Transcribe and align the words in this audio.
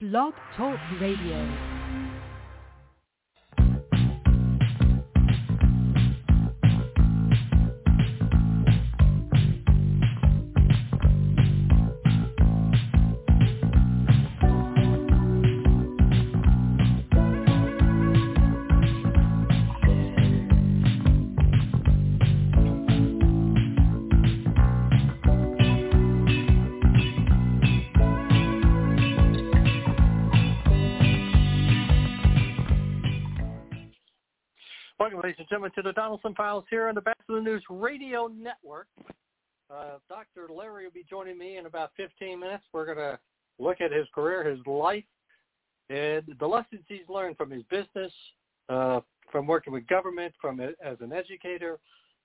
Blog 0.00 0.32
Talk 0.56 0.78
Radio. 1.00 1.77
Gentlemen, 35.68 35.94
to 35.94 36.00
the 36.00 36.28
Donelson 36.28 36.36
Files 36.36 36.64
here 36.70 36.88
on 36.88 36.94
the 36.94 37.00
Best 37.00 37.20
of 37.28 37.36
the 37.36 37.40
News 37.40 37.62
Radio 37.68 38.28
Network. 38.28 38.86
Uh, 39.70 39.98
Dr. 40.08 40.48
Larry 40.54 40.84
will 40.84 40.92
be 40.92 41.04
joining 41.08 41.38
me 41.38 41.56
in 41.56 41.66
about 41.66 41.90
15 41.96 42.38
minutes. 42.38 42.64
We're 42.72 42.86
going 42.86 42.98
to 42.98 43.18
look 43.58 43.80
at 43.80 43.92
his 43.92 44.06
career, 44.14 44.44
his 44.44 44.60
life, 44.66 45.04
and 45.90 46.22
the 46.38 46.46
lessons 46.46 46.82
he's 46.88 47.08
learned 47.08 47.36
from 47.36 47.50
his 47.50 47.62
business, 47.64 48.12
uh, 48.68 49.00
from 49.30 49.46
working 49.46 49.72
with 49.72 49.86
government, 49.88 50.32
from 50.40 50.60
as 50.60 50.96
an 51.00 51.12
educator, 51.12 51.78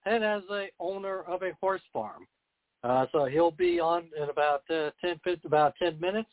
and 0.05 0.23
as 0.23 0.43
a 0.51 0.67
owner 0.79 1.21
of 1.23 1.41
a 1.43 1.51
horse 1.59 1.81
farm. 1.91 2.27
Uh, 2.83 3.05
so 3.11 3.25
he'll 3.25 3.51
be 3.51 3.79
on 3.79 4.05
in 4.21 4.29
about 4.29 4.63
uh, 4.69 4.91
10, 5.01 5.19
about 5.45 5.73
10 5.81 5.99
minutes. 5.99 6.29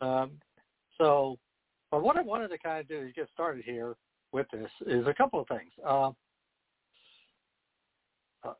Um, 0.00 0.32
so, 0.98 1.38
but 1.90 2.02
what 2.02 2.16
I 2.16 2.22
wanted 2.22 2.48
to 2.48 2.58
kind 2.58 2.80
of 2.80 2.88
do 2.88 2.98
is 3.00 3.12
get 3.14 3.28
started 3.34 3.64
here 3.64 3.96
with 4.34 4.46
this 4.52 4.70
is 4.86 5.06
a 5.06 5.14
couple 5.14 5.40
of 5.40 5.48
things. 5.48 5.70
Uh, 5.86 6.10
uh, 8.44 8.52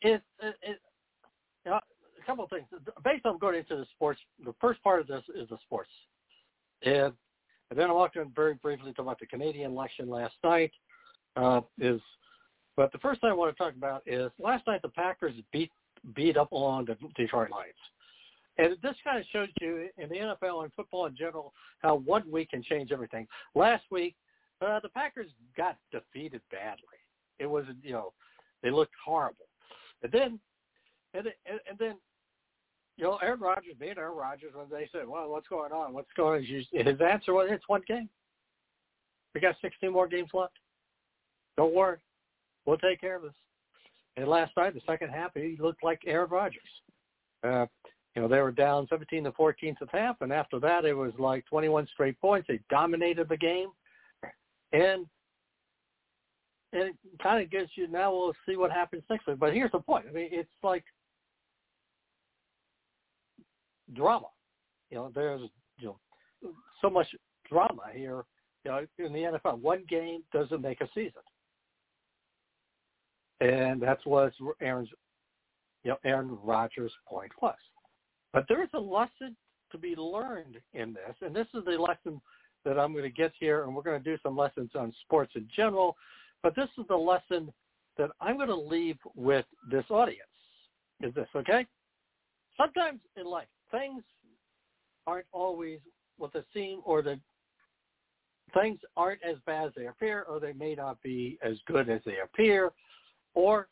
it, 0.00 0.22
it, 0.40 0.56
it 0.62 0.78
know, 1.66 1.76
a 1.76 2.26
couple 2.26 2.44
of 2.44 2.50
things. 2.50 2.64
Based 3.04 3.24
on 3.26 3.38
going 3.38 3.56
into 3.56 3.76
the 3.76 3.86
sports, 3.94 4.18
the 4.44 4.54
first 4.60 4.82
part 4.82 5.00
of 5.00 5.06
this 5.06 5.22
is 5.36 5.48
the 5.50 5.58
sports, 5.62 5.90
and, 6.82 7.12
and 7.70 7.78
then 7.78 7.90
I 7.90 7.92
walked 7.92 8.16
in 8.16 8.32
very 8.34 8.54
briefly 8.54 8.92
talk 8.94 9.04
about 9.04 9.20
the 9.20 9.26
Canadian 9.26 9.72
election 9.72 10.08
last 10.08 10.34
night. 10.42 10.72
Uh, 11.36 11.60
is 11.78 12.00
but 12.76 12.90
the 12.92 12.98
first 12.98 13.20
thing 13.20 13.30
I 13.30 13.34
want 13.34 13.54
to 13.54 13.62
talk 13.62 13.74
about 13.76 14.02
is 14.06 14.30
last 14.38 14.66
night 14.66 14.82
the 14.82 14.88
Packers 14.88 15.34
beat 15.52 15.70
beat 16.14 16.36
up 16.36 16.48
on 16.50 16.86
the 16.86 16.96
Detroit 17.14 17.50
Lions. 17.50 17.74
And 18.58 18.76
this 18.82 18.96
kind 19.04 19.18
of 19.18 19.24
shows 19.32 19.48
you 19.60 19.88
in 19.98 20.08
the 20.08 20.16
NFL 20.16 20.64
and 20.64 20.72
football 20.74 21.06
in 21.06 21.16
general 21.16 21.52
how 21.78 21.94
one 21.96 22.28
week 22.30 22.50
can 22.50 22.62
change 22.62 22.90
everything. 22.90 23.26
Last 23.54 23.84
week, 23.90 24.16
uh, 24.60 24.80
the 24.80 24.88
Packers 24.88 25.30
got 25.56 25.76
defeated 25.92 26.40
badly. 26.50 26.98
It 27.38 27.46
was, 27.46 27.64
you 27.82 27.92
know, 27.92 28.12
they 28.62 28.70
looked 28.70 28.94
horrible. 29.04 29.46
And 30.02 30.10
then, 30.10 30.40
and, 31.14 31.28
and, 31.46 31.60
and 31.68 31.78
then, 31.78 31.94
you 32.96 33.04
know, 33.04 33.18
Aaron 33.22 33.40
Rodgers, 33.40 33.74
being 33.78 33.96
Aaron 33.96 34.16
Rodgers, 34.16 34.52
when 34.54 34.66
they 34.68 34.88
said, 34.90 35.06
well, 35.06 35.28
what's 35.28 35.46
going 35.46 35.70
on? 35.70 35.92
What's 35.92 36.08
going 36.16 36.40
on? 36.40 36.44
His 36.44 37.00
answer 37.00 37.32
was, 37.32 37.48
it's 37.50 37.68
one 37.68 37.82
game. 37.86 38.08
We 39.34 39.40
got 39.40 39.54
16 39.62 39.92
more 39.92 40.08
games 40.08 40.30
left. 40.34 40.54
Don't 41.56 41.74
worry. 41.74 41.98
We'll 42.66 42.78
take 42.78 43.00
care 43.00 43.16
of 43.16 43.22
this. 43.22 43.32
And 44.16 44.26
last 44.26 44.50
night, 44.56 44.74
the 44.74 44.80
second 44.84 45.10
half, 45.10 45.30
he 45.34 45.56
looked 45.60 45.84
like 45.84 46.00
Aaron 46.06 46.28
Rodgers. 46.28 46.62
Uh, 47.44 47.66
you 48.14 48.22
know, 48.22 48.28
they 48.28 48.40
were 48.40 48.50
down 48.50 48.86
17 48.88 49.24
to 49.24 49.32
14 49.32 49.76
at 49.80 49.88
half, 49.90 50.16
and 50.20 50.32
after 50.32 50.58
that, 50.60 50.84
it 50.84 50.94
was 50.94 51.12
like 51.18 51.44
21 51.46 51.86
straight 51.92 52.20
points. 52.20 52.48
They 52.48 52.60
dominated 52.70 53.28
the 53.28 53.36
game, 53.36 53.68
and 54.72 55.06
and 56.72 56.82
it 56.82 56.96
kind 57.22 57.42
of 57.42 57.50
gives 57.50 57.70
you 57.76 57.88
now. 57.88 58.12
We'll 58.12 58.34
see 58.46 58.56
what 58.56 58.70
happens 58.70 59.02
next 59.08 59.26
week. 59.26 59.38
But 59.38 59.54
here's 59.54 59.72
the 59.72 59.78
point. 59.78 60.06
I 60.08 60.12
mean, 60.12 60.28
it's 60.30 60.48
like 60.62 60.84
drama. 63.94 64.26
You 64.90 64.98
know, 64.98 65.12
there's 65.14 65.42
you 65.78 65.86
know 65.86 66.52
so 66.80 66.90
much 66.90 67.06
drama 67.48 67.82
here. 67.92 68.24
You 68.64 68.70
know, 68.72 68.86
in 68.98 69.12
the 69.12 69.38
NFL, 69.44 69.60
one 69.60 69.84
game 69.88 70.22
doesn't 70.32 70.60
make 70.60 70.80
a 70.80 70.88
season, 70.94 71.22
and 73.40 73.80
that's 73.80 74.04
what 74.04 74.32
Aaron's 74.60 74.90
you 75.84 75.90
know 75.90 75.98
Aaron 76.04 76.36
Rodgers' 76.42 76.92
point 77.06 77.32
was. 77.40 77.54
But 78.38 78.46
there 78.46 78.62
is 78.62 78.70
a 78.72 78.78
lesson 78.78 79.34
to 79.72 79.78
be 79.78 79.96
learned 79.96 80.58
in 80.72 80.92
this, 80.92 81.16
and 81.22 81.34
this 81.34 81.48
is 81.54 81.64
the 81.64 81.72
lesson 81.72 82.20
that 82.64 82.78
I'm 82.78 82.92
going 82.92 83.02
to 83.02 83.10
get 83.10 83.32
here, 83.36 83.64
and 83.64 83.74
we're 83.74 83.82
going 83.82 84.00
to 84.00 84.10
do 84.10 84.16
some 84.22 84.36
lessons 84.36 84.70
on 84.76 84.94
sports 85.02 85.32
in 85.34 85.48
general. 85.56 85.96
But 86.44 86.54
this 86.54 86.68
is 86.78 86.84
the 86.88 86.94
lesson 86.94 87.52
that 87.96 88.10
I'm 88.20 88.36
going 88.36 88.46
to 88.46 88.54
leave 88.54 88.96
with 89.16 89.44
this 89.68 89.82
audience. 89.90 90.22
Is 91.02 91.12
this 91.14 91.26
okay? 91.34 91.66
Sometimes 92.56 93.00
in 93.16 93.26
life, 93.26 93.48
things 93.72 94.04
aren't 95.08 95.26
always 95.32 95.80
what 96.16 96.32
they 96.32 96.42
seem, 96.54 96.80
or 96.84 97.02
the 97.02 97.18
things 98.54 98.78
aren't 98.96 99.24
as 99.24 99.38
bad 99.46 99.66
as 99.66 99.72
they 99.76 99.86
appear, 99.86 100.24
or 100.30 100.38
they 100.38 100.52
may 100.52 100.76
not 100.76 101.02
be 101.02 101.40
as 101.42 101.56
good 101.66 101.90
as 101.90 102.02
they 102.06 102.18
appear, 102.22 102.70
or 103.34 103.66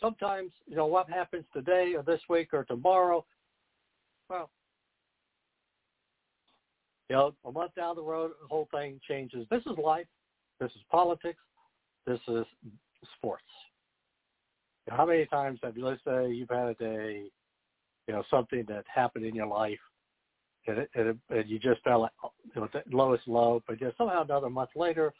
sometimes 0.00 0.50
you 0.66 0.74
know 0.74 0.86
what 0.86 1.08
happens 1.08 1.44
today 1.52 1.94
or 1.96 2.02
this 2.02 2.22
week 2.28 2.48
or 2.52 2.64
tomorrow 2.64 3.24
well, 4.28 4.50
you 7.08 7.16
know, 7.16 7.34
a 7.44 7.52
month 7.52 7.74
down 7.74 7.96
the 7.96 8.02
road, 8.02 8.32
the 8.40 8.48
whole 8.48 8.68
thing 8.72 9.00
changes. 9.06 9.46
This 9.50 9.62
is 9.66 9.76
life. 9.82 10.06
This 10.60 10.70
is 10.72 10.82
politics. 10.90 11.40
This 12.06 12.20
is 12.28 12.44
sports. 13.16 13.42
How 14.88 15.06
many 15.06 15.26
times 15.26 15.58
have 15.62 15.76
you, 15.76 15.84
let's 15.84 16.02
say 16.06 16.30
you've 16.30 16.50
had 16.50 16.68
a 16.68 16.74
day, 16.74 17.24
you 18.06 18.14
know, 18.14 18.22
something 18.30 18.64
that 18.68 18.84
happened 18.92 19.24
in 19.24 19.34
your 19.34 19.46
life 19.46 19.78
and, 20.66 20.78
it, 20.78 20.90
and, 20.94 21.08
it, 21.08 21.16
and 21.30 21.48
you 21.48 21.58
just 21.58 21.82
felt 21.82 22.02
like, 22.02 22.12
you 22.54 22.60
know, 22.60 22.68
the 22.72 22.82
lowest 22.96 23.26
low, 23.26 23.62
but 23.66 23.78
just 23.78 23.96
somehow 23.96 24.22
another 24.22 24.50
month 24.50 24.70
later, 24.76 25.12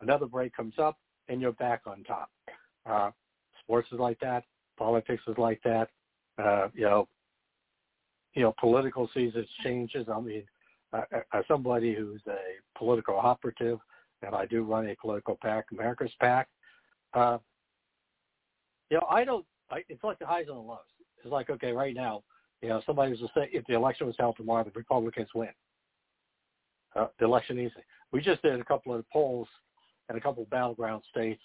another 0.00 0.26
break 0.26 0.54
comes 0.54 0.74
up 0.78 0.98
and 1.28 1.40
you're 1.40 1.52
back 1.52 1.82
on 1.86 2.02
top. 2.04 2.30
Uh, 2.84 3.10
sports 3.62 3.88
is 3.92 3.98
like 3.98 4.18
that. 4.20 4.44
Politics 4.76 5.22
is 5.28 5.38
like 5.38 5.60
that. 5.64 5.88
Uh, 6.42 6.68
you 6.74 6.84
know, 6.84 7.08
you 8.34 8.42
know, 8.42 8.54
political 8.58 9.08
seasons 9.14 9.46
changes. 9.62 10.06
I 10.12 10.20
mean, 10.20 10.44
as 10.92 11.44
somebody 11.48 11.94
who's 11.94 12.20
a 12.26 12.78
political 12.78 13.16
operative, 13.16 13.78
and 14.22 14.34
I 14.34 14.46
do 14.46 14.62
run 14.62 14.88
a 14.88 14.96
political 15.00 15.38
PAC, 15.42 15.66
America's 15.72 16.12
PAC, 16.20 16.48
uh, 17.14 17.38
you 18.90 18.98
know, 18.98 19.06
I 19.10 19.24
don't. 19.24 19.44
I, 19.70 19.82
it's 19.88 20.04
like 20.04 20.18
the 20.18 20.26
highs 20.26 20.46
and 20.48 20.56
the 20.56 20.60
lows. 20.60 20.78
It's 21.22 21.32
like 21.32 21.50
okay, 21.50 21.72
right 21.72 21.94
now, 21.94 22.22
you 22.60 22.68
know, 22.68 22.82
somebody 22.86 23.10
was 23.10 23.20
to 23.20 23.28
say 23.34 23.48
if 23.52 23.66
the 23.66 23.74
election 23.74 24.06
was 24.06 24.16
held 24.18 24.36
tomorrow, 24.36 24.64
the 24.64 24.70
Republicans 24.74 25.28
win. 25.34 25.48
Uh, 26.94 27.06
the 27.18 27.24
election 27.24 27.58
easy. 27.58 27.72
We 28.12 28.20
just 28.20 28.42
did 28.42 28.60
a 28.60 28.64
couple 28.64 28.94
of 28.94 29.08
polls 29.10 29.48
in 30.10 30.16
a 30.16 30.20
couple 30.20 30.42
of 30.42 30.50
battleground 30.50 31.02
states 31.10 31.40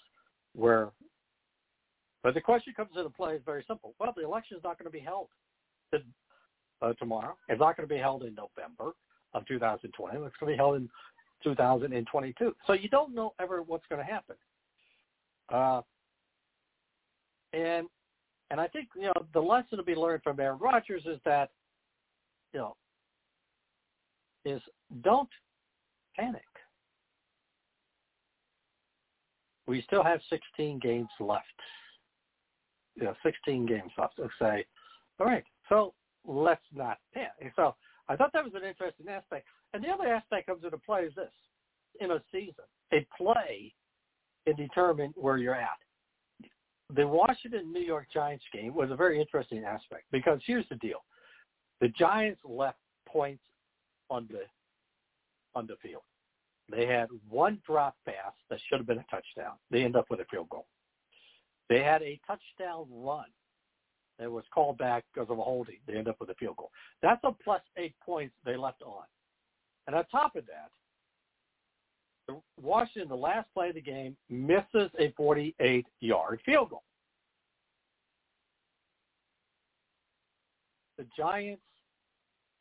where, 0.54 0.90
but 2.22 2.34
the 2.34 2.40
question 2.40 2.74
comes 2.76 2.90
into 2.96 3.08
play 3.08 3.34
is 3.34 3.42
very 3.46 3.64
simple. 3.66 3.94
Well, 3.98 4.12
the 4.14 4.24
election 4.24 4.58
is 4.58 4.62
not 4.62 4.78
going 4.78 4.90
to 4.90 4.96
be 4.96 5.02
held. 5.02 5.28
The 5.90 6.02
uh, 6.82 6.92
tomorrow. 6.94 7.36
It's 7.48 7.60
not 7.60 7.76
going 7.76 7.88
to 7.88 7.94
be 7.94 8.00
held 8.00 8.22
in 8.22 8.34
November 8.34 8.92
of 9.34 9.46
2020. 9.46 10.16
It's 10.16 10.36
going 10.40 10.52
to 10.52 10.54
be 10.54 10.56
held 10.56 10.76
in 10.76 10.88
2022. 11.44 12.54
So 12.66 12.72
you 12.72 12.88
don't 12.88 13.14
know 13.14 13.34
ever 13.40 13.62
what's 13.62 13.86
going 13.88 14.04
to 14.04 14.10
happen. 14.10 14.36
Uh, 15.52 15.82
and 17.52 17.86
and 18.50 18.60
I 18.60 18.66
think 18.68 18.88
you 18.94 19.02
know 19.02 19.12
the 19.32 19.40
lesson 19.40 19.78
to 19.78 19.84
be 19.84 19.94
learned 19.94 20.22
from 20.22 20.38
Aaron 20.40 20.58
Rodgers 20.58 21.02
is 21.06 21.18
that 21.24 21.50
you 22.52 22.60
know 22.60 22.76
is 24.44 24.60
don't 25.02 25.28
panic. 26.16 26.42
We 29.66 29.82
still 29.82 30.02
have 30.02 30.20
16 30.30 30.78
games 30.78 31.08
left. 31.20 31.44
You 32.96 33.04
know, 33.04 33.14
16 33.22 33.66
games 33.66 33.92
left. 33.98 34.14
Let's 34.18 34.32
say, 34.40 34.64
all 35.20 35.26
right. 35.26 35.44
So 35.68 35.92
let's 36.26 36.62
not 36.74 36.98
panic. 37.14 37.52
So 37.56 37.74
I 38.08 38.16
thought 38.16 38.32
why 40.86 41.02
is 41.02 41.14
this? 41.14 41.30
In 42.00 42.12
a 42.12 42.22
season, 42.32 42.64
a 42.92 43.06
play 43.16 43.72
can 44.46 44.56
determine 44.56 45.12
where 45.16 45.36
you're 45.36 45.54
at. 45.54 45.78
The 46.94 47.06
Washington 47.06 47.72
New 47.72 47.82
York 47.82 48.06
Giants 48.12 48.44
game 48.52 48.74
was 48.74 48.90
a 48.90 48.96
very 48.96 49.20
interesting 49.20 49.64
aspect 49.64 50.04
because 50.10 50.40
here's 50.46 50.68
the 50.68 50.76
deal: 50.76 51.04
the 51.80 51.88
Giants 51.88 52.40
left 52.44 52.78
points 53.06 53.42
on 54.10 54.28
the 54.30 54.42
on 55.54 55.66
the 55.66 55.76
field. 55.82 56.02
They 56.70 56.86
had 56.86 57.08
one 57.28 57.60
drop 57.66 57.96
pass 58.06 58.32
that 58.50 58.58
should 58.68 58.78
have 58.78 58.86
been 58.86 58.98
a 58.98 59.06
touchdown. 59.10 59.54
They 59.70 59.82
end 59.82 59.96
up 59.96 60.06
with 60.10 60.20
a 60.20 60.24
field 60.30 60.48
goal. 60.50 60.66
They 61.68 61.82
had 61.82 62.02
a 62.02 62.20
touchdown 62.26 62.86
run 62.90 63.26
that 64.18 64.30
was 64.30 64.44
called 64.52 64.78
back 64.78 65.04
because 65.12 65.30
of 65.30 65.38
a 65.38 65.42
holding. 65.42 65.76
They 65.86 65.96
end 65.96 66.08
up 66.08 66.16
with 66.20 66.30
a 66.30 66.34
field 66.34 66.56
goal. 66.56 66.70
That's 67.02 67.20
a 67.24 67.32
plus 67.44 67.62
eight 67.76 67.94
points 68.04 68.34
they 68.44 68.56
left 68.56 68.82
on. 68.82 69.04
And 69.86 69.94
on 69.96 70.04
top 70.06 70.36
of 70.36 70.44
that, 70.46 70.70
Washington, 72.60 73.08
the 73.08 73.16
last 73.16 73.48
play 73.54 73.70
of 73.70 73.74
the 73.74 73.80
game, 73.80 74.16
misses 74.28 74.90
a 74.98 75.12
48-yard 75.18 76.40
field 76.44 76.70
goal. 76.70 76.82
The 80.98 81.06
Giants, 81.16 81.62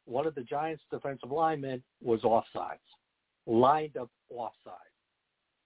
one 0.05 0.27
of 0.27 0.35
the 0.35 0.43
Giants' 0.43 0.83
defensive 0.91 1.31
linemen 1.31 1.83
was 2.01 2.21
offsides, 2.21 2.77
lined 3.45 3.97
up 3.97 4.09
offside. 4.29 4.73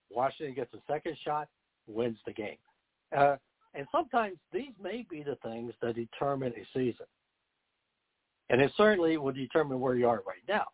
Washington 0.10 0.56
gets 0.56 0.74
a 0.74 0.80
second 0.92 1.18
shot, 1.24 1.48
wins 1.88 2.18
the 2.26 2.34
game. 2.34 2.58
Uh, 3.16 3.36
and 3.74 3.88
sometimes 3.92 4.38
these 4.52 4.72
may 4.82 5.06
be 5.10 5.24
the 5.24 5.38
things 5.44 5.74
that 5.82 5.96
determine 5.96 6.54
a 6.54 6.66
season. 6.78 7.06
And 8.50 8.62
it 8.62 8.72
certainly 8.76 9.18
will 9.18 9.32
determine 9.32 9.80
where 9.80 9.96
you 9.96 10.08
are 10.10 10.22
right 10.28 10.44
now. 10.48 10.66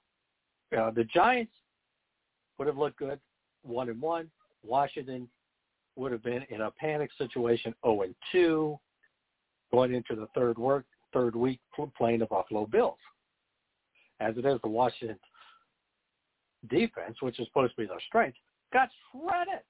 Uh, 0.77 0.91
the 0.91 1.03
Giants 1.03 1.53
would 2.57 2.67
have 2.67 2.77
looked 2.77 2.97
good, 2.97 3.19
one 3.61 3.89
and 3.89 4.01
one. 4.01 4.29
Washington 4.63 5.29
would 5.95 6.11
have 6.11 6.23
been 6.23 6.43
in 6.49 6.61
a 6.61 6.71
panic 6.71 7.11
situation, 7.17 7.73
zero 7.83 7.99
oh 7.99 8.01
and 8.01 8.15
two, 8.31 8.79
going 9.71 9.93
into 9.93 10.15
the 10.15 10.27
third 10.35 10.57
work 10.57 10.85
third 11.13 11.35
week 11.35 11.59
playing 11.97 12.19
the 12.19 12.25
Buffalo 12.25 12.65
Bills. 12.65 12.97
As 14.19 14.37
it 14.37 14.45
is, 14.45 14.59
the 14.61 14.69
Washington 14.69 15.17
defense, 16.69 17.17
which 17.21 17.39
is 17.39 17.47
supposed 17.47 17.75
to 17.75 17.81
be 17.81 17.87
their 17.87 17.99
strength, 18.07 18.37
got 18.73 18.89
shredded. 19.11 19.63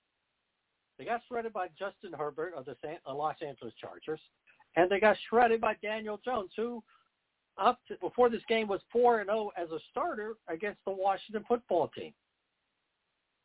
They 0.98 1.06
got 1.06 1.22
shredded 1.28 1.54
by 1.54 1.68
Justin 1.78 2.12
Herbert 2.18 2.54
of 2.56 2.66
the 2.66 2.76
uh, 3.06 3.14
Los 3.14 3.36
Angeles 3.46 3.74
Chargers, 3.80 4.20
and 4.76 4.90
they 4.90 5.00
got 5.00 5.18
shredded 5.30 5.62
by 5.62 5.76
Daniel 5.82 6.20
Jones, 6.24 6.52
who 6.56 6.84
up 7.58 7.80
to, 7.88 7.96
before 7.98 8.30
this 8.30 8.42
game 8.48 8.68
was 8.68 8.82
four 8.92 9.20
and 9.20 9.28
zero 9.28 9.52
oh 9.56 9.62
as 9.62 9.70
a 9.72 9.80
starter 9.92 10.34
against 10.48 10.80
the 10.86 10.92
Washington 10.92 11.44
football 11.48 11.88
team. 11.90 12.14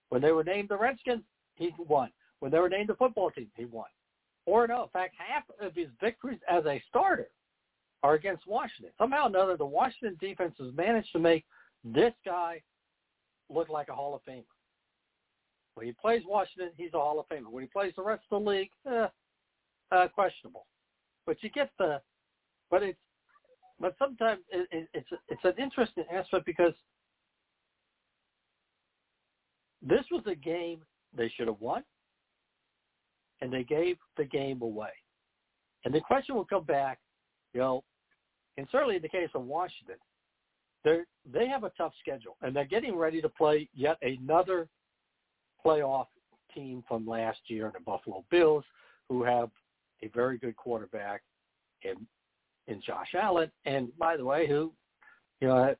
When 0.09 0.21
they 0.21 0.33
were 0.33 0.45
named 0.45 0.69
the 0.69 0.77
Redskins, 0.77 1.23
he 1.55 1.75
won. 1.79 2.11
When 2.41 2.51
they 2.51 2.59
were 2.59 2.69
named 2.69 2.89
the 2.89 2.95
football 2.95 3.31
team, 3.31 3.51
he 3.57 3.65
won. 3.65 3.87
And 4.47 4.69
zero. 4.69 4.81
Oh. 4.81 4.83
In 4.85 4.91
fact, 4.91 5.15
half 5.17 5.45
of 5.61 5.75
his 5.75 5.89
victories 6.01 6.41
as 6.49 6.65
a 6.67 6.83
starter 6.89 7.29
are 8.03 8.15
against 8.15 8.47
Washington. 8.47 8.93
Somehow 8.99 9.25
or 9.25 9.29
another, 9.29 9.57
the 9.57 9.65
Washington 9.65 10.17
defense 10.21 10.55
has 10.59 10.75
managed 10.75 11.13
to 11.13 11.19
make 11.19 11.45
this 11.85 12.13
guy 12.25 12.61
look 13.49 13.69
like 13.69 13.89
a 13.89 13.95
Hall 13.95 14.15
of 14.15 14.23
Famer. 14.25 14.45
When 15.75 15.87
he 15.87 15.93
plays 15.93 16.23
Washington, 16.27 16.71
he's 16.77 16.93
a 16.95 16.99
Hall 16.99 17.19
of 17.19 17.29
Famer. 17.29 17.51
When 17.51 17.63
he 17.63 17.69
plays 17.69 17.93
the 17.97 18.03
rest 18.03 18.25
of 18.31 18.43
the 18.43 18.51
league, 18.51 18.71
eh, 18.91 19.07
uh, 19.91 20.09
questionable. 20.09 20.67
But 21.27 21.43
you 21.43 21.51
get 21.51 21.71
the, 21.79 22.01
but 22.71 22.83
it's, 22.83 22.99
but 23.81 23.95
sometimes 23.99 24.43
it, 24.51 24.69
it, 24.71 24.89
it's 24.93 25.09
it's 25.29 25.45
an 25.45 25.55
interesting 25.63 26.05
aspect 26.13 26.47
because 26.47 26.75
this 29.81 30.05
was 30.11 30.23
a 30.27 30.35
game 30.35 30.83
they 31.17 31.33
should 31.37 31.49
have 31.49 31.61
won, 31.61 31.83
and 33.41 33.53
they 33.53 33.65
gave 33.65 33.97
the 34.17 34.25
game 34.25 34.63
away. 34.63 34.91
And 35.85 35.95
the 35.95 36.01
question 36.01 36.35
will 36.35 36.45
come 36.45 36.65
back, 36.65 36.99
you 37.55 37.61
know, 37.61 37.83
and 38.57 38.67
certainly 38.71 38.97
in 38.97 39.03
the 39.03 39.09
case 39.09 39.31
of 39.35 39.45
Washington, 39.45 39.97
they 40.85 41.01
they 41.33 41.49
have 41.49 41.65
a 41.65 41.73
tough 41.77 41.93
schedule, 42.01 42.37
and 42.43 42.55
they're 42.55 42.65
getting 42.65 42.97
ready 42.97 43.21
to 43.23 43.29
play 43.29 43.69
yet 43.75 43.97
another 44.03 44.69
playoff 45.65 46.07
team 46.55 46.85
from 46.87 47.07
last 47.07 47.39
year, 47.47 47.67
in 47.67 47.73
the 47.73 47.81
Buffalo 47.81 48.25
Bills, 48.31 48.65
who 49.09 49.23
have 49.23 49.51
a 50.03 50.09
very 50.09 50.39
good 50.39 50.57
quarterback 50.57 51.23
in 51.83 52.07
in 52.69 52.81
Josh 52.81 53.15
Allen, 53.21 53.51
and 53.65 53.97
by 53.99 54.17
the 54.17 54.25
way, 54.25 54.47
who 54.47 54.73
you 55.41 55.49
know 55.49 55.75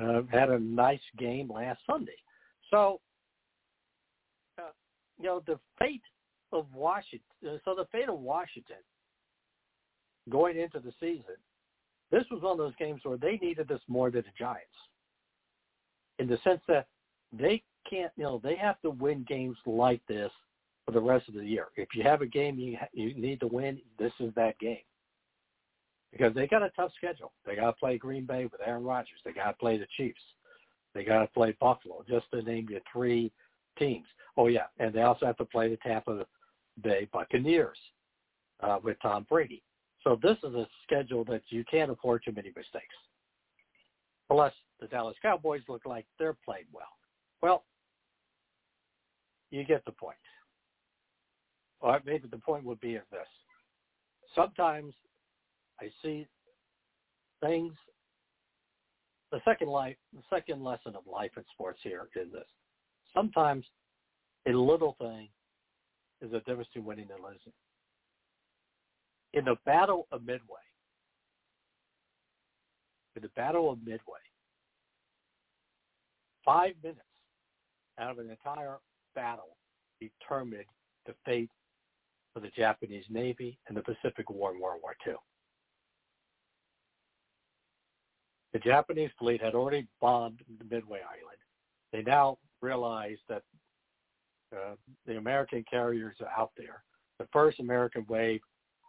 uh, 0.00 0.22
had 0.30 0.50
a 0.50 0.58
nice 0.58 1.00
game 1.18 1.50
last 1.52 1.80
Sunday. 1.90 2.12
So, 2.70 3.00
uh, 4.58 4.70
you 5.18 5.26
know, 5.26 5.42
the 5.46 5.58
fate 5.78 6.02
of 6.52 6.66
Washington. 6.72 7.60
So 7.64 7.74
the 7.74 7.86
fate 7.90 8.08
of 8.08 8.20
Washington 8.20 8.76
going 10.30 10.56
into 10.56 10.78
the 10.78 10.92
season 11.00 11.34
this 12.12 12.24
was 12.30 12.42
one 12.42 12.52
of 12.52 12.58
those 12.58 12.76
games 12.78 13.00
where 13.04 13.16
they 13.16 13.38
needed 13.38 13.66
this 13.66 13.80
more 13.88 14.10
than 14.10 14.20
the 14.22 14.38
Giants, 14.38 14.66
in 16.18 16.28
the 16.28 16.38
sense 16.44 16.60
that 16.68 16.86
they 17.32 17.62
can't, 17.88 18.12
you 18.16 18.24
know, 18.24 18.40
they 18.42 18.56
have 18.56 18.80
to 18.82 18.90
win 18.90 19.24
games 19.28 19.56
like 19.66 20.00
this 20.08 20.30
for 20.84 20.92
the 20.92 21.00
rest 21.00 21.28
of 21.28 21.34
the 21.34 21.44
year. 21.44 21.66
If 21.76 21.88
you 21.94 22.02
have 22.02 22.22
a 22.22 22.26
game 22.26 22.58
you 22.58 22.76
you 22.92 23.14
need 23.14 23.40
to 23.40 23.46
win, 23.46 23.80
this 23.98 24.12
is 24.20 24.32
that 24.34 24.58
game. 24.58 24.78
Because 26.10 26.34
they 26.34 26.46
got 26.46 26.62
a 26.62 26.70
tough 26.70 26.92
schedule. 26.96 27.32
They 27.46 27.56
got 27.56 27.66
to 27.66 27.72
play 27.72 27.96
Green 27.96 28.26
Bay 28.26 28.44
with 28.44 28.60
Aaron 28.64 28.84
Rodgers. 28.84 29.20
They 29.24 29.32
got 29.32 29.52
to 29.52 29.56
play 29.58 29.78
the 29.78 29.86
Chiefs. 29.96 30.20
They 30.94 31.04
got 31.04 31.20
to 31.20 31.26
play 31.28 31.56
Buffalo, 31.58 32.04
just 32.06 32.26
to 32.32 32.42
name 32.42 32.68
you 32.70 32.80
three 32.92 33.32
teams. 33.78 34.06
Oh 34.36 34.48
yeah, 34.48 34.66
and 34.78 34.92
they 34.92 35.02
also 35.02 35.24
have 35.26 35.38
to 35.38 35.44
play 35.44 35.68
the 35.70 35.78
Tampa 35.78 36.26
Bay 36.82 37.08
Buccaneers 37.12 37.78
uh, 38.60 38.78
with 38.82 38.96
Tom 39.00 39.26
Brady. 39.28 39.62
So 40.04 40.18
this 40.22 40.36
is 40.42 40.54
a 40.54 40.66
schedule 40.82 41.24
that 41.24 41.42
you 41.48 41.64
can't 41.70 41.90
afford 41.90 42.22
too 42.24 42.32
many 42.32 42.48
mistakes. 42.48 42.94
Plus, 44.28 44.52
the 44.80 44.86
Dallas 44.88 45.16
Cowboys 45.22 45.62
look 45.68 45.86
like 45.86 46.06
they're 46.18 46.36
playing 46.44 46.64
well. 46.72 46.84
Well, 47.40 47.64
you 49.52 49.64
get 49.64 49.84
the 49.84 49.92
point. 49.92 50.16
Or 51.80 52.00
maybe 52.04 52.26
the 52.28 52.38
point 52.38 52.64
would 52.64 52.80
be 52.80 52.96
of 52.96 53.02
this. 53.12 53.20
Sometimes 54.34 54.94
I 55.80 55.90
see 56.02 56.26
things. 57.40 57.74
The 59.30 59.40
second 59.44 59.68
life, 59.68 59.96
the 60.12 60.22
second 60.28 60.64
lesson 60.64 60.96
of 60.96 61.02
life 61.10 61.30
in 61.36 61.44
sports 61.52 61.78
here 61.82 62.08
is 62.16 62.32
this. 62.32 62.42
Sometimes 63.14 63.64
a 64.46 64.52
little 64.52 64.96
thing 64.98 65.28
is 66.20 66.32
a 66.32 66.40
difference 66.40 66.68
between 66.68 66.84
winning 66.84 67.08
and 67.14 67.22
losing 67.22 67.52
in 69.34 69.44
the 69.44 69.56
Battle 69.64 70.06
of 70.12 70.22
Midway, 70.22 70.60
in 73.16 73.22
the 73.22 73.28
Battle 73.28 73.70
of 73.70 73.78
Midway, 73.78 74.20
five 76.44 76.74
minutes 76.82 77.00
out 77.98 78.10
of 78.10 78.18
an 78.18 78.30
entire 78.30 78.78
battle 79.14 79.56
determined 80.00 80.64
the 81.06 81.14
fate 81.24 81.50
of 82.34 82.42
the 82.42 82.50
Japanese 82.50 83.04
Navy 83.10 83.58
and 83.68 83.76
the 83.76 83.82
Pacific 83.82 84.30
War 84.30 84.52
in 84.54 84.60
World 84.60 84.80
War 84.82 84.94
II. 85.06 85.14
The 88.52 88.58
Japanese 88.58 89.10
fleet 89.18 89.40
had 89.40 89.54
already 89.54 89.86
bombed 90.00 90.40
Midway 90.70 90.98
Island. 90.98 91.38
They 91.92 92.02
now 92.02 92.38
realized 92.60 93.22
that 93.28 93.42
uh, 94.54 94.74
the 95.06 95.16
American 95.16 95.64
carriers 95.70 96.16
are 96.20 96.30
out 96.36 96.52
there. 96.56 96.82
The 97.18 97.26
first 97.32 97.60
American 97.60 98.04
wave 98.08 98.40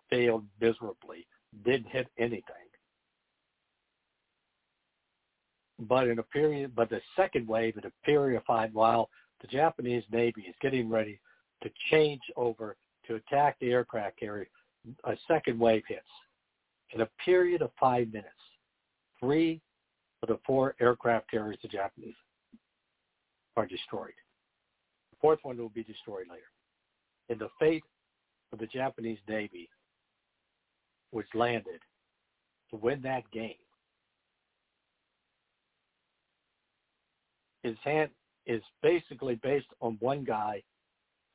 failed 0.09 0.45
miserably, 0.59 1.25
didn't 1.63 1.89
hit 1.89 2.07
anything. 2.17 2.43
But 5.79 6.07
in 6.07 6.19
a 6.19 6.23
period, 6.23 6.75
but 6.75 6.89
the 6.89 7.01
second 7.15 7.47
wave 7.47 7.77
in 7.77 7.85
a 7.85 8.05
period 8.05 8.37
of 8.37 8.43
five, 8.45 8.73
while 8.73 9.09
the 9.43 9.47
Japanese 9.47 10.03
Navy 10.11 10.41
is 10.47 10.55
getting 10.61 10.89
ready 10.89 11.19
to 11.61 11.69
change 11.91 12.21
over 12.35 12.77
to 13.05 13.15
attack 13.15 13.57
the 13.59 13.71
aircraft 13.71 14.17
carrier, 14.17 14.47
a 15.03 15.15
second 15.27 15.59
wave 15.59 15.83
hits. 15.87 16.01
In 16.93 17.01
a 17.01 17.09
period 17.23 17.61
of 17.61 17.71
five 17.79 18.07
minutes, 18.07 18.29
three 19.19 19.61
of 20.21 20.29
the 20.29 20.39
four 20.45 20.75
aircraft 20.79 21.29
carriers, 21.29 21.57
the 21.61 21.67
Japanese, 21.67 22.15
are 23.57 23.65
destroyed. 23.65 24.13
The 25.11 25.17
fourth 25.19 25.39
one 25.43 25.57
will 25.57 25.69
be 25.69 25.83
destroyed 25.83 26.27
later. 26.29 26.43
And 27.29 27.39
the 27.39 27.49
fate 27.59 27.83
of 28.53 28.59
the 28.59 28.67
Japanese 28.67 29.19
Navy 29.27 29.69
was 31.11 31.25
landed 31.33 31.81
to 32.69 32.77
win 32.77 33.01
that 33.01 33.29
game. 33.31 33.55
His 37.63 37.75
hand 37.83 38.09
is 38.45 38.61
basically 38.81 39.35
based 39.35 39.67
on 39.81 39.97
one 39.99 40.23
guy 40.23 40.61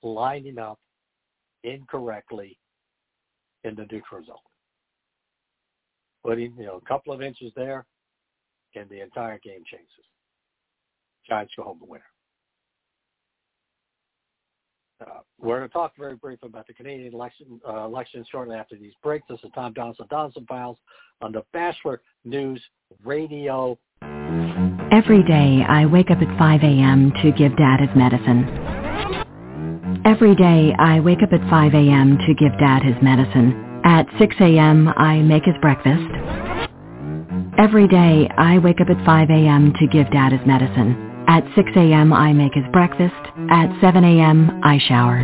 lining 0.02 0.58
up 0.58 0.78
incorrectly 1.64 2.58
in 3.64 3.74
the 3.74 3.86
neutral 3.90 4.24
zone. 4.24 4.36
Putting, 6.24 6.54
you 6.56 6.66
know, 6.66 6.80
a 6.84 6.88
couple 6.88 7.12
of 7.12 7.22
inches 7.22 7.52
there 7.56 7.86
and 8.74 8.88
the 8.90 9.00
entire 9.00 9.38
game 9.42 9.62
changes. 9.66 9.88
Giants 11.28 11.52
go 11.56 11.64
home 11.64 11.78
the 11.80 11.86
winner. 11.86 12.04
Uh, 15.00 15.20
we're 15.40 15.58
going 15.58 15.68
to 15.68 15.72
talk 15.72 15.92
very 15.96 16.16
briefly 16.16 16.48
about 16.48 16.66
the 16.66 16.74
Canadian 16.74 17.14
election 17.14 17.60
uh, 17.68 17.84
election 17.84 18.24
shortly 18.30 18.56
after 18.56 18.76
these 18.76 18.94
breaks. 19.02 19.24
This 19.28 19.38
is 19.44 19.50
Tom 19.54 19.72
Donelson, 19.72 20.08
Donelson 20.08 20.46
Files 20.48 20.76
on 21.20 21.30
the 21.30 21.44
Batchelor 21.52 22.00
News 22.24 22.60
Radio. 23.04 23.78
Every 24.98 25.22
day 25.22 25.62
I 25.68 25.86
wake 25.86 26.10
up 26.10 26.18
at 26.20 26.38
5 26.40 26.60
a.m. 26.64 27.12
to 27.22 27.30
give 27.30 27.56
Dad 27.56 27.78
his 27.78 27.88
medicine. 27.94 28.66
Every 30.04 30.34
day 30.34 30.74
I 30.76 30.98
wake 30.98 31.22
up 31.22 31.32
at 31.32 31.48
5 31.48 31.74
a.m. 31.74 32.18
to 32.26 32.34
give 32.34 32.50
Dad 32.58 32.82
his 32.82 32.96
medicine. 33.00 33.80
At 33.84 34.06
6 34.18 34.34
a.m. 34.40 34.88
I 34.88 35.20
make 35.20 35.44
his 35.44 35.54
breakfast. 35.62 36.02
Every 37.58 37.86
day 37.86 38.28
I 38.36 38.58
wake 38.58 38.80
up 38.80 38.90
at 38.90 39.06
5 39.06 39.30
a.m. 39.30 39.72
to 39.78 39.86
give 39.86 40.10
Dad 40.10 40.32
his 40.32 40.44
medicine. 40.44 41.24
At 41.28 41.44
6 41.54 41.70
a.m. 41.76 42.12
I 42.12 42.32
make 42.32 42.54
his 42.54 42.66
breakfast. 42.72 43.14
At 43.50 43.70
7 43.80 44.02
a.m. 44.02 44.60
I 44.64 44.80
shower. 44.88 45.22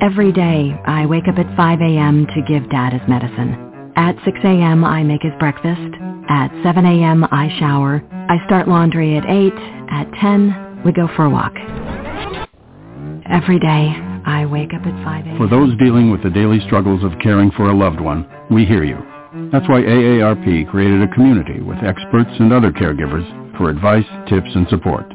Every 0.00 0.32
day 0.32 0.72
I 0.86 1.04
wake 1.04 1.28
up 1.28 1.38
at 1.38 1.54
5 1.58 1.80
a.m. 1.82 2.26
to 2.34 2.42
give 2.48 2.70
Dad 2.70 2.94
his 2.94 3.06
medicine. 3.06 3.92
At 3.96 4.16
6 4.24 4.38
a.m. 4.44 4.82
I 4.82 5.02
make 5.02 5.20
his 5.22 5.34
breakfast. 5.38 6.07
At 6.28 6.50
7 6.62 6.84
a.m. 6.84 7.24
I 7.30 7.48
shower. 7.58 8.02
I 8.28 8.44
start 8.46 8.68
laundry 8.68 9.16
at 9.16 9.24
8. 9.24 9.52
At 9.90 10.12
10 10.20 10.82
we 10.84 10.92
go 10.92 11.08
for 11.16 11.24
a 11.24 11.30
walk. 11.30 11.54
Every 13.30 13.58
day 13.58 13.94
I 14.26 14.46
wake 14.46 14.74
up 14.74 14.86
at 14.86 15.04
5 15.04 15.26
a.m. 15.26 15.38
For 15.38 15.48
those 15.48 15.76
dealing 15.78 16.10
with 16.10 16.22
the 16.22 16.30
daily 16.30 16.60
struggles 16.66 17.02
of 17.02 17.18
caring 17.22 17.50
for 17.52 17.70
a 17.70 17.76
loved 17.76 18.00
one, 18.00 18.28
we 18.50 18.64
hear 18.64 18.84
you. 18.84 18.98
That's 19.52 19.68
why 19.68 19.82
AARP 19.82 20.70
created 20.70 21.02
a 21.02 21.14
community 21.14 21.60
with 21.60 21.78
experts 21.78 22.30
and 22.38 22.52
other 22.52 22.72
caregivers 22.72 23.26
for 23.56 23.70
advice, 23.70 24.06
tips, 24.28 24.50
and 24.54 24.68
support. 24.68 25.08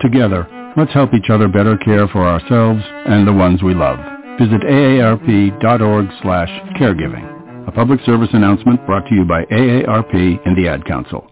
Together, 0.00 0.46
let's 0.76 0.92
help 0.92 1.14
each 1.14 1.30
other 1.30 1.48
better 1.48 1.76
care 1.78 2.08
for 2.08 2.26
ourselves 2.26 2.82
and 3.06 3.26
the 3.26 3.32
ones 3.32 3.62
we 3.62 3.74
love. 3.74 3.98
Visit 4.38 4.60
aarp.org 4.62 6.08
slash 6.22 6.50
caregiving. 6.78 7.35
A 7.66 7.72
public 7.72 7.98
service 8.06 8.28
announcement 8.32 8.86
brought 8.86 9.08
to 9.08 9.14
you 9.14 9.24
by 9.24 9.44
AARP 9.46 10.46
and 10.46 10.56
the 10.56 10.68
Ad 10.68 10.84
Council. 10.84 11.28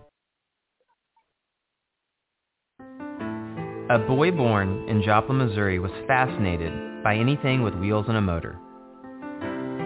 A 3.89 4.01
boy 4.01 4.33
born 4.33 4.89
in 4.89 5.01
Joplin, 5.05 5.39
Missouri 5.39 5.79
was 5.79 5.93
fascinated 6.09 6.73
by 7.05 7.15
anything 7.15 7.63
with 7.63 7.75
wheels 7.75 8.07
and 8.09 8.17
a 8.17 8.21
motor. 8.21 8.59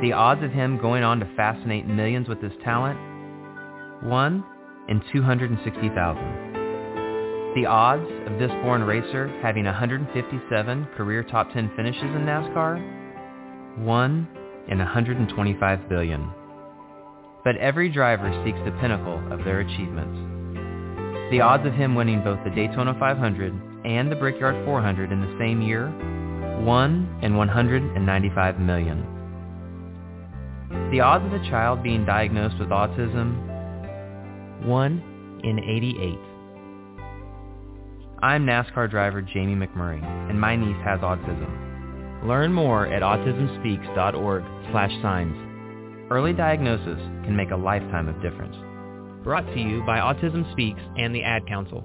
The 0.01 0.15
odds 0.15 0.43
of 0.43 0.51
him 0.51 0.79
going 0.79 1.03
on 1.03 1.21
to 1.21 1.27
fascinate 1.37 1.87
millions 1.87 2.29
with 2.29 2.41
his 2.41 2.53
talent? 2.65 2.99
1 4.05 4.45
in 4.89 5.03
260,000. 5.13 7.53
The 7.57 7.67
odds 7.67 8.11
of 8.27 8.39
this 8.39 8.53
born 8.63 8.85
racer 8.85 9.29
having 9.43 9.67
157 9.67 10.89
career 10.97 11.23
top 11.25 11.53
10 11.53 11.73
finishes 11.77 12.05
in 12.05 12.25
NASCAR? 12.25 13.85
1 13.85 14.29
in 14.69 14.79
125 14.79 15.89
billion. 15.91 16.31
But 17.45 17.57
every 17.57 17.89
driver 17.89 18.31
seeks 18.45 18.59
the 18.65 18.73
pinnacle 18.81 19.21
of 19.33 19.45
their 19.45 19.61
achievements. 19.61 20.19
The 21.31 21.41
odds 21.41 21.67
of 21.67 21.75
him 21.75 21.95
winning 21.95 22.23
both 22.25 22.39
the 22.45 22.51
Daytona 22.51 22.97
500 22.99 23.53
and 23.85 24.11
the 24.11 24.17
Brickyard 24.17 24.65
400 24.65 25.13
in 25.13 25.21
the 25.21 25.37
same 25.39 25.63
year? 25.63 25.89
1 25.89 27.19
in 27.23 27.37
195 27.37 28.59
million. 28.61 29.07
The 30.91 31.01
odds 31.01 31.25
of 31.27 31.33
a 31.33 31.51
child 31.51 31.83
being 31.83 32.05
diagnosed 32.05 32.59
with 32.59 32.71
autism? 32.71 34.65
1 34.65 35.41
in 35.45 35.59
88. 35.59 36.19
I'm 38.21 38.45
NASCAR 38.45 38.91
driver 38.91 39.23
Jamie 39.23 39.55
McMurray, 39.55 40.03
and 40.29 40.41
my 40.41 40.57
niece 40.57 40.77
has 40.85 40.99
autism. 41.01 42.27
Learn 42.27 42.53
more 42.53 42.87
at 42.87 43.03
autismspeaks.org 43.03 44.43
slash 44.73 44.91
signs. 45.03 45.48
Early 46.11 46.33
diagnosis 46.33 46.99
can 47.25 47.37
make 47.37 47.51
a 47.51 47.57
lifetime 47.57 48.09
of 48.09 48.23
difference. 48.23 48.57
Brought 49.23 49.47
to 49.53 49.61
you 49.61 49.83
by 49.85 49.99
Autism 49.99 50.51
Speaks 50.53 50.81
and 50.97 51.15
the 51.15 51.23
Ad 51.23 51.47
Council. 51.47 51.85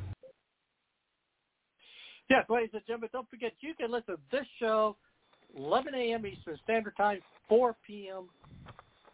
Yes, 2.31 2.45
ladies 2.49 2.69
and 2.71 2.81
gentlemen, 2.87 3.09
don't 3.11 3.29
forget 3.29 3.51
you 3.59 3.73
can 3.73 3.91
listen 3.91 4.15
to 4.15 4.21
this 4.31 4.45
show 4.57 4.95
11 5.57 5.93
a.m. 5.93 6.25
Eastern 6.25 6.57
Standard 6.63 6.95
Time, 6.95 7.19
4 7.49 7.75
p.m. 7.85 8.29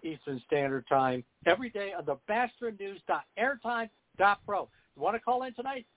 Eastern 0.03 0.39
Standard 0.45 0.85
Time 0.87 1.23
every 1.47 1.71
day 1.71 1.93
on 1.97 2.05
the 2.05 2.17
BatchelorNews.airtime.pro. 2.29 4.69
You 4.95 5.01
want 5.01 5.15
to 5.15 5.19
call 5.19 5.41
in 5.43 5.55
tonight? 5.55 5.87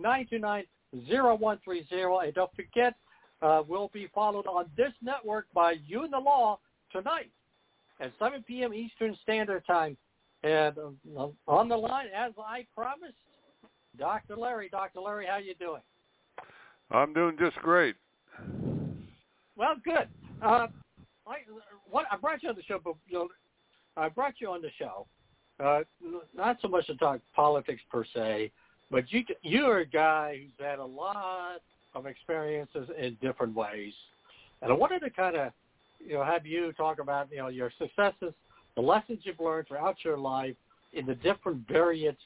646-929-0130. 0.00 2.24
And 2.24 2.34
don't 2.34 2.56
forget, 2.56 2.94
uh, 3.42 3.62
we'll 3.68 3.90
be 3.92 4.08
followed 4.14 4.46
on 4.46 4.64
this 4.78 4.94
network 5.02 5.44
by 5.52 5.74
You 5.86 6.04
and 6.04 6.12
the 6.14 6.18
Law 6.18 6.58
tonight 6.90 7.30
at 8.00 8.12
7 8.18 8.42
p.m. 8.48 8.72
Eastern 8.72 9.14
Standard 9.22 9.62
Time. 9.66 9.94
And 10.42 10.74
uh, 10.78 10.88
on 11.46 11.68
the 11.68 11.76
line, 11.76 12.06
as 12.16 12.32
I 12.38 12.64
promised, 12.74 13.12
Dr. 13.98 14.36
Larry. 14.36 14.70
Dr. 14.70 15.00
Larry, 15.00 15.26
how 15.28 15.36
you 15.36 15.54
doing? 15.54 15.82
I'm 16.90 17.12
doing 17.12 17.36
just 17.38 17.56
great. 17.56 17.96
Well, 19.56 19.74
good. 19.84 20.08
Uh, 20.42 20.68
I 21.26 21.36
what 21.90 22.06
I 22.10 22.16
brought 22.16 22.42
you 22.42 22.48
on 22.48 22.54
the 22.54 22.62
show, 22.62 22.80
but 22.82 22.94
you 23.06 23.18
know, 23.18 23.28
I 23.96 24.08
brought 24.08 24.34
you 24.38 24.50
on 24.50 24.62
the 24.62 24.70
show, 24.78 25.06
uh, 25.62 25.80
not 26.34 26.58
so 26.62 26.68
much 26.68 26.86
to 26.86 26.96
talk 26.96 27.20
politics 27.34 27.82
per 27.90 28.04
se, 28.14 28.52
but 28.90 29.10
you 29.12 29.24
you're 29.42 29.78
a 29.78 29.86
guy 29.86 30.40
who's 30.42 30.66
had 30.66 30.78
a 30.78 30.84
lot 30.84 31.60
of 31.94 32.06
experiences 32.06 32.88
in 32.98 33.16
different 33.20 33.54
ways, 33.54 33.92
and 34.62 34.70
I 34.70 34.74
wanted 34.74 35.00
to 35.00 35.10
kind 35.10 35.36
of 35.36 35.52
you 35.98 36.14
know 36.14 36.24
have 36.24 36.46
you 36.46 36.72
talk 36.72 37.00
about 37.00 37.28
you 37.30 37.38
know 37.38 37.48
your 37.48 37.72
successes, 37.78 38.32
the 38.76 38.82
lessons 38.82 39.20
you've 39.24 39.40
learned 39.40 39.68
throughout 39.68 39.96
your 40.04 40.16
life 40.16 40.54
in 40.92 41.04
the 41.04 41.16
different 41.16 41.66
various 41.68 42.16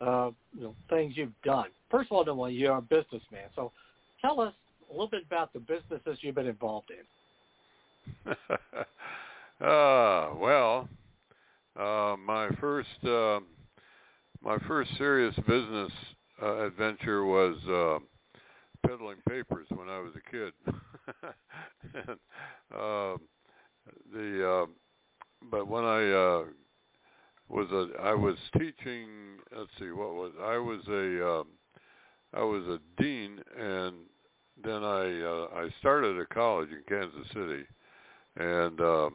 uh, 0.00 0.30
you 0.54 0.64
know 0.64 0.74
things 0.90 1.14
you've 1.16 1.32
done. 1.42 1.68
First 1.90 2.12
of 2.12 2.28
all, 2.28 2.50
you're 2.50 2.76
a 2.76 2.82
businessman, 2.82 3.48
so 3.54 3.72
tell 4.20 4.40
us 4.40 4.54
a 4.88 4.92
little 4.92 5.08
bit 5.08 5.24
about 5.26 5.52
the 5.52 5.60
businesses 5.60 6.18
you've 6.20 6.34
been 6.34 6.46
involved 6.46 6.90
in. 6.90 8.32
uh, 9.66 10.30
well, 10.36 10.88
uh, 11.78 12.16
my 12.24 12.48
first 12.60 13.04
uh, 13.04 13.40
my 14.42 14.58
first 14.68 14.90
serious 14.96 15.34
business 15.46 15.90
uh, 16.42 16.66
adventure 16.66 17.24
was 17.24 17.56
uh, 17.68 17.98
peddling 18.86 19.16
papers 19.28 19.66
when 19.70 19.88
I 19.88 19.98
was 19.98 20.12
a 20.14 20.30
kid. 20.30 20.52
and, 21.94 22.18
uh, 22.74 23.16
the 24.12 24.48
uh, 24.48 24.66
but 25.50 25.66
when 25.68 25.84
I 25.84 26.10
uh, 26.10 26.44
was 27.48 27.68
a 27.70 28.02
I 28.02 28.14
was 28.14 28.36
teaching. 28.58 29.06
Let's 29.56 29.70
see, 29.78 29.90
what 29.90 30.14
was 30.14 30.32
I 30.42 30.58
was 30.58 30.80
a 30.88 31.40
um, 31.40 31.46
I 32.34 32.42
was 32.42 32.64
a 32.64 32.80
dean, 33.00 33.40
and 33.58 33.94
then 34.62 34.82
I 34.82 35.22
uh, 35.22 35.48
I 35.54 35.68
started 35.80 36.18
a 36.18 36.26
college 36.26 36.68
in 36.70 36.82
Kansas 36.88 37.28
City, 37.32 37.64
and 38.36 38.80
um, 38.80 39.14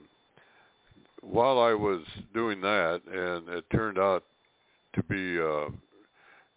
while 1.21 1.59
I 1.59 1.73
was 1.73 2.01
doing 2.33 2.61
that, 2.61 3.01
and 3.05 3.49
it 3.49 3.65
turned 3.71 3.99
out 3.99 4.23
to 4.95 5.03
be 5.03 5.39
uh, 5.39 5.69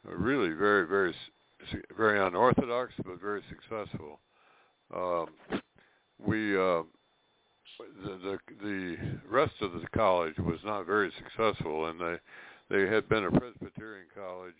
really 0.04 0.50
very 0.50 0.86
very 0.86 1.14
very 1.96 2.20
unorthodox 2.20 2.92
but 3.04 3.20
very 3.20 3.42
successful. 3.48 4.20
Um, 4.94 5.26
we 6.24 6.56
uh, 6.56 6.82
the, 8.04 8.38
the 8.62 8.96
rest 9.28 9.54
of 9.60 9.72
the 9.72 9.86
college 9.94 10.36
was 10.38 10.58
not 10.64 10.86
very 10.86 11.12
successful, 11.18 11.86
and 11.86 12.00
they 12.00 12.16
they 12.70 12.92
had 12.92 13.08
been 13.08 13.24
a 13.24 13.30
Presbyterian 13.30 14.06
college 14.14 14.54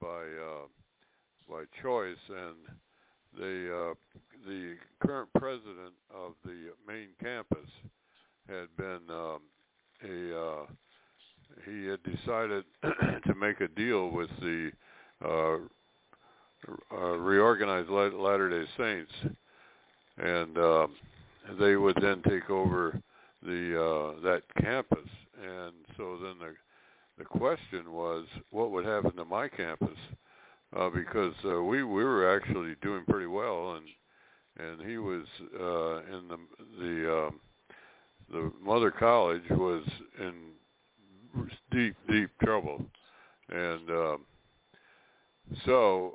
by 0.00 0.06
uh, 0.06 0.66
by 1.48 1.64
choice, 1.82 2.16
and 2.28 2.76
the 3.38 3.90
uh, 3.90 3.94
the 4.46 4.74
current 5.00 5.28
president 5.38 5.94
of 6.14 6.32
the 6.44 6.72
main 6.86 7.08
campus 7.22 7.70
had 8.48 8.68
been 8.76 9.00
um, 9.10 9.40
a 10.02 10.40
uh, 10.40 10.66
he 11.64 11.86
had 11.86 12.00
decided 12.02 12.64
to 13.26 13.34
make 13.34 13.60
a 13.60 13.68
deal 13.68 14.10
with 14.10 14.30
the 14.40 14.70
uh, 15.24 15.56
uh, 16.92 17.16
reorganized 17.18 17.90
Latter 17.90 18.50
Day 18.50 18.68
Saints, 18.76 19.12
and 20.18 20.58
uh, 20.58 20.86
they 21.58 21.76
would 21.76 21.96
then 22.00 22.22
take 22.28 22.50
over 22.50 23.00
the 23.42 23.80
uh, 23.80 24.20
that 24.22 24.42
campus. 24.60 25.08
And 25.42 25.72
so 25.96 26.18
then 26.22 26.34
the 26.38 26.54
the 27.18 27.24
question 27.24 27.92
was, 27.92 28.26
what 28.50 28.70
would 28.70 28.84
happen 28.84 29.14
to 29.16 29.24
my 29.24 29.48
campus? 29.48 29.96
Because 30.92 31.34
uh, 31.44 31.62
we 31.62 31.82
we 31.84 32.02
were 32.04 32.36
actually 32.36 32.74
doing 32.82 33.04
pretty 33.08 33.26
well, 33.26 33.76
and 33.76 33.86
and 34.58 34.88
he 34.88 34.98
was 34.98 35.24
uh, 35.58 35.98
in 36.16 36.28
the 36.28 36.38
the 36.78 37.26
um, 37.26 37.40
the 38.30 38.52
mother 38.62 38.90
college 38.90 39.42
was 39.50 39.84
in 40.18 40.32
deep 41.70 41.94
deep 42.08 42.30
trouble, 42.42 42.84
and 43.50 43.90
um, 43.90 44.20
so 45.64 46.14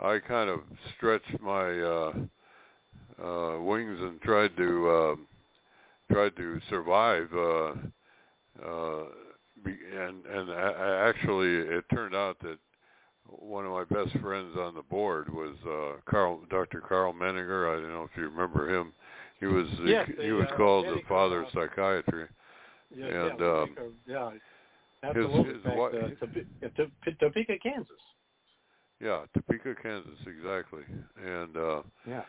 uh, 0.00 0.04
I 0.04 0.18
kind 0.20 0.50
of 0.50 0.60
stretched 0.96 1.40
my 1.40 1.80
uh, 1.80 2.12
uh, 3.22 3.60
wings 3.60 3.98
and 4.00 4.20
tried 4.20 4.56
to 4.56 4.88
uh, 4.90 5.14
tried 6.12 6.36
to 6.36 6.60
survive. 6.68 7.28
Uh, 7.34 7.72
uh, 8.64 9.04
and 9.66 10.26
and 10.26 10.50
I, 10.50 10.70
I 10.70 11.08
actually, 11.08 11.54
it 11.54 11.84
turned 11.92 12.14
out 12.14 12.38
that 12.40 12.58
one 13.26 13.64
of 13.64 13.72
my 13.72 13.84
best 13.84 14.16
friends 14.18 14.56
on 14.58 14.74
the 14.74 14.82
board 14.82 15.32
was 15.32 15.56
uh, 15.66 16.00
Karl, 16.10 16.40
Dr. 16.50 16.80
Karl 16.80 17.12
Menninger. 17.12 17.70
I 17.72 17.80
don't 17.80 17.92
know 17.92 18.04
if 18.04 18.16
you 18.16 18.24
remember 18.28 18.68
him. 18.74 18.92
He 19.40 19.46
was 19.46 19.66
the, 19.78 19.90
yes, 19.90 20.08
he 20.20 20.32
was 20.32 20.46
uh, 20.52 20.56
called 20.56 20.86
the 20.86 21.00
father 21.08 21.42
of 21.42 21.48
psychiatry. 21.52 22.26
Yeah, 22.94 23.06
and 23.06 23.40
yeah, 23.40 23.46
um, 23.46 23.76
yeah. 24.06 24.30
his, 25.14 25.14
Absolutely. 25.16 25.54
his 25.54 25.64
wife, 25.64 25.94
uh, 25.94 26.08
Tope- 26.20 26.76
Tope- 26.76 27.18
Topeka, 27.18 27.54
Kansas. 27.62 27.88
yeah, 29.00 29.24
Topeka, 29.34 29.74
Kansas, 29.82 30.18
exactly. 30.26 30.82
And 31.24 31.56
uh, 31.56 31.82
Yeah. 32.08 32.22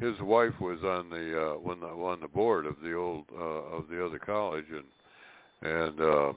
his 0.00 0.20
wife 0.20 0.58
was 0.60 0.78
on 0.82 1.08
the 1.08 1.52
uh, 1.52 1.54
when 1.58 1.80
the, 1.80 1.86
on 1.86 2.20
the 2.20 2.28
board 2.28 2.66
of 2.66 2.76
the 2.82 2.94
old 2.94 3.24
uh, 3.32 3.76
of 3.76 3.88
the 3.88 4.04
other 4.04 4.18
college, 4.18 4.66
and 4.70 5.72
and 5.72 6.00
uh, 6.00 6.32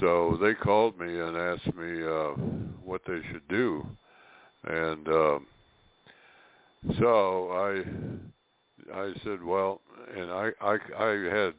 so 0.00 0.38
they 0.40 0.54
called 0.54 0.98
me 0.98 1.18
and 1.18 1.36
asked 1.36 1.74
me 1.74 2.02
uh, 2.02 2.30
what 2.84 3.02
they 3.06 3.20
should 3.30 3.46
do, 3.48 3.86
and 4.64 5.08
um, 5.08 5.46
so 6.98 7.50
I 7.50 8.94
I 8.94 9.12
said, 9.24 9.42
well, 9.42 9.80
and 10.16 10.30
I 10.30 10.50
I 10.60 10.78
I 10.98 11.10
had 11.34 11.54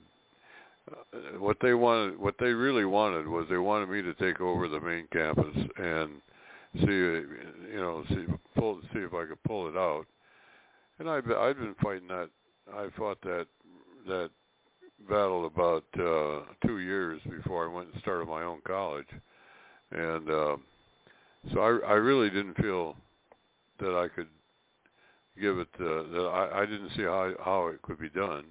uh, 0.92 1.40
what 1.40 1.58
they 1.62 1.74
wanted 1.74 2.20
what 2.20 2.36
they 2.40 2.52
really 2.52 2.86
wanted 2.86 3.28
was 3.28 3.46
they 3.50 3.58
wanted 3.58 3.90
me 3.90 4.02
to 4.02 4.14
take 4.16 4.42
over 4.42 4.68
the 4.68 4.80
main 4.80 5.08
campus 5.12 5.56
and 5.78 6.12
see 6.76 6.86
you 6.86 7.78
know 7.78 8.04
see 8.10 8.26
pull 8.56 8.80
see 8.94 9.00
if 9.00 9.14
I 9.14 9.26
could 9.26 9.42
pull 9.44 9.68
it 9.68 9.78
out. 9.78 10.06
And 11.00 11.10
I 11.10 11.18
I've 11.18 11.58
been 11.58 11.76
fighting 11.82 12.08
that 12.10 12.30
I 12.74 12.88
fought 12.98 13.22
that 13.22 13.48
that 14.08 14.30
battle 15.10 15.46
about 15.46 15.84
uh 16.00 16.42
2 16.68 16.80
years 16.80 17.22
before 17.30 17.70
I 17.70 17.74
went 17.74 17.94
and 17.94 18.02
started 18.02 18.28
my 18.28 18.44
own 18.44 18.62
college 18.66 19.08
and 19.92 20.30
uh, 20.30 20.56
so 21.52 21.60
I 21.60 21.92
I 21.92 21.94
really 21.94 22.30
didn't 22.30 22.56
feel 22.56 22.96
that 23.80 23.96
I 23.96 24.08
could 24.08 24.28
give 25.40 25.60
it 25.60 25.68
uh, 25.80 26.04
that 26.12 26.30
I 26.34 26.62
I 26.62 26.66
didn't 26.66 26.92
see 26.96 27.04
how 27.04 27.34
how 27.44 27.68
it 27.68 27.82
could 27.82 28.00
be 28.00 28.10
done 28.10 28.46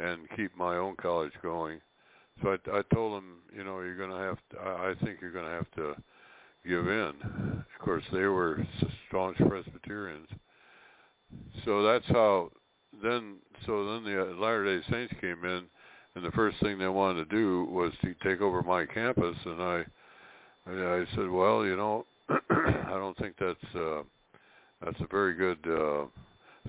and 0.00 0.28
keep 0.36 0.56
my 0.56 0.76
own 0.76 0.96
college 0.96 1.32
going. 1.42 1.80
So 2.42 2.50
I, 2.50 2.78
I 2.78 2.82
told 2.92 3.16
them, 3.16 3.38
you 3.56 3.64
know, 3.64 3.80
you're 3.80 3.96
going 3.96 4.10
to 4.10 4.16
have 4.16 4.38
to, 4.50 4.58
I, 4.58 4.90
I 4.90 4.94
think 5.04 5.20
you're 5.20 5.32
going 5.32 5.44
to 5.44 5.50
have 5.50 5.70
to 5.76 5.94
give 6.66 6.88
in. 6.88 7.12
Of 7.22 7.84
course, 7.84 8.02
they 8.12 8.24
were 8.24 8.66
staunch 9.08 9.36
Presbyterians. 9.36 10.28
So 11.64 11.82
that's 11.82 12.06
how, 12.08 12.50
then, 13.02 13.36
so 13.66 13.86
then 13.86 14.04
the 14.04 14.34
Latter-day 14.38 14.84
Saints 14.90 15.14
came 15.20 15.44
in, 15.44 15.64
and 16.14 16.24
the 16.24 16.30
first 16.32 16.58
thing 16.60 16.78
they 16.78 16.88
wanted 16.88 17.28
to 17.28 17.36
do 17.36 17.64
was 17.70 17.92
to 18.02 18.14
take 18.22 18.40
over 18.40 18.62
my 18.62 18.86
campus, 18.86 19.36
and 19.44 19.62
I, 19.62 19.84
I 20.66 21.04
said, 21.14 21.28
well, 21.28 21.64
you 21.64 21.76
know, 21.76 22.06
I 22.28 22.90
don't 22.90 23.16
think 23.18 23.34
that's, 23.38 23.74
uh, 23.74 24.02
that's 24.84 25.00
a 25.00 25.06
very 25.10 25.34
good, 25.34 25.58
uh, 25.66 26.06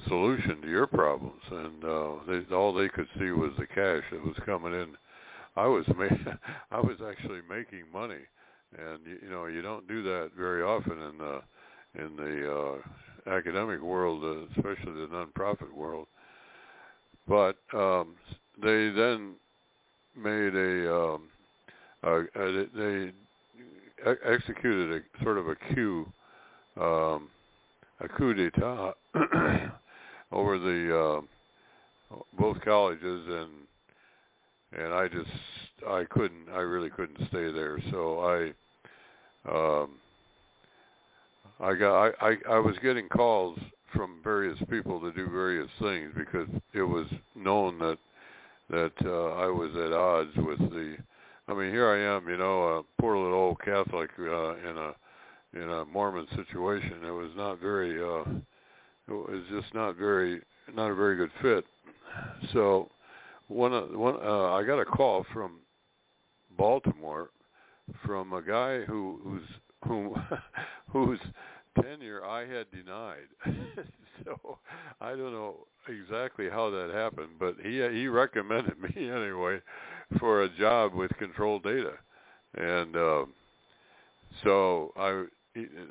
solution 0.08 0.62
to 0.62 0.67
your 0.69 0.88
problems. 0.88 1.41
And 1.51 1.84
uh 1.84 2.12
they 2.27 2.55
all 2.55 2.73
they 2.73 2.89
could 2.89 3.08
see 3.17 3.31
was 3.31 3.51
the 3.58 3.67
cash 3.67 4.03
that 4.12 4.23
was 4.23 4.36
coming 4.45 4.73
in. 4.73 4.95
I 5.55 5.67
was 5.67 5.86
ma- 5.95 6.34
i 6.71 6.79
was 6.79 6.97
actually 7.08 7.39
making 7.49 7.84
money. 7.93 8.23
And 8.77 8.99
you, 9.05 9.17
you 9.23 9.29
know 9.29 9.45
you 9.45 9.62
don't 9.62 9.88
do 9.88 10.03
that 10.03 10.31
very 10.38 10.62
often 10.63 11.01
in 11.01 11.17
the 11.17 11.41
in 11.95 12.15
the 12.15 12.51
uh 12.53 13.31
academic 13.31 13.81
world 13.81 14.23
uh, 14.23 14.45
especially 14.58 14.93
the 14.93 15.08
nonprofit 15.08 15.71
world. 15.73 16.08
But 17.27 17.58
um 17.73 18.15
they 18.61 18.89
then 18.89 19.35
made 20.15 20.55
a 20.55 20.95
um 20.95 21.23
uh, 22.03 22.21
they 22.75 23.11
executed 24.25 25.01
a 25.01 25.23
sort 25.23 25.37
of 25.37 25.47
a 25.47 25.55
coup 25.73 26.05
um 26.77 27.29
a 28.01 28.07
coup 28.17 28.33
d'etat 28.33 28.93
over 30.31 30.57
the 30.59 31.21
uh, 32.11 32.15
both 32.37 32.59
colleges 32.61 33.25
and 33.27 33.49
and 34.77 34.93
I 34.93 35.07
just 35.07 35.29
I 35.87 36.03
couldn't 36.09 36.49
I 36.53 36.59
really 36.59 36.89
couldn't 36.89 37.27
stay 37.29 37.51
there. 37.51 37.79
So 37.91 38.19
I 38.19 38.53
um 39.49 39.91
I 41.59 41.73
got 41.75 42.07
I, 42.07 42.11
I 42.21 42.35
I 42.49 42.59
was 42.59 42.75
getting 42.83 43.07
calls 43.07 43.57
from 43.93 44.19
various 44.23 44.57
people 44.69 44.99
to 44.99 45.11
do 45.13 45.29
various 45.29 45.69
things 45.79 46.11
because 46.17 46.49
it 46.73 46.81
was 46.81 47.07
known 47.35 47.79
that 47.79 47.97
that 48.69 48.93
uh, 49.04 49.34
I 49.34 49.47
was 49.47 49.71
at 49.75 49.93
odds 49.93 50.36
with 50.38 50.60
the 50.71 50.97
I 51.47 51.54
mean 51.54 51.71
here 51.71 51.89
I 51.89 52.15
am 52.15 52.28
you 52.28 52.38
know 52.38 52.63
a 52.63 53.01
poor 53.01 53.17
little 53.17 53.38
old 53.38 53.60
Catholic 53.60 54.10
uh, 54.19 54.56
in 54.56 54.78
a 54.78 54.93
in 55.54 55.69
a 55.69 55.86
Mormon 55.86 56.28
situation 56.36 57.04
it 57.06 57.12
was 57.12 57.32
not 57.36 57.60
very 57.60 58.01
uh 58.01 58.30
it 59.08 59.13
was 59.13 59.41
just 59.51 59.73
not 59.73 59.95
very 59.95 60.41
not 60.73 60.89
a 60.89 60.95
very 60.95 61.15
good 61.15 61.32
fit. 61.41 61.65
So 62.54 62.89
one 63.47 63.71
one 63.97 64.15
uh, 64.15 64.54
I 64.54 64.63
got 64.63 64.80
a 64.80 64.86
call 64.86 65.25
from 65.32 65.60
Baltimore 66.58 67.30
from 68.06 68.34
a 68.34 68.41
guy 68.41 68.82
who 68.82 69.19
who's 69.23 69.47
whom 69.88 70.28
whose 70.91 71.19
tenure 71.81 72.23
I 72.25 72.41
had 72.41 72.67
denied. 72.71 73.27
so 74.25 74.59
I 75.01 75.11
don't 75.11 75.33
know 75.33 75.67
exactly 75.88 76.49
how 76.49 76.69
that 76.69 76.91
happened, 76.93 77.31
but 77.39 77.55
he 77.63 77.88
he 77.91 78.07
recommended 78.07 78.79
me 78.95 79.09
anyway 79.09 79.61
for 80.19 80.43
a 80.43 80.49
job 80.49 80.93
with 80.93 81.11
control 81.17 81.59
data, 81.59 81.93
and 82.55 82.95
uh, 82.95 83.25
so 84.43 84.93
I 84.97 85.25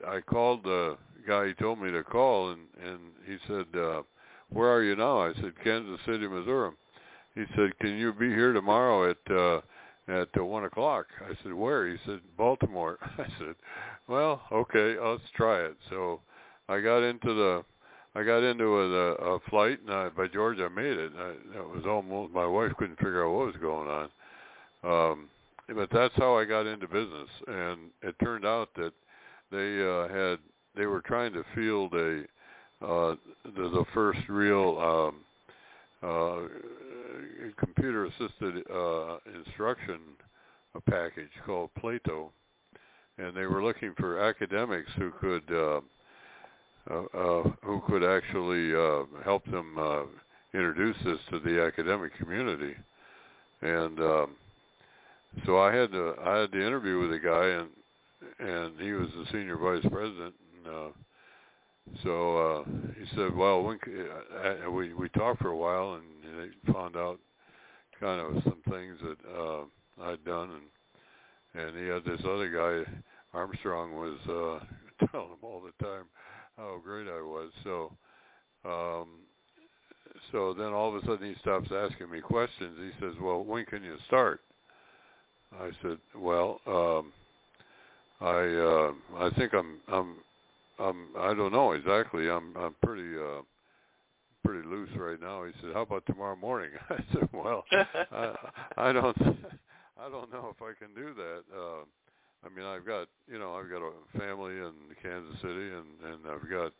I 0.09 0.21
called 0.21 0.65
the 0.65 0.97
guy 1.27 1.49
he 1.49 1.55
told 1.55 1.81
me 1.81 1.91
to 1.91 2.05
call, 2.05 2.51
and 2.51 2.63
and 2.83 3.01
he 3.27 3.37
said, 3.47 3.67
uh, 3.79 4.03
"Where 4.51 4.73
are 4.73 4.83
you 4.83 4.97
now?" 4.97 5.21
I 5.21 5.33
said, 5.35 5.53
"Kansas 5.63 6.01
City, 6.07 6.29
Missouri." 6.29 6.73
He 7.35 7.45
said, 7.57 7.79
"Can 7.81 7.97
you 7.99 8.13
be 8.13 8.29
here 8.29 8.53
tomorrow 8.53 9.11
at 9.11 9.31
uh, 9.35 9.61
at 10.09 10.29
uh, 10.37 10.45
one 10.45 10.65
o'clock?" 10.65 11.07
I 11.21 11.35
said, 11.43 11.53
"Where?" 11.53 11.89
He 11.89 11.97
said, 12.07 12.21
"Baltimore." 12.37 12.99
I 13.19 13.27
said, 13.39 13.55
"Well, 14.09 14.43
okay, 14.53 14.97
let's 15.01 15.23
try 15.35 15.61
it." 15.61 15.77
So 15.91 16.21
I 16.69 16.81
got 16.81 17.03
into 17.03 17.35
the 17.35 17.65
I 18.17 18.23
got 18.23 18.45
into 18.45 18.65
a, 18.65 19.13
a 19.15 19.41
flight, 19.51 19.81
and 19.85 19.93
I, 19.93 20.09
by 20.11 20.29
George, 20.29 20.59
I 20.61 20.69
made 20.69 20.97
it. 20.97 21.13
I, 21.19 21.33
that 21.55 21.69
was 21.69 21.85
almost 21.87 22.33
my 22.33 22.47
wife 22.47 22.73
couldn't 22.79 22.97
figure 22.97 23.27
out 23.27 23.35
what 23.35 23.47
was 23.47 23.57
going 23.61 23.89
on. 23.89 24.09
Um, 24.85 25.29
but 25.75 25.89
that's 25.91 26.15
how 26.17 26.37
I 26.37 26.45
got 26.45 26.67
into 26.67 26.87
business, 26.87 27.29
and 27.49 27.79
it 28.03 28.15
turned 28.23 28.45
out 28.45 28.69
that 28.77 28.93
they 29.51 29.83
uh, 29.83 30.09
had 30.09 30.39
they 30.77 30.87
were 30.87 31.01
trying 31.01 31.33
to 31.33 31.45
field 31.55 31.95
a 31.95 32.23
uh, 32.85 33.17
the, 33.45 33.71
the 33.71 33.85
first 33.95 34.21
real 34.29 34.79
um, 34.79 35.15
uh, 36.03 36.49
computer 37.57 38.07
assisted 38.07 38.65
uh, 38.71 39.19
instruction 39.35 39.99
package 40.87 41.31
called 41.47 41.71
Plato, 41.79 42.33
and 43.19 43.37
they 43.37 43.47
were 43.47 43.63
looking 43.63 43.95
for 43.99 44.21
academics 44.21 44.91
who 44.97 45.13
could 45.21 45.45
uh, 45.51 45.81
uh, 46.91 47.05
uh, 47.17 47.43
who 47.63 47.81
could 47.87 48.05
actually 48.05 48.75
uh, 48.75 49.05
help 49.25 49.45
them 49.47 49.77
uh, 49.79 50.03
introduce 50.53 50.97
this 51.05 51.19
to 51.31 51.39
the 51.41 51.63
academic 51.63 52.17
community, 52.19 52.75
and 53.63 53.99
um, 54.01 54.31
so 55.47 55.59
I 55.59 55.75
had 55.75 55.93
to 55.93 56.15
I 56.23 56.41
had 56.41 56.53
to 56.53 56.67
interview 56.67 56.99
with 56.99 57.13
a 57.13 57.19
guy 57.19 57.47
and 57.47 57.69
and 58.39 58.81
he 58.81 58.93
was 58.93 59.09
the 59.11 59.27
senior 59.33 59.57
vice 59.57 59.85
president. 59.91 60.35
And, 60.65 60.75
uh, 60.75 60.89
so 62.03 62.39
uh, 62.39 62.65
he 62.99 63.17
said, 63.17 63.35
"Well, 63.35 63.63
when, 63.63 63.79
uh, 64.67 64.71
we 64.71 64.95
we 64.95 65.09
talked 65.11 65.41
for 65.41 65.49
a 65.49 65.57
while, 65.57 65.95
and 65.95 66.05
they 66.39 66.73
found 66.73 66.97
out 66.97 67.19
kind 68.01 68.21
of 68.21 68.43
some 68.43 68.61
things 68.71 68.99
that 69.03 69.19
uh, 69.39 69.65
I'd 70.03 70.25
done, 70.25 70.51
and 71.55 71.67
and 71.67 71.77
he 71.77 71.87
had 71.87 72.05
this 72.05 72.21
other 72.25 72.51
guy, 72.51 72.91
Armstrong, 73.33 73.95
was 73.95 74.19
uh, 74.29 75.07
telling 75.11 75.29
him 75.29 75.39
all 75.43 75.61
the 75.61 75.85
time 75.85 76.05
how 76.57 76.81
great 76.85 77.07
I 77.07 77.23
was. 77.23 77.51
So, 77.63 77.93
um, 78.65 79.09
so 80.33 80.55
then 80.55 80.73
all 80.73 80.95
of 80.95 81.03
a 81.03 81.07
sudden 81.07 81.29
he 81.29 81.41
stops 81.41 81.69
asking 81.73 82.11
me 82.11 82.21
questions. 82.21 82.77
He 82.79 83.05
says, 83.05 83.15
"Well, 83.21 83.45
when 83.45 83.65
can 83.67 83.85
you 83.85 83.97
start?" 84.07 84.41
I 85.61 85.71
said, 85.83 85.99
"Well, 86.17 86.61
um, 86.67 87.13
I 88.21 88.41
uh, 88.41 88.93
I 89.19 89.31
think 89.37 89.53
I'm 89.55 89.81
I'm 89.89 90.17
I'm 90.79 91.09
I 91.19 91.35
don't 91.35 91.53
know 91.53 91.73
exactly. 91.73 92.29
I'm 92.29 92.57
I'm 92.57 92.75
pretty 92.83 93.17
uh, 93.17 93.43
pretty 94.45 94.67
loose 94.69 94.91
right 94.97 95.21
now." 95.21 95.45
He 95.45 95.53
said, 95.61 95.73
"How 95.75 95.83
about 95.83 96.05
tomorrow 96.07 96.37
morning?" 96.37 96.71
I 96.91 96.97
said, 97.13 97.29
"Well, 97.33 97.65
I, 97.73 98.35
I 98.77 98.93
don't 98.93 99.17
I 99.19 100.09
don't 100.09 100.33
know 100.33 100.55
if 100.55 100.63
I 100.63 100.73
can 100.79 100.95
do 100.95 101.15
that." 101.15 101.43
Uh, 101.55 101.85
I 102.45 102.55
mean, 102.55 102.67
I've 102.67 102.87
got 102.87 103.09
you 103.31 103.39
know 103.39 103.55
I've 103.55 103.71
got 103.71 103.83
a 103.83 104.19
family 104.19 104.55
in 104.55 104.73
Kansas 105.03 105.41
City, 105.41 105.71
and 105.73 106.13
and 106.13 106.21
I've 106.29 106.51
got. 106.51 106.73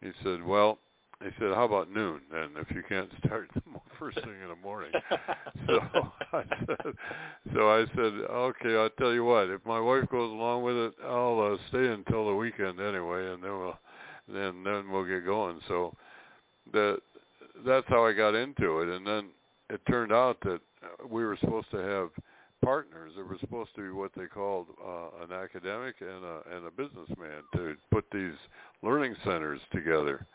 He 0.00 0.10
said, 0.22 0.44
"Well, 0.44 0.78
he 1.22 1.30
said, 1.38 1.54
"How 1.54 1.64
about 1.64 1.90
noon?" 1.90 2.20
And 2.32 2.56
if 2.56 2.70
you 2.74 2.82
can't 2.88 3.10
start 3.24 3.50
first 3.98 4.16
thing 4.16 4.40
in 4.42 4.48
the 4.48 4.56
morning, 4.62 4.92
so 5.66 5.80
I 6.32 6.44
said, 6.66 6.94
so 7.54 7.70
I 7.70 7.84
said, 7.94 8.12
"Okay, 8.30 8.76
I'll 8.76 8.90
tell 8.90 9.12
you 9.12 9.24
what. 9.24 9.50
If 9.50 9.64
my 9.66 9.80
wife 9.80 10.08
goes 10.10 10.30
along 10.30 10.62
with 10.62 10.76
it, 10.76 10.94
I'll 11.04 11.54
uh, 11.54 11.68
stay 11.68 11.88
until 11.88 12.26
the 12.26 12.34
weekend 12.34 12.80
anyway, 12.80 13.32
and 13.32 13.42
then 13.42 13.58
we'll 13.58 13.78
then 14.28 14.62
then 14.64 14.90
we'll 14.90 15.04
get 15.04 15.24
going." 15.24 15.60
So 15.68 15.94
that 16.72 17.00
that's 17.66 17.86
how 17.88 18.06
I 18.06 18.12
got 18.12 18.34
into 18.34 18.80
it, 18.80 18.88
and 18.88 19.06
then 19.06 19.30
it 19.70 19.80
turned 19.88 20.12
out 20.12 20.38
that 20.42 20.60
we 21.08 21.24
were 21.24 21.36
supposed 21.40 21.70
to 21.72 21.78
have 21.78 22.10
partners. 22.64 23.12
There 23.14 23.24
was 23.24 23.40
supposed 23.40 23.70
to 23.76 23.82
be 23.82 23.90
what 23.90 24.12
they 24.16 24.26
called 24.26 24.66
uh, 24.84 25.24
an 25.24 25.32
academic 25.32 25.96
and 26.00 26.24
a 26.24 26.56
and 26.56 26.66
a 26.66 26.70
businessman 26.70 27.42
to 27.54 27.76
put 27.90 28.04
these 28.12 28.34
learning 28.82 29.14
centers 29.24 29.60
together, 29.72 30.26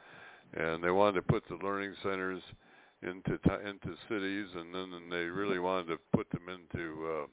and 0.56 0.84
they 0.84 0.92
wanted 0.92 1.16
to 1.16 1.22
put 1.22 1.44
the 1.48 1.56
learning 1.66 1.94
centers 2.04 2.42
into 3.02 3.34
into 3.68 3.96
cities, 4.10 4.48
and 4.56 4.74
then 4.74 4.94
and 4.94 5.12
they 5.12 5.26
really 5.26 5.60
wanted 5.60 5.88
to 5.88 5.98
put 6.16 6.30
them 6.32 6.48
into 6.50 7.06
uh, 7.06 7.26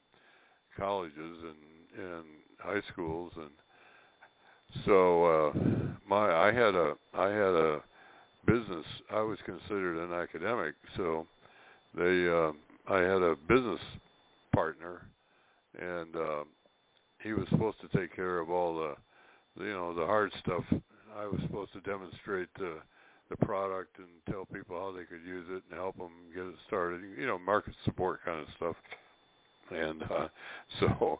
colleges 0.77 1.15
and 1.17 2.05
and 2.05 2.25
high 2.59 2.81
schools, 2.91 3.31
and 3.35 4.83
so 4.85 5.25
uh, 5.25 5.59
my 6.07 6.31
I 6.31 6.51
had 6.51 6.75
a 6.75 6.93
I 7.13 7.27
had 7.27 7.53
a 7.53 7.81
business. 8.45 8.85
I 9.11 9.21
was 9.21 9.37
considered 9.45 9.97
an 9.97 10.13
academic, 10.13 10.75
so 10.97 11.27
they 11.95 12.27
uh, 12.27 12.51
I 12.93 12.99
had 12.99 13.21
a 13.21 13.35
business 13.47 13.79
partner, 14.53 15.01
and 15.79 16.15
uh, 16.15 16.43
he 17.23 17.33
was 17.33 17.47
supposed 17.49 17.77
to 17.81 17.97
take 17.97 18.15
care 18.15 18.39
of 18.39 18.49
all 18.49 18.75
the, 18.75 19.63
you 19.63 19.71
know, 19.71 19.93
the 19.93 20.05
hard 20.05 20.31
stuff. 20.39 20.63
I 21.17 21.25
was 21.25 21.39
supposed 21.43 21.73
to 21.73 21.81
demonstrate 21.81 22.49
the 22.57 22.77
the 23.31 23.45
product 23.45 23.97
and 23.97 24.07
tell 24.29 24.45
people 24.45 24.77
how 24.77 24.91
they 24.91 25.05
could 25.05 25.25
use 25.25 25.45
it 25.49 25.63
and 25.69 25.79
help 25.79 25.97
them 25.97 26.11
get 26.35 26.45
it 26.45 26.55
started. 26.67 27.01
You 27.17 27.25
know, 27.25 27.39
market 27.39 27.73
support 27.85 28.19
kind 28.23 28.39
of 28.39 28.47
stuff. 28.57 28.75
And 29.71 30.03
uh, 30.03 30.27
so 30.79 31.19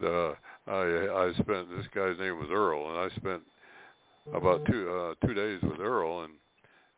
the 0.00 0.34
I 0.66 0.72
I 0.72 1.32
spent 1.34 1.68
this 1.70 1.86
guy's 1.94 2.18
name 2.18 2.38
was 2.38 2.48
Earl, 2.50 2.90
and 2.90 2.98
I 2.98 3.16
spent 3.16 3.42
about 4.34 4.64
two 4.66 4.90
uh, 4.90 5.26
two 5.26 5.34
days 5.34 5.60
with 5.62 5.80
Earl, 5.80 6.24
and 6.24 6.32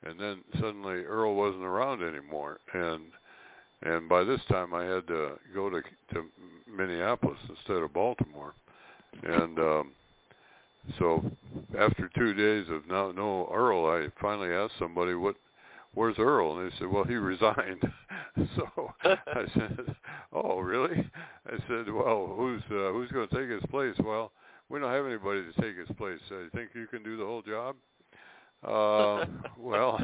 and 0.04 0.18
then 0.18 0.42
suddenly 0.54 1.04
Earl 1.04 1.34
wasn't 1.34 1.64
around 1.64 2.02
anymore, 2.02 2.58
and 2.72 3.04
and 3.82 4.08
by 4.08 4.24
this 4.24 4.40
time 4.48 4.74
I 4.74 4.84
had 4.84 5.06
to 5.08 5.32
go 5.54 5.70
to 5.70 5.82
to 6.14 6.24
Minneapolis 6.74 7.38
instead 7.48 7.82
of 7.82 7.92
Baltimore, 7.92 8.54
and 9.22 9.58
um, 9.58 9.92
so 10.98 11.24
after 11.78 12.10
two 12.16 12.34
days 12.34 12.66
of 12.70 12.86
no 12.86 13.12
no 13.12 13.48
Earl, 13.52 13.86
I 13.86 14.08
finally 14.20 14.50
asked 14.50 14.74
somebody 14.78 15.14
what 15.14 15.36
where's 15.94 16.18
Earl, 16.18 16.58
and 16.58 16.70
they 16.70 16.76
said, 16.78 16.88
well 16.88 17.04
he 17.04 17.14
resigned. 17.16 17.82
so 18.56 18.92
I 19.04 19.44
said, 19.54 19.94
oh 20.32 20.58
really? 20.58 21.08
I 21.46 21.56
said, 21.68 21.92
well 21.92 22.34
who's 22.36 22.62
uh, 22.70 22.92
who's 22.92 23.10
going 23.10 23.28
to 23.28 23.34
take 23.34 23.50
his 23.50 23.70
place? 23.70 23.94
Well 24.04 24.32
we 24.68 24.80
don't 24.80 24.92
have 24.92 25.06
anybody 25.06 25.42
to 25.42 25.60
take 25.60 25.76
his 25.76 25.94
place. 25.96 26.18
So 26.28 26.36
you 26.36 26.50
think 26.54 26.70
you 26.74 26.86
can 26.86 27.02
do 27.02 27.16
the 27.16 27.24
whole 27.24 27.42
job? 27.42 27.76
Uh, 28.66 29.26
well, 29.58 30.00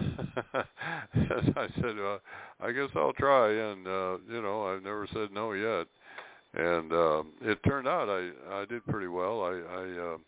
I 0.54 1.68
said, 1.76 1.98
uh, 1.98 2.18
I 2.60 2.72
guess 2.72 2.90
I'll 2.94 3.14
try, 3.14 3.48
and 3.52 3.86
uh, 3.86 4.18
you 4.28 4.42
know, 4.42 4.66
I've 4.66 4.82
never 4.82 5.08
said 5.14 5.30
no 5.32 5.52
yet. 5.52 5.86
And 6.52 6.92
uh, 6.92 7.22
it 7.40 7.58
turned 7.64 7.88
out 7.88 8.10
I 8.10 8.30
I 8.60 8.64
did 8.66 8.84
pretty 8.86 9.06
well. 9.06 9.42
I 9.44 9.52
I 9.52 10.14
uh, 10.14 10.18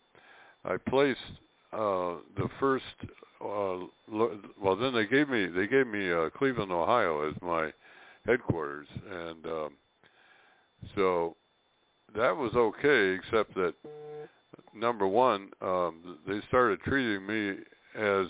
I 0.65 0.77
placed 0.77 1.19
uh, 1.71 2.15
the 2.37 2.49
first. 2.59 2.83
Uh, 3.41 3.85
well, 4.61 4.75
then 4.79 4.93
they 4.93 5.05
gave 5.05 5.27
me 5.29 5.47
they 5.47 5.67
gave 5.67 5.87
me 5.87 6.11
uh, 6.11 6.29
Cleveland, 6.37 6.71
Ohio, 6.71 7.27
as 7.29 7.35
my 7.41 7.71
headquarters, 8.25 8.87
and 9.09 9.45
um, 9.45 9.69
so 10.95 11.35
that 12.15 12.35
was 12.35 12.53
okay, 12.55 13.15
except 13.15 13.53
that 13.55 13.73
number 14.73 15.07
one, 15.07 15.49
um, 15.61 16.17
they 16.27 16.39
started 16.47 16.79
treating 16.81 17.25
me 17.25 17.57
as 17.95 18.27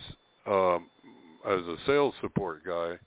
um, 0.48 0.88
as 1.48 1.60
a 1.62 1.76
sales 1.86 2.14
support 2.22 2.66
guy 2.66 2.98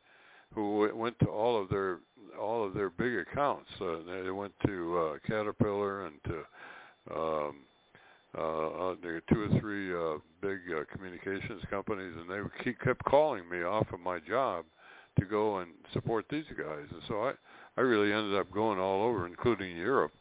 who 0.55 0.91
went 0.95 1.19
to 1.21 1.27
all 1.27 1.61
of 1.61 1.69
their 1.69 1.99
all 2.41 2.65
of 2.65 2.75
their 2.75 2.91
big 2.91 3.15
accounts. 3.17 3.69
Uh, 3.81 3.97
they 4.23 4.31
went 4.31 4.53
to 4.67 4.99
uh, 4.99 5.19
Caterpillar 5.27 6.07
and 6.07 6.15
to 6.25 7.15
um, 7.15 7.57
uh, 8.37 8.91
uh, 8.91 8.95
two 9.33 9.43
or 9.43 9.61
three 9.61 9.95
uh, 9.95 10.19
big 10.43 10.61
uh, 10.75 10.85
communications 10.93 11.63
companies, 11.71 12.13
and 12.17 12.31
they 12.31 12.65
keep, 12.65 12.81
kept 12.81 13.05
calling 13.05 13.49
me 13.49 13.63
off 13.63 13.87
of 13.93 14.01
my 14.01 14.19
job 14.21 14.65
to 15.19 15.25
go 15.25 15.59
and 15.59 15.71
support 15.93 16.27
these 16.31 16.45
guys. 16.57 16.87
And 16.91 17.03
so 17.09 17.23
I, 17.23 17.33
I 17.77 17.81
really 17.81 18.13
ended 18.13 18.39
up 18.39 18.51
going 18.53 18.79
all 18.79 19.03
over, 19.03 19.27
including 19.27 19.77
Europe. 19.77 20.13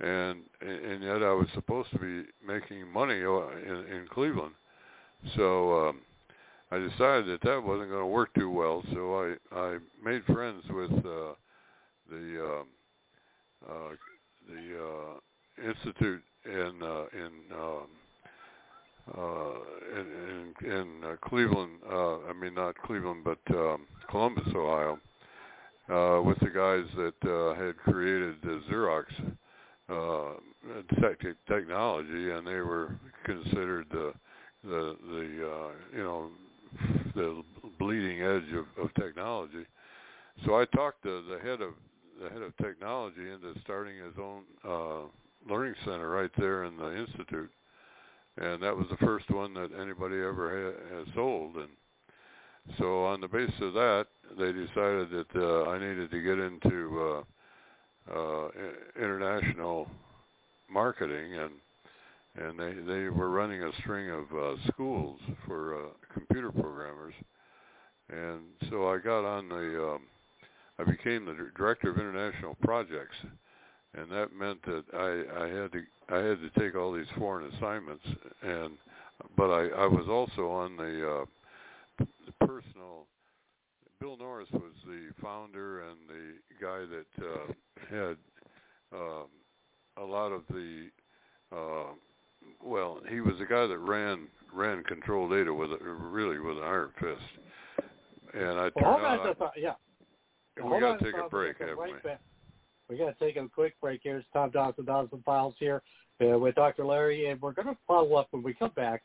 And 0.00 0.40
and 0.60 1.04
yet 1.04 1.22
I 1.22 1.32
was 1.32 1.46
supposed 1.54 1.88
to 1.92 1.98
be 1.98 2.24
making 2.44 2.88
money 2.92 3.22
uh, 3.22 3.48
in, 3.58 3.86
in 3.94 4.06
Cleveland 4.10 4.54
so 5.36 5.88
um, 5.88 6.00
I 6.70 6.78
decided 6.78 7.26
that 7.26 7.40
that 7.42 7.62
wasn't 7.62 7.90
going 7.90 8.02
to 8.02 8.06
work 8.06 8.34
too 8.34 8.50
well. 8.50 8.82
So 8.92 9.36
I 9.52 9.56
I 9.56 9.78
made 10.02 10.24
friends 10.26 10.62
with 10.70 10.92
uh, 10.92 11.34
the 12.10 12.60
um, 12.60 12.66
uh, 13.68 13.94
the 14.48 14.78
uh, 14.84 15.68
institute 15.68 16.22
in 16.46 16.82
uh, 16.82 17.04
in 17.12 17.32
um, 17.52 17.86
uh, 19.16 20.00
in 20.00 20.06
in, 20.60 20.70
in 20.70 21.04
uh, 21.04 21.16
Cleveland. 21.26 21.78
Uh, 21.90 22.18
I 22.20 22.32
mean 22.32 22.54
not 22.54 22.76
Cleveland, 22.84 23.24
but 23.24 23.38
um, 23.56 23.86
Columbus, 24.10 24.48
Ohio, 24.54 24.98
uh, 25.88 26.22
with 26.22 26.38
the 26.40 26.50
guys 26.50 26.84
that 26.96 27.28
uh, 27.28 27.54
had 27.54 27.76
created 27.78 28.36
the 28.42 28.62
Xerox 28.70 29.04
uh, 29.88 31.00
tech- 31.00 31.36
technology, 31.48 32.30
and 32.30 32.46
they 32.46 32.60
were 32.60 32.96
considered 33.24 33.86
the 33.90 34.12
the 34.62 34.96
the 35.10 35.50
uh, 35.50 35.96
you 35.96 36.02
know 36.02 36.30
the 37.14 37.42
bleeding 37.78 38.22
edge 38.22 38.52
of, 38.54 38.66
of 38.82 38.94
technology. 38.94 39.66
So 40.44 40.58
I 40.58 40.64
talked 40.66 41.02
to 41.04 41.22
the 41.28 41.38
head 41.38 41.60
of 41.60 41.74
the 42.22 42.30
head 42.30 42.42
of 42.42 42.56
technology 42.56 43.30
into 43.30 43.58
starting 43.62 43.96
his 43.96 44.14
own 44.18 44.42
uh, 44.66 45.08
learning 45.48 45.74
center 45.84 46.08
right 46.08 46.30
there 46.38 46.64
in 46.64 46.76
the 46.76 46.96
institute, 46.96 47.50
and 48.38 48.62
that 48.62 48.76
was 48.76 48.86
the 48.90 49.06
first 49.06 49.30
one 49.30 49.54
that 49.54 49.70
anybody 49.80 50.16
ever 50.16 50.74
ha- 50.90 50.96
has 50.96 51.06
sold. 51.14 51.56
And 51.56 51.68
so 52.78 53.04
on 53.04 53.20
the 53.20 53.28
basis 53.28 53.54
of 53.60 53.74
that, 53.74 54.06
they 54.38 54.52
decided 54.52 55.10
that 55.10 55.36
uh, 55.36 55.70
I 55.70 55.78
needed 55.78 56.10
to 56.10 56.22
get 56.22 56.38
into 56.38 57.24
uh, 58.10 58.14
uh, 58.14 58.48
international 58.96 59.88
marketing. 60.68 61.34
And 61.34 61.52
and 62.36 62.58
they 62.58 62.72
they 62.72 63.08
were 63.08 63.30
running 63.30 63.62
a 63.62 63.70
string 63.80 64.10
of 64.10 64.24
uh, 64.36 64.56
schools 64.68 65.20
for 65.46 65.76
uh, 65.76 65.88
computer 66.12 66.50
programmers, 66.50 67.14
and 68.10 68.40
so 68.70 68.88
I 68.88 68.98
got 68.98 69.24
on 69.24 69.48
the 69.48 69.94
um, 69.94 70.02
I 70.78 70.84
became 70.84 71.24
the 71.24 71.50
director 71.56 71.90
of 71.90 71.98
international 71.98 72.56
projects, 72.62 73.14
and 73.96 74.10
that 74.10 74.34
meant 74.34 74.62
that 74.66 74.84
I 74.92 75.44
I 75.44 75.48
had 75.48 75.72
to 75.72 75.82
I 76.08 76.16
had 76.16 76.38
to 76.40 76.50
take 76.58 76.74
all 76.74 76.92
these 76.92 77.06
foreign 77.16 77.52
assignments, 77.54 78.04
and 78.42 78.76
but 79.36 79.50
I 79.50 79.68
I 79.68 79.86
was 79.86 80.06
also 80.08 80.50
on 80.50 80.76
the, 80.76 81.24
uh, 82.00 82.04
the 82.26 82.46
personal. 82.46 83.06
Bill 84.00 84.16
Norris 84.18 84.48
was 84.52 84.72
the 84.86 85.12
founder 85.22 85.88
and 85.88 85.96
the 86.08 86.34
guy 86.60 86.80
that 86.80 87.24
uh, 87.24 87.52
had 87.88 88.16
um, 88.92 89.28
a 89.96 90.04
lot 90.04 90.30
of 90.30 90.42
the 90.50 90.90
uh, 91.52 91.94
well, 92.62 93.00
he 93.08 93.20
was 93.20 93.34
the 93.38 93.46
guy 93.46 93.66
that 93.66 93.78
ran 93.78 94.26
ran 94.52 94.82
control 94.84 95.28
data 95.28 95.52
with 95.52 95.70
a, 95.72 95.78
really 95.84 96.38
with 96.38 96.58
an 96.58 96.64
iron 96.64 96.90
fist. 97.00 97.88
And 98.34 98.58
I 98.58 98.70
well, 98.74 98.96
turned 98.98 99.06
out, 99.06 99.36
I, 99.40 99.46
yeah. 99.56 99.74
we 100.62 100.80
got 100.80 100.98
to 100.98 101.04
take 101.04 101.14
a 101.14 101.28
break, 101.28 101.58
haven't 101.58 101.78
right 101.78 101.94
we? 101.94 102.10
Back. 102.10 102.20
We 102.88 102.98
got 102.98 103.18
to 103.18 103.24
take 103.24 103.36
a 103.36 103.48
quick 103.48 103.74
break 103.80 104.00
here. 104.02 104.18
It's 104.18 104.26
Tom 104.32 104.50
Donelson, 104.50 104.84
Donelson 104.84 105.24
Files 105.24 105.54
here 105.58 105.82
uh, 106.20 106.38
with 106.38 106.54
Dr. 106.54 106.84
Larry, 106.84 107.30
and 107.30 107.40
we're 107.40 107.52
going 107.52 107.68
to 107.68 107.76
follow 107.86 108.14
up 108.16 108.28
when 108.30 108.42
we 108.42 108.52
come 108.52 108.72
back. 108.76 109.02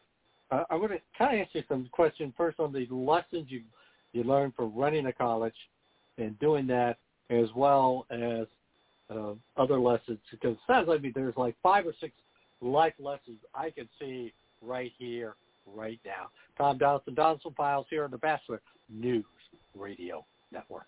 Uh, 0.52 0.64
I'm 0.70 0.80
going 0.80 0.92
to 0.92 1.02
kind 1.18 1.40
of 1.40 1.46
ask 1.46 1.56
you 1.56 1.64
some 1.68 1.88
questions 1.92 2.34
first 2.36 2.60
on 2.60 2.74
the 2.74 2.88
lessons 2.94 3.46
you 3.50 3.62
you 4.12 4.24
learned 4.24 4.56
from 4.56 4.76
running 4.76 5.06
a 5.06 5.14
college 5.14 5.54
and 6.18 6.38
doing 6.40 6.66
that, 6.66 6.98
as 7.30 7.48
well 7.56 8.08
as 8.10 8.48
uh, 9.16 9.34
other 9.56 9.80
lessons. 9.80 10.18
Because 10.32 10.54
it 10.54 10.60
sounds 10.66 10.88
like 10.88 11.02
there's 11.14 11.38
like 11.38 11.56
five 11.62 11.86
or 11.86 11.94
six 12.02 12.14
life 12.60 12.94
lessons 12.98 13.38
I 13.54 13.70
can 13.70 13.88
see 14.00 14.34
right 14.64 14.92
here, 14.98 15.36
right 15.68 16.00
now. 16.04 16.30
Tom 16.58 16.80
Donelson, 16.80 17.16
Donelson 17.16 17.56
Files 17.56 17.86
here 17.90 18.04
on 18.04 18.12
the 18.12 18.18
Batchelor 18.18 18.62
News 18.90 19.26
Radio 19.76 20.26
Network. 20.52 20.88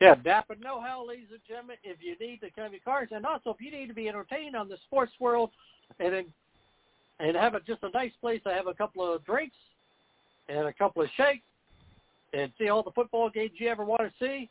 Yeah, 0.00 0.14
Napa 0.24 0.56
know-how, 0.62 1.06
ladies 1.06 1.28
and 1.30 1.40
gentlemen. 1.48 1.76
If 1.82 1.98
you 2.00 2.16
need 2.20 2.40
to 2.40 2.50
come 2.50 2.72
your 2.72 2.80
cars, 2.84 3.08
and 3.12 3.24
also 3.24 3.50
if 3.50 3.60
you 3.60 3.70
need 3.70 3.86
to 3.86 3.94
be 3.94 4.08
entertained 4.08 4.54
on 4.54 4.68
the 4.68 4.76
sports 4.86 5.12
world, 5.18 5.50
and 5.98 6.26
and 7.18 7.36
have 7.36 7.54
a, 7.54 7.60
just 7.60 7.82
a 7.82 7.90
nice 7.90 8.12
place 8.20 8.42
to 8.46 8.52
have 8.52 8.66
a 8.66 8.74
couple 8.74 9.10
of 9.10 9.24
drinks 9.24 9.56
and 10.48 10.66
a 10.66 10.72
couple 10.72 11.00
of 11.00 11.08
shakes, 11.16 11.44
and 12.34 12.52
see 12.58 12.68
all 12.68 12.82
the 12.82 12.90
football 12.90 13.30
games 13.30 13.52
you 13.56 13.68
ever 13.68 13.84
want 13.84 14.02
to 14.02 14.12
see, 14.20 14.50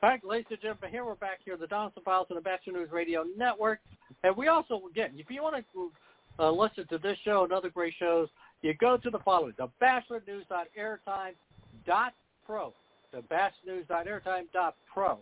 All 0.00 0.10
right, 0.10 0.24
ladies 0.24 0.46
and 0.50 0.60
gentlemen, 0.60 0.92
here 0.92 1.04
we're 1.04 1.16
back 1.16 1.40
here, 1.44 1.56
the 1.56 1.66
Donelson 1.66 2.04
Files 2.04 2.28
and 2.30 2.36
the 2.36 2.40
Batchelor 2.40 2.74
News 2.74 2.92
Radio 2.92 3.24
Network. 3.36 3.80
And 4.22 4.36
we 4.36 4.46
also, 4.46 4.80
again, 4.88 5.10
if 5.16 5.28
you 5.28 5.42
want 5.42 5.64
to 5.74 5.90
uh, 6.38 6.52
listen 6.52 6.86
to 6.90 6.98
this 6.98 7.18
show 7.24 7.42
and 7.42 7.52
other 7.52 7.68
great 7.68 7.94
shows, 7.98 8.28
you 8.62 8.74
go 8.74 8.96
to 8.96 9.10
the 9.10 9.18
following, 9.24 9.54
the 9.58 9.66
batchelornews.airtime.pro, 9.82 12.74
the 13.12 13.22
batchelornews.airtime.pro. 13.22 15.18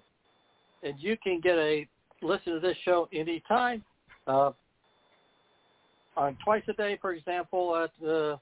And 0.82 0.94
you 0.98 1.16
can 1.24 1.40
get 1.40 1.56
a 1.56 1.88
listen 2.20 2.52
to 2.52 2.60
this 2.60 2.76
show 2.84 3.08
anytime, 3.14 3.82
uh, 4.26 4.50
on 6.18 6.36
twice 6.44 6.64
a 6.68 6.74
day, 6.74 6.98
for 7.00 7.14
example, 7.14 7.74
at, 7.76 7.92
uh, 8.06 8.36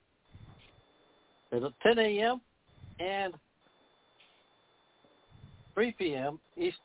at 1.52 1.62
10 1.84 2.00
a.m. 2.00 2.40
and 2.98 3.34
3 5.74 5.92
p.m. 5.92 6.38
East, 6.56 6.76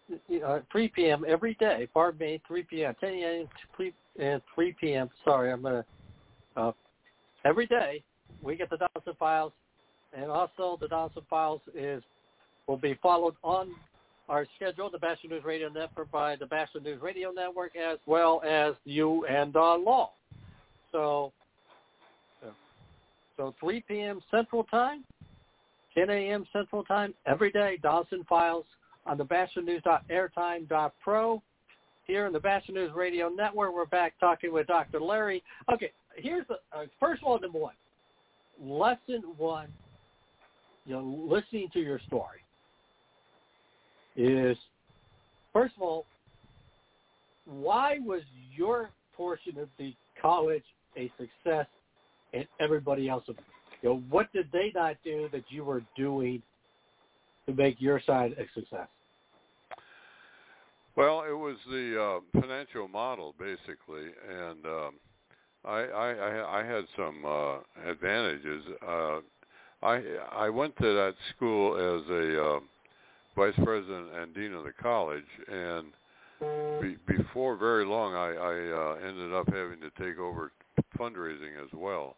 uh, 0.46 0.60
3 0.72 0.88
p.m. 0.90 1.24
every 1.28 1.56
day. 1.56 1.88
Pardon 1.94 2.20
me, 2.20 2.42
3 2.48 2.64
p.m. 2.64 2.96
10 3.00 3.10
a.m. 3.10 3.48
and 4.20 4.42
3 4.56 4.76
p.m. 4.80 5.10
Sorry, 5.24 5.52
I'm 5.52 5.62
gonna. 5.62 5.86
Uh, 6.58 6.72
every 7.46 7.68
day 7.68 8.04
we 8.42 8.56
get 8.56 8.70
the 8.70 8.78
Donelson 8.78 9.18
Files, 9.18 9.54
and 10.14 10.32
also 10.32 10.78
the 10.82 10.88
Donelson 10.88 11.26
Files 11.30 11.62
is 11.76 12.04
will 12.68 12.78
be 12.78 12.98
followed 13.02 13.36
on 13.44 13.70
our 14.28 14.46
schedule, 14.56 14.90
the 14.92 15.00
Batchelor 15.00 15.32
News 15.32 15.44
Radio 15.44 15.70
Network 15.70 16.12
by 16.12 16.36
the 16.36 16.46
Batchelor 16.46 16.82
News 16.82 17.02
Radio 17.02 17.32
Network, 17.32 17.76
as 17.76 17.98
well 18.06 18.42
as 18.48 18.76
you 18.86 19.26
and 19.26 19.56
uh, 19.56 19.76
Law. 19.76 20.12
So, 20.92 21.34
so 23.38 23.56
3 23.60 23.84
p.m. 23.88 24.22
Central 24.30 24.64
Time, 24.66 25.04
10 25.96 26.10
a.m. 26.10 26.46
Central 26.54 26.84
Time 26.84 27.14
every 27.26 27.52
day. 27.52 27.80
Donelson 27.84 28.26
Files 28.28 28.66
on 29.10 29.18
the 29.18 29.26
batchelornews.airtime.pro. 29.26 31.42
Here 32.06 32.28
in 32.28 32.34
the 32.34 32.40
Batchelor 32.40 32.76
News 32.76 32.92
Radio 32.96 33.28
Network, 33.30 33.74
we're 33.74 33.86
back 33.86 34.14
talking 34.20 34.54
with 34.54 34.68
Dr. 34.68 35.02
Larry. 35.02 35.44
Okay, 35.72 35.92
here's 36.16 36.46
the 36.48 36.56
uh, 36.76 36.86
first 37.00 37.24
of 37.24 37.28
all, 37.28 37.40
number 37.40 37.60
one. 37.60 37.76
Lesson 38.62 39.24
one, 39.38 39.70
you 40.86 40.94
know, 40.94 41.02
listening 41.30 41.70
to 41.74 41.80
your 41.80 42.00
story 42.08 42.40
is, 44.16 44.58
first 45.54 45.76
of 45.76 45.82
all, 45.82 46.06
why 47.46 47.98
was 48.04 48.22
your 48.56 48.92
portion 49.16 49.58
of 49.58 49.70
the 49.78 49.96
college 50.22 50.64
a 50.98 51.12
success 51.18 51.66
and 52.34 52.46
everybody 52.60 53.10
else 53.10 53.24
you 53.28 53.90
know, 53.90 54.04
what 54.10 54.32
did 54.34 54.50
they 54.52 54.74
not 54.76 54.98
do 55.04 55.30
that 55.32 55.44
you 55.50 55.64
were 55.64 55.82
doing 55.96 56.42
to 57.48 57.54
make 57.54 57.80
your 57.80 58.02
side 58.06 58.36
a 58.38 58.44
success? 58.60 58.88
Well, 61.00 61.24
it 61.24 61.32
was 61.32 61.56
the 61.72 62.20
uh, 62.36 62.42
financial 62.42 62.90
model 62.90 63.34
basically, 63.40 64.12
and 64.30 64.66
um, 64.66 64.94
I, 65.64 65.84
I 65.84 66.60
I 66.60 66.66
had 66.66 66.84
some 66.98 67.24
uh, 67.26 67.90
advantages. 67.90 68.66
Uh, 68.86 69.20
I 69.82 70.04
I 70.34 70.50
went 70.50 70.76
to 70.76 70.94
that 70.96 71.14
school 71.34 71.78
as 71.78 72.10
a 72.10 72.46
uh, 72.46 72.60
vice 73.34 73.54
president 73.64 74.14
and 74.14 74.36
dean 74.36 74.54
of 74.54 74.66
the 74.66 74.74
college, 74.74 75.24
and 75.50 75.94
be, 76.82 76.98
before 77.08 77.56
very 77.56 77.86
long, 77.86 78.14
I, 78.14 78.34
I 78.34 78.56
uh, 78.70 79.08
ended 79.08 79.34
up 79.34 79.48
having 79.54 79.80
to 79.80 79.92
take 80.04 80.20
over 80.20 80.52
fundraising 81.00 81.64
as 81.64 81.70
well. 81.74 82.18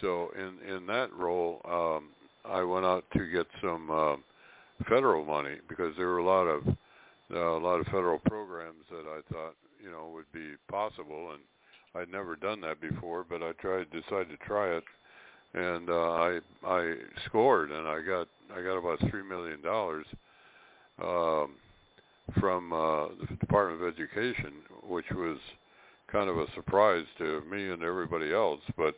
So 0.00 0.32
in 0.36 0.68
in 0.68 0.84
that 0.86 1.12
role, 1.12 1.60
um, 1.64 2.08
I 2.44 2.64
went 2.64 2.86
out 2.86 3.04
to 3.16 3.30
get 3.30 3.46
some 3.62 3.88
uh, 3.88 4.16
federal 4.88 5.24
money 5.24 5.58
because 5.68 5.94
there 5.96 6.08
were 6.08 6.18
a 6.18 6.26
lot 6.26 6.48
of 6.48 6.76
uh, 7.32 7.56
a 7.56 7.58
lot 7.58 7.80
of 7.80 7.86
federal 7.86 8.18
programs 8.18 8.84
that 8.90 9.04
I 9.06 9.20
thought 9.32 9.54
you 9.82 9.90
know 9.90 10.10
would 10.14 10.30
be 10.32 10.54
possible, 10.68 11.32
and 11.32 11.40
I'd 11.94 12.12
never 12.12 12.36
done 12.36 12.60
that 12.62 12.80
before, 12.80 13.24
but 13.28 13.42
I 13.42 13.52
tried 13.52 13.90
decided 13.90 14.30
to 14.30 14.46
try 14.46 14.68
it, 14.76 14.84
and 15.54 15.88
uh, 15.90 16.12
I 16.12 16.40
I 16.66 16.94
scored, 17.26 17.70
and 17.70 17.86
I 17.86 18.00
got 18.00 18.28
I 18.54 18.62
got 18.62 18.76
about 18.78 18.98
three 19.10 19.22
million 19.22 19.62
dollars 19.62 20.06
um, 21.02 21.52
from 22.40 22.72
uh, 22.72 23.08
the 23.28 23.36
Department 23.40 23.82
of 23.82 23.94
Education, 23.94 24.52
which 24.88 25.10
was 25.12 25.38
kind 26.10 26.28
of 26.28 26.38
a 26.38 26.46
surprise 26.54 27.04
to 27.18 27.42
me 27.50 27.70
and 27.70 27.82
everybody 27.82 28.32
else, 28.32 28.60
but 28.76 28.94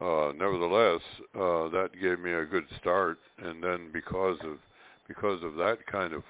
uh, 0.00 0.32
nevertheless, 0.36 1.00
uh, 1.34 1.68
that 1.68 1.90
gave 2.00 2.18
me 2.18 2.32
a 2.32 2.44
good 2.44 2.64
start, 2.80 3.18
and 3.38 3.62
then 3.62 3.90
because 3.92 4.38
of 4.44 4.58
because 5.08 5.42
of 5.42 5.54
that 5.54 5.78
kind 5.90 6.12
of 6.12 6.22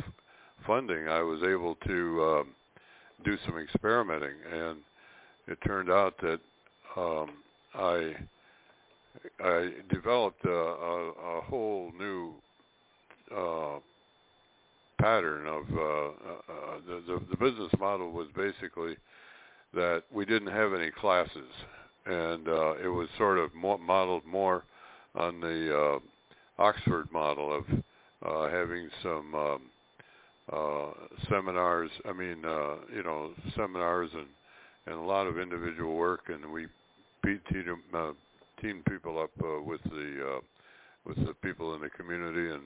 funding, 0.67 1.09
I 1.09 1.23
was 1.23 1.43
able 1.43 1.77
to 1.87 2.25
um, 2.25 2.49
do 3.25 3.37
some 3.47 3.59
experimenting, 3.59 4.37
and 4.53 4.79
it 5.47 5.59
turned 5.67 5.91
out 5.91 6.15
that 6.23 6.41
um, 6.97 7.31
I 7.75 8.15
I 9.41 9.71
developed 9.91 10.45
a, 10.45 10.51
a, 10.51 11.11
a 11.11 11.41
whole 11.43 11.93
new 11.99 12.35
uh, 13.35 13.79
pattern 15.01 15.47
of 15.47 15.63
uh, 15.73 15.83
uh, 15.83 16.09
uh, 16.49 16.79
the, 16.87 17.21
the 17.31 17.37
business 17.37 17.73
model 17.79 18.11
was 18.11 18.29
basically 18.37 18.97
that 19.73 20.03
we 20.13 20.25
didn't 20.25 20.53
have 20.53 20.73
any 20.73 20.91
classes, 20.91 21.51
and 22.07 22.49
uh, 22.49 22.75
it 22.83 22.89
was 22.89 23.09
sort 23.19 23.39
of 23.39 23.55
modeled 23.55 24.25
more 24.25 24.65
on 25.15 25.41
the 25.41 25.77
uh, 25.77 26.63
Oxford 26.63 27.11
model 27.13 27.57
of 27.57 27.65
uh, 28.25 28.51
having 28.51 28.89
some 29.03 29.35
um, 29.35 29.63
uh, 30.53 30.91
seminars. 31.29 31.91
I 32.09 32.13
mean, 32.13 32.45
uh, 32.45 32.77
you 32.95 33.03
know, 33.03 33.31
seminars 33.57 34.11
and 34.15 34.27
and 34.87 34.97
a 34.97 35.01
lot 35.01 35.27
of 35.27 35.39
individual 35.39 35.95
work, 35.95 36.29
and 36.29 36.53
we 36.53 36.67
beat 37.23 37.45
team 37.47 37.83
uh, 37.95 38.13
team 38.61 38.83
people 38.89 39.19
up 39.19 39.31
uh, 39.43 39.63
with 39.63 39.83
the 39.85 40.37
uh, 40.37 40.41
with 41.07 41.17
the 41.27 41.35
people 41.43 41.75
in 41.75 41.81
the 41.81 41.91
community 41.91 42.51
and 42.51 42.63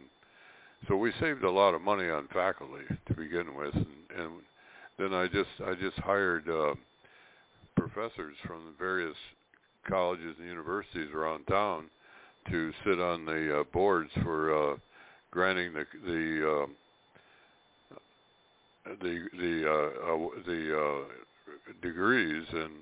so 0.87 0.97
we 0.97 1.13
saved 1.21 1.43
a 1.43 1.51
lot 1.51 1.75
of 1.75 1.83
money 1.83 2.09
on 2.09 2.29
faculty 2.33 2.85
to 3.09 3.15
begin 3.15 3.55
with, 3.57 3.75
and, 3.75 3.87
and 4.17 4.33
then 4.99 5.13
I 5.13 5.27
just 5.27 5.49
I 5.67 5.75
just 5.75 5.99
hired 5.99 6.49
uh, 6.49 6.75
professors 7.77 8.37
from 8.47 8.65
the 8.67 8.73
various 8.79 9.17
colleges 9.89 10.37
and 10.39 10.47
universities 10.47 11.09
around 11.15 11.47
town 11.47 11.87
to 12.51 12.73
sit 12.85 13.01
on 13.01 13.25
the 13.25 13.61
uh, 13.61 13.65
boards 13.73 14.11
for 14.23 14.73
uh, 14.73 14.77
granting 15.33 15.73
the 15.73 15.85
the 16.07 16.63
uh, 16.63 16.67
the 19.01 19.29
the 19.33 19.71
uh, 19.71 20.15
uh, 20.15 20.29
the 20.47 20.79
uh, 20.79 21.73
degrees 21.83 22.47
and 22.53 22.73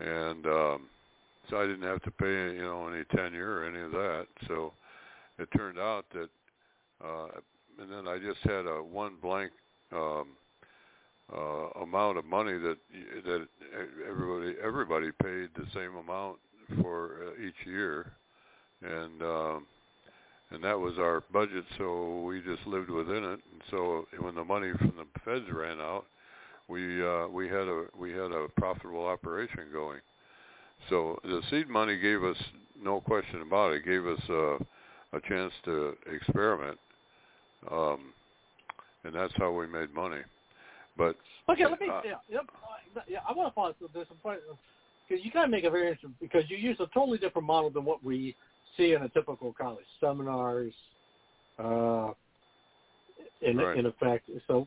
and 0.00 0.46
um, 0.46 0.82
so 1.48 1.60
I 1.60 1.66
didn't 1.66 1.82
have 1.82 2.02
to 2.02 2.10
pay 2.10 2.54
you 2.54 2.62
know 2.62 2.88
any 2.88 3.04
tenure 3.16 3.60
or 3.60 3.64
any 3.64 3.80
of 3.80 3.92
that. 3.92 4.26
So 4.46 4.72
it 5.38 5.48
turned 5.56 5.78
out 5.78 6.04
that 6.12 6.28
uh, 7.04 7.40
and 7.80 7.90
then 7.90 8.08
I 8.08 8.18
just 8.18 8.40
had 8.42 8.66
a 8.66 8.82
one 8.82 9.14
blank 9.22 9.52
um, 9.92 10.28
uh, 11.32 11.82
amount 11.82 12.18
of 12.18 12.24
money 12.24 12.58
that 12.58 12.76
that 13.24 13.46
everybody 14.08 14.54
everybody 14.62 15.10
paid 15.22 15.48
the 15.56 15.66
same 15.74 15.96
amount 15.96 16.38
for 16.80 17.28
uh, 17.28 17.42
each 17.46 17.66
year, 17.66 18.12
and 18.82 19.22
um, 19.22 19.66
and 20.50 20.62
that 20.64 20.78
was 20.78 20.94
our 20.98 21.22
budget. 21.32 21.64
So 21.76 22.22
we 22.22 22.40
just 22.40 22.66
lived 22.66 22.90
within 22.90 23.24
it. 23.24 23.40
And 23.52 23.62
so 23.70 24.06
when 24.20 24.34
the 24.34 24.44
money 24.44 24.72
from 24.78 24.94
the 24.96 25.20
feds 25.24 25.44
ran 25.52 25.80
out, 25.80 26.04
we 26.68 27.02
uh, 27.06 27.28
we 27.28 27.48
had 27.48 27.66
a 27.68 27.84
we 27.98 28.12
had 28.12 28.32
a 28.32 28.46
profitable 28.56 29.06
operation 29.06 29.66
going. 29.72 30.00
So 30.88 31.18
the 31.24 31.42
seed 31.50 31.68
money 31.68 31.98
gave 31.98 32.22
us 32.22 32.36
no 32.80 33.00
question 33.00 33.42
about 33.42 33.72
it. 33.72 33.84
Gave 33.84 34.06
us 34.06 34.20
a, 34.28 34.58
a 35.16 35.20
chance 35.28 35.52
to 35.64 35.94
experiment, 36.10 36.78
um, 37.70 38.12
and 39.04 39.14
that's 39.14 39.32
how 39.36 39.50
we 39.52 39.66
made 39.66 39.92
money. 39.92 40.20
But 40.96 41.16
okay, 41.48 41.66
let 41.66 41.80
me. 41.80 41.88
uh, 41.90 42.00
yeah, 42.04 42.14
yep, 42.28 42.44
uh, 42.96 43.00
yeah, 43.08 43.18
I 43.28 43.32
want 43.32 43.48
to 43.48 43.54
pause. 43.54 43.74
There's 43.92 44.08
some 44.08 44.18
point 44.18 44.40
because 45.08 45.24
you 45.24 45.30
kind 45.30 45.44
of 45.44 45.50
make 45.50 45.64
a 45.64 45.70
very 45.70 45.88
interesting 45.88 46.14
because 46.20 46.44
you 46.48 46.56
use 46.56 46.76
a 46.80 46.86
totally 46.94 47.18
different 47.18 47.46
model 47.46 47.70
than 47.70 47.84
what 47.84 48.04
we 48.04 48.34
see 48.78 48.94
in 48.94 49.02
a 49.02 49.08
typical 49.10 49.52
college 49.52 49.84
seminars. 50.00 50.72
Uh, 51.58 52.12
in 53.40 53.56
Right. 53.56 53.76
in 53.76 53.86
effect, 53.86 54.30
so 54.46 54.66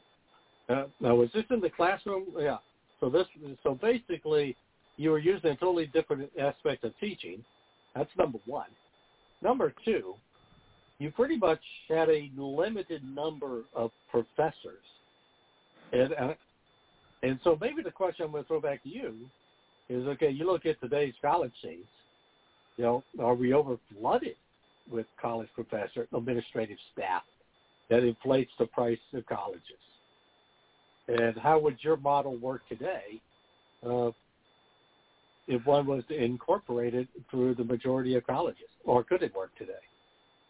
uh, 0.70 0.86
now 1.00 1.16
was 1.16 1.30
this 1.34 1.46
in 1.50 1.60
the 1.60 1.70
classroom? 1.70 2.26
Yeah. 2.38 2.58
So 3.00 3.10
this 3.10 3.28
so 3.64 3.76
basically 3.76 4.56
you 4.98 5.10
were 5.12 5.20
using 5.20 5.52
a 5.52 5.56
totally 5.56 5.88
different 5.88 6.30
aspect 6.40 6.84
of 6.84 6.98
teaching. 7.00 7.44
That's 7.96 8.10
number 8.18 8.40
one. 8.46 8.70
Number 9.42 9.74
two, 9.84 10.16
you 11.00 11.12
pretty 11.12 11.38
much 11.38 11.62
had 11.90 12.10
a 12.10 12.30
limited 12.38 13.04
number 13.04 13.64
of 13.74 13.92
professors, 14.10 14.86
and 15.92 16.14
uh, 16.14 16.34
and 17.24 17.40
so 17.44 17.58
maybe 17.60 17.82
the 17.82 17.92
question 17.92 18.26
I'm 18.26 18.32
going 18.32 18.44
to 18.44 18.48
throw 18.48 18.62
back 18.62 18.84
to 18.84 18.90
you 18.90 19.30
is: 19.90 20.06
Okay, 20.08 20.30
you 20.30 20.46
look 20.46 20.66
at 20.66 20.80
today's 20.80 21.16
college 21.22 21.54
scenes. 21.62 21.88
You 22.78 22.84
know, 22.84 23.04
are 23.20 23.36
we 23.36 23.54
over 23.54 23.78
flooded 23.94 24.36
with 24.90 25.06
college 25.22 25.50
professor 25.54 26.08
administrative 26.14 26.78
staff 26.94 27.24
that 27.90 28.04
inflates 28.04 28.52
the 28.58 28.66
price 28.68 29.00
of 29.14 29.26
colleges? 29.26 29.62
And 31.08 31.38
how 31.38 31.60
would 31.60 31.78
your 31.82 31.98
model 31.98 32.38
work 32.38 32.62
today 32.70 33.22
uh, 33.86 34.12
if 35.48 35.66
one 35.66 35.86
was 35.86 36.04
incorporated 36.10 37.08
through 37.30 37.56
the 37.56 37.64
majority 37.64 38.16
of 38.16 38.26
colleges, 38.26 38.70
or 38.86 39.04
could 39.04 39.24
it 39.24 39.36
work 39.36 39.52
today? 39.58 39.74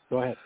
Go 0.09 0.21
ahead. 0.21 0.37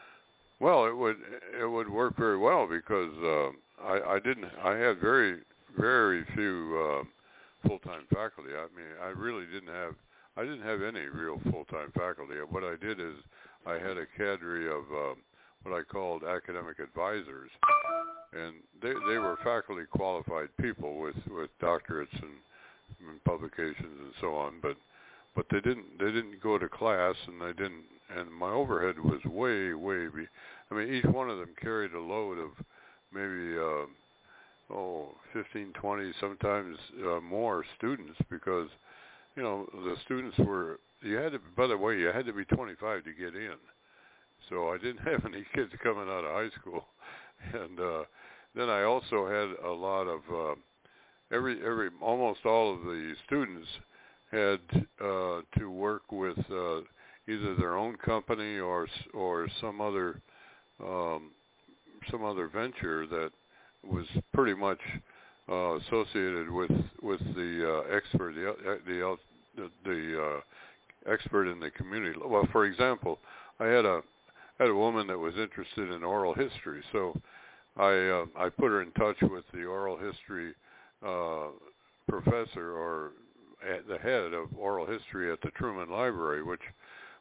Well, 0.60 0.86
it 0.86 0.96
would 0.96 1.18
it 1.60 1.66
would 1.66 1.90
work 1.90 2.16
very 2.16 2.38
well 2.38 2.68
because 2.68 3.12
uh, 3.22 3.84
I 3.84 4.16
I 4.16 4.20
didn't 4.20 4.46
I 4.64 4.76
had 4.76 5.00
very 5.00 5.40
very 5.78 6.24
few 6.34 7.04
uh, 7.04 7.68
full 7.68 7.80
time 7.80 8.04
faculty. 8.14 8.52
I 8.56 8.68
mean, 8.76 8.88
I 9.04 9.08
really 9.08 9.46
didn't 9.48 9.74
have 9.74 9.96
I 10.38 10.44
didn't 10.44 10.64
have 10.64 10.82
any 10.82 11.06
real 11.06 11.40
full 11.52 11.66
time 11.66 11.92
faculty. 11.98 12.36
What 12.50 12.64
I 12.64 12.76
did 12.76 13.00
is 13.00 13.16
I 13.66 13.74
had 13.74 13.98
a 13.98 14.06
cadre 14.18 14.68
of 14.68 14.84
uh, 14.92 15.16
what 15.64 15.80
I 15.80 15.84
called 15.84 16.24
academic 16.24 16.80
advisors, 16.80 17.50
and 18.34 18.56
they 18.82 18.94
they 19.08 19.18
were 19.18 19.38
faculty 19.44 19.84
qualified 19.90 20.50
people 20.60 21.00
with 21.00 21.16
with 21.30 21.50
doctorates 21.62 22.14
and, 22.22 22.38
and 23.10 23.24
publications 23.24 23.98
and 24.02 24.14
so 24.20 24.36
on, 24.36 24.56
but 24.62 24.76
but 25.36 25.46
they 25.52 25.60
didn't 25.62 26.00
they 26.00 26.12
didn't 26.12 26.42
go 26.42 26.58
to 26.58 26.70
class 26.70 27.16
and 27.28 27.42
they 27.42 27.54
didn't 27.54 27.84
and 28.18 28.32
my 28.32 28.52
overhead 28.52 29.00
was 29.00 29.24
way 29.26 29.74
way 29.74 30.08
be 30.08 30.28
I 30.72 30.76
mean 30.76 30.94
each 30.94 31.06
one 31.06 31.30
of 31.30 31.38
them 31.38 31.50
carried 31.62 31.94
a 31.94 32.00
load 32.00 32.38
of 32.40 32.52
maybe 33.14 33.58
uh 33.58 34.74
oh 34.74 35.10
15 35.34 35.74
20 35.74 36.12
sometimes 36.20 36.78
uh, 37.06 37.20
more 37.20 37.64
students 37.78 38.18
because 38.30 38.70
you 39.36 39.44
know 39.44 39.68
the 39.74 39.96
students 40.06 40.38
were 40.40 40.80
you 41.02 41.16
had 41.16 41.34
to 41.34 41.40
by 41.58 41.68
the 41.68 41.78
way 41.78 41.98
you 41.98 42.08
had 42.08 42.26
to 42.26 42.34
be 42.34 42.46
25 42.46 43.04
to 43.04 43.14
get 43.14 43.36
in. 43.36 43.56
So 44.50 44.70
I 44.70 44.78
didn't 44.78 45.06
have 45.08 45.26
any 45.26 45.46
kids 45.54 45.72
coming 45.84 46.08
out 46.10 46.26
of 46.26 46.32
high 46.32 46.60
school. 46.60 46.86
And 47.54 47.80
uh 47.80 48.04
then 48.56 48.70
I 48.70 48.84
also 48.84 49.28
had 49.28 49.66
a 49.66 49.72
lot 49.72 50.04
of 50.04 50.22
uh 50.34 50.56
every 51.32 51.60
every 51.66 51.90
almost 52.02 52.46
all 52.46 52.74
of 52.74 52.82
the 52.82 53.14
students 53.26 53.68
had 54.32 54.60
uh, 55.04 55.42
to 55.58 55.70
work 55.70 56.12
with 56.12 56.38
uh, 56.52 56.82
either 57.28 57.56
their 57.58 57.78
own 57.78 57.96
company 57.98 58.58
or 58.60 58.88
or 59.14 59.48
some 59.62 59.82
other 59.82 60.22
um, 60.84 61.32
some 62.12 62.24
other 62.24 62.48
venture 62.48 63.08
that 63.08 63.32
was 63.84 64.06
pretty 64.34 64.54
much 64.54 64.80
uh, 65.50 65.76
associated 65.78 66.50
with 66.50 66.72
with 67.02 67.20
the 67.36 67.84
uh, 67.90 67.96
expert 67.96 68.36
the 68.36 68.50
uh, 68.50 68.78
the 68.88 69.08
uh, 69.08 69.16
the, 69.56 69.70
the 69.84 70.24
uh, 70.24 71.12
expert 71.12 71.48
in 71.48 71.60
the 71.60 71.72
community. 71.72 72.18
Well, 72.24 72.48
for 72.52 72.66
example, 72.66 73.20
I 73.60 73.66
had 73.66 73.86
a 73.86 74.02
had 74.60 74.70
a 74.70 74.76
woman 74.76 75.08
that 75.08 75.18
was 75.18 75.34
interested 75.38 75.92
in 75.92 76.04
oral 76.04 76.34
history, 76.34 76.82
so 76.92 77.14
I 77.78 77.92
uh, 77.92 78.26
I 78.38 78.50
put 78.50 78.70
her 78.70 78.82
in 78.82 78.92
touch 78.92 79.18
with 79.22 79.44
the 79.54 79.66
oral 79.66 79.98
history 79.98 80.54
uh, 81.06 81.48
professor 82.08 82.72
or 82.72 83.12
at 83.68 83.88
the 83.88 83.98
head 83.98 84.34
of 84.34 84.50
oral 84.58 84.86
history 84.86 85.32
at 85.32 85.42
the 85.42 85.52
Truman 85.52 85.90
Library, 85.90 86.44
which 86.44 86.62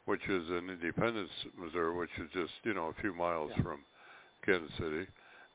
which 0.05 0.21
is 0.29 0.49
in 0.49 0.69
Independence, 0.69 1.31
Missouri, 1.57 1.95
which 1.95 2.11
is 2.19 2.29
just 2.33 2.53
you 2.63 2.73
know 2.73 2.87
a 2.97 3.01
few 3.01 3.13
miles 3.13 3.51
Yeah. 3.57 3.63
from 3.63 3.79
Kansas 4.45 4.71
City. 4.77 5.07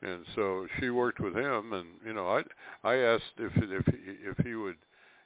And 0.02 0.24
so 0.34 0.66
she 0.78 0.90
worked 0.90 1.20
with 1.20 1.36
him, 1.36 1.72
and 1.74 1.86
you 2.06 2.14
know 2.14 2.26
I 2.26 2.42
I 2.88 2.96
asked 2.96 3.36
if 3.38 3.52
if 3.56 3.86
if 3.88 4.44
he 4.44 4.54
would, 4.54 4.76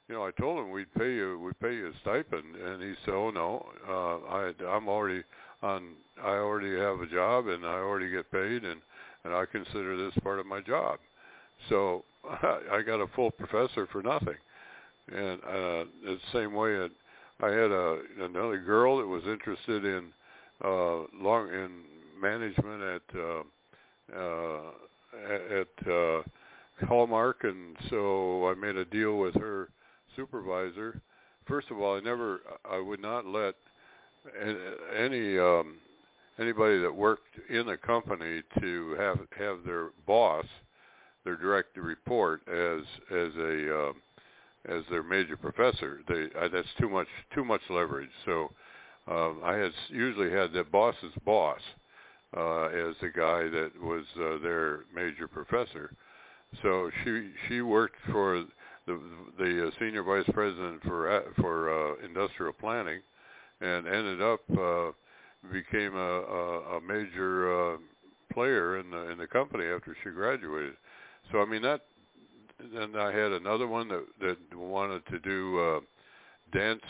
you 0.09 0.15
know 0.15 0.25
I 0.25 0.31
told 0.31 0.59
him 0.59 0.71
we'd 0.71 0.93
pay 0.95 1.13
you 1.13 1.39
we'd 1.39 1.59
pay 1.59 1.75
you 1.75 1.87
a 1.87 1.91
stipend, 2.01 2.55
and 2.55 2.81
he 2.81 2.93
said 3.05 3.13
oh 3.13 3.31
no 3.31 3.65
uh, 3.87 4.17
I 4.35 4.75
I'm 4.75 4.89
already 4.89 5.23
on 5.61 5.93
I 6.21 6.31
already 6.31 6.77
have 6.77 6.99
a 7.01 7.07
job 7.07 7.47
and 7.47 7.65
I 7.65 7.75
already 7.75 8.09
get 8.09 8.31
paid 8.31 8.63
and 8.63 8.81
and 9.23 9.33
I 9.33 9.45
consider 9.45 9.97
this 9.97 10.13
part 10.23 10.39
of 10.39 10.45
my 10.45 10.61
job. 10.61 10.99
So 11.69 12.03
I 12.41 12.81
got 12.85 13.01
a 13.01 13.07
full 13.15 13.31
professor 13.31 13.87
for 13.91 14.03
nothing. 14.03 14.37
And 15.07 15.39
uh 15.43 15.85
the 16.03 16.17
same 16.33 16.53
way 16.53 16.71
it, 16.71 16.91
I 17.41 17.47
had 17.47 17.71
a 17.71 17.99
another 18.19 18.57
girl 18.57 18.97
that 18.97 19.07
was 19.07 19.23
interested 19.25 19.85
in 19.85 20.11
uh 20.63 21.03
long 21.13 21.49
in 21.49 21.69
management 22.21 22.81
at 22.81 23.19
uh 23.19 23.43
uh 24.13 24.71
at 25.29 25.87
uh 25.89 26.21
Hallmark 26.87 27.43
and 27.43 27.75
so 27.89 28.49
I 28.49 28.53
made 28.55 28.75
a 28.75 28.85
deal 28.85 29.17
with 29.17 29.35
her 29.35 29.69
supervisor. 30.15 31.01
First 31.47 31.71
of 31.71 31.79
all, 31.79 31.97
I 31.97 32.01
never 32.01 32.41
I 32.69 32.79
would 32.79 33.01
not 33.01 33.25
let 33.25 33.55
any 34.97 35.37
um 35.37 35.77
anybody 36.39 36.79
that 36.81 36.93
worked 36.93 37.39
in 37.49 37.69
a 37.69 37.77
company 37.77 38.41
to 38.59 38.95
have 38.99 39.19
have 39.37 39.63
their 39.65 39.89
boss 40.05 40.45
their 41.25 41.35
direct 41.35 41.75
report 41.77 42.41
as 42.47 42.81
as 43.11 43.35
a 43.35 43.87
uh, 43.87 43.93
as 44.67 44.83
their 44.89 45.03
major 45.03 45.35
professor. 45.35 46.01
They 46.07 46.27
I, 46.39 46.47
that's 46.47 46.67
too 46.79 46.89
much 46.89 47.07
too 47.33 47.43
much 47.43 47.61
leverage. 47.69 48.09
So 48.25 48.51
um, 49.07 49.41
I 49.43 49.53
had 49.55 49.71
usually 49.89 50.31
had 50.31 50.53
the 50.53 50.63
boss's 50.63 51.13
boss 51.25 51.59
uh, 51.61 51.84
as 52.33 52.95
the 53.01 53.11
guy 53.15 53.47
that 53.49 53.71
was 53.81 54.03
uh, 54.19 54.41
their 54.41 54.81
major 54.93 55.27
professor. 55.27 55.91
So 56.61 56.89
she 57.03 57.29
she 57.47 57.61
worked 57.61 57.97
for 58.11 58.45
the 58.85 58.99
the 59.37 59.67
uh, 59.67 59.71
senior 59.79 60.03
vice 60.03 60.29
president 60.33 60.83
for 60.83 61.09
uh, 61.09 61.21
for 61.39 61.69
uh, 61.69 62.05
industrial 62.05 62.53
planning, 62.53 63.01
and 63.61 63.87
ended 63.87 64.21
up 64.21 64.41
uh, 64.57 64.91
became 65.51 65.95
a, 65.95 65.97
a, 65.99 66.77
a 66.77 66.81
major 66.81 67.73
uh, 67.73 67.77
player 68.33 68.79
in 68.79 68.91
the 68.91 69.09
in 69.11 69.17
the 69.17 69.27
company 69.27 69.65
after 69.65 69.95
she 70.03 70.09
graduated. 70.11 70.73
So 71.31 71.41
I 71.41 71.45
mean 71.45 71.61
that. 71.63 71.81
Then 72.73 72.95
I 72.95 73.11
had 73.11 73.33
another 73.33 73.67
one 73.67 73.87
that 73.89 74.05
that 74.21 74.37
wanted 74.57 75.05
to 75.07 75.19
do 75.19 75.59
uh, 75.59 75.79
dance 76.57 76.81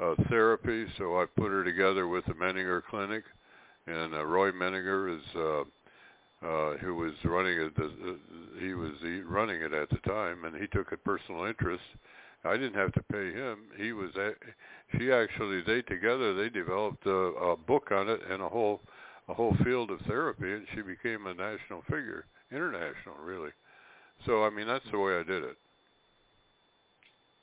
uh, 0.00 0.14
therapy, 0.28 0.86
so 0.98 1.20
I 1.20 1.26
put 1.26 1.50
her 1.50 1.62
together 1.62 2.08
with 2.08 2.24
the 2.26 2.34
Menninger 2.34 2.82
Clinic, 2.90 3.24
and 3.86 4.14
uh, 4.14 4.24
Roy 4.24 4.50
Menninger 4.52 5.16
is 5.16 5.24
uh, 5.34 5.60
uh, 6.46 6.76
who 6.78 6.94
was 6.94 7.12
running 7.24 7.58
it. 7.58 7.72
Uh, 7.78 8.12
he 8.60 8.74
was 8.74 8.92
the, 9.02 9.22
running 9.22 9.62
it 9.62 9.72
at 9.72 9.88
the 9.90 9.98
time, 10.08 10.44
and 10.44 10.54
he 10.56 10.66
took 10.68 10.92
a 10.92 10.96
personal 10.96 11.44
interest. 11.44 11.82
I 12.44 12.56
didn't 12.56 12.74
have 12.74 12.92
to 12.92 13.02
pay 13.02 13.32
him. 13.32 13.60
He 13.76 13.92
was. 13.92 14.10
A, 14.16 14.32
she 14.96 15.10
actually. 15.10 15.62
They 15.62 15.82
together. 15.82 16.34
They 16.34 16.48
developed 16.48 17.06
a, 17.06 17.10
a 17.10 17.56
book 17.56 17.90
on 17.90 18.08
it 18.08 18.20
and 18.30 18.42
a 18.42 18.48
whole 18.48 18.80
a 19.28 19.34
whole 19.34 19.56
field 19.64 19.90
of 19.90 20.00
therapy, 20.02 20.52
and 20.52 20.66
she 20.74 20.82
became 20.82 21.26
a 21.26 21.34
national 21.34 21.82
figure, 21.82 22.26
international, 22.52 23.16
really. 23.24 23.50
So 24.24 24.44
I 24.44 24.50
mean, 24.50 24.66
that's 24.66 24.84
the 24.92 24.98
way 24.98 25.16
I 25.18 25.22
did 25.22 25.42
it. 25.42 25.56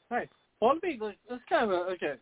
Right. 0.10 0.30
Well, 0.62 0.74
let 0.74 0.84
me. 0.84 1.00
Let's 1.02 1.44
kind 1.50 1.66
of 1.66 1.72
a, 1.72 1.92
okay. 1.92 2.14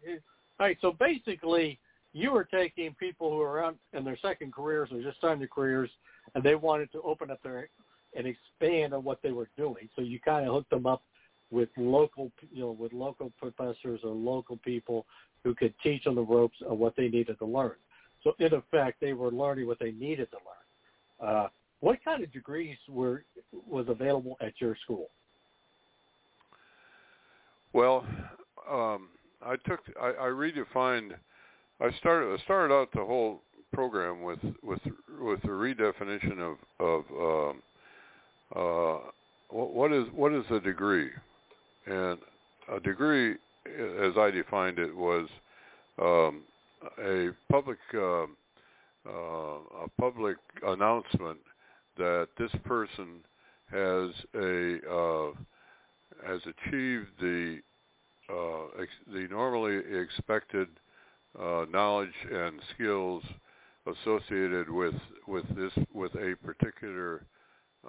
All 0.59 0.65
right. 0.65 0.78
So 0.82 0.93
basically, 0.99 1.80
you 2.14 2.32
were 2.32 2.43
taking 2.43 2.93
people 2.95 3.32
who 3.32 3.41
are 3.41 3.64
out 3.64 3.78
in 3.93 4.03
their 4.03 4.18
second 4.18 4.53
careers 4.53 4.89
or 4.91 5.01
just 5.01 5.18
starting 5.18 5.39
their 5.39 5.47
careers, 5.47 5.89
and 6.36 6.43
they 6.43 6.55
wanted 6.55 6.91
to 6.91 7.01
open 7.01 7.32
up 7.32 7.41
their 7.43 7.70
and 8.16 8.28
expand 8.28 8.93
on 8.93 9.03
what 9.03 9.22
they 9.22 9.32
were 9.32 9.49
doing. 9.57 9.88
So 9.95 10.01
you 10.01 10.20
kind 10.20 10.45
of 10.45 10.53
hooked 10.53 10.70
them 10.70 10.86
up 10.86 11.03
with 11.49 11.70
local, 11.78 12.32
you 12.51 12.62
know, 12.62 12.72
with 12.72 12.93
local 12.93 13.32
professors 13.38 14.01
or 14.03 14.12
local 14.12 14.57
people 14.57 15.05
who 15.43 15.55
could 15.55 15.74
teach 15.82 16.03
them 16.03 16.16
the 16.16 16.22
ropes 16.22 16.57
of 16.68 16.78
what 16.78 16.95
they 16.95 17.07
needed 17.07 17.38
to 17.39 17.45
learn. 17.45 17.76
So 18.24 18.34
in 18.39 18.53
effect, 18.53 18.99
they 19.01 19.14
were 19.14 19.32
learning 19.32 19.68
what 19.68 19.80
they 19.80 19.91
needed 19.91 20.30
to 20.32 20.38
learn. 20.38 21.30
Uh, 21.30 21.47
what 21.80 22.03
kind 22.03 22.24
of 22.24 22.32
degrees 22.32 22.78
were 22.88 23.24
was 23.51 23.86
available 23.89 24.38
at 24.41 24.53
your 24.59 24.76
school? 24.84 25.09
Well, 27.74 28.05
um, 28.70 29.09
I 29.41 29.55
took 29.68 29.80
I, 29.99 30.09
I 30.09 30.28
redefined. 30.28 31.14
I 31.82 31.91
started 31.97 32.39
I 32.39 32.43
started 32.43 32.73
out 32.73 32.89
the 32.93 33.03
whole 33.03 33.41
program 33.73 34.21
with 34.21 34.39
with 34.63 34.79
with 35.19 35.41
the 35.41 35.47
redefinition 35.47 36.39
of 36.39 36.57
of 36.79 37.03
um, 37.19 37.61
uh, 38.55 38.99
what, 39.49 39.91
is 39.91 40.05
what 40.13 40.32
is 40.34 40.45
a 40.51 40.59
degree, 40.59 41.09
and 41.86 42.19
a 42.71 42.79
degree, 42.79 43.32
as 43.65 44.17
I 44.17 44.29
defined 44.29 44.77
it, 44.77 44.95
was 44.95 45.27
um, 45.99 46.41
a 47.03 47.29
public 47.51 47.79
uh, 47.93 48.23
uh, 48.23 49.57
a 49.84 49.88
public 49.99 50.38
announcement 50.67 51.39
that 51.97 52.27
this 52.38 52.51
person 52.63 53.21
has 53.71 54.09
a 54.36 54.77
uh, 54.88 55.32
has 56.27 56.41
achieved 56.41 57.07
the 57.19 57.59
uh, 58.29 58.82
ex- 58.82 58.91
the 59.11 59.27
normally 59.32 59.82
expected 59.97 60.67
uh, 61.39 61.65
knowledge 61.71 62.13
and 62.32 62.59
skills 62.73 63.23
associated 63.88 64.69
with 64.69 64.95
with 65.27 65.45
this 65.55 65.71
with 65.93 66.13
a 66.15 66.36
particular 66.43 67.23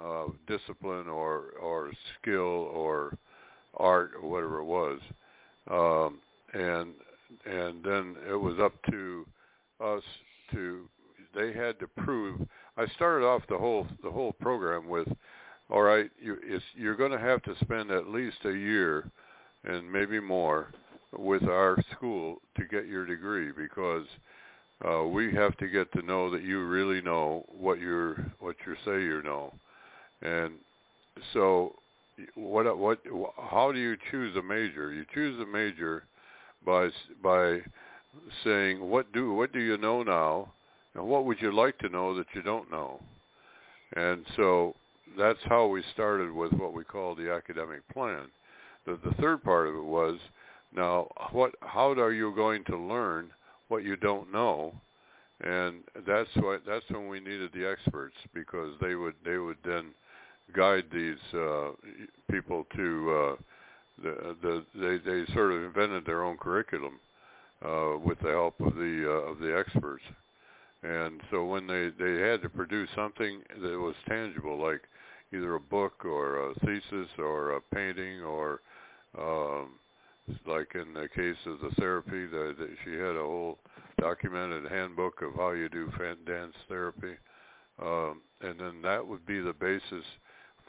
uh, 0.01 0.25
discipline 0.47 1.07
or 1.07 1.53
or 1.61 1.91
skill 2.19 2.69
or 2.73 3.17
art 3.77 4.11
or 4.21 4.29
whatever 4.29 4.59
it 4.59 4.65
was, 4.65 4.99
um, 5.69 6.19
and 6.53 6.93
and 7.45 7.83
then 7.83 8.15
it 8.29 8.35
was 8.35 8.59
up 8.59 8.73
to 8.89 9.25
us 9.83 10.03
to 10.51 10.87
they 11.35 11.53
had 11.53 11.79
to 11.79 11.87
prove. 11.87 12.41
I 12.77 12.87
started 12.95 13.25
off 13.25 13.43
the 13.49 13.57
whole 13.57 13.87
the 14.03 14.11
whole 14.11 14.33
program 14.33 14.87
with, 14.87 15.07
all 15.69 15.81
right, 15.81 16.09
you 16.19 16.37
it's, 16.43 16.63
you're 16.75 16.95
going 16.95 17.11
to 17.11 17.19
have 17.19 17.41
to 17.43 17.55
spend 17.61 17.91
at 17.91 18.07
least 18.07 18.37
a 18.45 18.51
year, 18.51 19.09
and 19.63 19.91
maybe 19.91 20.19
more, 20.19 20.71
with 21.17 21.43
our 21.43 21.77
school 21.95 22.37
to 22.57 22.63
get 22.65 22.87
your 22.87 23.05
degree 23.05 23.51
because 23.51 24.05
uh, 24.87 25.03
we 25.03 25.33
have 25.33 25.55
to 25.57 25.67
get 25.67 25.91
to 25.93 26.01
know 26.01 26.29
that 26.29 26.43
you 26.43 26.65
really 26.65 27.01
know 27.01 27.45
what 27.57 27.79
you're 27.79 28.15
what 28.39 28.55
you 28.65 28.75
say 28.85 29.01
you 29.01 29.21
know, 29.23 29.53
and 30.21 30.53
so 31.33 31.73
what 32.35 32.77
what 32.77 32.99
how 33.37 33.71
do 33.71 33.79
you 33.79 33.95
choose 34.11 34.35
a 34.35 34.41
major? 34.41 34.91
You 34.91 35.05
choose 35.13 35.39
a 35.41 35.45
major 35.45 36.03
by 36.65 36.89
by 37.21 37.59
saying 38.43 38.89
what 38.89 39.11
do 39.13 39.33
what 39.33 39.53
do 39.53 39.59
you 39.59 39.77
know 39.77 40.03
now, 40.03 40.51
and 40.95 41.05
what 41.05 41.25
would 41.25 41.41
you 41.41 41.53
like 41.53 41.77
to 41.79 41.89
know 41.89 42.15
that 42.15 42.27
you 42.33 42.41
don't 42.41 42.69
know, 42.69 42.99
and 43.95 44.25
so 44.35 44.75
that's 45.17 45.39
how 45.45 45.67
we 45.67 45.83
started 45.93 46.31
with 46.31 46.51
what 46.53 46.73
we 46.73 46.83
call 46.83 47.15
the 47.15 47.31
academic 47.31 47.87
plan. 47.93 48.23
The 48.85 48.99
the 49.05 49.13
third 49.21 49.43
part 49.43 49.67
of 49.67 49.75
it 49.75 49.83
was 49.83 50.17
now 50.75 51.07
what 51.31 51.55
how 51.61 51.91
are 51.91 52.13
you 52.13 52.33
going 52.35 52.63
to 52.65 52.77
learn 52.77 53.29
what 53.67 53.83
you 53.83 53.95
don't 53.95 54.31
know, 54.31 54.73
and 55.41 55.83
that's 56.07 56.29
what 56.35 56.61
that's 56.65 56.85
when 56.89 57.07
we 57.07 57.19
needed 57.19 57.51
the 57.53 57.69
experts 57.69 58.15
because 58.33 58.73
they 58.81 58.95
would 58.95 59.15
they 59.25 59.37
would 59.37 59.57
then 59.63 59.91
guide 60.55 60.85
these 60.93 61.17
uh, 61.33 61.71
people 62.31 62.65
to 62.75 63.11
uh, 63.11 63.35
the, 64.03 64.35
the 64.41 64.65
they 64.75 64.97
they 64.97 65.33
sort 65.33 65.51
of 65.51 65.63
invented 65.63 66.05
their 66.05 66.23
own 66.23 66.37
curriculum 66.37 66.99
uh, 67.65 67.97
with 68.03 68.19
the 68.19 68.29
help 68.29 68.59
of 68.59 68.75
the 68.75 69.05
uh, 69.07 69.31
of 69.31 69.39
the 69.39 69.57
experts. 69.57 70.03
And 70.83 71.21
so 71.31 71.45
when 71.45 71.65
they 71.65 71.91
they 71.97 72.19
had 72.19 72.41
to 72.41 72.49
produce 72.49 72.89
something 72.95 73.41
that 73.61 73.79
was 73.79 73.95
tangible, 74.07 74.61
like 74.61 74.81
either 75.33 75.55
a 75.55 75.59
book 75.59 76.03
or 76.05 76.49
a 76.49 76.53
thesis 76.65 77.09
or 77.17 77.53
a 77.53 77.61
painting 77.73 78.21
or 78.21 78.61
um, 79.17 79.69
like 80.45 80.75
in 80.75 80.93
the 80.93 81.07
case 81.09 81.37
of 81.45 81.59
the 81.59 81.75
therapy, 81.79 82.25
that 82.25 82.55
the, 82.57 82.69
she 82.83 82.91
had 82.91 83.15
a 83.15 83.21
whole 83.21 83.59
documented 83.99 84.69
handbook 84.71 85.21
of 85.21 85.35
how 85.35 85.51
you 85.51 85.69
do 85.69 85.91
dance 86.25 86.53
therapy, 86.67 87.15
um, 87.81 88.21
and 88.41 88.59
then 88.59 88.81
that 88.81 89.05
would 89.05 89.25
be 89.25 89.39
the 89.39 89.53
basis 89.53 90.05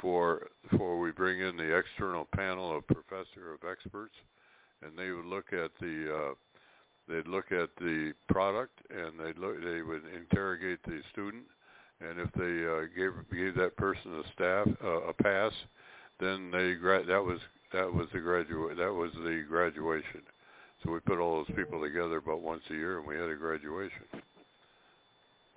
for 0.01 0.49
for 0.77 0.99
we 0.99 1.11
bring 1.13 1.41
in 1.41 1.57
the 1.57 1.77
external 1.77 2.27
panel 2.35 2.77
of 2.77 2.87
professor 2.87 3.53
of 3.53 3.69
experts, 3.71 4.15
and 4.83 4.99
they 4.99 5.11
would 5.11 5.27
look 5.27 5.53
at 5.53 5.71
the 5.81 6.13
uh, 6.13 6.35
they'd 7.09 7.29
look 7.29 7.53
at 7.53 7.71
the 7.79 8.13
product 8.29 8.81
and 8.91 9.19
they'd 9.19 9.39
look 9.39 9.63
they 9.63 9.83
would 9.83 10.03
interrogate 10.15 10.83
the 10.85 11.01
student, 11.13 11.45
and 12.01 12.19
if 12.19 12.31
they 12.33 12.67
uh, 12.67 12.87
gave 12.97 13.13
gave 13.31 13.55
that 13.55 13.77
person 13.77 14.15
a 14.19 14.33
staff 14.33 14.67
uh, 14.83 15.09
a 15.09 15.13
pass, 15.13 15.53
then 16.21 16.51
they 16.51 16.75
that 17.07 17.23
was 17.23 17.41
that 17.75 17.93
was 17.93 18.07
the 18.13 18.21
graduate 18.21 18.77
that 18.77 18.93
was 18.93 19.11
the 19.25 19.45
graduation. 19.49 20.23
So 20.83 20.93
we 20.93 21.01
put 21.01 21.19
all 21.19 21.45
those 21.45 21.57
people 21.57 21.81
together 21.81 22.17
about 22.17 22.41
once 22.41 22.63
a 22.71 22.75
year, 22.75 22.99
and 22.99 23.07
we 23.07 23.17
had 23.17 23.29
a 23.29 23.35
graduation. 23.35 24.05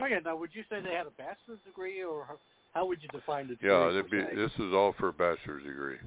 Okay, 0.01 0.20
now 0.24 0.36
would 0.36 0.51
you 0.53 0.63
say 0.70 0.80
they 0.82 0.93
had 0.93 1.07
a 1.07 1.11
bachelor's 1.11 1.59
degree, 1.65 2.03
or 2.03 2.28
how 2.74 2.86
would 2.86 3.01
you 3.01 3.09
define 3.09 3.47
the 3.47 3.55
degree? 3.55 3.70
Yeah, 3.70 4.01
be, 4.09 4.36
this 4.36 4.51
is 4.59 4.74
all 4.74 4.93
for 4.99 5.09
a 5.09 5.13
bachelor's 5.13 5.63
degree. 5.63 5.97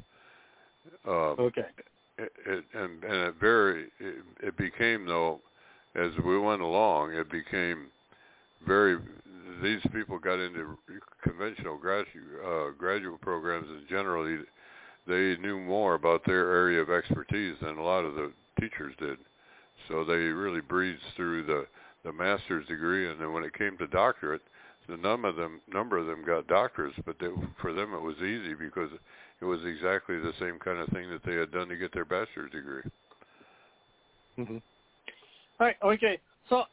Um, 1.07 1.37
okay. 1.39 1.67
It, 2.19 2.33
it, 2.47 2.65
and 2.75 3.03
and 3.05 3.29
it 3.29 3.35
very 3.41 3.85
it, 3.99 4.17
it 4.43 4.57
became 4.57 5.07
though, 5.07 5.41
as 5.95 6.11
we 6.25 6.39
went 6.39 6.63
along, 6.63 7.15
it 7.15 7.31
became 7.31 7.87
very. 8.67 8.99
These 9.63 9.81
people 9.93 10.19
got 10.19 10.39
into 10.39 10.79
conventional 11.23 11.77
graduate 11.77 12.25
uh, 12.45 12.71
graduate 12.79 13.21
programs, 13.21 13.69
and 13.69 13.89
generally, 13.89 14.39
they 15.07 15.37
knew 15.41 15.59
more 15.61 15.95
about 15.95 16.25
their 16.25 16.53
area 16.53 16.81
of 16.81 16.91
expertise 16.91 17.57
than 17.63 17.79
a 17.79 17.83
lot 17.83 18.05
of 18.05 18.15
the 18.15 18.33
teachers 18.61 18.95
did. 18.99 19.19
So 19.89 20.05
they 20.05 20.15
really 20.15 20.61
breezed 20.61 21.03
through 21.17 21.45
the 21.45 21.67
the 22.03 22.13
master's 22.13 22.67
degree, 22.67 23.11
and 23.11 23.21
then 23.21 23.33
when 23.33 23.45
it 23.45 23.53
came 23.53 23.77
to 23.77 23.87
doctorate, 23.87 24.41
the 24.89 24.97
number 24.97 25.29
of 25.29 25.37
them 25.37 25.61
number 25.73 25.99
of 25.99 26.07
them 26.07 26.25
got 26.25 26.47
doctorates, 26.47 26.95
but 27.05 27.17
they, 27.21 27.29
for 27.61 27.73
them 27.73 27.95
it 27.95 28.01
was 28.01 28.17
easy 28.19 28.55
because 28.55 28.91
it 29.41 29.45
was 29.45 29.61
exactly 29.65 30.19
the 30.19 30.33
same 30.41 30.59
kind 30.59 30.79
of 30.79 30.89
thing 30.89 31.11
that 31.11 31.23
they 31.25 31.35
had 31.35 31.53
done 31.53 31.69
to 31.69 31.77
get 31.77 31.93
their 31.93 32.05
bachelor's 32.05 32.51
degree. 32.51 32.83
Mm-hmm. 34.39 34.57
All 35.61 35.67
right. 35.67 35.77
Okay. 35.83 36.19
So, 36.49 36.65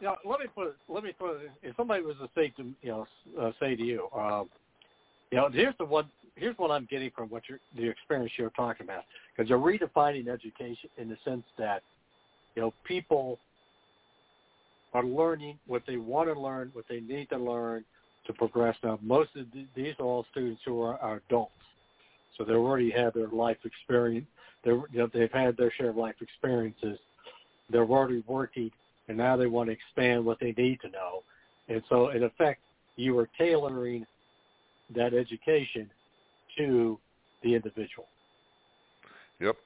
you 0.00 0.06
know, 0.06 0.16
let 0.24 0.40
me 0.40 0.46
put 0.54 0.68
it, 0.68 0.76
let 0.88 1.04
me 1.04 1.12
put 1.18 1.36
it, 1.36 1.50
if 1.62 1.76
somebody 1.76 2.02
was 2.02 2.16
to 2.16 2.28
say 2.34 2.48
to 2.56 2.72
you 2.82 2.90
know 2.90 3.06
uh, 3.40 3.52
say 3.60 3.76
to 3.76 3.82
you, 3.82 4.08
um, 4.16 4.48
you 5.30 5.38
know, 5.38 5.48
here's 5.52 5.74
the 5.78 5.84
one 5.84 6.08
here's 6.36 6.56
what 6.58 6.70
I'm 6.70 6.86
getting 6.90 7.10
from 7.14 7.28
what 7.28 7.42
you're 7.48 7.60
the 7.76 7.88
experience 7.88 8.32
you're 8.36 8.50
talking 8.50 8.84
about 8.84 9.04
because 9.34 9.48
you're 9.48 9.58
redefining 9.58 10.28
education 10.28 10.90
in 10.98 11.08
the 11.08 11.16
sense 11.24 11.44
that 11.58 11.82
you 12.54 12.62
know 12.62 12.72
people 12.84 13.38
are 14.92 15.04
learning 15.04 15.58
what 15.66 15.82
they 15.86 15.96
want 15.96 16.32
to 16.32 16.40
learn, 16.40 16.70
what 16.72 16.84
they 16.88 17.00
need 17.00 17.28
to 17.30 17.36
learn 17.36 17.84
to 18.26 18.32
progress. 18.32 18.76
Now, 18.82 18.98
most 19.02 19.30
of 19.36 19.46
the, 19.52 19.66
these 19.74 19.94
are 19.98 20.04
all 20.04 20.24
students 20.30 20.60
who 20.64 20.80
are, 20.82 20.96
are 20.98 21.20
adults, 21.28 21.52
so 22.38 22.44
they 22.44 22.52
already 22.52 22.90
have 22.90 23.14
their 23.14 23.28
life 23.28 23.58
experience. 23.64 24.26
They're, 24.64 24.76
you 24.92 24.98
know, 24.98 25.10
they've 25.12 25.30
had 25.32 25.56
their 25.56 25.72
share 25.72 25.90
of 25.90 25.96
life 25.96 26.14
experiences. 26.20 26.98
They're 27.70 27.84
already 27.84 28.22
working, 28.26 28.70
and 29.08 29.16
now 29.16 29.36
they 29.36 29.46
want 29.46 29.68
to 29.68 29.72
expand 29.72 30.24
what 30.24 30.38
they 30.40 30.54
need 30.56 30.80
to 30.82 30.90
know. 30.90 31.22
And 31.68 31.82
so, 31.88 32.10
in 32.10 32.22
effect, 32.22 32.60
you 32.96 33.18
are 33.18 33.28
tailoring 33.36 34.06
that 34.94 35.12
education 35.12 35.90
to 36.58 36.98
the 37.42 37.54
individual. 37.54 38.06
Yep, 39.40 39.56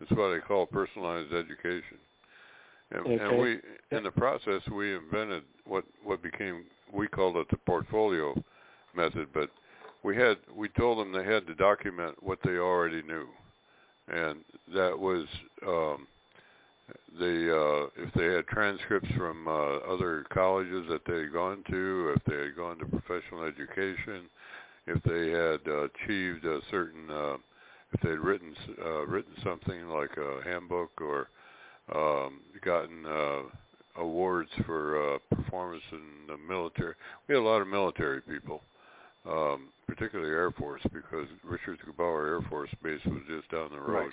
that's 0.00 0.12
what 0.12 0.36
I 0.36 0.38
call 0.40 0.66
personalized 0.66 1.32
education. 1.32 1.98
And, 2.90 3.06
okay. 3.06 3.24
and 3.24 3.38
we, 3.38 3.58
in 3.96 4.02
the 4.04 4.10
process, 4.10 4.60
we 4.74 4.94
invented 4.94 5.44
what 5.64 5.84
what 6.04 6.22
became 6.22 6.64
we 6.92 7.08
called 7.08 7.36
it 7.36 7.48
the 7.50 7.56
portfolio 7.58 8.34
method, 8.94 9.28
but 9.32 9.50
we 10.02 10.16
had 10.16 10.36
we 10.54 10.68
told 10.70 10.98
them 10.98 11.12
they 11.12 11.24
had 11.24 11.46
to 11.46 11.54
document 11.54 12.16
what 12.22 12.38
they 12.44 12.56
already 12.56 13.02
knew, 13.02 13.26
and 14.08 14.40
that 14.74 14.98
was 14.98 15.26
um, 15.66 16.06
they 17.18 17.48
uh, 17.50 17.86
if 17.96 18.12
they 18.14 18.26
had 18.26 18.46
transcripts 18.48 19.10
from 19.16 19.46
uh, 19.48 19.78
other 19.92 20.24
colleges 20.32 20.84
that 20.90 21.02
they 21.06 21.20
had 21.20 21.32
gone 21.32 21.64
to, 21.70 22.14
if 22.16 22.24
they 22.24 22.44
had 22.44 22.56
gone 22.56 22.78
to 22.78 22.84
professional 22.84 23.44
education, 23.44 24.24
if 24.86 25.02
they 25.04 25.30
had 25.30 25.72
uh, 25.72 25.84
achieved 25.84 26.44
a 26.44 26.60
certain 26.70 27.10
uh, 27.10 27.36
if 27.92 28.00
they 28.02 28.10
had 28.10 28.20
written 28.20 28.54
uh, 28.84 29.06
written 29.06 29.32
something 29.44 29.88
like 29.88 30.16
a 30.16 30.48
handbook 30.48 30.90
or 31.00 31.28
um, 31.94 32.40
gotten 32.64 33.04
uh, 33.06 33.42
awards 34.00 34.50
for 34.66 35.14
uh, 35.14 35.18
performance 35.34 35.82
in 35.92 36.00
the 36.28 36.36
military. 36.36 36.94
We 37.28 37.34
had 37.34 37.42
a 37.42 37.44
lot 37.44 37.60
of 37.60 37.68
military 37.68 38.20
people, 38.22 38.62
um, 39.28 39.68
particularly 39.86 40.30
Air 40.30 40.50
Force, 40.52 40.82
because 40.92 41.26
Richards 41.44 41.80
Gebaur 41.86 42.26
Air 42.26 42.48
Force 42.48 42.70
Base 42.82 43.00
was 43.06 43.20
just 43.28 43.50
down 43.50 43.70
the 43.70 43.80
road. 43.80 44.12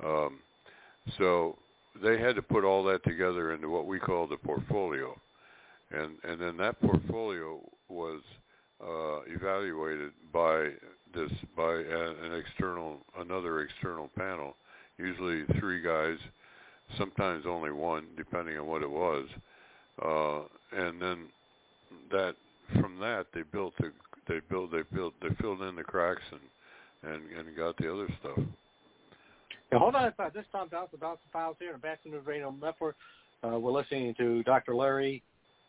Right. 0.00 0.26
Um, 0.26 0.38
so 1.18 1.56
they 2.02 2.18
had 2.18 2.36
to 2.36 2.42
put 2.42 2.64
all 2.64 2.84
that 2.84 3.02
together 3.04 3.52
into 3.52 3.68
what 3.68 3.86
we 3.86 3.98
call 3.98 4.26
the 4.26 4.36
portfolio, 4.36 5.18
and 5.90 6.12
and 6.24 6.40
then 6.40 6.56
that 6.58 6.80
portfolio 6.80 7.58
was 7.88 8.20
uh, 8.82 9.20
evaluated 9.26 10.10
by 10.32 10.70
this 11.14 11.30
by 11.56 11.74
an 11.74 12.34
external 12.34 12.98
another 13.18 13.60
external 13.60 14.08
panel, 14.16 14.56
usually 14.98 15.44
three 15.58 15.82
guys, 15.82 16.16
sometimes 16.98 17.44
only 17.46 17.70
one, 17.70 18.06
depending 18.16 18.58
on 18.58 18.66
what 18.66 18.82
it 18.82 18.90
was, 18.90 19.26
uh, 20.04 20.40
and 20.76 21.00
then 21.00 21.26
that 22.10 22.34
from 22.80 22.98
that 22.98 23.26
they 23.34 23.42
built 23.42 23.74
the 23.78 23.92
they 24.28 24.40
built 24.48 24.72
they 24.72 24.82
built 24.94 25.14
they 25.20 25.34
filled 25.40 25.62
in 25.62 25.76
the 25.76 25.82
cracks 25.82 26.22
and 26.30 27.12
and 27.12 27.22
and 27.38 27.56
got 27.56 27.76
the 27.76 27.92
other 27.92 28.08
stuff. 28.20 28.38
Now, 29.70 29.78
hold 29.78 29.94
on. 29.94 30.12
This 30.34 30.44
time, 30.52 30.68
Dr. 30.70 30.98
Donelson 30.98 31.18
Files 31.32 31.56
here 31.58 31.72
on 31.72 31.80
Batchelor 31.80 32.16
News 32.16 32.26
Radio 32.26 32.54
Network. 32.60 32.94
Uh, 33.42 33.58
we're 33.58 33.72
listening 33.72 34.14
to 34.18 34.42
Dr. 34.42 34.74
Larry, 34.74 35.22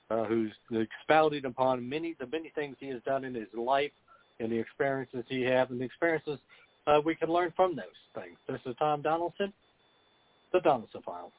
uh, 0.10 0.24
who's 0.26 0.52
expounding 0.72 1.46
upon 1.46 1.88
many 1.88 2.16
the 2.20 2.28
many 2.28 2.52
things 2.56 2.76
he 2.80 2.88
has 2.88 3.02
done 3.06 3.24
in 3.24 3.34
his 3.34 3.48
life 3.54 3.92
and 4.40 4.52
the 4.52 4.58
experiences 4.58 5.24
he 5.28 5.42
has 5.42 5.70
and 5.70 5.80
the 5.80 5.86
experiences 5.86 6.40
uh, 6.88 7.00
we 7.04 7.16
can 7.16 7.30
learn 7.30 7.54
from 7.56 7.76
those 7.76 7.86
things. 8.14 8.38
This 8.48 8.60
is 8.66 8.76
Tom 8.78 9.02
Donelson, 9.02 9.54
the 10.52 10.60
Donelson 10.60 11.04
Files. 11.06 11.32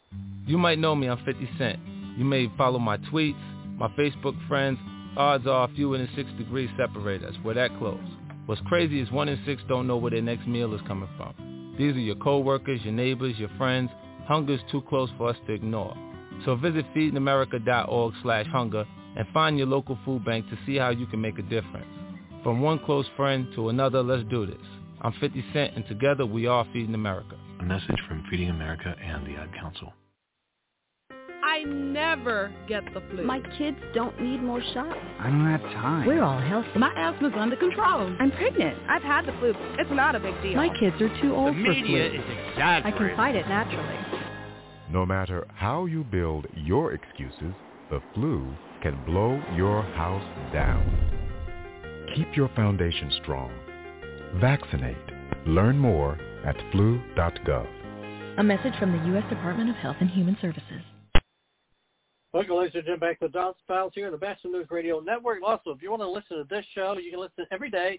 You 0.47 0.59
might 0.59 0.79
know 0.79 0.95
me. 0.95 1.09
I'm 1.09 1.23
50 1.25 1.49
Cent. 1.59 1.79
You 2.17 2.25
may 2.25 2.51
follow 2.57 2.79
my 2.79 2.97
tweets, 2.97 3.41
my 3.77 3.89
Facebook 3.89 4.37
friends. 4.49 4.79
Odds 5.17 5.47
are 5.47 5.69
fewer 5.75 5.99
than 5.99 6.09
six 6.17 6.29
degrees 6.39 6.71
separate 6.77 7.23
us. 7.25 7.35
We're 7.45 7.55
that 7.55 7.77
close. 7.79 8.01
What's 8.47 8.61
crazy 8.63 9.01
is 9.01 9.11
one 9.11 9.29
in 9.29 9.41
six 9.47 9.63
don't 9.69 9.87
know 9.87 9.97
where 9.97 10.11
their 10.11 10.23
next 10.23 10.47
meal 10.47 10.75
is 10.75 10.81
coming 10.87 11.09
from. 11.17 11.75
These 11.79 11.95
are 11.95 12.01
your 12.01 12.17
coworkers, 12.17 12.81
your 12.83 12.93
neighbors, 12.93 13.37
your 13.39 13.51
friends. 13.57 13.91
Hunger's 14.27 14.61
too 14.71 14.83
close 14.83 15.11
for 15.17 15.29
us 15.29 15.37
to 15.47 15.53
ignore. 15.53 15.97
So 16.45 16.57
visit 16.57 16.85
feedingamerica.org 16.95 18.15
slash 18.23 18.47
hunger 18.47 18.85
and 19.17 19.27
find 19.33 19.57
your 19.57 19.67
local 19.67 19.99
food 20.05 20.25
bank 20.25 20.49
to 20.51 20.59
see 20.67 20.77
how 20.77 20.91
you 20.91 21.07
can 21.07 21.21
make 21.21 21.39
a 21.39 21.43
difference. 21.43 21.87
From 22.43 22.61
one 22.61 22.79
close 22.79 23.07
friend 23.17 23.49
to 23.55 23.71
another, 23.71 24.03
let's 24.03 24.29
do 24.29 24.45
this. 24.45 24.57
I'm 25.01 25.13
50 25.21 25.45
Cent, 25.53 25.77
and 25.77 25.87
together 25.87 26.27
we 26.27 26.47
are 26.47 26.67
Feeding 26.73 26.95
America. 26.95 27.37
A 27.61 27.65
message 27.65 28.01
from 28.09 28.25
Feeding 28.31 28.51
America 28.51 28.95
and 29.03 29.27
the 29.27 29.41
Ad 29.41 29.51
Council. 29.59 29.93
I 31.45 31.63
never 31.63 32.53
get 32.67 32.83
the 32.95 33.01
flu. 33.11 33.23
My 33.25 33.41
kids 33.57 33.77
don't 33.95 34.19
need 34.21 34.43
more 34.43 34.61
shots. 34.73 34.99
I 35.21 35.29
don't 35.29 35.47
have 35.47 35.61
time. 35.61 36.07
We're 36.07 36.23
all 36.23 36.41
healthy. 36.41 36.79
My 36.79 36.93
asthma's 36.97 37.33
under 37.37 37.55
control. 37.55 38.11
I'm 38.19 38.33
pregnant. 38.33 38.77
I've 38.89 39.03
had 39.03 39.27
the 39.27 39.33
flu. 39.39 39.55
It's 39.79 39.91
not 39.93 40.17
a 40.17 40.21
big 40.21 40.35
deal. 40.43 40.57
My 40.57 40.69
kids 40.81 40.97
are 41.01 41.23
too 41.23 41.35
old 41.35 41.55
the 41.55 41.61
for 41.61 41.75
flu. 41.75 41.75
The 41.75 41.83
media 41.83 42.07
is 42.07 42.25
exaggerating. 42.51 42.93
I 42.93 42.99
can 42.99 43.17
fight 43.17 43.37
it 43.37 43.47
naturally. 43.47 44.14
No 44.95 45.05
matter 45.05 45.45
how 45.57 45.87
you 45.87 46.05
build 46.05 46.47
your 46.55 46.93
excuses, 46.93 47.53
the 47.91 48.01
flu 48.15 48.55
can 48.81 49.05
blow 49.05 49.43
your 49.57 49.83
house 49.83 50.23
down. 50.53 50.87
Keep 52.15 52.37
your 52.37 52.49
foundation 52.51 53.11
strong. 53.21 53.53
Vaccinate. 54.37 54.97
Learn 55.49 55.77
more 55.77 56.17
at 56.47 56.55
flu.gov. 56.71 57.67
A 58.39 58.43
message 58.45 58.75
from 58.79 58.93
the 58.93 59.05
U.S. 59.09 59.29
Department 59.29 59.69
of 59.69 59.75
Health 59.75 59.97
and 59.99 60.09
Human 60.11 60.39
Services. 60.41 60.83
Welcome, 62.33 62.55
ladies 62.55 62.77
and 62.77 62.85
gentlemen, 62.85 63.01
back 63.01 63.19
to 63.19 63.27
the 63.27 63.33
Don's 63.33 63.57
Files 63.67 63.91
here 63.97 64.07
on 64.07 64.13
the 64.13 64.19
Boston 64.19 64.53
News 64.53 64.69
Radio 64.71 65.01
Network. 65.01 65.41
Also, 65.45 65.71
if 65.71 65.83
you 65.83 65.91
want 65.91 66.03
to 66.03 66.09
listen 66.09 66.37
to 66.37 66.47
this 66.49 66.65
show, 66.73 66.97
you 66.99 67.11
can 67.11 67.19
listen 67.19 67.47
every 67.51 67.69
day 67.69 67.99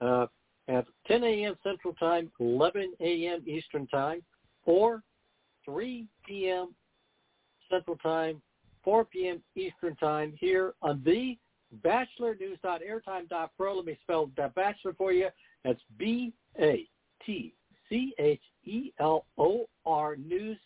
uh, 0.00 0.28
at 0.68 0.86
10 1.08 1.24
a.m. 1.24 1.56
Central 1.62 1.92
Time, 1.92 2.32
11 2.40 2.94
a.m. 3.00 3.42
Eastern 3.46 3.86
Time, 3.88 4.22
or 4.64 5.02
3 5.64 6.06
p.m. 6.26 6.74
Central 7.70 7.96
Time, 7.98 8.40
4 8.84 9.04
p.m. 9.06 9.42
Eastern 9.54 9.96
Time 9.96 10.34
here 10.38 10.74
on 10.82 11.02
the 11.04 11.36
BatchelorNews.airtime.pro. 11.84 13.76
Let 13.76 13.84
me 13.84 13.98
spell 14.02 14.30
that 14.36 14.54
bachelor 14.54 14.94
for 14.94 15.12
you. 15.12 15.28
That's 15.64 15.80
B-A-T-C-H-E-L-O-R 15.96 16.56
news 20.16 20.58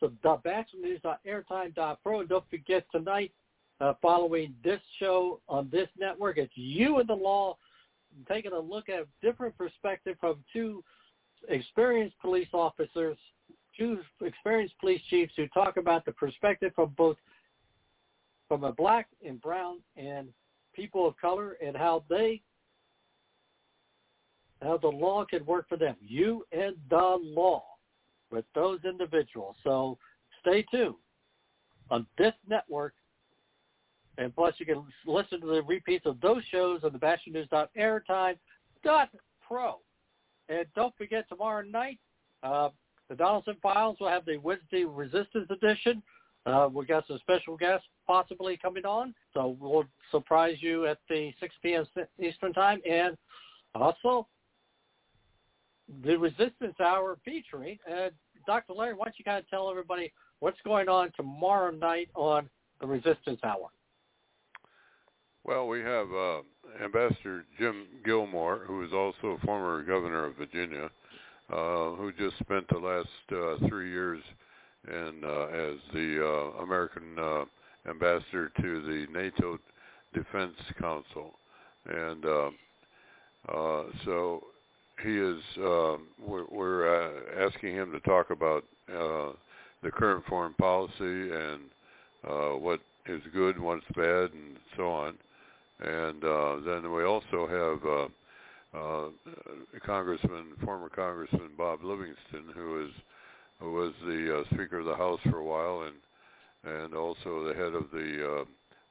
so 0.00 0.12
BatchelorNews.airtime.pro. 0.24 2.20
And 2.20 2.28
don't 2.28 2.50
forget 2.50 2.84
tonight, 2.92 3.32
uh, 3.80 3.94
following 4.00 4.54
this 4.62 4.80
show 4.98 5.40
on 5.48 5.68
this 5.72 5.88
network, 5.98 6.38
it's 6.38 6.52
you 6.54 6.98
and 6.98 7.08
the 7.08 7.14
law 7.14 7.56
taking 8.28 8.52
a 8.52 8.58
look 8.58 8.88
at 8.88 9.00
a 9.00 9.06
different 9.22 9.56
perspective 9.58 10.16
from 10.20 10.36
two 10.52 10.84
experienced 11.48 12.16
police 12.20 12.48
officers, 12.52 13.18
two 13.78 13.98
experienced 14.20 14.74
police 14.80 15.00
chiefs 15.10 15.32
who 15.36 15.46
talk 15.48 15.76
about 15.76 16.04
the 16.04 16.12
perspective 16.12 16.72
from 16.74 16.94
both 16.96 17.16
from 18.48 18.64
a 18.64 18.72
black 18.72 19.08
and 19.26 19.40
brown 19.40 19.80
and 19.96 20.28
people 20.74 21.06
of 21.06 21.16
color 21.16 21.56
and 21.64 21.76
how 21.76 22.04
they 22.08 22.42
how 24.62 24.78
the 24.78 24.88
law 24.88 25.24
can 25.24 25.44
work 25.44 25.68
for 25.68 25.76
them. 25.76 25.96
You 26.00 26.46
and 26.52 26.76
the 26.88 27.18
law 27.20 27.64
with 28.30 28.44
those 28.54 28.78
individuals. 28.84 29.56
So 29.62 29.98
stay 30.40 30.64
tuned 30.70 30.94
on 31.90 32.06
this 32.18 32.32
network. 32.48 32.94
And 34.16 34.32
plus, 34.34 34.54
you 34.58 34.66
can 34.66 34.84
listen 35.06 35.40
to 35.40 35.46
the 35.46 35.62
repeats 35.62 36.06
of 36.06 36.20
those 36.20 36.42
shows 36.50 36.82
on 36.84 36.92
the 36.92 36.98
BatchelorNews.airtime.pro. 36.98 39.80
And 40.48 40.66
don't 40.76 40.96
forget, 40.96 41.28
tomorrow 41.28 41.64
night, 41.64 41.98
uh, 42.42 42.68
the 43.08 43.14
Donelson 43.14 43.60
Files 43.62 43.96
will 44.00 44.08
have 44.08 44.24
the 44.24 44.38
Wednesday 44.38 44.84
Resistance 44.84 45.48
Edition. 45.50 46.02
Uh, 46.46 46.68
we 46.72 46.84
got 46.84 47.06
some 47.06 47.18
special 47.18 47.56
guests 47.56 47.86
possibly 48.06 48.56
coming 48.56 48.84
on, 48.84 49.14
so 49.32 49.56
we'll 49.58 49.84
surprise 50.10 50.56
you 50.60 50.86
at 50.86 50.98
the 51.08 51.32
6 51.40 51.54
p.m. 51.62 51.86
Eastern 52.22 52.52
Time. 52.52 52.80
And 52.88 53.16
also, 53.74 54.26
the 56.04 56.16
Resistance 56.16 56.78
Hour 56.80 57.18
featuring 57.24 57.78
uh, 57.90 58.08
Dr. 58.46 58.74
Larry. 58.74 58.94
Why 58.94 59.06
don't 59.06 59.18
you 59.18 59.24
kind 59.24 59.38
of 59.38 59.48
tell 59.48 59.70
everybody 59.70 60.12
what's 60.40 60.60
going 60.64 60.88
on 60.88 61.12
tomorrow 61.16 61.70
night 61.70 62.08
on 62.14 62.48
the 62.80 62.86
Resistance 62.86 63.40
Hour? 63.42 63.68
Well, 65.44 65.68
we 65.68 65.80
have 65.80 66.06
uh, 66.10 66.40
Ambassador 66.82 67.44
Jim 67.58 67.86
Gilmore, 68.04 68.60
who 68.66 68.82
is 68.84 68.92
also 68.92 69.38
a 69.38 69.46
former 69.46 69.82
governor 69.82 70.24
of 70.26 70.36
Virginia, 70.36 70.90
uh, 71.52 71.90
who 71.96 72.12
just 72.18 72.38
spent 72.38 72.66
the 72.68 72.78
last 72.78 73.08
uh, 73.32 73.68
three 73.68 73.90
years 73.90 74.20
in, 74.88 75.22
uh, 75.24 75.46
as 75.46 75.76
the 75.92 76.24
uh, 76.24 76.62
American 76.62 77.18
uh, 77.18 77.44
ambassador 77.88 78.50
to 78.60 78.82
the 78.82 79.06
NATO 79.12 79.58
Defense 80.14 80.54
Council, 80.78 81.34
and 81.86 82.24
uh, 82.24 82.50
uh, 83.52 83.84
so 84.04 84.44
he 85.02 85.16
is. 85.16 85.40
Uh, 85.58 85.96
we're, 86.24 86.46
we're 86.50 86.88
uh, 86.88 87.46
asking 87.46 87.74
him 87.74 87.92
to 87.92 88.00
talk 88.00 88.30
about 88.30 88.64
uh, 88.88 89.32
the 89.82 89.90
current 89.90 90.24
foreign 90.28 90.54
policy 90.54 90.92
and 91.00 91.60
uh, 92.28 92.56
what 92.56 92.80
is 93.06 93.20
good, 93.34 93.58
what's 93.58 93.84
bad, 93.96 94.30
and 94.32 94.56
so 94.76 94.88
on. 94.88 95.14
And 95.80 96.24
uh, 96.24 96.56
then 96.64 96.92
we 96.92 97.04
also 97.04 97.46
have 97.48 98.10
uh, 98.74 99.08
Congressman, 99.84 100.52
former 100.64 100.88
Congressman 100.88 101.50
Bob 101.56 101.82
Livingston, 101.82 102.44
who 102.54 102.84
is 102.84 102.90
who 103.60 103.72
was 103.72 103.92
the 104.04 104.40
uh, 104.40 104.54
Speaker 104.54 104.80
of 104.80 104.86
the 104.86 104.96
House 104.96 105.20
for 105.30 105.38
a 105.38 105.44
while, 105.44 105.86
and 105.86 106.74
and 106.76 106.94
also 106.94 107.44
the 107.44 107.54
head 107.54 107.74
of 107.74 107.90
the 107.92 108.40
uh, 108.40 108.44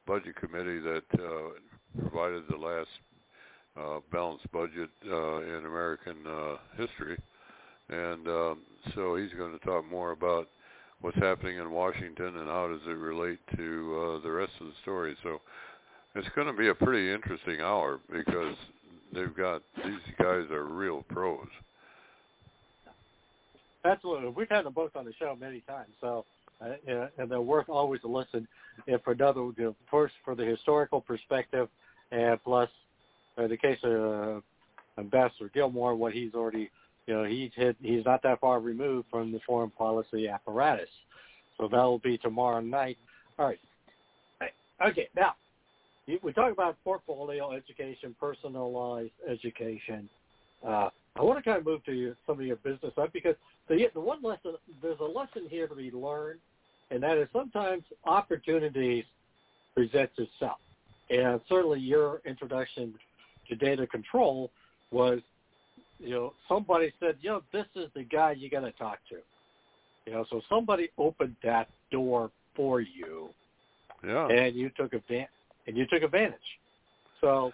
Budget 0.07 0.35
Committee 0.35 0.79
that 0.79 1.03
uh, 1.15 1.99
provided 1.99 2.43
the 2.49 2.57
last 2.57 2.89
uh, 3.79 3.99
balanced 4.11 4.49
budget 4.51 4.89
uh, 5.09 5.41
in 5.41 5.65
American 5.65 6.17
uh, 6.27 6.55
history, 6.77 7.17
and 7.89 8.27
um, 8.27 8.59
so 8.95 9.15
he's 9.15 9.33
going 9.37 9.57
to 9.57 9.65
talk 9.65 9.89
more 9.89 10.11
about 10.11 10.47
what's 11.01 11.17
happening 11.17 11.57
in 11.57 11.69
Washington 11.71 12.37
and 12.37 12.47
how 12.47 12.67
does 12.67 12.81
it 12.87 12.97
relate 12.97 13.39
to 13.57 14.19
uh, 14.21 14.23
the 14.23 14.31
rest 14.31 14.53
of 14.61 14.67
the 14.67 14.73
story. 14.81 15.15
So 15.21 15.41
it's 16.15 16.27
going 16.35 16.47
to 16.47 16.53
be 16.53 16.69
a 16.69 16.75
pretty 16.75 17.11
interesting 17.11 17.59
hour 17.59 17.99
because 18.09 18.55
they've 19.13 19.35
got 19.35 19.61
these 19.83 19.99
guys 20.19 20.49
are 20.51 20.65
real 20.65 21.03
pros. 21.09 21.47
Absolutely, 23.85 24.29
we've 24.29 24.49
had 24.49 24.65
them 24.65 24.73
both 24.73 24.95
on 24.95 25.05
the 25.05 25.13
show 25.19 25.35
many 25.39 25.61
times, 25.61 25.89
so 25.99 26.25
uh, 26.61 27.07
and 27.17 27.29
they're 27.29 27.41
worth 27.41 27.69
always 27.69 28.01
to 28.01 28.07
listen. 28.07 28.47
For 29.03 29.11
another, 29.11 29.41
you 29.41 29.53
know, 29.57 29.75
first 29.91 30.13
for 30.23 30.35
the 30.35 30.45
historical 30.45 31.01
perspective, 31.01 31.67
and 32.11 32.41
plus, 32.43 32.69
in 33.37 33.49
the 33.49 33.57
case 33.57 33.77
of 33.83 34.37
uh, 34.37 34.41
Ambassador 34.99 35.49
Gilmore, 35.53 35.95
what 35.95 36.13
he's 36.13 36.33
already, 36.33 36.69
you 37.07 37.13
know, 37.13 37.23
he's 37.23 37.51
hit, 37.55 37.75
he's 37.81 38.05
not 38.05 38.23
that 38.23 38.39
far 38.39 38.59
removed 38.59 39.07
from 39.11 39.31
the 39.31 39.39
foreign 39.45 39.69
policy 39.71 40.27
apparatus. 40.27 40.89
So 41.57 41.67
that 41.67 41.77
will 41.77 41.99
be 41.99 42.17
tomorrow 42.17 42.61
night. 42.61 42.97
All 43.37 43.45
right. 43.45 43.59
Okay, 44.85 45.07
now 45.15 45.35
we 46.07 46.33
talk 46.33 46.51
about 46.51 46.77
portfolio 46.83 47.51
education, 47.53 48.15
personalized 48.19 49.11
education. 49.29 50.09
Uh, 50.65 50.89
I 51.15 51.21
want 51.21 51.37
to 51.37 51.43
kind 51.43 51.59
of 51.59 51.65
move 51.65 51.83
to 51.85 51.93
your, 51.93 52.15
some 52.25 52.39
of 52.39 52.45
your 52.45 52.55
business 52.57 52.91
stuff 52.93 53.09
because 53.13 53.35
the 53.69 53.87
the 53.93 53.99
one 53.99 54.21
lesson 54.21 54.55
there's 54.81 54.99
a 54.99 55.05
lesson 55.05 55.43
here 55.49 55.67
to 55.67 55.75
be 55.75 55.91
learned, 55.91 56.39
and 56.91 57.01
that 57.03 57.17
is 57.17 57.27
sometimes 57.31 57.83
opportunities 58.05 59.05
present 59.75 60.09
itself. 60.17 60.57
And 61.09 61.39
certainly 61.47 61.79
your 61.79 62.21
introduction 62.25 62.93
to 63.49 63.55
data 63.55 63.85
control 63.87 64.51
was, 64.91 65.19
you 65.99 66.11
know, 66.11 66.33
somebody 66.47 66.93
said, 66.99 67.17
you 67.21 67.29
know, 67.29 67.43
this 67.51 67.65
is 67.75 67.89
the 67.95 68.03
guy 68.03 68.31
you 68.31 68.49
got 68.49 68.61
to 68.61 68.71
talk 68.71 68.99
to. 69.09 69.17
You 70.05 70.13
know, 70.13 70.25
so 70.29 70.41
somebody 70.49 70.89
opened 70.97 71.35
that 71.43 71.69
door 71.91 72.31
for 72.55 72.81
you, 72.81 73.29
yeah, 74.05 74.27
and 74.27 74.55
you 74.55 74.69
took 74.77 74.93
advantage. 74.93 75.29
And 75.67 75.77
you 75.77 75.85
took 75.87 76.03
advantage. 76.03 76.39
So, 77.21 77.53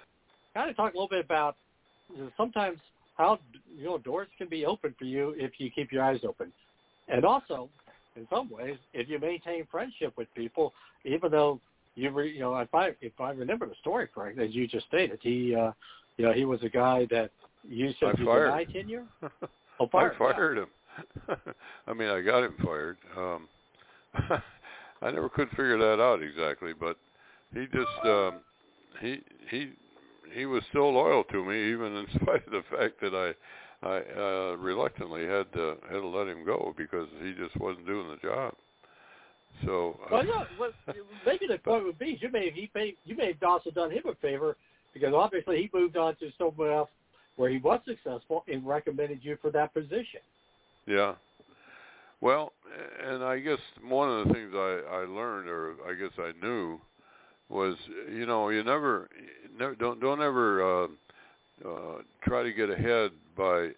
kind 0.54 0.70
of 0.70 0.76
talk 0.76 0.94
a 0.94 0.98
little 0.98 1.10
bit 1.10 1.24
about 1.24 1.56
you 2.14 2.24
know, 2.24 2.32
sometimes 2.38 2.80
how 3.16 3.40
you 3.76 3.86
know 3.86 3.98
doors 3.98 4.28
can 4.38 4.50
be 4.50 4.66
open 4.66 4.96
for 4.98 5.06
you 5.06 5.36
if 5.38 5.52
you 5.60 5.70
keep 5.70 5.92
your 5.92 6.04
eyes 6.04 6.22
open, 6.28 6.52
and 7.08 7.24
also, 7.26 7.70
in 8.16 8.28
some 8.32 8.50
ways, 8.50 8.78
if 8.94 9.08
you 9.10 9.20
maintain 9.20 9.68
friendship 9.70 10.14
with 10.18 10.28
people, 10.34 10.74
even 11.06 11.32
though 11.32 11.60
you 11.96 12.10
re, 12.12 12.32
you 12.32 12.40
know 12.40 12.58
if 12.58 12.74
I 12.74 12.92
if 13.02 13.14
I 13.20 13.32
remember 13.32 13.68
the 13.68 13.76
story 13.82 14.08
correctly, 14.08 14.46
as 14.46 14.56
you 14.56 14.68
just 14.68 14.88
stated, 14.88 15.20
he 15.22 15.56
uh, 15.56 15.72
you 16.18 16.26
know 16.26 16.34
he 16.34 16.46
was 16.46 16.64
a 16.64 16.70
guy 16.70 17.08
that 17.12 17.32
you 17.68 17.94
said 18.00 18.16
I 18.18 18.20
you 18.20 18.26
fired. 18.26 18.46
denied 18.46 18.68
tenure. 18.74 19.06
Oh, 19.82 19.88
fired. 19.90 20.16
I 20.16 20.18
fired 20.18 20.58
him. 20.58 20.68
I 21.88 21.94
mean, 21.94 22.10
I 22.10 22.20
got 22.20 22.44
him 22.44 22.54
fired. 22.62 22.98
Um, 23.18 23.48
I 25.02 25.10
never 25.10 25.30
could 25.30 25.50
figure 25.52 25.78
that 25.78 26.02
out 26.02 26.22
exactly, 26.22 26.74
but 26.78 26.98
he 27.54 27.66
just 27.66 28.06
um, 28.06 28.40
he 29.02 29.22
he 29.50 29.72
he 30.34 30.46
was 30.46 30.64
still 30.70 30.94
loyal 30.94 31.24
to 31.26 31.44
me, 31.44 31.70
even 31.72 31.96
in 31.96 32.08
spite 32.22 32.46
of 32.46 32.52
the 32.52 32.64
fact 32.70 33.02
that 33.02 33.14
I 33.14 33.88
I 33.88 34.02
uh, 34.18 34.56
reluctantly 34.58 35.26
had 35.26 35.52
to 35.54 35.78
had 35.90 36.00
to 36.00 36.08
let 36.08 36.28
him 36.28 36.46
go 36.46 36.74
because 36.78 37.08
he 37.22 37.34
just 37.34 37.56
wasn't 37.58 37.88
doing 37.88 38.10
the 38.10 38.28
job. 38.28 38.54
So 39.66 40.00
uh, 40.06 40.08
well, 40.12 40.24
no, 40.24 40.46
well, 40.60 40.72
maybe 41.26 41.48
the 41.48 41.58
point 41.64 41.86
would 41.86 42.00
be 42.00 42.18
you 42.22 42.30
may 42.32 42.46
have 42.46 42.54
he 42.54 42.70
may 42.76 42.96
you 43.06 43.16
may 43.16 43.28
have 43.28 43.44
also 43.44 43.72
done 43.72 43.92
him 43.92 44.04
a 44.10 44.16
favor 44.16 44.56
because 44.94 45.14
obviously 45.14 45.58
he 45.58 45.78
moved 45.78 45.98
on 45.98 46.16
to 46.18 46.30
somewhere 46.38 46.74
else 46.74 46.90
where 47.36 47.50
he 47.50 47.58
was 47.58 47.80
successful 47.86 48.44
and 48.52 48.66
recommended 48.68 49.20
you 49.22 49.38
for 49.42 49.50
that 49.52 49.74
position. 49.74 50.20
Yeah. 50.86 51.16
Well, 52.22 52.52
and 53.08 53.24
I 53.24 53.40
guess 53.40 53.60
one 53.88 54.10
of 54.10 54.28
the 54.28 54.34
things 54.34 54.52
I 54.54 54.82
I 54.92 55.06
learned, 55.06 55.48
or 55.48 55.76
I 55.88 55.94
guess 55.94 56.12
I 56.18 56.34
knew, 56.46 56.82
was 57.50 57.76
you 58.12 58.26
know 58.26 58.50
you 58.50 58.64
never, 58.64 59.10
never 59.58 59.76
don't 59.76 60.00
don't 60.00 60.22
ever 60.22 60.84
uh, 60.84 60.88
uh, 61.68 62.02
try 62.24 62.44
to 62.44 62.54
get 62.54 62.70
ahead 62.70 63.12
by 63.38 63.70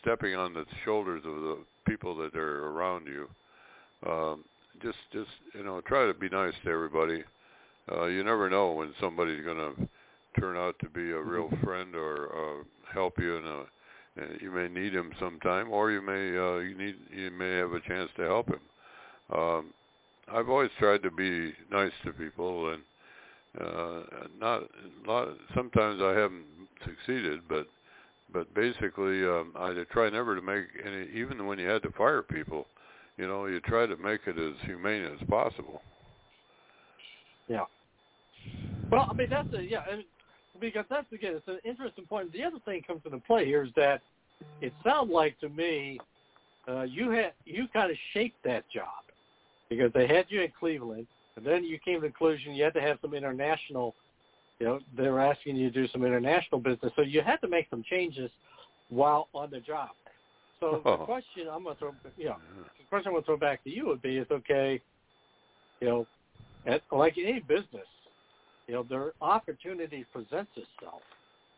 stepping 0.00 0.34
on 0.34 0.54
the 0.54 0.64
shoulders 0.84 1.22
of 1.24 1.34
the 1.34 1.58
people 1.86 2.16
that 2.16 2.34
are 2.34 2.68
around 2.68 3.06
you. 3.06 3.28
Um, 4.08 4.44
just 4.82 4.98
just 5.12 5.30
you 5.54 5.64
know 5.64 5.80
try 5.82 6.06
to 6.06 6.14
be 6.14 6.28
nice 6.28 6.54
to 6.64 6.70
everybody. 6.70 7.22
Uh, 7.90 8.06
you 8.06 8.22
never 8.24 8.48
know 8.48 8.72
when 8.72 8.94
somebody's 9.00 9.44
going 9.44 9.56
to 9.56 9.88
turn 10.40 10.56
out 10.56 10.76
to 10.80 10.88
be 10.88 11.10
a 11.10 11.20
real 11.20 11.50
friend 11.62 11.94
or 11.94 12.30
uh, 12.32 12.64
help 12.92 13.18
you 13.18 13.36
in 13.36 13.44
a 13.44 13.62
you 14.40 14.50
may 14.50 14.68
need 14.68 14.94
him 14.94 15.10
sometime 15.18 15.70
or 15.70 15.90
you 15.90 16.02
may 16.02 16.36
uh 16.36 16.58
you 16.58 16.76
need 16.76 16.96
you 17.14 17.30
may 17.30 17.56
have 17.56 17.72
a 17.72 17.80
chance 17.80 18.10
to 18.16 18.22
help 18.22 18.46
him 18.48 18.60
um 19.34 19.72
i've 20.30 20.48
always 20.48 20.70
tried 20.78 21.02
to 21.02 21.10
be 21.10 21.52
nice 21.70 21.92
to 22.04 22.12
people 22.12 22.72
and 22.72 22.82
uh 23.60 24.02
not 24.38 24.62
a 24.62 25.10
lot 25.10 25.28
sometimes 25.54 26.00
i 26.02 26.10
haven't 26.10 26.44
succeeded 26.84 27.40
but 27.48 27.66
but 28.32 28.52
basically 28.54 29.24
um 29.24 29.52
i 29.56 29.74
try 29.90 30.08
never 30.08 30.34
to 30.34 30.42
make 30.42 30.64
any 30.84 31.06
even 31.14 31.46
when 31.46 31.58
you 31.58 31.68
had 31.68 31.82
to 31.82 31.90
fire 31.92 32.22
people 32.22 32.66
you 33.16 33.26
know 33.26 33.46
you 33.46 33.60
try 33.60 33.86
to 33.86 33.96
make 33.96 34.20
it 34.26 34.38
as 34.38 34.54
humane 34.66 35.04
as 35.04 35.28
possible. 35.28 35.82
Yeah. 37.48 37.64
Well 38.90 39.06
i 39.10 39.14
mean 39.14 39.28
that's 39.30 39.52
a 39.54 39.62
yeah 39.62 39.80
because 40.60 40.84
that's 40.90 41.10
again 41.12 41.34
it's 41.36 41.48
an 41.48 41.58
interesting 41.64 42.06
point. 42.06 42.32
The 42.32 42.44
other 42.44 42.58
thing 42.64 42.82
comes 42.82 43.02
into 43.04 43.18
play 43.18 43.44
here 43.44 43.64
is 43.64 43.70
that 43.76 44.00
it 44.60 44.72
sounds 44.84 45.10
like 45.10 45.38
to 45.40 45.48
me 45.48 46.00
uh, 46.68 46.82
you 46.82 47.10
had 47.10 47.32
you 47.44 47.66
kind 47.72 47.90
of 47.90 47.96
shaped 48.12 48.42
that 48.44 48.68
job 48.70 49.04
because 49.76 49.92
they 49.92 50.06
had 50.06 50.26
you 50.28 50.42
in 50.42 50.52
Cleveland, 50.58 51.06
and 51.36 51.46
then 51.46 51.64
you 51.64 51.78
came 51.78 51.96
to 51.96 52.00
the 52.02 52.06
conclusion 52.08 52.54
you 52.54 52.64
had 52.64 52.74
to 52.74 52.80
have 52.80 52.98
some 53.00 53.14
international. 53.14 53.94
You 54.58 54.66
know, 54.66 54.80
they 54.96 55.08
were 55.08 55.20
asking 55.20 55.56
you 55.56 55.70
to 55.70 55.82
do 55.82 55.88
some 55.88 56.04
international 56.04 56.60
business, 56.60 56.92
so 56.94 57.02
you 57.02 57.20
had 57.22 57.40
to 57.40 57.48
make 57.48 57.66
some 57.70 57.82
changes 57.88 58.30
while 58.90 59.28
on 59.34 59.50
the 59.50 59.60
job. 59.60 59.90
So 60.60 60.80
oh. 60.84 60.98
the 60.98 61.04
question 61.04 61.46
I'm 61.50 61.64
going 61.64 61.74
to 61.74 61.78
throw, 61.78 61.94
you 62.16 62.26
know, 62.26 62.36
the 62.78 62.84
question 62.88 63.08
I'm 63.08 63.14
going 63.14 63.22
to 63.22 63.26
throw 63.26 63.36
back 63.36 63.64
to 63.64 63.70
you 63.70 63.86
would 63.86 64.02
be: 64.02 64.18
Is 64.18 64.26
okay, 64.30 64.80
you 65.80 65.88
know, 65.88 66.06
at, 66.66 66.82
like 66.92 67.14
any 67.18 67.40
business, 67.40 67.88
you 68.68 68.74
know, 68.74 68.84
their 68.88 69.12
opportunity 69.20 70.06
presents 70.12 70.52
itself. 70.56 71.02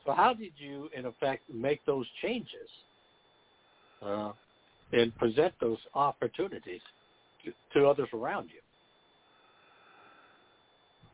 So 0.07 0.13
how 0.13 0.35
did 0.35 0.53
you, 0.57 0.89
in 0.97 1.07
effect, 1.07 1.43
make 1.53 1.85
those 1.87 2.07
changes 2.23 2.69
uh, 4.03 4.33
and 4.93 5.17
present 5.17 5.53
those 5.61 5.79
opportunities 5.95 6.81
to, 7.73 7.87
others 7.87 8.09
around 8.13 8.49
you? 8.51 8.61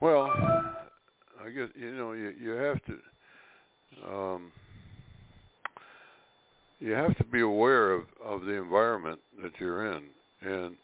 Well, 0.01 0.31
I 1.45 1.51
guess 1.51 1.68
you 1.74 1.93
know 1.93 2.12
you 2.12 2.33
you 2.41 2.51
have 2.51 2.78
to 2.87 4.12
um, 4.12 4.53
you 6.78 6.93
have 6.93 7.16
to 7.18 7.24
be 7.24 7.41
aware 7.41 7.93
of 7.93 8.05
of 8.24 8.45
the 8.45 8.53
environment 8.53 9.20
that 9.43 9.53
you're 9.59 9.93
in, 9.93 10.05
and 10.43 10.76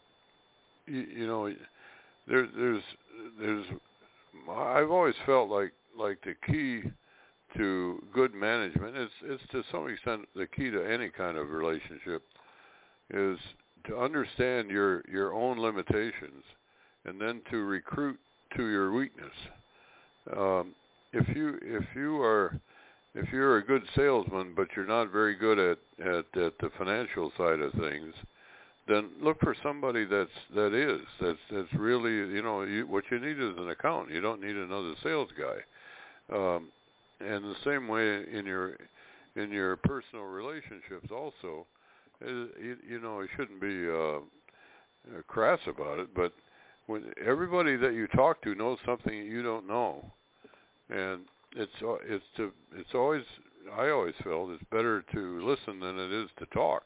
you, 0.87 1.01
you 1.01 1.27
know 1.27 1.53
there 2.29 2.47
there's 2.55 2.83
there's 3.41 3.65
I've 4.51 4.91
always 4.91 5.15
felt 5.25 5.49
like 5.49 5.73
like 5.99 6.19
the 6.23 6.35
key 6.47 6.83
to 7.57 8.03
good 8.13 8.35
management 8.35 8.97
is 8.97 9.11
is 9.29 9.41
to 9.53 9.63
some 9.73 9.89
extent 9.89 10.23
the 10.35 10.47
key 10.47 10.71
to 10.71 10.83
any 10.83 11.09
kind 11.09 11.39
of 11.39 11.51
relationship 11.51 12.23
is 13.11 13.39
to 13.87 13.99
understand 13.99 14.71
your 14.71 15.03
your 15.11 15.33
own 15.33 15.59
limitations 15.59 16.45
and 17.05 17.21
then 17.21 17.41
to 17.51 17.59
recruit 17.59 18.19
to 18.57 18.67
your 18.67 18.93
weakness. 18.93 19.33
Um, 20.37 20.75
if 21.13 21.29
you 21.35 21.59
if 21.63 21.85
you 21.95 22.21
are 22.21 22.59
if 23.15 23.33
you're 23.33 23.59
a 23.59 23.65
good 23.65 23.83
salesman 23.95 24.53
but 24.55 24.69
you're 24.77 24.87
not 24.87 25.13
very 25.13 25.37
good 25.37 25.59
at 25.59 25.79
at, 26.01 26.43
at 26.43 26.59
the 26.59 26.71
financial 26.79 27.33
side 27.37 27.61
of 27.61 27.73
things, 27.73 28.15
then 28.89 29.11
look 29.21 29.39
for 29.41 29.55
somebody 29.63 30.05
that's 30.05 30.31
that 30.55 30.75
is 30.75 31.01
that's 31.21 31.39
that's 31.51 31.73
really 31.75 32.13
you 32.13 32.43
know 32.43 32.63
you, 32.63 32.87
what 32.87 33.05
you 33.11 33.19
need 33.19 33.39
is 33.39 33.57
an 33.57 33.71
accountant. 33.71 34.15
You 34.15 34.21
don't 34.21 34.41
need 34.41 34.57
another 34.57 34.95
sales 35.03 35.29
guy. 35.39 36.37
Um, 36.37 36.69
and 37.21 37.45
the 37.45 37.55
same 37.65 37.89
way 37.89 38.25
in 38.33 38.45
your 38.47 38.77
in 39.37 39.51
your 39.53 39.77
personal 39.77 40.25
relationships 40.25 41.11
also, 41.13 41.67
you, 42.21 43.01
know 43.01 43.21
you 43.21 43.29
shouldn't 43.37 43.61
be 43.61 43.89
uh, 43.89 44.21
crass 45.27 45.61
about 45.67 45.99
it, 45.99 46.15
but 46.15 46.33
when 46.87 47.05
everybody 47.25 47.77
that 47.77 47.95
you 47.95 48.07
talk 48.09 48.43
to 48.43 48.55
knows 48.55 48.79
something 48.87 49.13
you 49.13 49.43
don't 49.43 49.67
know, 49.67 50.05
and 50.91 51.23
it's 51.57 51.73
it's 52.09 52.25
to 52.37 52.53
it's 52.77 52.95
always 52.95 53.23
I 53.77 53.89
always 53.91 54.15
felt 54.23 54.51
it's 54.51 54.63
better 54.71 55.03
to 55.13 55.47
listen 55.47 55.81
than 55.81 55.99
it 55.99 56.13
is 56.13 56.31
to 56.39 56.47
talk. 56.47 56.85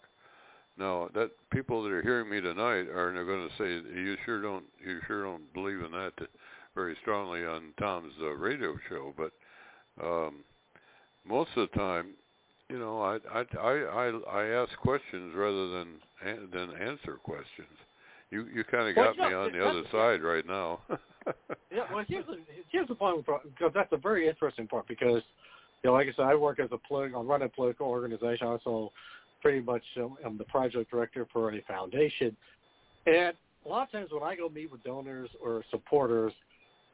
Now 0.78 1.08
that 1.14 1.30
people 1.52 1.82
that 1.82 1.92
are 1.92 2.02
hearing 2.02 2.30
me 2.30 2.40
tonight 2.40 2.88
are 2.88 3.12
going 3.24 3.48
to 3.48 3.54
say 3.58 3.88
you 3.98 4.16
sure 4.24 4.40
don't 4.40 4.64
you 4.84 5.00
sure 5.06 5.24
don't 5.24 5.52
believe 5.52 5.82
in 5.82 5.92
that 5.92 6.12
very 6.74 6.96
strongly 7.02 7.44
on 7.44 7.74
Tom's 7.78 8.12
uh, 8.22 8.30
radio 8.30 8.76
show, 8.88 9.12
but 9.16 9.32
um, 10.02 10.36
most 11.26 11.50
of 11.56 11.68
the 11.70 11.76
time, 11.76 12.14
you 12.70 12.78
know, 12.78 13.00
I 13.02 13.18
I 13.32 13.44
I 13.64 14.20
I 14.30 14.44
ask 14.62 14.76
questions 14.78 15.34
rather 15.34 15.70
than 15.70 15.88
than 16.52 16.70
answer 16.80 17.14
questions. 17.22 17.76
You 18.30 18.46
you 18.54 18.64
kind 18.64 18.88
of 18.88 18.94
got 18.94 19.16
you 19.16 19.24
me 19.24 19.30
know, 19.30 19.42
on 19.42 19.52
the 19.52 19.66
other 19.66 19.82
side 19.90 20.22
right 20.22 20.46
now. 20.46 20.80
Yeah, 21.70 21.82
well, 21.92 22.04
here's 22.08 22.26
the 22.26 22.38
here's 22.70 22.88
the 22.88 22.94
point 22.94 23.24
because 23.26 23.72
that's 23.74 23.92
a 23.92 23.96
very 23.96 24.26
interesting 24.26 24.66
part 24.66 24.88
because, 24.88 25.22
you 25.82 25.90
know, 25.90 25.92
like 25.92 26.08
I 26.08 26.12
said, 26.16 26.24
I 26.24 26.34
work 26.34 26.58
as 26.58 26.70
a 26.72 26.78
political, 26.88 27.20
I 27.20 27.24
run 27.24 27.42
a 27.42 27.48
political 27.48 27.86
organization. 27.88 28.46
I 28.46 28.50
also 28.52 28.90
pretty 29.42 29.60
much 29.60 29.82
um, 29.98 30.16
am 30.24 30.38
the 30.38 30.44
project 30.44 30.90
director 30.90 31.26
for 31.32 31.54
a 31.54 31.60
foundation, 31.68 32.36
and 33.06 33.34
a 33.64 33.68
lot 33.68 33.82
of 33.82 33.92
times 33.92 34.10
when 34.12 34.22
I 34.22 34.34
go 34.34 34.48
meet 34.48 34.72
with 34.72 34.82
donors 34.82 35.28
or 35.42 35.62
supporters, 35.70 36.32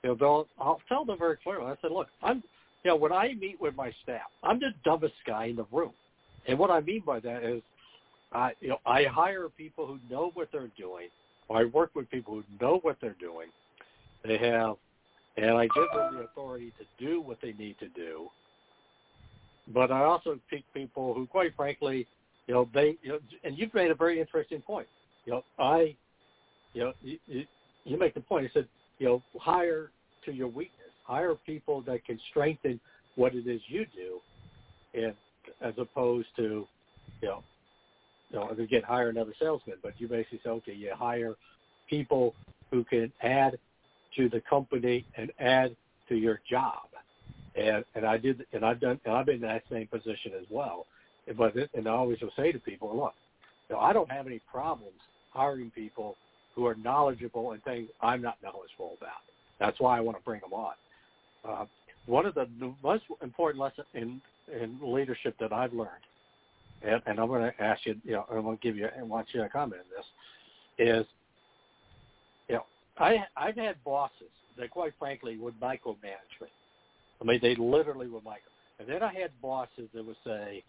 you 0.03 0.11
know, 0.11 0.17
they'll 0.17 0.49
I'll 0.59 0.81
tell 0.89 1.05
them 1.05 1.19
very 1.19 1.37
clearly. 1.37 1.67
I 1.67 1.77
said, 1.81 1.93
look, 1.93 2.09
I'm, 2.23 2.43
you 2.87 2.93
know, 2.93 2.97
when 2.97 3.13
I 3.13 3.35
meet 3.35 3.61
with 3.61 3.75
my 3.75 3.91
staff, 4.05 4.29
I'm 4.45 4.61
the 4.61 4.71
dumbest 4.85 5.15
guy 5.27 5.47
in 5.47 5.57
the 5.57 5.67
room, 5.73 5.91
and 6.47 6.57
what 6.57 6.71
I 6.71 6.79
mean 6.79 7.03
by 7.05 7.19
that 7.19 7.43
is, 7.43 7.61
I 8.33 8.53
you 8.61 8.69
know 8.69 8.79
I 8.87 9.03
hire 9.03 9.49
people 9.49 9.89
who 9.89 9.99
know 10.09 10.31
what 10.35 10.53
they're 10.53 10.71
doing. 10.79 11.09
Or 11.49 11.59
I 11.59 11.65
work 11.65 11.91
with 11.97 12.09
people 12.13 12.35
who 12.35 12.45
know 12.65 12.79
what 12.83 12.99
they're 13.01 13.17
doing. 13.19 13.49
They 14.25 14.39
have, 14.39 14.77
and 15.37 15.51
I 15.57 15.67
give 15.67 15.89
them 15.93 16.15
the 16.15 16.21
authority 16.21 16.73
to 16.79 17.05
do 17.05 17.21
what 17.21 17.39
they 17.43 17.55
need 17.55 17.77
to 17.81 17.89
do. 17.89 18.29
But 19.75 19.91
I 19.91 20.05
also 20.05 20.39
pick 20.49 20.63
people 20.73 21.13
who, 21.13 21.27
quite 21.27 21.57
frankly, 21.57 22.07
you 22.47 22.55
know, 22.55 22.69
they, 22.73 22.97
you 23.03 23.09
know, 23.11 23.19
and 23.43 23.59
you've 23.59 23.75
made 23.75 23.91
a 23.91 23.97
very 23.97 24.21
interesting 24.21 24.61
point. 24.61 24.87
You 25.25 25.33
know, 25.33 25.45
I, 25.59 25.97
you 26.73 26.85
know, 26.85 26.93
you, 27.03 27.19
you, 27.27 27.45
you 27.85 27.99
make 27.99 28.15
the 28.15 28.21
point. 28.21 28.45
You 28.45 28.51
said, 28.55 28.69
you 29.01 29.07
know, 29.07 29.23
hire 29.41 29.91
to 30.25 30.33
your 30.33 30.47
weakness. 30.47 30.86
Hire 31.07 31.35
people 31.35 31.83
that 31.83 32.05
can 32.05 32.19
strengthen 32.31 32.81
what 33.15 33.35
it 33.35 33.47
is 33.47 33.61
you 33.69 33.87
do, 33.95 34.21
and 34.95 35.15
as 35.61 35.75
opposed 35.79 36.29
to, 36.37 36.67
you 37.23 37.29
know, 37.29 37.43
you 38.31 38.39
know, 38.39 38.49
again, 38.51 38.83
hire 38.83 39.09
another 39.09 39.33
salesman. 39.39 39.77
But 39.83 39.95
you 39.99 40.09
basically 40.09 40.41
say, 40.43 40.51
okay, 40.51 40.75
you 40.75 40.93
hire 40.95 41.35
people 41.89 42.35
who 42.71 42.85
can 42.85 43.13
add 43.23 43.59
to 44.17 44.29
the 44.29 44.41
company 44.41 45.07
and 45.17 45.31
add 45.39 45.77
to 46.09 46.17
your 46.17 46.41
job. 46.49 46.89
And 47.55 47.85
and 47.95 48.05
I 48.05 48.19
did, 48.19 48.45
and 48.53 48.65
I've 48.65 48.81
done, 48.81 49.01
and 49.05 49.15
I've 49.15 49.27
been 49.27 49.37
in 49.37 49.43
that 49.43 49.63
same 49.71 49.87
position 49.87 50.33
as 50.39 50.47
well. 50.51 50.87
But 51.37 51.57
it, 51.57 51.71
and 51.75 51.89
I 51.89 51.93
always 51.93 52.21
will 52.21 52.33
say 52.37 52.53
to 52.53 52.59
people, 52.59 52.97
look, 52.97 53.15
you 53.69 53.77
know, 53.77 53.81
I 53.81 53.93
don't 53.93 54.11
have 54.11 54.27
any 54.27 54.41
problems 54.51 54.99
hiring 55.31 55.71
people 55.71 56.17
who 56.55 56.67
are 56.67 56.75
knowledgeable 56.77 57.53
in 57.53 57.61
things 57.61 57.89
I'm 58.01 58.23
not 58.23 58.39
knowledgeable 58.43 58.97
about. 58.99 59.23
That's 59.59 59.79
why 59.81 59.97
I 59.97 60.01
want 60.01 60.19
to 60.19 60.25
bring 60.25 60.41
them 60.41 60.53
on. 60.53 60.75
Uh, 61.47 61.67
one 62.07 62.27
of 62.27 62.35
the 62.35 62.47
most 62.83 63.05
important 63.23 63.61
lessons 63.61 63.87
in 63.95 64.21
in 64.53 64.79
leadership 64.81 65.35
that 65.41 65.53
I've 65.53 65.73
learned, 65.73 65.91
and, 66.83 67.03
and 67.07 67.19
I'm 67.19 67.27
going 67.27 67.43
to 67.43 67.63
ask 67.63 67.85
you, 67.85 67.97
you 68.05 68.13
know, 68.13 68.27
I'm 68.31 68.43
going 68.43 68.57
to 68.57 68.63
give 68.63 68.77
you 68.77 68.89
and 68.97 69.09
want 69.09 69.27
you 69.33 69.43
to 69.43 69.49
comment 69.49 69.81
on 69.81 69.89
this, 69.97 70.97
is, 71.01 71.07
you 72.49 72.55
know, 72.55 72.65
I 72.99 73.25
I've 73.37 73.57
had 73.57 73.83
bosses 73.85 74.31
that, 74.57 74.71
quite 74.71 74.93
frankly, 74.99 75.37
would 75.37 75.59
micromanage 75.61 76.37
me. 76.41 76.49
I 77.21 77.25
mean, 77.25 77.41
they 77.43 77.57
literally 77.57 78.07
would 78.07 78.25
micro. 78.25 78.51
And 78.79 78.89
then 78.89 79.03
I 79.03 79.13
had 79.13 79.31
bosses 79.43 79.89
that 79.95 80.05
would 80.05 80.17
say, 80.25 80.63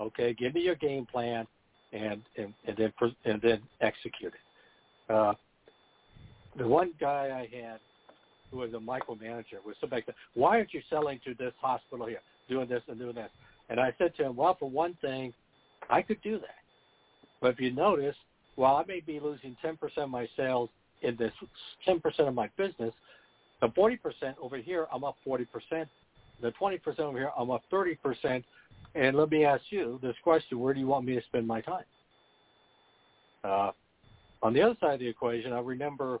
"Okay, 0.00 0.34
give 0.34 0.54
me 0.54 0.60
your 0.60 0.74
game 0.74 1.06
plan, 1.06 1.46
and 1.92 2.20
and 2.36 2.52
and 2.66 2.76
then 2.76 2.92
and 3.24 3.40
then 3.40 3.62
execute 3.80 4.34
it." 4.34 5.12
Uh, 5.12 5.34
the 6.56 6.66
one 6.66 6.92
guy 7.00 7.48
I 7.50 7.56
had 7.56 7.80
who 8.52 8.58
was 8.58 8.72
a 8.74 8.76
micromanager 8.76 9.64
was 9.64 9.74
somebody 9.80 10.02
said, 10.06 10.14
"Why 10.34 10.58
aren't 10.58 10.72
you 10.72 10.82
selling 10.88 11.18
to 11.24 11.34
this 11.34 11.54
hospital 11.60 12.06
here, 12.06 12.20
doing 12.48 12.68
this 12.68 12.82
and 12.86 12.98
doing 12.98 13.14
this?" 13.14 13.30
And 13.68 13.80
I 13.80 13.92
said 13.98 14.14
to 14.16 14.24
him, 14.24 14.36
"Well, 14.36 14.54
for 14.54 14.70
one 14.70 14.94
thing, 15.00 15.32
I 15.90 16.02
could 16.02 16.20
do 16.22 16.38
that, 16.38 16.62
but 17.40 17.52
if 17.52 17.60
you 17.60 17.72
notice, 17.72 18.16
while 18.54 18.76
I 18.76 18.84
may 18.84 19.00
be 19.00 19.18
losing 19.18 19.56
10% 19.62 20.04
of 20.04 20.10
my 20.10 20.28
sales 20.36 20.68
in 21.00 21.16
this 21.16 21.32
10% 21.86 22.28
of 22.28 22.34
my 22.34 22.48
business, 22.56 22.94
the 23.60 23.68
40% 23.68 24.36
over 24.40 24.58
here, 24.58 24.86
I'm 24.92 25.04
up 25.04 25.16
40%. 25.26 25.88
The 26.40 26.52
20% 26.52 26.98
over 27.00 27.18
here, 27.18 27.30
I'm 27.36 27.50
up 27.50 27.62
30%. 27.72 28.44
And 28.94 29.16
let 29.16 29.30
me 29.30 29.44
ask 29.44 29.62
you 29.70 29.98
this 30.02 30.16
question: 30.22 30.60
Where 30.60 30.74
do 30.74 30.80
you 30.80 30.86
want 30.86 31.06
me 31.06 31.14
to 31.14 31.22
spend 31.22 31.46
my 31.46 31.62
time? 31.62 31.84
Uh, 33.42 33.72
on 34.42 34.52
the 34.52 34.60
other 34.60 34.76
side 34.80 34.94
of 34.94 35.00
the 35.00 35.08
equation, 35.08 35.52
I 35.52 35.60
remember 35.60 36.20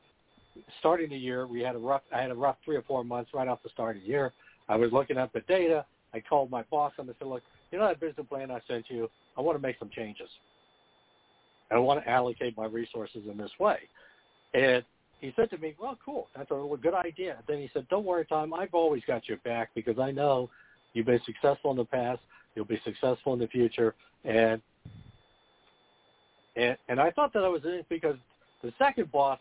starting 0.80 1.10
the 1.10 1.16
year, 1.16 1.46
we 1.46 1.60
had 1.60 1.74
a 1.74 1.78
rough. 1.78 2.02
I 2.14 2.20
had 2.20 2.30
a 2.30 2.34
rough 2.34 2.56
three 2.64 2.76
or 2.76 2.82
four 2.82 3.04
months 3.04 3.30
right 3.34 3.48
off 3.48 3.62
the 3.62 3.70
start 3.70 3.96
of 3.96 4.02
the 4.02 4.08
year. 4.08 4.32
I 4.68 4.76
was 4.76 4.92
looking 4.92 5.18
at 5.18 5.32
the 5.32 5.40
data. 5.40 5.84
I 6.14 6.20
called 6.20 6.50
my 6.50 6.62
boss 6.70 6.92
and 6.98 7.08
I 7.08 7.14
said, 7.18 7.28
"Look, 7.28 7.42
you 7.70 7.78
know 7.78 7.86
that 7.86 8.00
business 8.00 8.26
plan 8.28 8.50
I 8.50 8.60
sent 8.68 8.90
you? 8.90 9.10
I 9.36 9.40
want 9.40 9.56
to 9.56 9.62
make 9.62 9.78
some 9.78 9.90
changes. 9.90 10.28
I 11.70 11.78
want 11.78 12.04
to 12.04 12.10
allocate 12.10 12.56
my 12.56 12.66
resources 12.66 13.22
in 13.30 13.36
this 13.36 13.50
way." 13.58 13.78
And 14.54 14.84
he 15.20 15.32
said 15.36 15.50
to 15.50 15.58
me, 15.58 15.74
"Well, 15.80 15.98
cool. 16.04 16.28
That's 16.36 16.50
a 16.50 16.76
good 16.80 16.94
idea." 16.94 17.38
Then 17.46 17.58
he 17.58 17.70
said, 17.72 17.88
"Don't 17.88 18.04
worry, 18.04 18.26
Tom. 18.26 18.52
I've 18.52 18.74
always 18.74 19.02
got 19.06 19.28
your 19.28 19.38
back 19.38 19.70
because 19.74 19.98
I 19.98 20.10
know 20.10 20.50
you've 20.92 21.06
been 21.06 21.22
successful 21.24 21.70
in 21.70 21.78
the 21.78 21.84
past. 21.84 22.20
You'll 22.54 22.66
be 22.66 22.80
successful 22.84 23.32
in 23.32 23.38
the 23.38 23.48
future." 23.48 23.94
And 24.24 24.60
and 26.56 26.76
and 26.88 27.00
I 27.00 27.10
thought 27.10 27.32
that 27.32 27.44
I 27.44 27.48
was 27.48 27.64
in 27.64 27.70
it 27.70 27.86
because 27.88 28.16
the 28.62 28.72
second 28.78 29.10
boss, 29.10 29.38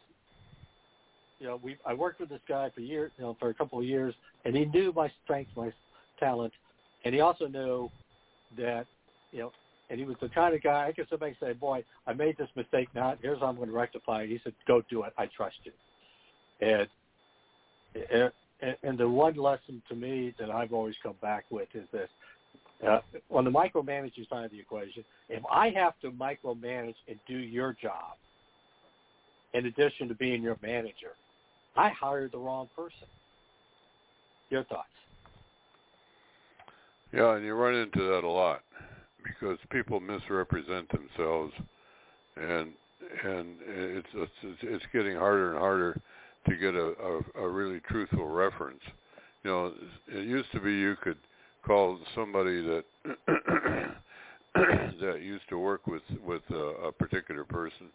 you 1.42 1.48
know, 1.48 1.60
we 1.62 1.76
I 1.86 1.96
worked 1.96 2.20
with 2.20 2.30
this 2.30 2.40
guy 2.48 2.70
for 2.70 2.82
years, 2.82 3.12
you 3.18 3.24
know, 3.24 3.36
for 3.40 3.50
a 3.50 3.54
couple 3.54 3.80
of 3.80 3.86
years, 3.86 4.14
and 4.46 4.56
he 4.56 4.66
knew 4.66 4.94
my 4.96 5.12
strengths, 5.24 5.52
my 5.58 5.74
talent, 6.20 6.54
and 7.04 7.16
he 7.16 7.22
also 7.22 7.48
knew 7.48 7.90
that, 8.58 8.86
you 9.32 9.40
know, 9.40 9.52
and 9.90 10.00
he 10.00 10.06
was 10.06 10.16
the 10.22 10.30
kind 10.30 10.54
of 10.54 10.62
guy 10.62 10.88
I 10.88 10.92
could 10.92 11.08
somebody 11.10 11.36
say, 11.42 11.54
"Boy, 11.54 11.84
I 12.06 12.14
made 12.14 12.38
this 12.38 12.48
mistake. 12.56 12.90
Now 12.94 13.18
here's 13.20 13.40
how 13.40 13.48
I'm 13.48 13.56
going 13.56 13.70
to 13.70 13.74
rectify 13.74 14.22
it." 14.22 14.30
He 14.30 14.40
said, 14.44 14.54
"Go 14.68 14.84
do 14.88 15.02
it. 15.04 15.14
I 15.18 15.26
trust 15.26 15.58
you." 15.64 15.72
And 16.62 16.88
and, 18.12 18.76
and 18.84 18.98
the 19.00 19.10
one 19.10 19.36
lesson 19.36 19.82
to 19.90 19.96
me 19.96 20.36
that 20.40 20.52
I've 20.52 20.74
always 20.74 20.96
come 21.02 21.16
back 21.24 21.46
with 21.50 21.70
is 21.74 21.88
this: 21.92 22.10
uh, 22.88 23.00
on 23.32 23.46
the 23.46 23.52
micromanaging 23.52 24.30
side 24.30 24.46
of 24.46 24.52
the 24.52 24.60
equation, 24.60 25.04
if 25.28 25.42
I 25.52 25.72
have 25.72 26.00
to 26.02 26.12
micromanage 26.12 26.96
and 27.08 27.18
do 27.28 27.38
your 27.38 27.76
job, 27.82 28.14
in 29.56 29.66
addition 29.66 30.08
to 30.08 30.14
being 30.14 30.44
your 30.44 30.58
manager, 30.62 31.16
I 31.76 31.90
hired 31.90 32.32
the 32.32 32.38
wrong 32.38 32.70
person. 32.76 33.08
Your 34.50 34.64
thoughts? 34.66 34.88
Yeah, 37.14 37.36
and 37.36 37.46
you 37.46 37.54
run 37.54 37.76
into 37.76 38.00
that 38.10 38.24
a 38.24 38.30
lot 38.30 38.62
because 39.24 39.58
people 39.70 40.00
misrepresent 40.00 40.88
themselves, 40.92 41.54
and 42.38 42.72
and 43.26 43.56
it's 43.68 44.08
it's, 44.14 44.60
it's 44.62 44.86
getting 44.94 45.16
harder 45.18 45.52
and 45.52 45.60
harder 45.60 46.00
to 46.48 46.56
get 46.56 46.76
a, 46.76 46.94
a 47.02 47.44
a 47.44 47.50
really 47.50 47.80
truthful 47.90 48.28
reference. 48.28 48.82
You 49.44 49.52
know, 49.52 49.74
it 50.08 50.26
used 50.26 50.52
to 50.54 50.60
be 50.60 50.72
you 50.72 50.96
could 51.02 51.18
call 51.66 52.00
somebody 52.16 52.62
that 52.62 52.84
that 54.56 55.22
used 55.22 55.48
to 55.50 55.58
work 55.58 55.88
with 55.88 56.04
with 56.26 56.44
a, 56.52 56.88
a 56.88 56.92
particular 56.92 57.44
person, 57.44 57.88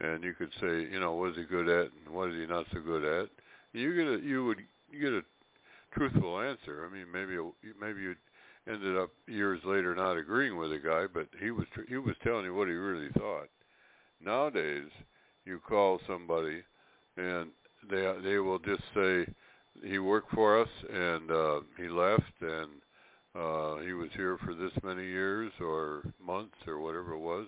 and 0.00 0.24
you 0.24 0.32
could 0.34 0.50
say, 0.60 0.88
you 0.90 0.98
know, 0.98 1.12
what 1.12 1.30
is 1.30 1.36
he 1.36 1.44
good 1.44 1.68
at 1.68 1.90
and 1.92 2.14
what 2.14 2.30
is 2.30 2.36
he 2.36 2.46
not 2.46 2.66
so 2.72 2.80
good 2.80 3.04
at. 3.04 3.28
You 3.72 3.94
get 3.94 4.06
a 4.06 4.26
you 4.26 4.44
would 4.46 4.58
get 4.92 5.12
a 5.12 5.22
truthful 5.92 6.40
answer. 6.40 6.88
I 6.88 6.92
mean, 6.92 7.06
maybe 7.12 7.38
maybe 7.80 8.02
you 8.02 8.14
ended 8.68 8.96
up 8.96 9.10
years 9.26 9.60
later 9.64 9.94
not 9.94 10.16
agreeing 10.16 10.56
with 10.56 10.70
the 10.70 10.78
guy, 10.78 11.06
but 11.12 11.28
he 11.40 11.50
was 11.50 11.66
he 11.88 11.96
was 11.96 12.16
telling 12.22 12.44
you 12.44 12.54
what 12.54 12.68
he 12.68 12.74
really 12.74 13.10
thought. 13.18 13.48
Nowadays, 14.22 14.90
you 15.44 15.60
call 15.60 16.00
somebody, 16.06 16.62
and 17.16 17.50
they 17.88 18.12
they 18.22 18.38
will 18.38 18.58
just 18.58 18.82
say 18.94 19.26
he 19.82 19.98
worked 19.98 20.32
for 20.32 20.60
us 20.60 20.68
and 20.92 21.30
uh, 21.30 21.60
he 21.76 21.88
left 21.88 22.32
and 22.40 22.70
uh, 23.34 23.76
he 23.76 23.92
was 23.92 24.10
here 24.14 24.38
for 24.44 24.54
this 24.54 24.72
many 24.82 25.04
years 25.04 25.52
or 25.60 26.02
months 26.24 26.56
or 26.66 26.80
whatever 26.80 27.12
it 27.14 27.20
was, 27.20 27.46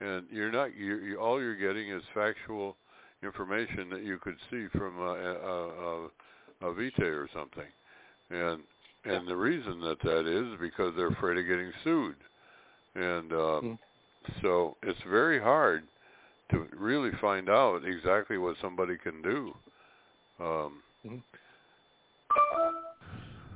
and 0.00 0.26
you're 0.30 0.52
not 0.52 0.74
you, 0.76 0.96
you 0.98 1.18
all 1.20 1.40
you're 1.40 1.56
getting 1.56 1.90
is 1.90 2.02
factual 2.14 2.76
information 3.22 3.90
that 3.90 4.02
you 4.04 4.18
could 4.18 4.36
see 4.50 4.66
from 4.76 4.98
a, 4.98 5.02
a, 5.02 5.68
a, 5.68 6.08
a 6.70 6.74
vitae 6.74 7.02
or 7.04 7.28
something, 7.34 7.66
and 8.30 8.62
and 9.04 9.26
the 9.28 9.36
reason 9.36 9.80
that 9.80 9.98
that 10.02 10.26
is 10.26 10.58
because 10.60 10.94
they're 10.96 11.08
afraid 11.08 11.38
of 11.38 11.46
getting 11.46 11.72
sued, 11.84 12.16
and 12.94 13.32
um, 13.32 13.38
Mm. 13.62 13.78
so 14.42 14.76
it's 14.82 15.00
very 15.08 15.40
hard 15.40 15.84
to 16.50 16.66
really 16.76 17.10
find 17.20 17.48
out 17.48 17.84
exactly 17.84 18.38
what 18.38 18.56
somebody 18.60 18.96
can 18.98 19.22
do. 19.22 19.54
Um, 20.40 20.82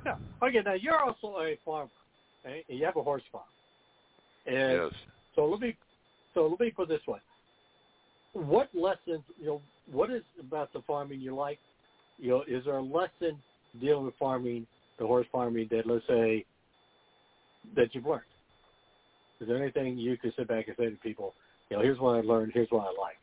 Yeah. 0.05 0.15
Okay. 0.41 0.61
Now 0.65 0.73
you're 0.73 0.99
also 0.99 1.39
a 1.39 1.57
farmer. 1.63 1.89
eh? 2.45 2.61
You 2.67 2.85
have 2.85 2.97
a 2.97 3.03
horse 3.03 3.23
farm. 3.31 3.45
And 4.45 4.73
yes. 4.73 4.91
So 5.35 5.45
let 5.45 5.59
me 5.61 5.75
so 6.33 6.47
let 6.47 6.59
me 6.59 6.71
put 6.71 6.89
this 6.89 7.05
way. 7.07 7.19
What 8.33 8.69
lessons 8.73 9.23
you 9.39 9.45
know 9.45 9.61
what 9.91 10.09
is 10.09 10.23
about 10.39 10.73
the 10.73 10.81
farming 10.87 11.19
you 11.19 11.35
like? 11.35 11.59
You 12.17 12.29
know, 12.29 12.43
is 12.47 12.65
there 12.65 12.77
a 12.77 12.81
lesson 12.81 13.37
dealing 13.79 14.05
with 14.05 14.15
farming, 14.19 14.65
the 14.99 15.05
horse 15.05 15.27
farming 15.31 15.67
that 15.71 15.85
let's 15.85 16.05
say 16.07 16.45
that 17.75 17.93
you've 17.93 18.05
learned? 18.05 18.21
Is 19.39 19.47
there 19.47 19.61
anything 19.61 19.97
you 19.97 20.17
could 20.17 20.33
sit 20.37 20.47
back 20.47 20.67
and 20.67 20.77
say 20.77 20.89
to 20.89 20.95
people, 20.97 21.33
you 21.69 21.77
know, 21.77 21.83
here's 21.83 21.99
what 21.99 22.15
I 22.15 22.21
learned, 22.21 22.51
here's 22.53 22.69
what 22.69 22.81
I 22.81 23.01
like? 23.01 23.17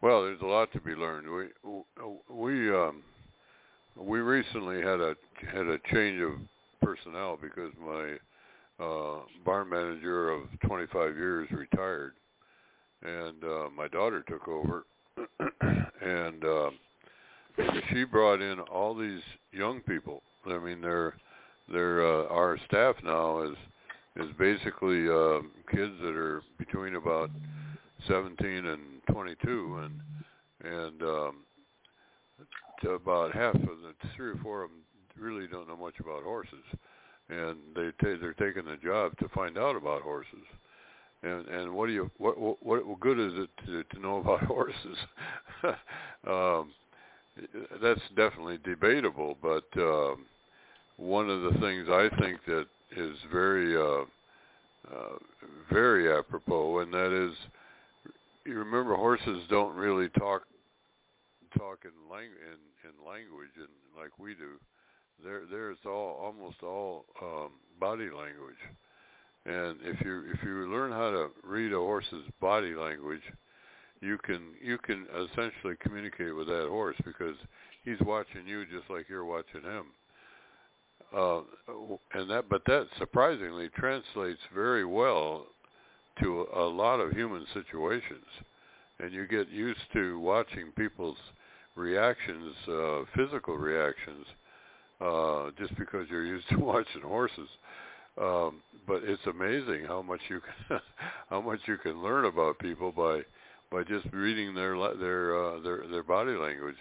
Well, 0.00 0.24
there's 0.24 0.40
a 0.40 0.46
lot 0.46 0.72
to 0.72 0.80
be 0.80 0.92
learned. 0.92 1.28
We 1.30 1.46
we 2.28 2.74
um, 2.74 3.02
we 3.96 4.18
recently 4.18 4.78
had 4.78 5.00
a 5.00 5.14
had 5.52 5.66
a 5.66 5.78
change 5.92 6.20
of 6.20 6.32
personnel 6.80 7.38
because 7.40 7.70
my 7.80 8.16
uh, 8.80 9.20
barn 9.44 9.68
manager 9.68 10.30
of 10.30 10.42
25 10.66 11.16
years 11.16 11.48
retired, 11.50 12.14
and 13.02 13.42
uh, 13.44 13.68
my 13.76 13.88
daughter 13.88 14.24
took 14.28 14.48
over, 14.48 14.84
and 16.00 16.44
uh, 16.44 16.70
she 17.90 18.04
brought 18.04 18.40
in 18.40 18.60
all 18.60 18.94
these 18.94 19.20
young 19.52 19.80
people. 19.80 20.22
I 20.46 20.58
mean, 20.58 20.80
they're 20.80 21.14
they're 21.70 22.04
uh, 22.04 22.26
our 22.28 22.58
staff 22.66 22.96
now 23.04 23.42
is 23.42 23.56
is 24.16 24.30
basically 24.38 25.08
uh, 25.08 25.40
kids 25.70 25.94
that 26.02 26.14
are 26.14 26.42
between 26.58 26.96
about 26.96 27.30
17 28.08 28.66
and 28.66 28.80
22, 29.10 29.80
and 29.82 30.00
and 30.64 31.02
um, 31.02 31.36
about 32.84 33.32
half 33.32 33.54
of 33.54 33.62
the 33.62 33.94
three 34.16 34.30
or 34.30 34.36
four 34.42 34.64
of 34.64 34.70
them 34.70 34.80
really 35.18 35.46
don't 35.46 35.68
know 35.68 35.76
much 35.76 35.94
about 36.00 36.22
horses, 36.22 36.64
and 37.32 37.56
they 37.74 37.90
t- 38.00 38.16
they're 38.20 38.34
taking 38.34 38.64
the 38.64 38.76
job 38.82 39.16
to 39.18 39.28
find 39.30 39.56
out 39.56 39.76
about 39.76 40.02
horses. 40.02 40.46
And 41.22 41.46
and 41.48 41.72
what 41.72 41.86
do 41.86 41.92
you 41.92 42.10
what 42.18 42.38
what, 42.38 42.62
what 42.62 43.00
good 43.00 43.18
is 43.18 43.32
it 43.34 43.50
to 43.66 43.84
to 43.84 44.00
know 44.00 44.18
about 44.18 44.40
horses? 44.44 44.98
um, 46.26 46.72
that's 47.80 48.00
definitely 48.14 48.58
debatable, 48.64 49.36
but 49.40 49.64
um, 49.76 50.26
one 50.96 51.30
of 51.30 51.42
the 51.42 51.58
things 51.60 51.88
I 51.88 52.08
think 52.20 52.38
that 52.46 52.66
is 52.96 53.16
very 53.32 53.76
uh, 53.76 54.04
uh, 54.90 55.16
very 55.72 56.12
apropos, 56.12 56.80
and 56.80 56.92
that 56.92 57.12
is, 57.12 57.34
you 58.44 58.58
remember 58.58 58.94
horses 58.96 59.42
don't 59.48 59.74
really 59.74 60.08
talk 60.10 60.42
talk 61.56 61.80
in, 61.84 62.10
lang- 62.10 62.24
in, 62.24 62.88
in 62.88 63.06
language 63.06 63.52
and 63.56 63.68
like 63.96 64.10
we 64.18 64.34
do. 64.34 64.58
There, 65.24 65.42
there's 65.50 65.78
all 65.86 66.18
almost 66.20 66.62
all 66.62 67.04
um, 67.22 67.50
body 67.78 68.08
language, 68.10 68.60
and 69.46 69.76
if 69.84 70.00
you 70.04 70.24
if 70.32 70.42
you 70.42 70.72
learn 70.72 70.90
how 70.90 71.10
to 71.10 71.28
read 71.44 71.72
a 71.72 71.76
horse's 71.76 72.24
body 72.40 72.74
language, 72.74 73.22
you 74.00 74.18
can 74.18 74.40
you 74.60 74.78
can 74.78 75.06
essentially 75.14 75.74
communicate 75.80 76.34
with 76.34 76.48
that 76.48 76.66
horse 76.68 76.96
because 77.04 77.36
he's 77.84 78.00
watching 78.00 78.46
you 78.46 78.64
just 78.66 78.90
like 78.90 79.08
you're 79.08 79.24
watching 79.24 79.62
him. 79.62 79.86
Uh, 81.14 81.40
and 82.14 82.30
that, 82.30 82.48
but 82.48 82.64
that 82.66 82.86
surprisingly 82.98 83.68
translates 83.76 84.40
very 84.54 84.84
well 84.84 85.46
to 86.20 86.46
a 86.56 86.62
lot 86.62 87.00
of 87.00 87.12
human 87.12 87.44
situations, 87.52 88.24
and 88.98 89.12
you 89.12 89.26
get 89.26 89.48
used 89.50 89.80
to 89.92 90.18
watching 90.20 90.72
people's 90.76 91.18
reactions, 91.76 92.54
uh, 92.68 93.00
physical 93.14 93.56
reactions, 93.56 94.26
uh, 95.02 95.50
just 95.58 95.76
because 95.76 96.06
you're 96.10 96.24
used 96.24 96.48
to 96.50 96.56
watching 96.58 97.02
horses. 97.02 97.48
Um, 98.20 98.62
but 98.86 99.02
it's 99.04 99.22
amazing 99.26 99.84
how 99.86 100.02
much 100.02 100.20
you 100.28 100.40
can 100.40 100.80
how 101.30 101.40
much 101.40 101.60
you 101.66 101.78
can 101.78 102.02
learn 102.02 102.26
about 102.26 102.58
people 102.58 102.92
by 102.92 103.22
by 103.70 103.82
just 103.84 104.06
reading 104.12 104.54
their 104.54 104.76
their 104.96 105.36
uh, 105.36 105.60
their 105.60 105.84
their 105.90 106.02
body 106.02 106.32
language. 106.32 106.76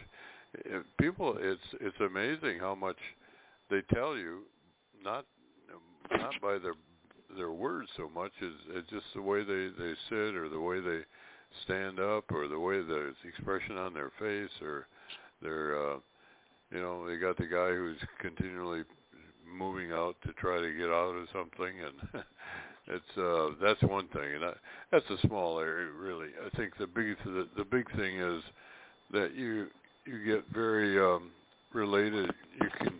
If 0.65 0.83
people, 0.99 1.37
it's 1.39 1.61
it's 1.79 1.99
amazing 2.01 2.59
how 2.59 2.75
much 2.75 2.97
they 3.69 3.81
tell 3.93 4.17
you, 4.17 4.39
not 5.01 5.25
not 6.11 6.33
by 6.41 6.57
their 6.57 6.73
their 7.37 7.51
words 7.51 7.87
so 7.95 8.09
much 8.13 8.31
as, 8.41 8.77
as 8.77 8.83
just 8.89 9.05
the 9.15 9.21
way 9.21 9.43
they 9.43 9.69
they 9.77 9.93
sit 10.09 10.35
or 10.35 10.49
the 10.49 10.59
way 10.59 10.81
they 10.81 10.99
stand 11.63 11.99
up 11.99 12.25
or 12.31 12.49
the 12.49 12.59
way 12.59 12.81
the 12.81 13.13
expression 13.25 13.77
on 13.77 13.93
their 13.93 14.11
face 14.19 14.51
or 14.61 14.87
their 15.41 15.93
uh 15.93 15.97
you 16.71 16.81
know 16.81 17.07
they 17.07 17.17
got 17.17 17.37
the 17.37 17.45
guy 17.45 17.69
who's 17.69 17.97
continually 18.19 18.83
moving 19.57 19.91
out 19.91 20.15
to 20.25 20.33
try 20.33 20.61
to 20.61 20.73
get 20.73 20.87
out 20.87 21.15
of 21.15 21.27
something 21.33 21.73
and 21.81 22.23
it's 22.87 23.17
uh 23.17 23.49
that's 23.63 23.81
one 23.83 24.07
thing 24.09 24.35
and 24.35 24.45
I, 24.45 24.53
that's 24.91 25.09
a 25.09 25.27
small 25.27 25.59
area 25.59 25.89
really. 25.91 26.29
I 26.45 26.55
think 26.57 26.77
the 26.77 26.87
big 26.87 27.17
the, 27.25 27.47
the 27.57 27.65
big 27.65 27.89
thing 27.95 28.19
is 28.19 28.41
that 29.11 29.35
you 29.35 29.67
you 30.05 30.25
get 30.25 30.45
very 30.53 30.99
um 30.99 31.31
related. 31.73 32.31
You 32.61 32.69
can 32.77 32.93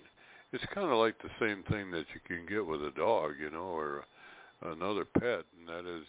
it's 0.52 0.64
kind 0.74 0.92
of 0.92 0.98
like 0.98 1.16
the 1.22 1.30
same 1.40 1.64
thing 1.64 1.92
that 1.92 2.06
you 2.14 2.20
can 2.28 2.46
get 2.48 2.66
with 2.66 2.82
a 2.82 2.92
dog 2.92 3.34
you 3.42 3.50
know 3.50 3.60
or 3.60 4.04
another 4.64 5.06
pet 5.06 5.44
and 5.58 5.68
that 5.68 5.90
is 5.90 6.06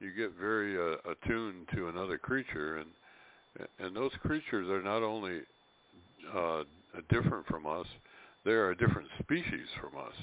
you 0.00 0.10
get 0.10 0.32
very 0.38 0.76
uh, 0.76 0.96
attuned 1.10 1.66
to 1.74 1.88
another 1.88 2.18
creature 2.18 2.78
and 2.78 2.88
and 3.78 3.96
those 3.96 4.12
creatures 4.22 4.68
are 4.68 4.82
not 4.82 5.02
only 5.02 5.40
uh, 6.34 6.62
different 7.08 7.46
from 7.46 7.66
us, 7.66 7.86
they 8.44 8.52
are 8.52 8.70
a 8.70 8.76
different 8.76 9.08
species 9.22 9.66
from 9.80 10.00
us. 10.00 10.14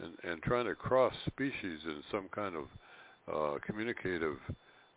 And, 0.00 0.12
and 0.30 0.42
trying 0.42 0.66
to 0.66 0.74
cross 0.76 1.12
species 1.26 1.80
in 1.84 2.02
some 2.12 2.28
kind 2.32 2.54
of 2.54 2.64
uh, 3.32 3.58
communicative 3.66 4.36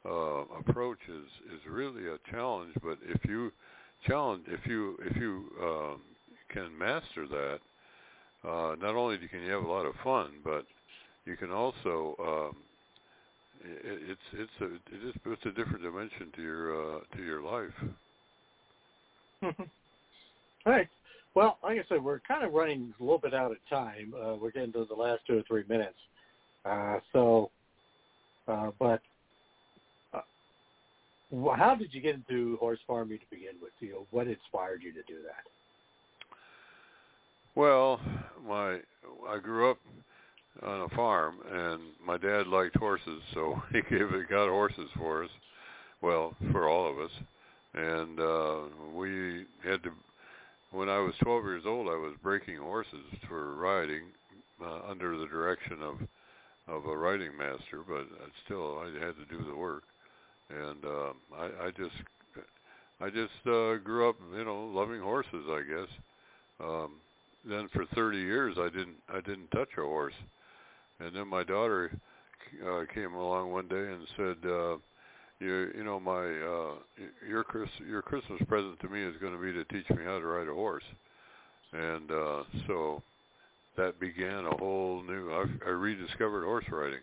uh, 0.05 0.43
approach 0.59 0.99
is, 1.09 1.53
is 1.53 1.59
really 1.67 2.07
a 2.07 2.17
challenge. 2.31 2.73
But 2.83 2.99
if 3.03 3.25
you 3.25 3.51
challenge, 4.07 4.43
if 4.47 4.65
you 4.65 4.97
if 5.05 5.15
you 5.17 5.45
um, 5.61 6.01
can 6.49 6.77
master 6.77 7.27
that, 7.27 7.59
uh, 8.47 8.75
not 8.79 8.95
only 8.95 9.17
can 9.27 9.41
you 9.41 9.51
have 9.51 9.63
a 9.63 9.67
lot 9.67 9.85
of 9.85 9.93
fun, 10.03 10.31
but 10.43 10.65
you 11.25 11.35
can 11.35 11.51
also 11.51 12.15
um, 12.19 12.55
it, 13.63 13.99
it's 14.09 14.21
it's 14.33 14.51
a 14.61 14.65
it 14.65 15.07
is 15.07 15.15
it's 15.25 15.45
a 15.45 15.51
different 15.51 15.83
dimension 15.83 16.27
to 16.35 16.41
your 16.41 16.95
uh, 16.95 16.99
to 17.15 17.23
your 17.23 17.41
life. 17.41 17.73
All 20.65 20.73
right. 20.73 20.87
Well, 21.33 21.57
like 21.63 21.79
I 21.79 21.83
said, 21.87 22.03
we're 22.03 22.19
kind 22.19 22.43
of 22.43 22.53
running 22.53 22.93
a 22.99 23.03
little 23.03 23.17
bit 23.17 23.33
out 23.33 23.51
of 23.51 23.57
time. 23.69 24.13
Uh, 24.15 24.35
we're 24.35 24.51
getting 24.51 24.73
to 24.73 24.85
the 24.85 24.95
last 24.95 25.21
two 25.25 25.39
or 25.39 25.43
three 25.47 25.63
minutes. 25.67 25.95
Uh, 26.65 26.99
so, 27.13 27.51
uh, 28.47 28.71
but 28.77 29.01
uh, 30.13 30.21
how 31.55 31.75
did 31.75 31.93
you 31.93 32.01
get 32.01 32.15
into 32.15 32.57
horse 32.57 32.79
farming 32.85 33.19
to 33.19 33.25
begin 33.29 33.53
with? 33.61 33.71
You 33.79 33.93
know, 33.93 34.07
what 34.11 34.27
inspired 34.27 34.83
you 34.83 34.91
to 34.91 35.01
do 35.07 35.21
that? 35.23 35.43
Well, 37.55 37.99
my 38.45 38.79
I 39.27 39.39
grew 39.41 39.71
up 39.71 39.77
on 40.61 40.81
a 40.81 40.89
farm, 40.95 41.37
and 41.51 41.81
my 42.05 42.17
dad 42.17 42.47
liked 42.47 42.75
horses, 42.77 43.21
so 43.33 43.61
he 43.71 43.81
gave 43.89 44.09
got 44.29 44.49
horses 44.49 44.89
for 44.97 45.23
us. 45.23 45.29
Well, 46.01 46.35
for 46.51 46.67
all 46.67 46.89
of 46.89 46.99
us, 46.99 47.11
and 47.73 48.19
uh, 48.19 48.57
we 48.93 49.45
had 49.63 49.83
to 49.83 49.91
when 50.71 50.89
I 50.89 50.99
was 50.99 51.13
12 51.21 51.43
years 51.43 51.63
old, 51.65 51.87
I 51.87 51.95
was 51.97 52.13
breaking 52.23 52.57
horses 52.57 53.05
for 53.27 53.55
riding 53.55 54.03
uh, 54.63 54.89
under 54.89 55.17
the 55.17 55.27
direction 55.27 55.81
of 55.81 55.95
of 56.67 56.85
a 56.85 56.95
riding 56.95 57.35
master, 57.37 57.83
but 57.87 58.05
still 58.45 58.79
I 58.79 58.85
had 59.05 59.15
to 59.15 59.25
do 59.29 59.43
the 59.49 59.55
work, 59.55 59.83
and 60.49 60.85
uh, 60.85 61.13
I, 61.35 61.67
I 61.67 61.71
just 61.71 61.95
I 63.01 63.09
just 63.09 63.47
uh, 63.47 63.77
grew 63.77 64.09
up, 64.09 64.15
you 64.37 64.45
know, 64.45 64.65
loving 64.65 65.01
horses. 65.01 65.45
I 65.49 65.61
guess. 65.67 65.87
Um, 66.59 66.91
then 67.43 67.67
for 67.73 67.85
30 67.95 68.17
years, 68.19 68.55
I 68.59 68.69
didn't 68.69 68.97
I 69.09 69.21
didn't 69.21 69.49
touch 69.51 69.69
a 69.77 69.81
horse, 69.81 70.13
and 70.99 71.15
then 71.15 71.27
my 71.27 71.43
daughter 71.43 71.91
uh, 72.65 72.83
came 72.93 73.13
along 73.15 73.51
one 73.51 73.67
day 73.67 73.75
and 73.91 74.07
said. 74.17 74.49
Uh, 74.49 74.77
you 75.41 75.71
you 75.75 75.83
know 75.83 75.99
my 75.99 76.23
uh 76.23 77.05
your 77.27 77.43
Chris 77.43 77.69
your 77.87 78.01
Christmas 78.01 78.41
present 78.47 78.79
to 78.79 78.89
me 78.89 79.03
is 79.03 79.15
going 79.19 79.33
to 79.33 79.39
be 79.39 79.51
to 79.51 79.65
teach 79.65 79.89
me 79.89 80.03
how 80.05 80.19
to 80.19 80.25
ride 80.25 80.47
a 80.47 80.53
horse, 80.53 80.83
and 81.73 82.11
uh 82.11 82.43
so 82.67 83.03
that 83.77 83.99
began 83.99 84.45
a 84.45 84.55
whole 84.57 85.01
new. 85.03 85.31
I, 85.31 85.45
I 85.65 85.69
rediscovered 85.69 86.43
horse 86.43 86.65
riding. 86.71 86.99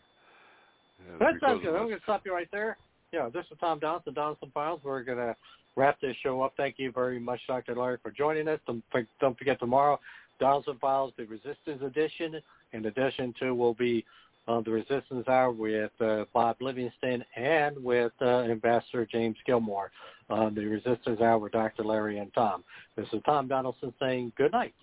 That 1.19 1.35
sounds 1.41 1.63
good. 1.63 1.75
I'm 1.75 1.87
going 1.87 1.97
to 1.97 2.03
stop 2.03 2.23
you 2.25 2.33
right 2.35 2.49
there. 2.53 2.77
Yeah, 3.13 3.29
this 3.33 3.47
is 3.51 3.57
Tom 3.61 3.81
Donelson, 3.81 4.15
Donaldson 4.15 4.51
Files. 4.53 4.81
We're 4.85 5.03
going 5.03 5.19
to 5.19 5.35
wrap 5.77 6.01
this 6.01 6.17
show 6.23 6.43
up. 6.43 6.55
Thank 6.57 6.75
you 6.79 6.93
very 6.93 7.19
much, 7.19 7.41
Dr. 7.47 7.75
Larry, 7.75 7.99
for 8.03 8.11
joining 8.11 8.49
us. 8.49 8.61
Don't, 8.67 8.83
don't 9.21 9.39
forget 9.39 9.59
tomorrow, 9.59 9.99
Donelson 10.41 10.79
Files, 10.81 11.13
the 11.17 11.25
Resistance 11.25 11.83
Edition. 11.83 12.41
In 12.73 12.85
addition 12.85 13.33
to, 13.41 13.55
will 13.55 13.75
be 13.75 14.05
uh, 14.49 14.63
the 14.63 14.71
Resistance 14.71 15.29
Hour 15.29 15.53
with 15.53 15.93
uh, 16.01 16.25
Bob 16.33 16.57
Livingston 16.61 17.25
and 17.37 17.83
with 17.83 18.13
uh, 18.21 18.41
Ambassador 18.41 19.07
James 19.07 19.37
Gilmore. 19.47 19.93
Uh, 20.31 20.51
the 20.51 20.65
Resistance 20.65 21.21
Hour 21.21 21.39
with 21.39 21.53
Dr. 21.53 21.85
Larry 21.85 22.19
and 22.19 22.33
Tom. 22.35 22.65
This 22.97 23.07
is 23.13 23.21
Tom 23.25 23.49
Donelson 23.49 23.93
saying 24.01 24.33
good 24.37 24.53
night. 24.53 24.75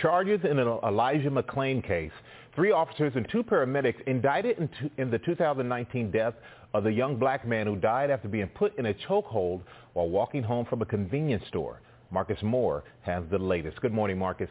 Charges 0.00 0.40
in 0.44 0.58
an 0.58 0.78
Elijah 0.84 1.30
McClain 1.30 1.86
case. 1.86 2.12
Three 2.54 2.70
officers 2.70 3.12
and 3.16 3.28
two 3.30 3.42
paramedics 3.42 4.00
indicted 4.06 4.58
in, 4.58 4.90
in 4.98 5.10
the 5.10 5.18
2019 5.18 6.10
death 6.10 6.34
of 6.72 6.84
the 6.84 6.92
young 6.92 7.16
black 7.16 7.46
man 7.46 7.66
who 7.66 7.76
died 7.76 8.10
after 8.10 8.28
being 8.28 8.48
put 8.48 8.76
in 8.78 8.86
a 8.86 8.94
chokehold 8.94 9.62
while 9.92 10.08
walking 10.08 10.42
home 10.42 10.66
from 10.66 10.82
a 10.82 10.86
convenience 10.86 11.44
store. 11.48 11.80
Marcus 12.10 12.38
Moore 12.42 12.84
has 13.02 13.24
the 13.30 13.38
latest. 13.38 13.80
Good 13.80 13.92
morning, 13.92 14.18
Marcus. 14.18 14.50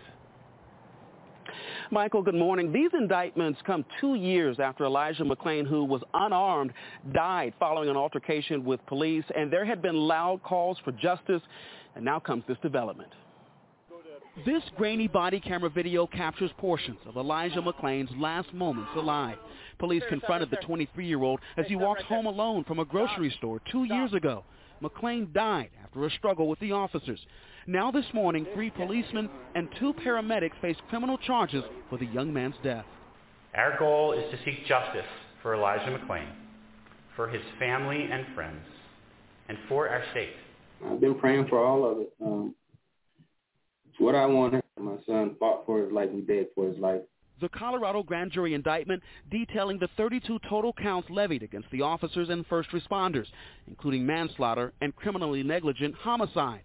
Michael, 1.92 2.24
good 2.24 2.36
morning. 2.36 2.72
These 2.72 2.92
indictments 2.94 3.60
come 3.66 3.86
two 4.02 4.16
years 4.16 4.60
after 4.60 4.86
Elijah 4.86 5.24
McClain, 5.24 5.68
who 5.68 5.84
was 5.84 6.02
unarmed, 6.14 6.74
died 7.14 7.54
following 7.60 7.90
an 7.90 7.98
altercation 7.98 8.64
with 8.64 8.84
police, 8.88 9.26
and 9.36 9.52
there 9.52 9.66
had 9.66 9.82
been 9.82 9.96
loud 9.96 10.42
calls 10.44 10.78
for 10.84 10.92
justice, 10.94 11.42
and 11.96 12.04
now 12.04 12.20
comes 12.20 12.44
this 12.48 12.58
development. 12.64 13.12
This 14.36 14.64
grainy 14.76 15.08
body 15.08 15.40
camera 15.40 15.70
video 15.70 16.08
captures 16.08 16.50
portions 16.58 16.98
of 17.06 17.18
Elijah 17.18 17.62
McClain's 17.62 18.10
last 18.18 18.52
moments 18.52 18.90
alive. 18.96 19.38
Police 19.78 20.02
confronted 20.10 20.50
the 20.50 20.58
23-year-old 20.58 21.40
as 21.56 21.68
he 21.68 21.76
walked 21.76 22.02
home 22.02 22.26
alone 22.26 22.64
from 22.64 22.80
a 22.80 22.86
grocery 22.86 23.30
store 23.38 23.62
two 23.72 23.84
years 23.84 24.12
ago. 24.12 24.44
McClain 24.82 25.32
died 25.34 25.70
after 25.84 26.04
a 26.04 26.10
struggle 26.10 26.48
with 26.48 26.60
the 26.62 26.72
officers. 26.72 27.20
Now 27.68 27.92
this 27.92 28.08
morning, 28.12 28.48
three 28.56 28.72
policemen 28.72 29.30
and 29.54 29.70
two 29.80 29.94
paramedics 29.94 30.60
face 30.62 30.78
criminal 30.90 31.20
charges 31.20 31.64
for 31.92 32.00
the 32.00 32.08
young 32.08 32.34
man's 32.34 32.56
death. 32.64 32.86
Our 33.54 33.78
goal 33.78 34.14
is 34.14 34.24
to 34.32 34.44
seek 34.44 34.66
justice 34.66 35.06
for 35.44 35.54
Elijah 35.54 35.96
McClain, 35.96 36.30
for 37.16 37.30
his 37.30 37.44
family 37.60 38.10
and 38.12 38.26
friends, 38.34 38.66
and 39.48 39.60
for 39.70 39.88
our 39.88 40.04
state. 40.10 40.34
I've 40.84 41.00
been 41.00 41.20
praying 41.20 41.50
for 41.50 41.64
all 41.64 41.90
of 41.90 42.00
it. 42.00 42.14
Um, 42.20 42.56
it's 43.94 44.02
what 44.02 44.16
I 44.16 44.26
wanted. 44.26 44.64
My 44.80 44.96
son 45.06 45.36
fought 45.40 45.68
for 45.68 45.84
his 45.84 45.92
life. 45.92 46.10
He 46.12 46.22
begged 46.22 46.50
for 46.56 46.68
his 46.68 46.80
life. 46.80 47.02
The 47.42 47.50
Colorado 47.50 48.02
grand 48.02 48.32
jury 48.32 48.56
indictment 48.56 49.04
detailing 49.30 49.78
the 49.78 49.90
32 49.98 50.40
total 50.50 50.74
counts 50.74 51.10
levied 51.12 51.44
against 51.44 51.70
the 51.72 51.82
officers 51.82 52.30
and 52.30 52.46
first 52.48 52.70
responders, 52.72 53.26
including 53.68 54.06
manslaughter 54.06 54.74
and 54.82 54.96
criminally 54.96 55.44
negligent 55.44 55.94
homicide. 55.96 56.62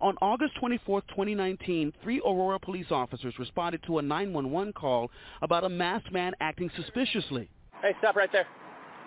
On 0.00 0.14
August 0.22 0.54
24, 0.58 1.02
2019, 1.02 1.92
three 2.02 2.20
Aurora 2.20 2.58
police 2.58 2.86
officers 2.90 3.34
responded 3.38 3.82
to 3.86 3.98
a 3.98 4.02
911 4.02 4.72
call 4.72 5.10
about 5.42 5.64
a 5.64 5.68
masked 5.68 6.12
man 6.12 6.32
acting 6.40 6.70
suspiciously. 6.76 7.50
Hey, 7.82 7.92
stop 7.98 8.16
right 8.16 8.30
there. 8.32 8.46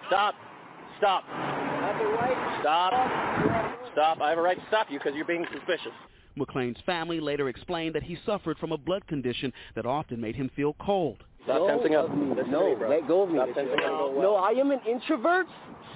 Stop. 0.07 0.35
Stop. 0.99 1.23
Stop. 2.61 2.93
Stop. 3.93 4.21
I 4.21 4.29
have 4.29 4.37
a 4.37 4.41
right 4.41 4.59
to 4.59 4.67
stop 4.67 4.87
you 4.91 4.99
because 4.99 5.13
you're 5.15 5.25
being 5.25 5.45
suspicious. 5.51 5.93
McClain's 6.37 6.79
family 6.85 7.19
later 7.19 7.49
explained 7.49 7.95
that 7.95 8.03
he 8.03 8.17
suffered 8.25 8.57
from 8.57 8.71
a 8.71 8.77
blood 8.77 9.05
condition 9.07 9.53
that 9.75 9.85
often 9.85 10.19
made 10.19 10.35
him 10.35 10.49
feel 10.55 10.75
cold. 10.79 11.23
Stop 11.43 11.59
no, 11.59 11.67
tensing 11.67 11.95
up. 11.95 12.09
no, 12.47 12.75
me, 12.75 12.85
let 12.87 13.07
go 13.07 13.23
of 13.23 13.29
me. 13.29 13.35
Stop 13.35 13.53
tensing 13.53 13.79
up. 13.79 14.13
No, 14.15 14.35
I 14.35 14.51
am 14.51 14.71
an 14.71 14.79
introvert. 14.89 15.47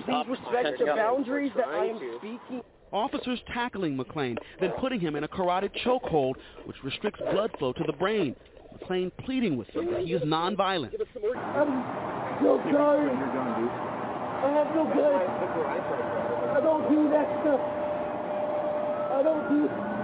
Please 0.06 0.26
respect 0.30 0.80
the 0.80 0.86
boundaries 0.86 1.52
that 1.56 1.68
I 1.68 1.86
am 1.86 2.00
to. 2.00 2.18
speaking. 2.20 2.62
Officers 2.92 3.40
tackling 3.54 3.98
McClain, 3.98 4.38
then 4.62 4.72
putting 4.80 5.00
him 5.00 5.16
in 5.16 5.24
a 5.24 5.28
carotid 5.28 5.72
chokehold, 5.86 6.36
which 6.66 6.78
restricts 6.84 7.20
blood 7.32 7.52
flow 7.60 7.74
to 7.74 7.84
the 7.86 7.94
brain. 7.94 8.36
McClain 8.74 9.12
pleading 9.26 9.58
with 9.58 9.68
them 9.74 9.92
that 9.92 10.02
he 10.02 10.14
is 10.14 10.22
nonviolent. 10.22 10.94
I'm 10.94 12.42
so 12.44 12.62
sorry. 12.72 13.10
I 14.38 14.52
have 14.54 14.76
no 14.76 14.86
gun. 14.86 15.28
I 16.56 16.60
don't 16.62 16.90
do 16.90 17.10
that 17.10 17.42
stuff. 17.42 17.60
I 19.18 19.24
don't 19.24 19.50
do 19.50 19.68
any 19.68 19.68
fighting. 19.68 19.97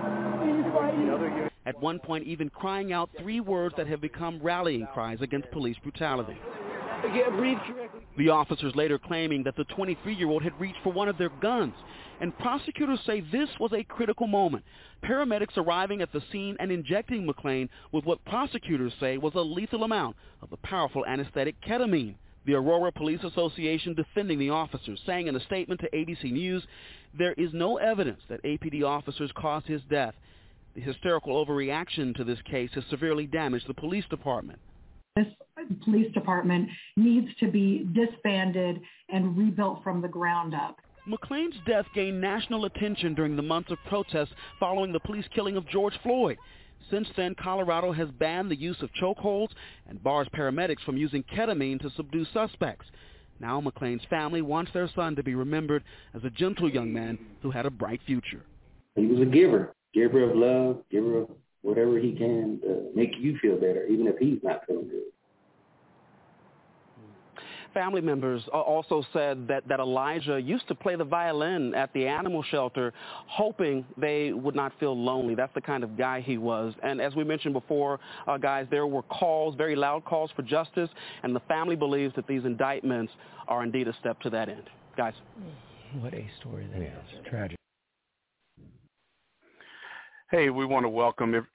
At 1.65 1.79
one 1.79 1.99
point, 1.99 2.25
even 2.25 2.49
crying 2.49 2.91
out 2.91 3.09
three 3.19 3.39
words 3.39 3.75
that 3.77 3.87
have 3.87 4.01
become 4.01 4.39
rallying 4.41 4.85
cries 4.93 5.21
against 5.21 5.49
police 5.51 5.77
brutality. 5.81 6.37
The 8.17 8.29
officers 8.29 8.75
later 8.75 8.97
claiming 8.97 9.43
that 9.43 9.55
the 9.55 9.65
23-year-old 9.65 10.43
had 10.43 10.59
reached 10.59 10.79
for 10.83 10.93
one 10.93 11.09
of 11.09 11.17
their 11.17 11.29
guns. 11.41 11.73
And 12.21 12.37
prosecutors 12.37 12.99
say 13.05 13.21
this 13.21 13.49
was 13.59 13.73
a 13.73 13.83
critical 13.83 14.27
moment. 14.27 14.63
Paramedics 15.03 15.57
arriving 15.57 16.01
at 16.01 16.13
the 16.13 16.21
scene 16.31 16.55
and 16.59 16.71
injecting 16.71 17.27
McClain 17.27 17.67
with 17.91 18.05
what 18.05 18.23
prosecutors 18.25 18.93
say 18.99 19.17
was 19.17 19.33
a 19.35 19.41
lethal 19.41 19.83
amount 19.83 20.15
of 20.41 20.49
the 20.49 20.57
powerful 20.57 21.05
anesthetic 21.05 21.55
ketamine. 21.61 22.15
The 22.45 22.55
Aurora 22.55 22.91
Police 22.91 23.23
Association 23.23 23.93
defending 23.93 24.37
the 24.37 24.49
officers, 24.49 24.99
saying 25.05 25.27
in 25.27 25.35
a 25.35 25.39
statement 25.45 25.79
to 25.81 25.89
ABC 25.91 26.31
News, 26.31 26.63
there 27.17 27.33
is 27.33 27.51
no 27.53 27.77
evidence 27.77 28.21
that 28.29 28.43
APD 28.43 28.83
officers 28.83 29.31
caused 29.35 29.65
his 29.67 29.81
death. 29.89 30.13
The 30.75 30.81
hysterical 30.81 31.43
overreaction 31.45 32.15
to 32.15 32.23
this 32.23 32.39
case 32.49 32.71
has 32.73 32.83
severely 32.89 33.27
damaged 33.27 33.67
the 33.67 33.73
police 33.73 34.05
department. 34.09 34.59
This 35.15 35.27
police 35.85 36.11
department 36.13 36.69
needs 36.97 37.27
to 37.39 37.49
be 37.49 37.87
disbanded 37.93 38.81
and 39.09 39.37
rebuilt 39.37 39.83
from 39.83 40.01
the 40.01 40.07
ground 40.07 40.53
up. 40.53 40.77
McClain's 41.07 41.55
death 41.67 41.85
gained 41.93 42.19
national 42.19 42.65
attention 42.65 43.13
during 43.13 43.35
the 43.35 43.41
months 43.41 43.71
of 43.71 43.77
protests 43.87 44.33
following 44.59 44.91
the 44.91 44.99
police 45.01 45.25
killing 45.35 45.57
of 45.57 45.67
George 45.67 45.93
Floyd. 46.01 46.37
Since 46.89 47.07
then, 47.15 47.35
Colorado 47.35 47.91
has 47.91 48.09
banned 48.11 48.51
the 48.51 48.59
use 48.59 48.81
of 48.81 48.89
chokeholds 48.93 49.51
and 49.87 50.03
bars 50.03 50.27
paramedics 50.35 50.83
from 50.85 50.97
using 50.97 51.23
ketamine 51.23 51.79
to 51.81 51.89
subdue 51.91 52.25
suspects. 52.33 52.85
Now 53.39 53.61
McClain's 53.61 54.05
family 54.09 54.41
wants 54.41 54.71
their 54.73 54.89
son 54.95 55.15
to 55.15 55.23
be 55.23 55.35
remembered 55.35 55.83
as 56.13 56.23
a 56.23 56.29
gentle 56.29 56.69
young 56.69 56.93
man 56.93 57.17
who 57.41 57.51
had 57.51 57.65
a 57.65 57.71
bright 57.71 58.01
future. 58.05 58.43
He 58.95 59.05
was 59.05 59.21
a 59.21 59.25
giver, 59.25 59.73
giver 59.93 60.23
of 60.29 60.35
love, 60.35 60.83
giver 60.91 61.21
of 61.21 61.29
whatever 61.61 61.97
he 61.97 62.13
can 62.13 62.59
to 62.61 62.91
make 62.95 63.11
you 63.17 63.37
feel 63.41 63.55
better, 63.55 63.85
even 63.87 64.07
if 64.07 64.17
he's 64.17 64.39
not 64.43 64.61
feeling 64.67 64.89
good. 64.89 65.12
Family 67.73 68.01
members 68.01 68.43
also 68.53 69.03
said 69.13 69.47
that, 69.47 69.67
that 69.67 69.79
Elijah 69.79 70.39
used 70.39 70.67
to 70.67 70.75
play 70.75 70.95
the 70.95 71.03
violin 71.03 71.73
at 71.73 71.91
the 71.93 72.05
animal 72.05 72.43
shelter, 72.43 72.93
hoping 73.27 73.83
they 73.97 74.31
would 74.31 74.55
not 74.55 74.73
feel 74.79 74.95
lonely. 74.95 75.33
That's 75.33 75.53
the 75.55 75.61
kind 75.61 75.83
of 75.83 75.97
guy 75.97 76.21
he 76.21 76.37
was. 76.37 76.73
And 76.83 77.01
as 77.01 77.15
we 77.15 77.23
mentioned 77.23 77.53
before, 77.53 77.99
uh, 78.27 78.37
guys, 78.37 78.67
there 78.69 78.85
were 78.85 79.01
calls, 79.03 79.55
very 79.55 79.75
loud 79.75 80.05
calls 80.05 80.29
for 80.35 80.43
justice, 80.43 80.89
and 81.23 81.35
the 81.35 81.39
family 81.41 81.75
believes 81.75 82.13
that 82.15 82.27
these 82.27 82.45
indictments 82.45 83.11
are 83.47 83.63
indeed 83.63 83.87
a 83.87 83.95
step 83.99 84.19
to 84.21 84.29
that 84.29 84.49
end. 84.49 84.69
Guys. 84.95 85.13
What 85.99 86.13
a 86.13 86.29
story 86.39 86.67
that 86.73 86.81
yeah. 86.81 86.87
is. 86.87 87.27
Tragic. 87.27 87.57
Hey, 90.29 90.49
we 90.49 90.65
want 90.65 90.83
to 90.83 90.89
welcome 90.89 91.45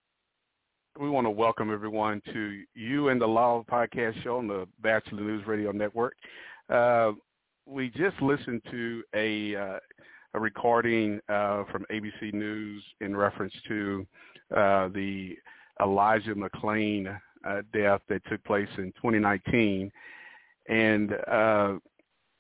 we 0.99 1.09
want 1.09 1.27
to 1.27 1.31
welcome 1.31 1.73
everyone 1.73 2.21
to 2.33 2.63
you 2.75 3.09
and 3.11 3.21
the 3.21 3.27
Law 3.27 3.65
Podcast 3.71 4.21
Show 4.25 4.39
on 4.39 4.49
the 4.49 4.67
Batchelor 4.81 5.21
News 5.21 5.47
Radio 5.47 5.71
Network. 5.71 6.15
Uh, 6.69 7.13
we 7.67 7.91
just 7.91 8.21
listened 8.21 8.63
to 8.73 9.05
a 9.15 9.55
uh, 9.55 9.79
a 10.35 10.41
recording 10.41 11.21
uh, 11.29 11.63
from 11.71 11.87
ABC 11.93 12.35
News 12.35 12.83
in 13.01 13.17
reference 13.17 13.53
to 13.69 14.07
uh, 14.57 14.89
the 14.89 15.37
Elijah 15.81 16.35
McClain 16.35 17.17
uh, 17.47 17.63
death 17.73 18.01
that 18.09 18.23
took 18.29 18.43
place 18.43 18.69
in 18.79 18.93
2019, 18.97 19.93
and 20.69 21.13
uh, 21.31 21.75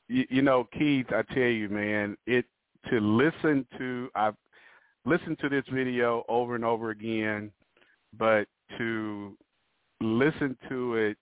you, 0.09 0.27
you 0.31 0.43
know, 0.43 0.67
Keith, 0.77 1.07
I 1.11 1.23
tell 1.33 1.43
you, 1.43 1.69
man, 1.69 2.17
it 2.27 2.45
to 2.91 2.99
listen 2.99 3.65
to 3.79 4.09
I've 4.17 4.35
listened 5.05 5.39
to 5.43 5.49
this 5.49 5.65
video 5.73 6.25
over 6.29 6.57
and 6.57 6.65
over 6.65 6.91
again 6.91 7.53
but 8.17 8.47
to 8.79 9.37
listen 10.01 10.57
to 10.69 10.95
it 10.95 11.17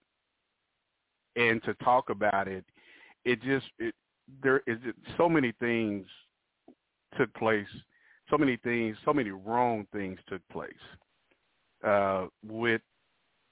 and 1.36 1.62
to 1.64 1.74
talk 1.82 2.10
about 2.10 2.48
it, 2.48 2.64
it 3.24 3.42
just 3.42 3.66
it 3.78 3.94
there 4.42 4.62
is 4.66 4.78
so 5.16 5.28
many 5.28 5.52
things 5.60 6.06
took 7.16 7.32
place, 7.34 7.66
so 8.30 8.36
many 8.36 8.56
things, 8.58 8.96
so 9.04 9.12
many 9.12 9.30
wrong 9.30 9.86
things 9.92 10.18
took 10.28 10.42
place 10.52 10.72
uh, 11.86 12.26
with 12.44 12.80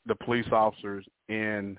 the 0.06 0.14
police 0.14 0.46
officers 0.52 1.04
and 1.28 1.78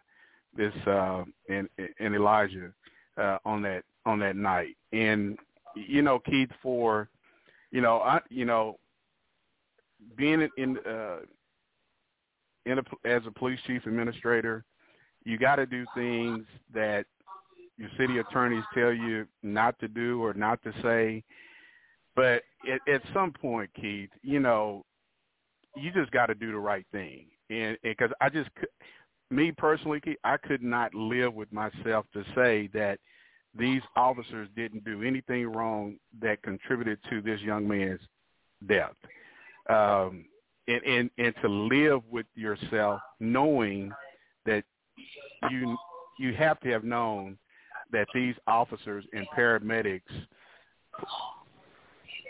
this 0.55 0.73
uh, 0.87 1.23
and 1.49 1.67
and 1.99 2.15
Elijah 2.15 2.71
uh, 3.17 3.37
on 3.45 3.61
that 3.63 3.83
on 4.05 4.19
that 4.19 4.35
night. 4.35 4.75
And 4.91 5.37
you 5.75 6.01
know, 6.01 6.19
Keith, 6.19 6.49
for 6.61 7.09
you 7.71 7.81
know, 7.81 7.99
I 7.99 8.19
you 8.29 8.45
know, 8.45 8.77
being 10.15 10.47
in 10.57 10.77
uh, 10.87 11.17
in 12.65 12.79
a, 12.79 12.83
as 13.05 13.21
a 13.27 13.31
police 13.31 13.59
chief 13.67 13.85
administrator, 13.85 14.63
you 15.23 15.37
got 15.37 15.55
to 15.57 15.65
do 15.65 15.85
things 15.95 16.45
that 16.73 17.05
your 17.77 17.89
city 17.97 18.19
attorneys 18.19 18.63
tell 18.73 18.93
you 18.93 19.27
not 19.43 19.77
to 19.79 19.87
do 19.87 20.23
or 20.23 20.33
not 20.33 20.61
to 20.63 20.71
say. 20.81 21.23
But 22.15 22.43
at, 22.71 22.93
at 22.93 23.01
some 23.13 23.33
point, 23.33 23.69
Keith, 23.79 24.09
you 24.21 24.39
know, 24.39 24.85
you 25.75 25.91
just 25.91 26.11
got 26.11 26.27
to 26.27 26.35
do 26.35 26.51
the 26.51 26.57
right 26.57 26.85
thing. 26.91 27.25
And 27.49 27.77
because 27.83 28.11
I 28.21 28.29
just, 28.29 28.49
me 29.29 29.51
personally, 29.51 29.99
Keith, 29.99 30.17
I 30.23 30.37
could 30.37 30.63
not 30.63 30.93
live 30.95 31.33
with 31.33 31.51
myself 31.51 32.05
to 32.13 32.23
say 32.33 32.69
that 32.73 32.99
these 33.57 33.81
officers 33.95 34.47
didn't 34.55 34.83
do 34.85 35.03
anything 35.03 35.47
wrong 35.47 35.97
that 36.21 36.41
contributed 36.43 36.99
to 37.09 37.21
this 37.21 37.41
young 37.41 37.67
man's 37.67 38.01
death. 38.67 38.95
Um, 39.69 40.25
and 40.67 40.83
and 40.83 41.09
and 41.17 41.33
to 41.41 41.47
live 41.47 42.01
with 42.09 42.25
yourself 42.35 43.01
knowing 43.19 43.91
that 44.45 44.63
you 45.49 45.77
you 46.19 46.33
have 46.33 46.59
to 46.61 46.69
have 46.69 46.83
known 46.83 47.37
that 47.91 48.07
these 48.13 48.35
officers 48.47 49.05
and 49.13 49.27
paramedics 49.37 50.01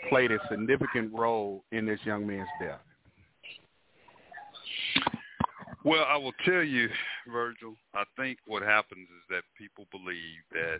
played 0.08 0.30
a 0.30 0.38
significant 0.50 1.12
role 1.12 1.64
in 1.72 1.86
this 1.86 2.00
young 2.04 2.26
man's 2.26 2.48
death. 2.60 2.80
Well, 5.84 6.04
I 6.08 6.16
will 6.16 6.32
tell 6.44 6.62
you, 6.62 6.88
Virgil, 7.32 7.74
I 7.94 8.02
think 8.16 8.38
what 8.46 8.62
happens 8.62 9.08
is 9.08 9.22
that 9.30 9.42
people 9.56 9.86
believe 9.92 10.42
that 10.52 10.78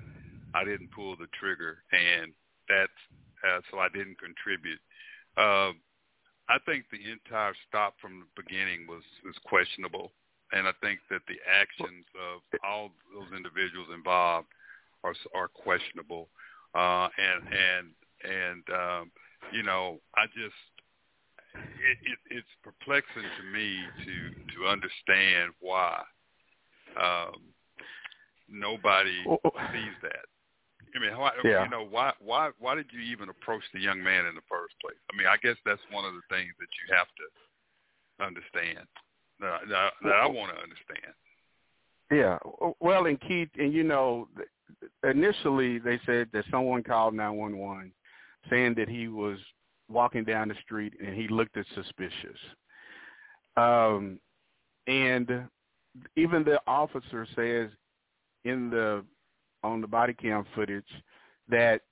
I 0.55 0.65
didn't 0.65 0.91
pull 0.93 1.17
the 1.17 1.29
trigger 1.39 1.79
and 1.93 2.33
that's 2.69 2.91
uh, 3.47 3.61
so 3.71 3.79
I 3.79 3.89
didn't 3.89 4.19
contribute. 4.19 4.81
Uh, 5.37 5.73
I 6.49 6.59
think 6.65 6.85
the 6.91 7.11
entire 7.11 7.55
stop 7.69 7.95
from 8.01 8.21
the 8.21 8.43
beginning 8.43 8.87
was 8.87 9.03
was 9.25 9.35
questionable, 9.45 10.13
and 10.53 10.69
I 10.69 10.73
think 10.81 11.01
that 11.11 11.23
the 11.27 11.39
actions 11.43 12.07
of 12.15 12.43
all 12.63 12.93
those 13.13 13.37
individuals 13.37 13.89
involved 13.93 14.49
are 15.03 15.15
are 15.35 15.49
questionable. 15.49 16.29
Uh, 16.75 17.09
and 17.19 17.43
and 17.49 17.87
and 18.23 18.65
um, 18.71 19.11
you 19.53 19.63
know, 19.63 19.99
I 20.17 20.27
just 20.27 20.63
it, 21.55 21.99
it, 22.03 22.19
it's 22.31 22.55
perplexing 22.63 23.23
to 23.23 23.45
me 23.53 23.79
to 24.05 24.15
to 24.55 24.69
understand 24.69 25.53
why 25.61 26.03
um, 27.01 27.43
nobody 28.49 29.25
sees 29.73 29.97
that. 30.03 30.27
I 30.97 30.99
mean, 30.99 31.19
why, 31.19 31.31
yeah. 31.45 31.65
you 31.65 31.71
know, 31.71 31.87
why 31.89 32.13
why 32.21 32.51
why 32.59 32.75
did 32.75 32.87
you 32.91 33.01
even 33.01 33.29
approach 33.29 33.63
the 33.75 33.81
young 33.81 34.03
man 34.03 34.27
in 34.27 34.35
the 34.35 34.47
first 34.49 34.75
place? 34.81 34.97
I 35.13 35.17
mean, 35.17 35.27
I 35.27 35.37
guess 35.43 35.57
that's 35.65 35.81
one 35.91 36.05
of 36.05 36.15
the 36.15 36.23
things 36.35 36.53
that 36.59 36.69
you 36.81 36.97
have 36.97 37.07
to 37.19 38.25
understand. 38.25 38.87
That, 39.41 39.61
that, 39.69 39.93
that 40.03 40.15
I 40.15 40.27
want 40.27 40.57
to 40.57 40.63
understand. 40.63 41.13
Yeah. 42.11 42.39
Well, 42.81 43.05
and 43.07 43.21
Keith, 43.21 43.51
and 43.59 43.73
you 43.73 43.85
know, 43.85 44.29
initially 45.05 45.79
they 45.79 46.01
said 46.07 46.29
that 46.33 46.45
someone 46.51 46.83
called 46.83 47.15
911 47.15 47.93
saying 48.49 48.75
that 48.77 48.89
he 48.89 49.09
was 49.09 49.39
walking 49.89 50.25
down 50.25 50.49
the 50.49 50.55
street 50.63 50.95
and 51.05 51.15
he 51.15 51.29
looked 51.29 51.57
suspicious. 51.75 52.39
Um, 53.57 54.19
and 54.87 55.49
even 56.17 56.45
the 56.45 56.61
officer 56.67 57.27
says 57.35 57.71
in 58.45 58.71
the 58.71 59.05
on 59.73 59.81
the 59.81 59.87
body 59.87 60.15
cam 60.15 60.45
footage 60.55 60.85
that 61.49 61.83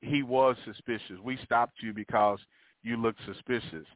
he 0.00 0.22
was 0.22 0.56
suspicious. 0.64 1.18
We 1.22 1.38
stopped 1.44 1.82
you 1.82 1.92
because 1.92 2.38
you 2.82 2.96
looked 2.96 3.20
suspicious. 3.26 3.86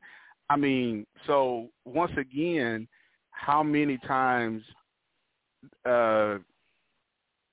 I 0.50 0.56
mean, 0.56 1.06
so 1.26 1.68
once 1.84 2.12
again, 2.18 2.86
how 3.30 3.62
many 3.62 3.98
times 3.98 4.62
uh, 5.86 6.36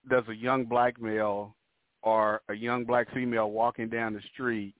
does 0.09 0.24
a 0.28 0.36
young 0.36 0.65
black 0.65 1.01
male 1.01 1.55
or 2.03 2.41
a 2.49 2.53
young 2.53 2.84
black 2.84 3.11
female 3.13 3.51
walking 3.51 3.89
down 3.89 4.13
the 4.13 4.22
street, 4.34 4.74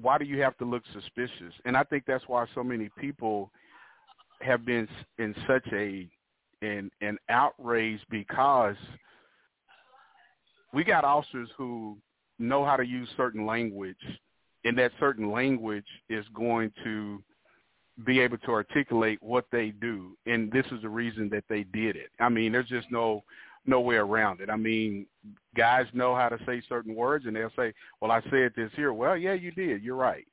why 0.00 0.18
do 0.18 0.24
you 0.24 0.40
have 0.40 0.56
to 0.58 0.64
look 0.64 0.82
suspicious? 0.92 1.54
And 1.64 1.76
I 1.76 1.84
think 1.84 2.04
that's 2.06 2.24
why 2.26 2.46
so 2.54 2.62
many 2.62 2.90
people 2.98 3.50
have 4.40 4.64
been 4.64 4.88
in 5.18 5.34
such 5.46 5.66
a 5.72 6.08
an 6.62 6.90
an 7.00 7.16
outrage 7.28 8.00
because 8.10 8.76
we 10.72 10.84
got 10.84 11.04
officers 11.04 11.48
who 11.56 11.96
know 12.38 12.64
how 12.64 12.76
to 12.76 12.84
use 12.84 13.08
certain 13.16 13.46
language, 13.46 13.96
and 14.64 14.76
that 14.78 14.92
certain 15.00 15.30
language 15.30 15.86
is 16.08 16.24
going 16.34 16.72
to 16.84 17.22
be 18.06 18.20
able 18.20 18.38
to 18.38 18.50
articulate 18.50 19.18
what 19.22 19.46
they 19.52 19.70
do, 19.70 20.16
and 20.26 20.50
this 20.52 20.64
is 20.72 20.82
the 20.82 20.88
reason 20.88 21.28
that 21.30 21.44
they 21.48 21.64
did 21.64 21.96
it. 21.96 22.10
I 22.18 22.28
mean, 22.28 22.52
there's 22.52 22.68
just 22.68 22.90
no 22.90 23.22
no 23.66 23.80
way 23.80 23.96
around 23.96 24.40
it. 24.40 24.48
I 24.48 24.56
mean, 24.56 25.06
guys 25.54 25.84
know 25.92 26.14
how 26.14 26.30
to 26.30 26.38
say 26.46 26.62
certain 26.66 26.94
words, 26.94 27.26
and 27.26 27.36
they'll 27.36 27.52
say, 27.56 27.74
"Well, 28.00 28.10
I 28.10 28.22
said 28.30 28.52
this 28.56 28.70
here." 28.74 28.92
Well, 28.94 29.16
yeah, 29.16 29.34
you 29.34 29.50
did. 29.50 29.82
You're 29.82 29.96
right. 29.96 30.26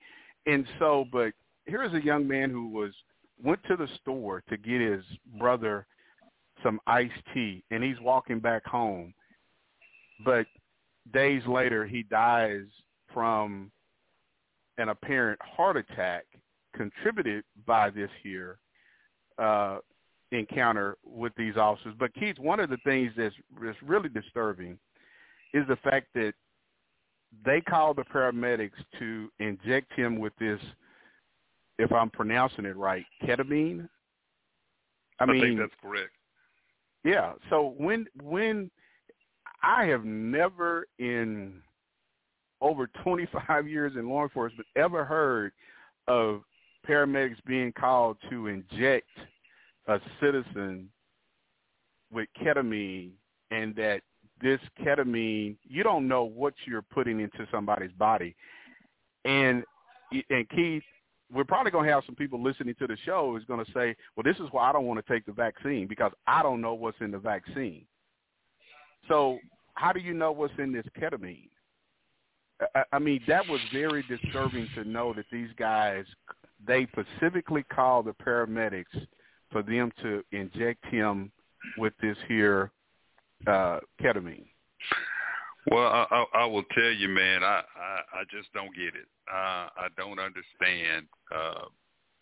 And 0.46 0.66
so, 0.80 1.06
but 1.12 1.34
here's 1.66 1.94
a 1.94 2.04
young 2.04 2.26
man 2.26 2.50
who 2.50 2.70
was 2.70 2.94
went 3.44 3.62
to 3.66 3.76
the 3.76 3.88
store 4.02 4.44
to 4.50 4.58
get 4.58 4.82
his 4.82 5.04
brother 5.38 5.86
some 6.64 6.80
iced 6.88 7.14
tea, 7.34 7.64
and 7.70 7.84
he's 7.84 8.00
walking 8.02 8.40
back 8.40 8.66
home, 8.66 9.14
but 10.24 10.46
days 11.14 11.42
later 11.48 11.86
he 11.86 12.04
dies 12.04 12.66
from 13.14 13.72
an 14.78 14.90
apparent 14.90 15.40
heart 15.42 15.78
attack 15.78 16.26
contributed 16.76 17.44
by 17.66 17.90
this 17.90 18.10
here 18.22 18.60
uh, 19.40 19.78
encounter 20.32 20.98
with 21.04 21.34
these 21.38 21.58
officers. 21.58 21.94
But 21.98 22.14
Keith, 22.14 22.38
one 22.40 22.60
of 22.60 22.70
the 22.70 22.78
things 22.84 23.12
that's, 23.18 23.36
that's 23.62 23.82
really 23.82 24.10
disturbing 24.10 24.78
is 25.54 25.66
the 25.68 25.78
fact 25.78 26.08
that 26.16 26.34
they 27.46 27.62
called 27.62 27.98
the 27.98 28.04
paramedics 28.04 28.72
to 29.00 29.30
inject 29.40 29.92
him 29.94 30.20
with 30.20 30.34
this, 30.40 30.60
if 31.80 31.92
I'm 31.92 32.10
pronouncing 32.10 32.66
it 32.66 32.76
right, 32.76 33.06
ketamine. 33.24 33.88
I, 35.20 35.24
I 35.24 35.28
mean, 35.28 35.42
think 35.42 35.60
that's 35.60 35.74
correct. 35.82 36.12
Yeah. 37.04 37.34
So 37.50 37.74
when 37.78 38.06
when 38.22 38.70
I 39.64 39.86
have 39.86 40.06
never 40.06 40.88
in 41.00 41.62
over 42.62 42.88
25 43.04 43.68
years 43.70 43.94
in 43.96 44.10
law 44.10 44.24
enforcement 44.24 44.68
ever 44.76 45.06
heard 45.06 45.52
of 46.08 46.42
paramedics 46.88 47.38
being 47.46 47.74
called 47.74 48.18
to 48.30 48.48
inject 48.48 49.10
a 49.88 50.00
citizen 50.22 50.90
with 52.12 52.28
ketamine 52.42 53.12
and 53.52 53.76
that 53.76 54.02
this 54.42 54.60
ketamine 54.82 55.56
you 55.68 55.84
don't 55.84 56.08
know 56.08 56.24
what 56.24 56.54
you're 56.66 56.82
putting 56.82 57.20
into 57.20 57.48
somebody's 57.52 57.92
body. 57.94 58.36
And 59.26 59.64
and 60.30 60.48
Keith 60.50 60.84
we're 61.34 61.44
probably 61.44 61.72
going 61.72 61.86
to 61.86 61.92
have 61.92 62.04
some 62.06 62.16
people 62.16 62.42
listening 62.42 62.74
to 62.80 62.88
the 62.88 62.96
show 63.06 63.36
is 63.36 63.44
going 63.46 63.64
to 63.64 63.72
say 63.74 63.96
well 64.16 64.24
this 64.24 64.38
is 64.38 64.48
why 64.52 64.70
I 64.70 64.74
don't 64.74 64.86
want 64.86 65.06
to 65.06 65.14
take 65.14 65.26
the 65.26 65.34
vaccine 65.34 65.88
because 65.88 66.12
I 66.26 66.42
don't 66.42 66.62
know 66.62 66.74
what's 66.74 67.02
in 67.02 67.12
the 67.12 67.18
vaccine 67.18 67.86
so 69.08 69.40
how 69.76 69.92
do 69.92 70.00
you 70.00 70.14
know 70.14 70.32
what's 70.32 70.54
in 70.58 70.72
this 70.72 70.86
ketamine 71.00 71.50
I, 72.76 72.84
I 72.94 73.00
mean 73.00 73.22
that 73.28 73.48
was 73.48 73.62
very 73.72 74.04
disturbing 74.04 74.68
to 74.76 74.84
know 74.84 75.14
that 75.14 75.26
these 75.32 75.50
guys 75.58 76.06
they 76.66 76.88
specifically 76.88 77.64
called 77.64 78.06
the 78.06 78.14
paramedics 78.14 79.08
for 79.52 79.62
them 79.62 79.92
to 80.02 80.24
inject 80.32 80.86
him 80.88 81.32
with 81.78 81.94
this 82.02 82.18
here 82.28 82.72
uh, 83.46 83.80
ketamine. 84.02 84.48
Well, 85.70 85.88
I, 85.88 86.06
I, 86.10 86.26
I 86.42 86.46
will 86.46 86.64
tell 86.74 86.92
you, 86.92 87.10
man, 87.10 87.44
I, 87.44 87.62
I, 87.76 88.20
I 88.20 88.24
just 88.32 88.52
don't 88.54 88.74
get 88.76 88.96
it. 88.96 89.08
Uh, 89.32 89.68
I 89.78 89.88
don't 89.98 90.20
understand. 90.20 91.08
Uh, 91.34 91.66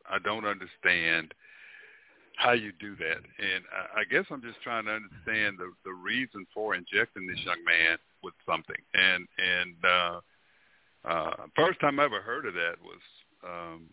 I 0.10 0.18
don't 0.24 0.46
understand 0.46 1.34
how 2.38 2.52
you 2.52 2.72
do 2.80 2.96
that, 2.98 3.18
and 3.18 3.64
I, 3.72 4.02
I 4.02 4.04
guess 4.04 4.26
I'm 4.30 4.42
just 4.42 4.62
trying 4.62 4.86
to 4.86 4.92
understand 4.92 5.58
the 5.58 5.72
the 5.84 5.94
reason 5.94 6.46
for 6.54 6.76
injecting 6.76 7.28
this 7.28 7.40
young 7.46 7.64
man 7.66 7.98
with 8.24 8.34
something. 8.46 8.76
And 8.94 9.28
and 9.38 9.76
uh, 9.86 10.20
uh, 11.08 11.36
first 11.56 11.80
time 11.80 12.00
I 12.00 12.06
ever 12.06 12.22
heard 12.22 12.46
of 12.46 12.54
that 12.54 12.76
was 12.84 13.02
um, 13.44 13.88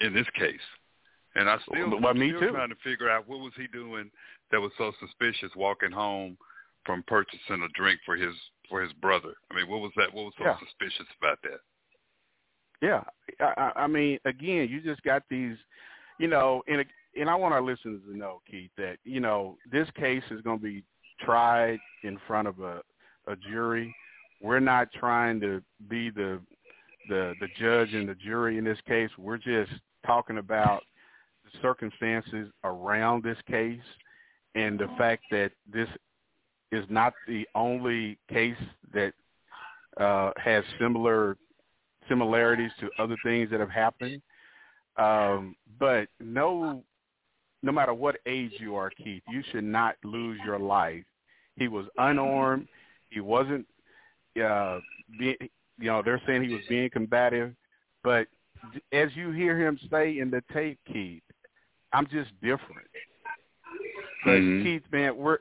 in 0.00 0.14
this 0.14 0.26
case. 0.38 0.60
And 1.34 1.48
I 1.48 1.56
still, 1.70 1.90
well, 1.90 2.10
I'm 2.10 2.18
me 2.18 2.28
still 2.28 2.40
too. 2.40 2.50
trying 2.50 2.68
to 2.68 2.76
figure 2.84 3.08
out 3.08 3.26
what 3.26 3.40
was 3.40 3.52
he 3.56 3.66
doing 3.68 4.10
that 4.50 4.60
was 4.60 4.70
so 4.76 4.92
suspicious 5.00 5.50
walking 5.56 5.90
home 5.90 6.36
from 6.84 7.02
purchasing 7.06 7.62
a 7.62 7.68
drink 7.74 8.00
for 8.04 8.16
his 8.16 8.34
for 8.68 8.82
his 8.82 8.92
brother. 8.94 9.34
I 9.50 9.54
mean, 9.56 9.68
what 9.68 9.80
was 9.80 9.92
that? 9.96 10.12
What 10.12 10.24
was 10.24 10.34
so 10.36 10.44
Yeah. 10.44 10.58
suspicious 10.58 11.06
about 11.18 11.38
that? 11.42 11.60
Yeah, 12.82 13.04
I, 13.40 13.72
I 13.76 13.86
mean, 13.86 14.18
again, 14.24 14.68
you 14.68 14.80
just 14.80 15.02
got 15.04 15.22
these, 15.30 15.56
you 16.18 16.26
know, 16.26 16.62
and 16.66 16.84
and 17.18 17.28
I 17.28 17.34
want 17.34 17.54
our 17.54 17.62
listeners 17.62 18.00
to 18.08 18.16
know, 18.16 18.40
Keith, 18.50 18.70
that 18.78 18.96
you 19.04 19.20
know 19.20 19.56
this 19.70 19.88
case 19.96 20.22
is 20.30 20.40
going 20.42 20.58
to 20.58 20.64
be 20.64 20.84
tried 21.20 21.78
in 22.04 22.18
front 22.26 22.48
of 22.48 22.60
a 22.60 22.80
a 23.26 23.36
jury. 23.36 23.94
We're 24.40 24.60
not 24.60 24.88
trying 24.92 25.40
to 25.40 25.62
be 25.88 26.10
the 26.10 26.40
the 27.08 27.34
the 27.40 27.48
judge 27.58 27.92
and 27.94 28.08
the 28.08 28.14
jury 28.14 28.58
in 28.58 28.64
this 28.64 28.78
case. 28.86 29.10
We're 29.18 29.38
just 29.38 29.72
talking 30.06 30.38
about 30.38 30.82
the 31.44 31.58
circumstances 31.60 32.50
around 32.64 33.22
this 33.22 33.38
case 33.48 33.80
and 34.54 34.78
the 34.78 34.88
fact 34.98 35.24
that 35.30 35.52
this 35.72 35.88
is 36.70 36.84
not 36.88 37.12
the 37.28 37.46
only 37.54 38.18
case 38.28 38.56
that 38.92 39.12
uh, 39.98 40.32
has 40.42 40.64
similar 40.80 41.36
similarities 42.08 42.70
to 42.80 42.90
other 42.98 43.16
things 43.24 43.50
that 43.50 43.60
have 43.60 43.70
happened. 43.70 44.20
Um, 44.96 45.54
but 45.78 46.08
no, 46.20 46.82
no 47.62 47.72
matter 47.72 47.94
what 47.94 48.16
age 48.26 48.52
you 48.58 48.74
are, 48.74 48.90
Keith, 48.90 49.22
you 49.28 49.42
should 49.50 49.64
not 49.64 49.96
lose 50.04 50.38
your 50.44 50.58
life. 50.58 51.04
He 51.56 51.68
was 51.68 51.86
unarmed. 51.98 52.66
He 53.10 53.20
wasn't, 53.20 53.66
uh, 54.42 54.80
being, 55.18 55.36
you 55.78 55.86
know, 55.86 56.02
they're 56.02 56.20
saying 56.26 56.42
he 56.42 56.54
was 56.54 56.64
being 56.68 56.90
combative, 56.90 57.54
but 58.02 58.26
as 58.92 59.14
you 59.14 59.30
hear 59.32 59.58
him 59.58 59.78
say 59.90 60.18
in 60.18 60.30
the 60.30 60.42
tape, 60.52 60.78
Keith, 60.90 61.22
I'm 61.92 62.06
just 62.06 62.30
different. 62.40 62.88
But 64.24 64.38
Mhm. 64.40 64.62
Keith, 64.62 64.92
man, 64.92 65.16
we're 65.16 65.38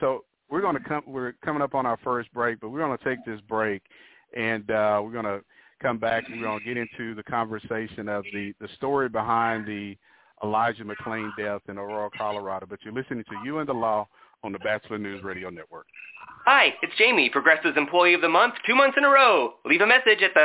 so 0.00 0.24
we're 0.48 0.60
going 0.60 0.76
to 0.76 0.82
come. 0.82 1.02
We're 1.06 1.32
coming 1.44 1.62
up 1.62 1.74
on 1.74 1.86
our 1.86 1.96
first 1.98 2.32
break, 2.32 2.60
but 2.60 2.70
we're 2.70 2.80
going 2.80 2.96
to 2.96 3.04
take 3.04 3.24
this 3.24 3.40
break, 3.42 3.82
and 4.34 4.68
uh, 4.70 5.00
we're 5.02 5.12
going 5.12 5.24
to 5.24 5.42
come 5.80 5.98
back. 5.98 6.24
We're 6.28 6.40
going 6.40 6.58
to 6.58 6.64
get 6.64 6.76
into 6.76 7.14
the 7.14 7.22
conversation 7.22 8.08
of 8.08 8.24
the 8.32 8.54
the 8.60 8.68
story 8.76 9.08
behind 9.08 9.66
the 9.66 9.96
Elijah 10.44 10.84
McClain 10.84 11.30
death 11.38 11.62
in 11.68 11.78
Aurora, 11.78 12.10
Colorado. 12.16 12.66
But 12.68 12.80
you're 12.84 12.92
listening 12.92 13.24
to 13.24 13.36
You 13.44 13.58
and 13.58 13.68
the 13.68 13.72
Law 13.72 14.06
on 14.44 14.52
the 14.52 14.58
Batchelor 14.58 14.98
News 14.98 15.24
Radio 15.24 15.48
Network. 15.48 15.86
Hi, 16.44 16.74
it's 16.82 16.92
Jamie, 16.98 17.30
Progressive's 17.30 17.78
Employee 17.78 18.12
of 18.12 18.20
the 18.20 18.28
Month, 18.28 18.54
two 18.66 18.74
months 18.74 18.98
in 18.98 19.04
a 19.04 19.08
row. 19.08 19.54
Leave 19.64 19.80
a 19.80 19.86
message 19.86 20.22
at 20.22 20.34
the... 20.34 20.44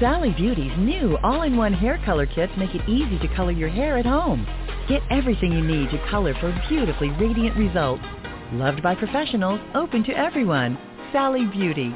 Sally 0.00 0.30
Beauty's 0.30 0.70
new 0.78 1.18
all-in-one 1.24 1.72
hair 1.72 2.00
color 2.04 2.24
kits 2.24 2.52
make 2.56 2.72
it 2.72 2.88
easy 2.88 3.18
to 3.18 3.34
color 3.34 3.50
your 3.50 3.68
hair 3.68 3.98
at 3.98 4.06
home. 4.06 4.46
Get 4.88 5.02
everything 5.10 5.50
you 5.50 5.60
need 5.60 5.90
to 5.90 5.98
color 6.08 6.34
for 6.38 6.56
beautifully 6.68 7.10
radiant 7.10 7.56
results. 7.56 8.04
Loved 8.52 8.80
by 8.80 8.94
professionals, 8.94 9.58
open 9.74 10.04
to 10.04 10.12
everyone. 10.12 10.78
Sally 11.12 11.46
Beauty. 11.46 11.92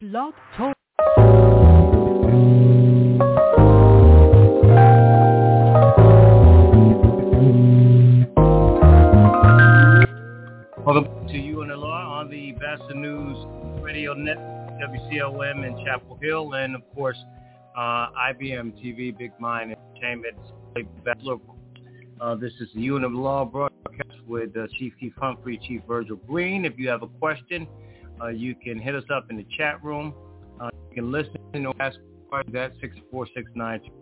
Blog 0.00 0.32
Talk. 0.56 0.74
Welcome 10.86 11.28
to 11.28 11.36
You 11.36 11.60
and 11.60 11.70
the 11.70 11.74
on 11.74 12.30
the 12.30 12.52
Batchelor 12.52 12.94
News 12.94 13.36
Radio 13.82 14.14
Network, 14.14 14.55
WCLM 14.80 15.66
in 15.66 15.84
Chapel 15.84 16.18
Hill, 16.20 16.54
and 16.54 16.74
of 16.74 16.82
course, 16.94 17.18
uh, 17.76 18.08
IBM 18.30 18.72
TV, 18.82 19.16
Big 19.16 19.32
Mind 19.38 19.72
Entertainment. 19.72 20.36
Uh, 22.20 22.34
this 22.34 22.52
is 22.60 22.68
the 22.74 22.86
and 22.86 23.04
the 23.04 23.08
Law 23.08 23.44
broadcast 23.44 24.22
with 24.26 24.56
uh, 24.56 24.66
Chief 24.78 24.94
Keith 24.98 25.12
Humphrey, 25.18 25.60
Chief 25.66 25.82
Virgil 25.86 26.16
Green. 26.16 26.64
If 26.64 26.78
you 26.78 26.88
have 26.88 27.02
a 27.02 27.08
question, 27.08 27.68
uh, 28.20 28.28
you 28.28 28.54
can 28.54 28.78
hit 28.78 28.94
us 28.94 29.04
up 29.14 29.26
in 29.30 29.36
the 29.36 29.46
chat 29.56 29.82
room. 29.84 30.14
Uh, 30.60 30.70
you 30.90 31.02
can 31.02 31.12
listen 31.12 31.36
or 31.54 31.74
ask 31.80 31.98
questions 32.28 32.56
at 32.56 32.72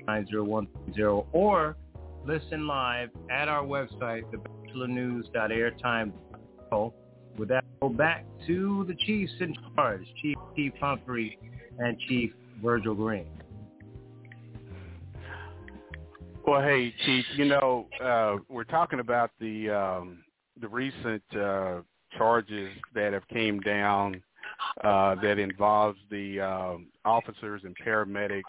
646-929-0130 0.07 1.27
or 1.33 1.77
listen 2.25 2.67
live 2.67 3.11
at 3.31 3.49
our 3.49 3.65
website, 3.65 4.25
thebatchelornews.airtime.com. 4.33 6.93
With 7.39 7.48
that, 7.48 7.65
go 7.81 7.89
back 7.89 8.24
to 8.47 8.85
the 8.86 8.94
Chiefs 8.94 9.32
in 9.40 9.56
charge, 9.74 10.06
Chief 10.23 10.36
Keith 10.55 10.74
Humphrey 10.81 11.39
and 11.78 11.98
Chief 12.09 12.32
Virgil 12.62 12.94
Green. 12.94 13.27
Well, 16.47 16.61
hey, 16.61 16.94
Chief, 17.05 17.24
you 17.36 17.47
know, 17.47 17.86
uh, 18.02 18.36
we're 18.48 18.65
talking 18.65 19.01
about 19.01 19.31
the 19.40 19.70
um, 19.70 20.19
the 20.61 20.69
recent 20.69 21.23
uh, 21.35 21.81
charges 22.16 22.70
that 22.94 23.12
have 23.12 23.27
came 23.28 23.61
down 23.61 24.23
uh, 24.82 25.15
that 25.16 25.39
involves 25.39 25.98
the 26.11 26.40
um, 26.40 26.89
officers 27.05 27.62
and 27.65 27.74
paramedics 27.85 28.43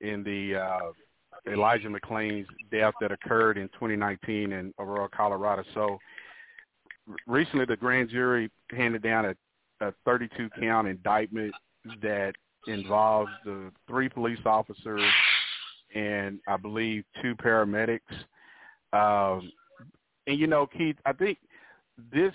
in 0.00 0.22
the 0.24 0.56
uh, 0.56 1.52
Elijah 1.52 1.88
McClain's 1.88 2.46
death 2.70 2.94
that 3.00 3.12
occurred 3.12 3.58
in 3.58 3.68
2019 3.68 4.52
in 4.52 4.74
Aurora, 4.78 5.08
Colorado. 5.08 5.64
So 5.74 5.98
recently 7.26 7.64
the 7.64 7.76
grand 7.76 8.10
jury 8.10 8.50
handed 8.70 9.02
down 9.02 9.26
a, 9.26 9.86
a 9.86 9.92
32 10.04 10.48
count 10.60 10.88
indictment 10.88 11.54
that 12.02 12.34
involves 12.66 13.30
the 13.44 13.70
three 13.88 14.08
police 14.08 14.40
officers 14.44 15.02
and 15.94 16.38
I 16.46 16.56
believe 16.56 17.04
two 17.22 17.34
paramedics. 17.36 18.00
Um, 18.92 19.50
and 20.26 20.38
you 20.38 20.46
know, 20.46 20.66
Keith, 20.66 20.96
I 21.06 21.12
think 21.12 21.38
this 22.12 22.32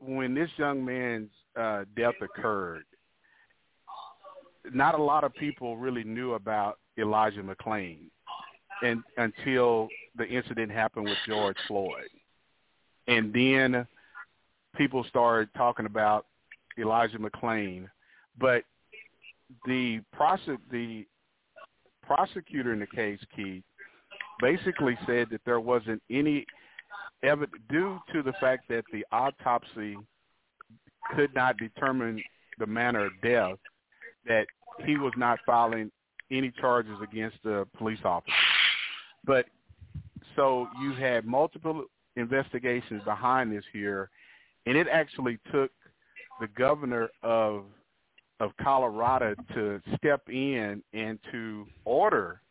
when 0.00 0.34
this 0.34 0.50
young 0.56 0.84
man's 0.84 1.30
uh, 1.58 1.84
death 1.96 2.14
occurred, 2.22 2.84
not 4.72 4.98
a 4.98 5.02
lot 5.02 5.24
of 5.24 5.34
people 5.34 5.76
really 5.76 6.04
knew 6.04 6.34
about 6.34 6.78
Elijah 6.98 7.42
McClain, 7.42 7.98
and 8.82 9.02
until 9.16 9.88
the 10.16 10.24
incident 10.24 10.70
happened 10.70 11.06
with 11.06 11.18
George 11.26 11.56
Floyd, 11.68 12.08
and 13.06 13.32
then 13.32 13.86
people 14.76 15.04
started 15.08 15.48
talking 15.56 15.86
about 15.86 16.26
Elijah 16.78 17.18
McClain, 17.18 17.88
but 18.38 18.62
the 19.66 20.00
prosec 20.18 20.58
the 20.70 21.06
prosecutor 22.02 22.72
in 22.72 22.80
the 22.80 22.86
case, 22.86 23.18
Keith, 23.34 23.62
basically 24.40 24.96
said 25.06 25.28
that 25.30 25.40
there 25.44 25.60
wasn't 25.60 26.02
any 26.10 26.46
evidence 27.22 27.62
due 27.68 27.98
to 28.12 28.22
the 28.22 28.32
fact 28.40 28.68
that 28.68 28.84
the 28.92 29.04
autopsy 29.12 29.96
could 31.14 31.34
not 31.34 31.56
determine 31.56 32.22
the 32.58 32.66
manner 32.66 33.06
of 33.06 33.12
death 33.22 33.58
that 34.26 34.46
he 34.84 34.96
was 34.96 35.12
not 35.16 35.38
filing 35.46 35.90
any 36.30 36.52
charges 36.60 36.96
against 37.02 37.36
the 37.44 37.66
police 37.78 37.98
officer. 38.04 38.32
But 39.24 39.46
so 40.34 40.68
you 40.82 40.92
had 40.92 41.24
multiple 41.24 41.84
investigations 42.16 43.02
behind 43.04 43.52
this 43.52 43.64
here, 43.72 44.10
and 44.66 44.76
it 44.76 44.86
actually 44.90 45.38
took 45.52 45.70
the 46.40 46.48
governor 46.48 47.08
of 47.22 47.64
of 48.38 48.50
Colorado 48.62 49.34
to 49.54 49.80
step 49.96 50.20
in 50.28 50.82
and 50.92 51.18
to 51.32 51.66
order 51.86 52.42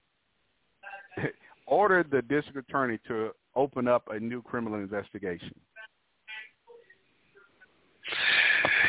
order 1.67 2.03
the 2.03 2.21
district 2.23 2.69
attorney 2.69 2.99
to 3.07 3.31
open 3.55 3.87
up 3.87 4.07
a 4.09 4.19
new 4.19 4.41
criminal 4.41 4.79
investigation. 4.79 5.53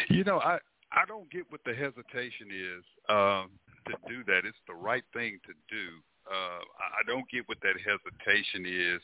You 0.08 0.24
know, 0.24 0.38
I 0.38 0.58
I 0.92 1.04
don't 1.06 1.30
get 1.30 1.44
what 1.50 1.60
the 1.64 1.74
hesitation 1.74 2.48
is 2.50 2.84
um, 3.08 3.50
to 3.86 3.94
do 4.08 4.24
that. 4.26 4.44
It's 4.44 4.56
the 4.66 4.74
right 4.74 5.04
thing 5.12 5.38
to 5.46 5.52
do. 5.68 6.00
Uh, 6.30 6.62
I 6.80 7.06
don't 7.06 7.28
get 7.30 7.48
what 7.48 7.58
that 7.62 7.74
hesitation 7.78 8.66
is. 8.66 9.00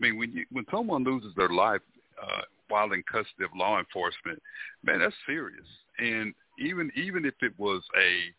I 0.00 0.04
mean, 0.04 0.18
when 0.18 0.32
you 0.32 0.46
when 0.50 0.64
someone 0.70 1.04
loses 1.04 1.34
their 1.36 1.50
life 1.50 1.82
uh, 2.22 2.42
while 2.68 2.92
in 2.92 3.02
custody 3.02 3.44
of 3.44 3.50
law 3.56 3.78
enforcement, 3.78 4.40
man, 4.82 5.00
that's 5.00 5.14
serious. 5.26 5.66
And 5.98 6.34
even 6.58 6.90
even 6.96 7.24
if 7.24 7.34
it 7.42 7.52
was 7.58 7.82
a 7.98 8.32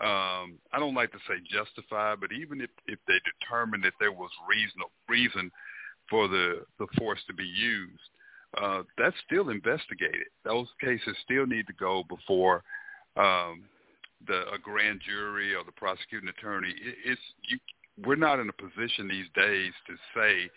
um, 0.00 0.58
I 0.72 0.80
don't 0.80 0.94
like 0.94 1.12
to 1.12 1.18
say 1.28 1.34
justified, 1.48 2.18
but 2.20 2.32
even 2.32 2.60
if, 2.60 2.70
if 2.86 2.98
they 3.06 3.18
determined 3.40 3.84
that 3.84 3.92
there 4.00 4.12
was 4.12 4.30
reason 4.48 4.80
reason 5.08 5.50
for 6.10 6.26
the, 6.26 6.64
the 6.78 6.86
force 6.98 7.20
to 7.28 7.34
be 7.34 7.44
used, 7.44 8.02
uh, 8.60 8.82
that's 8.98 9.16
still 9.24 9.50
investigated. 9.50 10.26
Those 10.44 10.66
cases 10.80 11.16
still 11.24 11.46
need 11.46 11.66
to 11.68 11.72
go 11.74 12.02
before 12.08 12.62
um, 13.16 13.62
the 14.26 14.52
a 14.52 14.58
grand 14.58 15.00
jury 15.06 15.54
or 15.54 15.64
the 15.64 15.72
prosecuting 15.72 16.28
attorney. 16.28 16.70
It, 16.70 16.96
it's 17.04 17.20
you, 17.48 17.58
we're 18.04 18.16
not 18.16 18.40
in 18.40 18.48
a 18.48 18.52
position 18.52 19.08
these 19.08 19.28
days 19.34 19.72
to 19.86 19.94
say, 20.14 20.50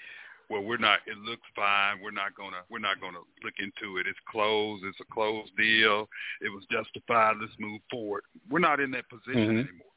well, 0.50 0.64
we're 0.64 0.78
not. 0.78 1.00
It 1.06 1.18
looks 1.18 1.44
fine. 1.56 2.02
We're 2.02 2.12
not 2.12 2.36
gonna. 2.36 2.64
We're 2.70 2.80
not 2.80 3.02
gonna 3.02 3.20
look 3.44 3.54
into 3.60 3.98
it. 3.98 4.08
It's 4.08 4.20
closed. 4.32 4.84
It's 4.86 5.00
a 5.02 5.14
closed 5.14 5.52
deal. 5.58 6.08
It 6.42 6.50
was 6.50 6.64
justified. 6.72 7.36
Let's 7.42 7.54
move 7.60 7.82
forward. 7.92 8.24
We're 8.50 8.60
not 8.60 8.80
in 8.80 8.92
that 8.92 9.10
position 9.10 9.48
Mhm. 9.48 9.68
anymore. 9.68 9.94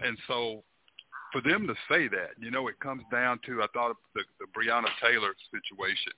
And 0.00 0.18
so, 0.26 0.62
for 1.32 1.40
them 1.40 1.66
to 1.66 1.74
say 1.88 2.08
that, 2.08 2.32
you 2.38 2.50
know, 2.50 2.68
it 2.68 2.78
comes 2.80 3.02
down 3.10 3.38
to 3.46 3.62
I 3.62 3.66
thought 3.68 3.90
of 3.90 3.96
the, 4.14 4.22
the 4.40 4.46
Breonna 4.54 4.88
Taylor 5.00 5.34
situation, 5.50 6.12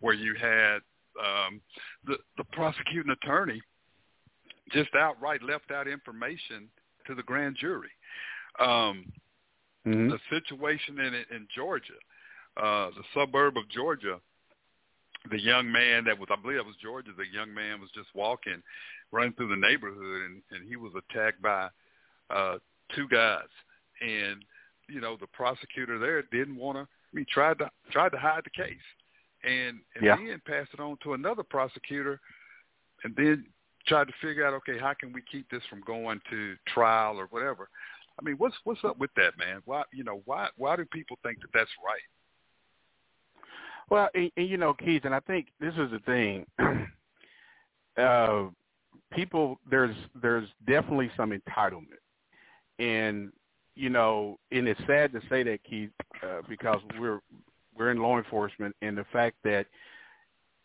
where 0.00 0.14
you 0.14 0.34
had 0.34 0.80
um, 1.18 1.60
the 2.04 2.18
the 2.36 2.44
prosecuting 2.52 3.12
attorney 3.12 3.62
just 4.72 4.94
outright 4.94 5.42
left 5.42 5.70
out 5.70 5.88
information 5.88 6.68
to 7.06 7.14
the 7.14 7.22
grand 7.22 7.56
jury. 7.56 7.90
Um, 8.58 9.12
Mm-hmm. 9.86 10.10
The 10.10 10.18
situation 10.28 10.98
in 11.00 11.14
in 11.34 11.48
Georgia, 11.54 11.94
uh, 12.58 12.90
the 12.90 13.02
suburb 13.14 13.56
of 13.56 13.66
Georgia, 13.70 14.20
the 15.30 15.40
young 15.40 15.72
man 15.72 16.04
that 16.04 16.18
was, 16.18 16.28
I 16.30 16.36
believe 16.36 16.58
that 16.58 16.66
was 16.66 16.76
Georgia, 16.82 17.12
the 17.16 17.24
young 17.32 17.52
man 17.54 17.80
was 17.80 17.88
just 17.94 18.08
walking, 18.14 18.62
running 19.10 19.32
through 19.32 19.48
the 19.48 19.56
neighborhood, 19.56 20.22
and, 20.22 20.42
and 20.50 20.68
he 20.68 20.76
was 20.76 20.92
attacked 20.94 21.40
by 21.40 21.68
uh, 22.28 22.58
two 22.94 23.08
guys, 23.08 23.48
and 24.02 24.44
you 24.86 25.00
know 25.00 25.16
the 25.18 25.26
prosecutor 25.28 25.98
there 25.98 26.22
didn't 26.30 26.56
want 26.56 26.76
to. 26.76 26.82
I 26.82 27.10
mean, 27.14 27.26
tried 27.32 27.58
to 27.60 27.70
tried 27.90 28.12
to 28.12 28.18
hide 28.18 28.42
the 28.44 28.50
case, 28.62 28.76
and 29.44 29.80
and 29.94 30.04
Yeah. 30.04 30.16
then 30.16 30.42
passed 30.46 30.74
it 30.74 30.80
on 30.80 30.98
to 31.04 31.14
another 31.14 31.42
prosecutor, 31.42 32.20
and 33.04 33.16
then 33.16 33.46
tried 33.90 34.06
to 34.06 34.14
figure 34.22 34.46
out, 34.46 34.54
okay, 34.54 34.78
how 34.78 34.94
can 34.94 35.12
we 35.12 35.20
keep 35.30 35.50
this 35.50 35.62
from 35.68 35.82
going 35.84 36.20
to 36.30 36.54
trial 36.72 37.18
or 37.18 37.26
whatever. 37.26 37.68
I 38.18 38.24
mean, 38.24 38.36
what's 38.36 38.54
what's 38.64 38.84
up 38.84 38.98
with 38.98 39.10
that, 39.16 39.36
man? 39.36 39.62
Why 39.64 39.82
you 39.92 40.04
know 40.04 40.22
why 40.26 40.48
why 40.56 40.76
do 40.76 40.84
people 40.84 41.18
think 41.22 41.40
that 41.40 41.48
that's 41.52 41.70
right? 41.84 42.00
Well, 43.88 44.08
and, 44.14 44.30
and 44.36 44.48
you 44.48 44.58
know, 44.58 44.74
Keith, 44.74 45.04
and 45.04 45.14
I 45.14 45.20
think 45.20 45.48
this 45.58 45.74
is 45.74 45.90
the 45.90 45.98
thing. 46.06 46.46
uh, 47.98 48.44
people, 49.12 49.58
there's 49.68 49.96
there's 50.22 50.48
definitely 50.66 51.10
some 51.16 51.30
entitlement, 51.32 51.98
and 52.78 53.32
you 53.74 53.90
know, 53.90 54.38
and 54.52 54.68
it's 54.68 54.80
sad 54.86 55.12
to 55.12 55.20
say 55.28 55.42
that, 55.42 55.64
Keith, 55.68 55.90
uh, 56.22 56.42
because 56.48 56.80
we're 56.98 57.20
we're 57.76 57.90
in 57.90 57.98
law 57.98 58.18
enforcement, 58.18 58.76
and 58.82 58.96
the 58.96 59.06
fact 59.12 59.36
that, 59.44 59.66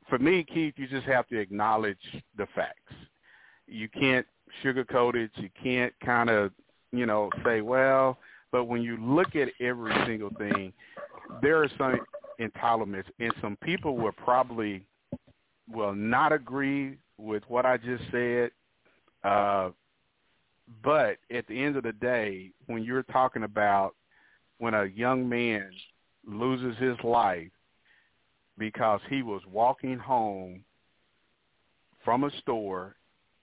for 0.10 0.20
me, 0.20 0.44
Keith, 0.44 0.74
you 0.78 0.88
just 0.88 1.08
have 1.08 1.28
to 1.30 1.40
acknowledge 1.40 1.98
the 2.38 2.48
facts. 2.54 2.94
You 3.68 3.90
can't 3.90 4.26
sugarcoat 4.64 5.16
it. 5.16 5.32
You 5.36 5.50
can't 5.62 5.94
kind 6.04 6.30
of, 6.30 6.52
you 6.92 7.06
know, 7.06 7.30
say, 7.44 7.62
well, 7.62 8.18
but 8.52 8.66
when 8.66 8.82
you 8.82 8.98
look 8.98 9.36
at 9.36 9.50
every 9.60 9.94
single 10.06 10.30
thing, 10.38 10.72
there 11.42 11.62
are 11.62 11.70
some 11.78 12.00
entitlements, 12.40 13.06
and 13.20 13.34
some 13.42 13.58
people 13.58 13.98
will 13.98 14.12
probably 14.12 14.86
will 15.72 15.96
not 15.96 16.32
agree 16.32 16.98
with 17.18 17.44
what 17.48 17.66
I 17.66 17.78
just 17.78 18.04
said. 18.12 18.52
Uh, 19.24 19.72
but 20.84 21.18
at 21.32 21.48
the 21.48 21.64
end 21.64 21.76
of 21.76 21.84
the 21.84 21.94
day, 21.94 22.52
when 22.68 22.84
you're 22.84 23.04
talking 23.04 23.44
about 23.44 23.96
when 24.60 24.74
a 24.74 24.86
young 24.86 25.28
man 25.28 25.70
loses 26.28 26.78
his 26.78 26.98
life 27.04 27.52
because 28.58 29.00
he 29.10 29.22
was 29.22 29.42
walking 29.52 29.98
home 29.98 30.64
from 32.04 32.24
a 32.24 32.32
store 32.40 32.96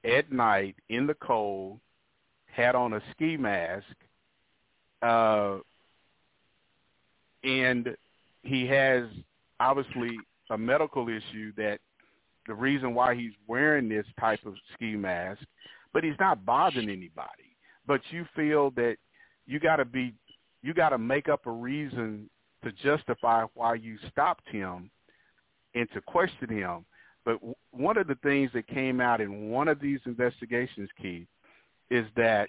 at 0.05 0.33
night 0.33 0.77
in 0.89 1.07
the 1.07 1.15
cold, 1.15 1.79
had 2.47 2.75
on 2.75 2.93
a 2.95 3.01
ski 3.13 3.37
mask, 3.37 3.87
uh, 5.03 5.59
and 7.45 7.97
he 8.43 8.67
has 8.67 9.05
obviously 9.61 10.17
a 10.51 10.59
medical 10.59 11.09
issue 11.09 11.53
that 11.57 11.79
the 12.47 12.55
reason 12.55 12.95
why 12.95 13.15
he's 13.15 13.33
wearing 13.47 13.89
this 13.89 14.07
type 14.19 14.41
of 14.45 14.55
ski 14.75 14.97
mask, 14.97 15.43
but 15.93 16.05
he's 16.05 16.19
not 16.19 16.45
bothering 16.45 16.89
anybody. 16.89 17.57
But 17.87 18.01
you 18.11 18.27
feel 18.35 18.71
that 18.73 18.97
you 19.47 19.61
got 19.61 19.77
to 19.77 19.85
be, 19.85 20.15
you 20.63 20.75
got 20.75 20.91
to 20.91 20.99
make 20.99 21.29
up 21.29 21.47
a 21.47 21.51
reason 21.51 22.29
to 22.65 22.73
justify 22.73 23.45
why 23.55 23.75
you 23.75 23.97
stopped 24.11 24.49
him 24.49 24.91
and 25.75 25.89
to 25.95 26.01
question 26.01 26.49
him. 26.49 26.85
But 27.25 27.35
w- 27.35 27.55
one 27.71 27.97
of 27.97 28.07
the 28.07 28.17
things 28.17 28.51
that 28.55 28.67
came 28.67 29.01
out 29.01 29.21
in 29.21 29.51
one 29.51 29.69
of 29.69 29.81
these 29.81 30.01
investigations, 30.07 30.89
Keith, 31.01 31.29
is 31.91 32.07
that 32.17 32.49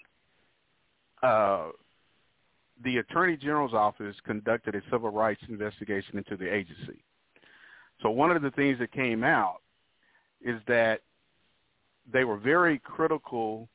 uh, 1.22 1.70
the 2.84 2.98
Attorney 2.98 3.38
General's 3.38 3.74
office 3.74 4.16
conducted 4.26 4.76
a 4.76 4.82
civil 4.91 5.12
rights 5.12 5.41
investigation 5.48 6.18
into 6.18 6.36
the 6.36 6.52
agency. 6.52 7.04
So 8.02 8.10
one 8.10 8.32
of 8.32 8.41
the 8.41 8.52
things 8.52 8.80
that 8.80 8.91
came 8.91 9.24
out 9.24 9.62
is 10.41 10.60
that 10.68 11.02
they 12.12 12.26
were 12.26 12.38
very 12.38 12.80
critical 12.80 13.70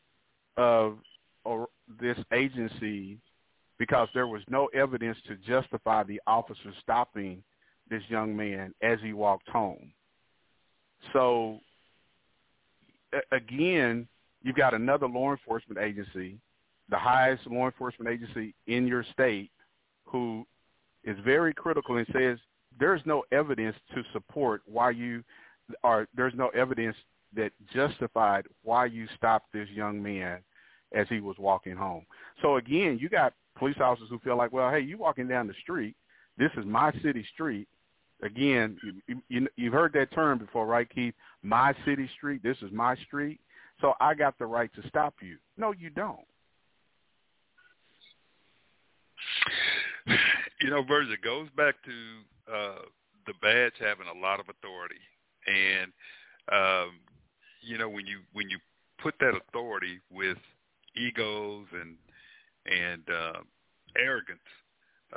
of 0.57 0.99
or 1.45 1.69
this 2.01 2.19
agency 2.33 3.19
because 3.79 4.09
there 4.13 4.27
was 4.27 4.43
no 4.49 4.67
evidence 4.75 5.17
to 5.29 5.37
justify 5.37 6.03
the 6.03 6.21
officer 6.27 6.73
stopping 6.83 7.43
this 7.89 8.03
young 8.09 8.37
man 8.37 8.75
as 8.83 8.99
he 9.03 9.13
walked 9.13 9.49
home. 9.49 9.93
So 11.13 11.61
again, 13.33 14.07
you've 14.43 14.57
got 14.57 14.75
another 14.75 15.07
law 15.07 15.31
enforcement 15.33 15.81
agency, 15.81 16.39
the 16.91 16.99
highest 16.99 17.47
law 17.47 17.67
enforcement 17.67 18.11
agency 18.11 18.55
in 18.67 18.87
your 18.87 19.05
state, 19.13 19.51
who 20.05 20.47
is 21.05 21.17
very 21.25 21.55
critical 21.55 21.97
and 21.97 22.07
says 22.13 22.39
there's 22.79 23.03
no 23.05 23.25
evidence 23.33 23.77
to 23.95 24.03
support 24.13 24.63
why 24.67 24.91
you 24.91 25.23
or 25.83 26.09
there's 26.15 26.35
no 26.35 26.49
evidence 26.49 26.97
that 27.35 27.53
justified 27.75 28.47
why 28.63 28.87
you 28.87 29.07
stopped 29.17 29.53
this 29.53 29.69
young 29.69 30.03
man 30.03 30.39
as 30.95 31.07
he 31.09 31.21
was 31.21 31.37
walking 31.39 31.77
home. 31.77 32.07
So 32.41 32.57
again, 32.57 32.99
you 33.01 33.09
got 33.09 33.35
police 33.59 33.77
officers 33.81 34.09
who 34.09 34.19
feel 34.21 34.37
like, 34.37 34.53
well, 34.53 34.71
hey, 34.71 34.81
you 34.81 34.97
walking 34.97 35.29
down 35.29 35.47
the 35.47 35.55
street. 35.63 35.95
This 36.39 36.51
is 36.57 36.65
my 36.65 36.93
city 37.03 37.27
street. 37.35 37.69
Again, 38.23 38.77
you, 39.07 39.23
you, 39.29 39.49
you've 39.57 39.73
heard 39.73 39.93
that 39.93 40.13
term 40.13 40.39
before, 40.39 40.67
right, 40.67 40.89
Keith? 40.93 41.15
My 41.43 41.73
city 41.85 42.11
street. 42.17 42.43
This 42.43 42.57
is 42.63 42.73
my 42.73 42.97
street. 43.07 43.41
So 43.81 43.95
I 44.01 44.15
got 44.15 44.37
the 44.39 44.47
right 44.47 44.71
to 44.75 44.89
stop 44.89 45.15
you. 45.21 45.37
No, 45.57 45.73
you 45.73 45.91
don't. 45.91 46.19
You 50.61 50.71
know, 50.71 50.83
Virgil, 50.83 51.13
it 51.13 51.23
goes 51.23 51.47
back 51.57 51.77
to 51.85 52.53
uh, 52.53 52.79
the 53.29 53.35
badge 53.41 53.75
having 53.79 54.09
a 54.09 54.19
lot 54.19 54.41
of 54.41 54.47
authority, 54.49 54.99
and 55.47 55.93
um, 56.51 56.99
you 57.63 57.79
know 57.79 57.89
when 57.89 58.07
you 58.07 58.19
when 58.33 58.51
you 58.51 58.59
put 59.01 59.15
that 59.21 59.35
authority 59.37 60.01
with 60.11 60.39
egos 60.97 61.67
and 61.81 61.95
and 62.67 63.03
uh, 63.09 63.41
arrogance, 63.97 64.41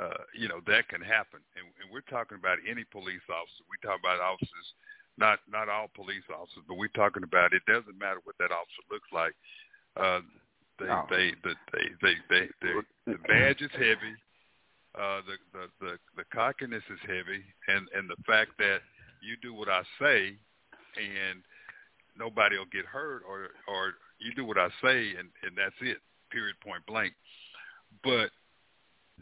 uh, 0.00 0.24
you 0.36 0.48
know 0.48 0.60
that 0.66 0.88
can 0.88 1.00
happen. 1.00 1.40
And, 1.56 1.66
and 1.82 1.92
we're 1.92 2.06
talking 2.08 2.38
about 2.38 2.58
any 2.68 2.84
police 2.84 3.24
officer. 3.28 3.64
We 3.68 3.76
talk 3.84 4.00
about 4.00 4.20
officers, 4.20 4.66
not 5.18 5.40
not 5.50 5.68
all 5.68 5.88
police 5.94 6.24
officers, 6.32 6.64
but 6.68 6.76
we're 6.76 6.96
talking 6.96 7.22
about 7.22 7.52
it 7.52 7.64
doesn't 7.66 7.98
matter 7.98 8.20
what 8.24 8.36
that 8.38 8.52
officer 8.52 8.84
looks 8.90 9.08
like. 9.12 9.34
Uh, 9.96 10.20
they, 10.78 10.86
No. 10.86 11.06
they, 11.10 11.32
the, 11.44 11.54
they, 11.72 11.86
they, 12.00 12.14
they, 12.30 12.44
they, 12.62 12.72
the 13.12 13.18
badge 13.28 13.60
is 13.60 13.70
heavy. 13.72 14.16
Uh, 14.94 15.20
the, 15.24 15.36
the, 15.52 15.64
the, 15.80 15.92
the 16.16 16.24
cockiness 16.34 16.82
is 16.90 16.98
heavy, 17.06 17.44
and, 17.68 17.88
and 17.96 18.08
the 18.10 18.22
fact 18.26 18.50
that 18.58 18.80
you 19.22 19.36
do 19.40 19.54
what 19.54 19.68
I 19.68 19.82
say, 20.00 20.36
and 20.96 21.40
nobody 22.18 22.58
will 22.58 22.68
get 22.72 22.84
hurt, 22.84 23.22
or, 23.26 23.48
or 23.68 23.94
you 24.18 24.34
do 24.34 24.44
what 24.44 24.58
I 24.58 24.68
say, 24.82 25.16
and, 25.16 25.28
and 25.44 25.56
that's 25.56 25.76
it. 25.80 25.96
Period. 26.30 26.56
Point 26.62 26.84
blank. 26.86 27.14
But 28.04 28.30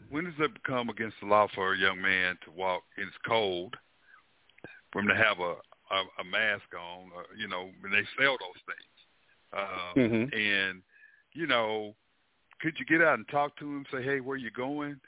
when 0.09 0.25
does 0.25 0.33
it 0.39 0.53
become 0.53 0.89
against 0.89 1.17
the 1.21 1.27
law 1.27 1.47
for 1.53 1.73
a 1.73 1.77
young 1.77 2.01
man 2.01 2.37
to 2.45 2.51
walk? 2.51 2.83
It's 2.97 3.15
cold. 3.27 3.75
For 4.91 4.99
him 4.99 5.07
to 5.07 5.15
have 5.15 5.39
a 5.39 5.55
a, 5.91 6.21
a 6.21 6.23
mask 6.23 6.63
on, 6.73 7.11
uh, 7.17 7.23
you 7.37 7.47
know, 7.47 7.69
when 7.81 7.91
they 7.91 8.03
sell 8.17 8.37
those 8.39 8.63
things. 8.65 8.91
Uh, 9.53 9.93
Mhm. 9.95 10.33
And 10.33 10.81
you 11.33 11.47
know, 11.47 11.95
could 12.61 12.79
you 12.79 12.85
get 12.85 13.01
out 13.01 13.17
and 13.17 13.27
talk 13.29 13.57
to 13.57 13.65
him? 13.65 13.85
Say, 13.91 14.03
hey, 14.03 14.19
where 14.19 14.37
you 14.37 14.51
going? 14.51 14.99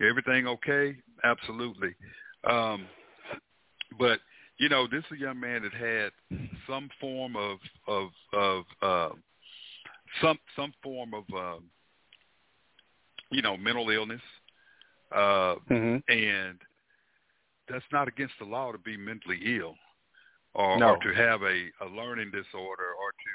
Everything 0.00 0.46
okay? 0.46 0.96
Absolutely. 1.24 1.94
Um, 2.44 2.86
but 3.98 4.20
you 4.58 4.68
know, 4.68 4.86
this 4.86 5.04
is 5.06 5.12
a 5.12 5.20
young 5.20 5.40
man 5.40 5.62
that 5.62 5.72
had 5.72 6.12
some 6.66 6.88
form 7.00 7.36
of 7.36 7.58
of 7.86 8.10
of 8.32 8.64
uh, 8.82 9.14
some 10.20 10.38
some 10.56 10.72
form 10.82 11.14
of 11.14 11.24
um, 11.34 11.64
you 13.30 13.42
know 13.42 13.56
mental 13.56 13.90
illness, 13.90 14.22
uh, 15.14 15.56
Mhm. 15.70 16.02
and 16.08 16.58
that's 17.68 17.84
not 17.92 18.08
against 18.08 18.34
the 18.38 18.44
law 18.44 18.72
to 18.72 18.78
be 18.78 18.96
mentally 18.96 19.38
ill 19.56 19.76
or, 20.54 20.78
No. 20.78 20.90
or 20.94 20.96
to 20.98 21.14
have 21.14 21.42
a, 21.42 21.70
a 21.80 21.86
learning 21.86 22.30
disorder 22.30 22.92
or 22.92 23.12
to 23.12 23.32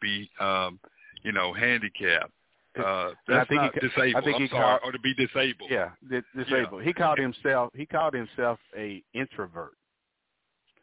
be 0.00 0.30
um, 0.40 0.78
you 1.22 1.32
know 1.32 1.52
handicapped. 1.52 2.32
Uh, 2.78 3.12
that's 3.26 3.48
think 3.48 3.62
not 3.62 3.74
he 3.74 3.80
disabled. 3.80 4.14
I 4.16 4.20
think 4.24 4.36
I'm 4.36 4.42
he 4.42 4.48
sorry, 4.48 4.78
called- 4.78 4.80
or 4.84 4.92
to 4.92 4.98
be 5.00 5.12
disabled. 5.14 5.70
Yeah, 5.70 5.90
di- 6.08 6.22
disabled. 6.36 6.82
He 6.84 6.92
called 6.92 7.18
himself. 7.18 7.72
He 7.74 7.84
called 7.84 8.14
himself 8.14 8.60
a 8.76 9.02
introvert. 9.12 9.72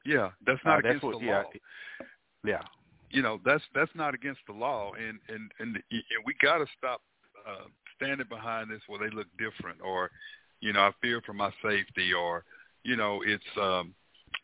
Yeah, 0.04 0.32
that's 0.46 0.60
Uh, 0.66 0.70
not 0.70 0.84
that's 0.84 0.86
against 0.98 1.04
what- 1.06 1.20
the 1.20 1.26
yeah, 1.26 1.42
law. 1.44 1.52
Yeah. 2.44 2.62
you 3.10 3.22
know 3.22 3.40
that's 3.46 3.64
that's 3.74 3.94
not 3.96 4.14
against 4.14 4.42
the 4.48 4.54
law 4.54 4.92
and 4.94 5.20
and 5.30 5.50
and, 5.60 5.76
and 5.92 6.24
we 6.26 6.34
got 6.42 6.58
to 6.58 6.68
stop 6.78 7.02
uh 7.48 7.66
standing 7.98 8.28
behind 8.30 8.70
this 8.70 8.82
where 8.88 9.00
they 9.00 9.16
look 9.16 9.28
different 9.38 9.80
or 9.84 10.10
you 10.62 10.74
know 10.74 10.80
i 10.80 10.92
fear 11.02 11.22
for 11.26 11.34
my 11.34 11.52
safety 11.62 12.14
or 12.14 12.44
you 12.84 12.96
know 12.96 13.22
it's 13.26 13.44
um 13.62 13.94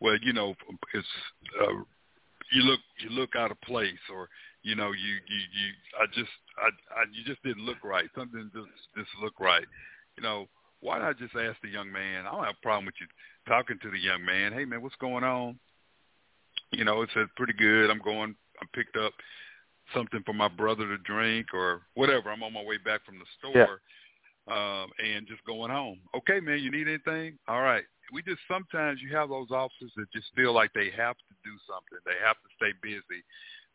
well 0.02 0.18
you 0.22 0.34
know 0.34 0.54
it's 0.94 1.08
uh 1.62 1.74
you 2.52 2.62
look 2.64 2.80
you 3.00 3.10
look 3.10 3.36
out 3.36 3.52
of 3.52 3.60
place 3.62 4.04
or 4.12 4.30
you 4.64 4.76
know 4.76 4.92
you 4.92 5.14
you 5.14 5.42
you 5.54 5.72
i 6.02 6.06
just 6.08 6.32
i 6.58 6.68
i 7.00 7.04
you 7.14 7.24
just 7.26 7.42
didn't 7.44 7.66
look 7.66 7.84
right 7.84 8.10
something 8.16 8.52
just 8.54 8.68
just 8.98 9.10
look 9.22 9.40
right 9.40 9.66
you 10.18 10.24
know 10.24 10.48
why 10.82 11.00
not 11.00 11.18
just 11.18 11.36
ask 11.36 11.58
the 11.62 11.70
young 11.70 11.92
man 11.92 12.26
i 12.28 12.32
don't 12.32 12.44
have 12.44 12.56
a 12.60 12.64
problem 12.64 12.86
with 12.86 12.96
you 13.00 13.08
talking 13.48 13.80
to 13.82 13.90
the 13.90 14.00
young 14.00 14.24
man 14.24 14.52
hey 14.52 14.66
man 14.66 14.82
what's 14.82 14.96
going 14.98 15.24
on 15.24 15.58
you 16.74 16.86
know, 16.86 17.02
it 17.02 17.10
said 17.14 17.28
pretty 17.36 17.54
good. 17.54 17.90
I'm 17.90 18.00
going. 18.00 18.36
I'm 18.62 18.68
picked 18.74 18.98
up. 18.98 19.14
Something 19.96 20.22
for 20.26 20.34
my 20.34 20.48
brother 20.48 20.88
to 20.88 20.98
drink 21.00 21.48
or 21.54 21.82
whatever. 21.96 22.32
I'm 22.32 22.44
on 22.44 22.54
my 22.54 22.64
way 22.64 22.78
back 22.78 23.06
from 23.06 23.20
the 23.20 23.26
store 23.40 23.82
um, 24.48 24.92
and 25.04 25.28
just 25.28 25.44
going 25.46 25.72
home. 25.72 26.00
Okay, 26.16 26.40
man, 26.40 26.60
you 26.60 26.72
need 26.72 26.88
anything? 26.88 27.38
All 27.48 27.62
right. 27.62 27.84
We 28.12 28.22
just 28.22 28.42
sometimes 28.48 29.00
you 29.02 29.16
have 29.16 29.30
those 29.30 29.50
officers 29.52 29.92
that 29.96 30.12
just 30.12 30.28
feel 30.36 30.54
like 30.54 30.72
they 30.74 30.92
have 30.96 31.16
to 31.16 31.36
do 31.44 31.56
something. 31.68 32.00
They 32.06 32.20
have 32.26 32.36
to 32.36 32.50
stay 32.58 32.74
busy. 32.82 33.24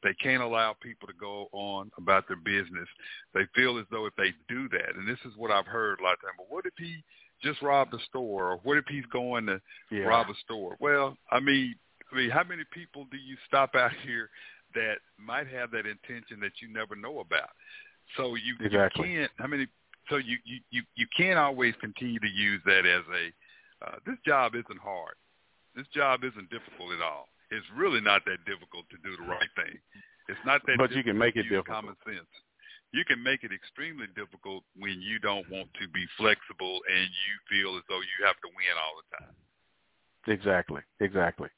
They 0.03 0.15
can't 0.23 0.43
allow 0.43 0.77
people 0.81 1.09
to 1.09 1.15
go 1.19 1.49
on 1.53 1.91
about 1.99 2.29
their 2.29 2.37
business. 2.37 2.89
They 3.35 3.47
feel 3.55 3.79
as 3.79 3.87
though 3.91 4.07
if 4.07 4.15
they 4.17 4.33
do 4.49 4.69
that, 4.69 4.95
and 4.97 5.09
this 5.09 5.19
is 5.25 5.33
what 5.37 5.51
I've 5.51 5.67
heard 5.67 5.99
a 5.99 6.05
lot 6.05 6.15
of 6.15 6.21
times, 6.21 6.37
but 6.39 6.51
what 6.51 6.67
if 6.67 6.75
he 6.79 7.03
just 7.43 7.63
robbed 7.63 7.95
a 7.95 7.99
store, 8.05 8.53
or 8.53 8.57
what 8.63 8.79
if 8.79 8.85
he's 8.89 9.07
going 9.07 9.47
to 9.47 9.61
Yeah. 9.91 10.05
rob 10.05 10.29
a 10.31 10.35
store? 10.45 10.77
Well, 10.79 11.17
I 11.33 11.41
mean, 11.41 11.75
I 12.13 12.17
mean, 12.17 12.31
how 12.31 12.45
many 12.45 12.65
people 12.73 13.07
do 13.11 13.17
you 13.17 13.37
stop 13.47 13.75
out 13.75 13.93
here 14.07 14.31
that 14.75 14.97
might 15.19 15.49
have 15.49 15.71
that 15.73 15.87
intention 15.87 16.41
that 16.41 16.53
you 16.61 16.73
never 16.73 16.97
know 16.97 17.21
about? 17.21 17.51
So 18.17 18.35
you, 18.35 18.55
Exactly. 18.61 19.09
you 19.09 19.19
can't. 19.21 19.33
How 19.39 19.47
many? 19.47 19.67
So 20.09 20.17
you, 20.17 20.39
you 20.45 20.61
you 20.71 20.83
you 20.97 21.07
can't 21.17 21.39
always 21.39 21.75
continue 21.81 22.19
to 22.19 22.29
use 22.29 22.61
that 22.65 22.87
as 22.87 23.05
a. 23.13 23.25
Uh, 23.85 23.97
this 24.07 24.17
job 24.27 24.55
isn't 24.55 24.81
hard. 24.81 25.15
This 25.77 25.87
job 25.95 26.25
isn't 26.25 26.51
difficult 26.51 26.93
at 26.97 27.03
all. 27.03 27.29
It's 27.51 27.67
really 27.77 28.01
not 28.01 28.25
that 28.27 28.45
difficult 28.45 28.89
to 28.91 28.97
do 29.05 29.17
the 29.17 29.29
right 29.29 29.53
thing. 29.55 29.79
It's 30.29 30.41
not 30.45 30.61
that. 30.67 30.77
But 30.77 30.93
you 30.93 31.03
can 31.05 31.17
make 31.17 31.37
it 31.37 31.45
difficult. 31.45 31.67
Common 31.67 31.97
sense. 32.05 32.29
You 32.93 33.05
can 33.05 33.23
make 33.23 33.45
it 33.45 33.53
extremely 33.53 34.07
difficult 34.17 34.65
when 34.77 35.01
you 35.05 35.19
don't 35.21 35.45
want 35.51 35.69
to 35.77 35.89
be 35.93 36.05
flexible 36.17 36.81
and 36.89 37.05
you 37.05 37.35
feel 37.53 37.77
as 37.77 37.85
though 37.89 38.01
you 38.01 38.25
have 38.25 38.37
to 38.41 38.49
win 38.57 38.73
all 38.81 38.97
the 38.97 39.09
time. 39.21 39.37
Exactly. 40.27 40.81
Exactly. 41.01 41.49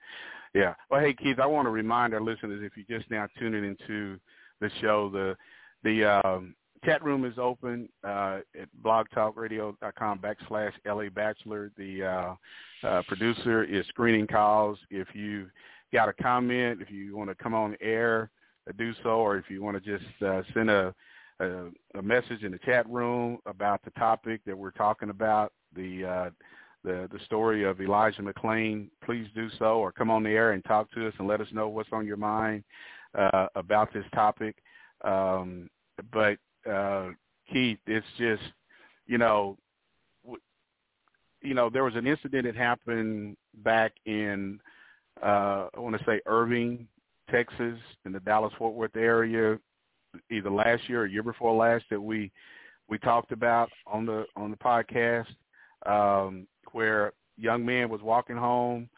Yeah. 0.55 0.75
Well, 0.91 1.01
hey 1.01 1.15
Keith, 1.15 1.39
I 1.39 1.47
want 1.47 1.67
to 1.67 1.71
remind 1.71 2.13
our 2.13 2.21
listeners 2.21 2.63
if 2.65 2.73
you're 2.77 2.99
just 2.99 3.11
now 3.11 3.29
tuning 3.39 3.65
into 3.65 4.19
the 4.61 4.71
show, 4.81 5.09
the 5.11 5.37
the 5.85 6.21
um, 6.25 6.55
chat 6.85 7.03
room 7.05 7.25
is 7.25 7.35
open 7.39 7.89
uh, 8.05 8.41
at 8.61 8.69
blogtalkradio.com 8.85 10.19
backslash 10.19 10.73
LA 10.85 11.09
Batchelor. 11.09 11.71
The 11.77 12.05
uh, 12.05 12.87
uh, 12.87 13.03
producer 13.07 13.65
is 13.65 13.87
screening 13.89 14.27
calls. 14.27 14.79
If 14.91 15.09
you 15.15 15.49
got 15.93 16.09
a 16.09 16.13
comment, 16.13 16.83
if 16.83 16.91
you 16.91 17.17
want 17.17 17.31
to 17.31 17.37
come 17.37 17.55
on 17.55 17.77
air, 17.81 18.31
uh, 18.69 18.73
do 18.77 18.93
so, 19.03 19.11
or 19.11 19.37
if 19.37 19.45
you 19.49 19.63
want 19.63 19.83
to 19.83 19.99
just 19.99 20.23
uh, 20.23 20.43
send 20.53 20.69
a, 20.69 20.93
a 21.39 21.69
a 21.95 22.03
message 22.03 22.43
in 22.43 22.51
the 22.51 22.59
chat 22.59 22.89
room 22.91 23.39
about 23.47 23.83
the 23.85 23.91
topic 23.93 24.41
that 24.47 24.57
we're 24.57 24.71
talking 24.73 25.11
about, 25.11 25.53
the 25.77 26.05
uh, 26.05 26.31
the 26.85 27.09
the 27.13 27.19
story 27.25 27.65
of 27.65 27.81
Elijah 27.81 28.23
McClain, 28.23 28.89
please 29.05 29.27
do 29.35 29.49
so, 29.59 29.79
or 29.79 29.93
come 29.93 30.11
on 30.11 30.23
the 30.23 30.31
air 30.31 30.53
and 30.53 30.65
talk 30.65 30.91
to 30.93 31.07
us 31.07 31.15
and 31.19 31.29
let 31.29 31.41
us 31.41 31.49
know 31.53 31.69
what's 31.69 31.93
on 31.93 32.07
your 32.07 32.17
mind 32.17 32.65
uh, 33.19 33.47
about 33.55 33.93
this 33.93 34.05
topic. 34.15 34.57
Um, 35.03 35.69
but 36.13 36.39
uh, 36.71 37.09
Keith, 37.53 37.79
it's 37.87 38.07
just 38.19 38.43
you 39.07 39.19
know, 39.19 39.59
w- 40.25 40.41
you 41.43 41.55
know, 41.55 41.71
there 41.71 41.85
was 41.85 41.97
an 41.97 42.07
incident 42.07 42.45
that 42.45 42.57
happened 42.57 43.37
back 43.63 43.93
in 44.07 44.61
uh, 45.23 45.69
I 45.75 45.81
want 45.81 45.99
to 45.99 46.05
say 46.05 46.21
Irving, 46.27 46.87
Texas, 47.31 47.79
in 48.05 48.13
the 48.13 48.21
Dallas 48.21 48.53
Fort 48.59 48.75
Worth 48.75 48.97
area, 48.97 49.59
either 50.31 50.51
last 50.51 50.89
year 50.89 51.03
or 51.03 51.07
year 51.07 51.23
before 51.23 51.55
last 51.55 51.85
that 51.91 52.01
we 52.01 52.31
we 52.89 52.99
talked 52.99 53.33
about 53.33 53.71
on 53.87 54.07
the 54.07 54.25
on 54.37 54.51
the 54.51 54.57
podcast, 54.57 55.27
um, 55.87 56.47
where 56.73 57.13
young 57.37 57.65
man 57.65 57.89
was 57.89 58.01
walking 58.03 58.37
home 58.37 58.89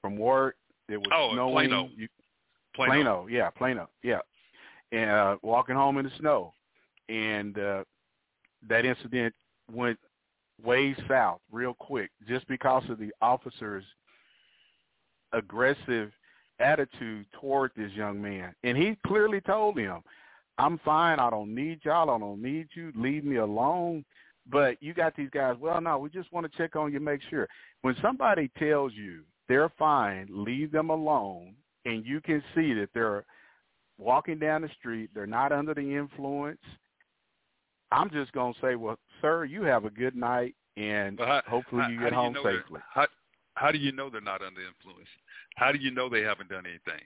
from 0.00 0.16
work. 0.16 0.56
It 0.88 0.96
was 0.98 1.08
Oh, 1.12 1.28
in 1.30 1.34
snowing. 1.36 1.68
Plano. 1.68 1.88
You, 1.96 2.08
Plano. 2.74 2.92
Plano, 2.92 3.26
yeah, 3.30 3.50
Plano, 3.50 3.88
yeah, 4.02 4.20
and 4.92 5.10
uh, 5.10 5.36
walking 5.42 5.74
home 5.74 5.98
in 5.98 6.04
the 6.06 6.12
snow, 6.18 6.54
and 7.08 7.58
uh, 7.58 7.84
that 8.68 8.84
incident 8.86 9.34
went 9.70 9.98
way 10.64 10.96
south 11.08 11.40
real 11.50 11.74
quick 11.74 12.10
just 12.26 12.46
because 12.48 12.82
of 12.88 12.98
the 12.98 13.10
officers' 13.20 13.84
aggressive 15.32 16.12
attitude 16.60 17.26
toward 17.40 17.72
this 17.76 17.92
young 17.92 18.20
man. 18.20 18.54
And 18.62 18.76
he 18.76 18.96
clearly 19.06 19.40
told 19.40 19.78
him, 19.78 20.02
I'm 20.58 20.78
fine. 20.84 21.18
I 21.18 21.30
don't 21.30 21.54
need 21.54 21.80
y'all. 21.84 22.10
I 22.10 22.18
don't 22.18 22.42
need 22.42 22.68
you. 22.74 22.92
Leave 22.94 23.24
me 23.24 23.36
alone. 23.36 24.04
But 24.50 24.82
you 24.82 24.92
got 24.94 25.14
these 25.16 25.30
guys, 25.30 25.56
well, 25.60 25.80
no, 25.80 25.98
we 25.98 26.10
just 26.10 26.32
want 26.32 26.50
to 26.50 26.58
check 26.58 26.74
on 26.76 26.92
you, 26.92 27.00
make 27.00 27.20
sure. 27.30 27.48
When 27.82 27.94
somebody 28.02 28.50
tells 28.58 28.92
you 28.92 29.22
they're 29.48 29.70
fine, 29.78 30.26
leave 30.30 30.72
them 30.72 30.90
alone, 30.90 31.54
and 31.84 32.04
you 32.04 32.20
can 32.20 32.42
see 32.54 32.74
that 32.74 32.88
they're 32.94 33.24
walking 33.98 34.38
down 34.38 34.62
the 34.62 34.68
street, 34.78 35.10
they're 35.14 35.26
not 35.26 35.52
under 35.52 35.74
the 35.74 35.96
influence, 35.96 36.60
I'm 37.92 38.10
just 38.10 38.32
going 38.32 38.54
to 38.54 38.60
say, 38.60 38.74
well, 38.74 38.98
sir, 39.20 39.44
you 39.44 39.62
have 39.62 39.84
a 39.84 39.90
good 39.90 40.16
night, 40.16 40.54
and 40.76 41.18
how- 41.20 41.42
hopefully 41.46 41.84
you 41.90 41.98
how 41.98 42.04
get 42.04 42.12
you 42.12 42.18
home 42.18 42.32
know 42.32 42.42
safely. 42.44 42.80
How 42.92 43.06
how 43.54 43.70
do 43.70 43.76
you 43.76 43.92
know 43.92 44.08
they're 44.08 44.22
not 44.22 44.40
under 44.40 44.62
influence? 44.62 45.06
How 45.56 45.72
do 45.72 45.78
you 45.78 45.90
know 45.90 46.08
they 46.08 46.22
haven't 46.22 46.48
done 46.48 46.64
anything? 46.64 47.04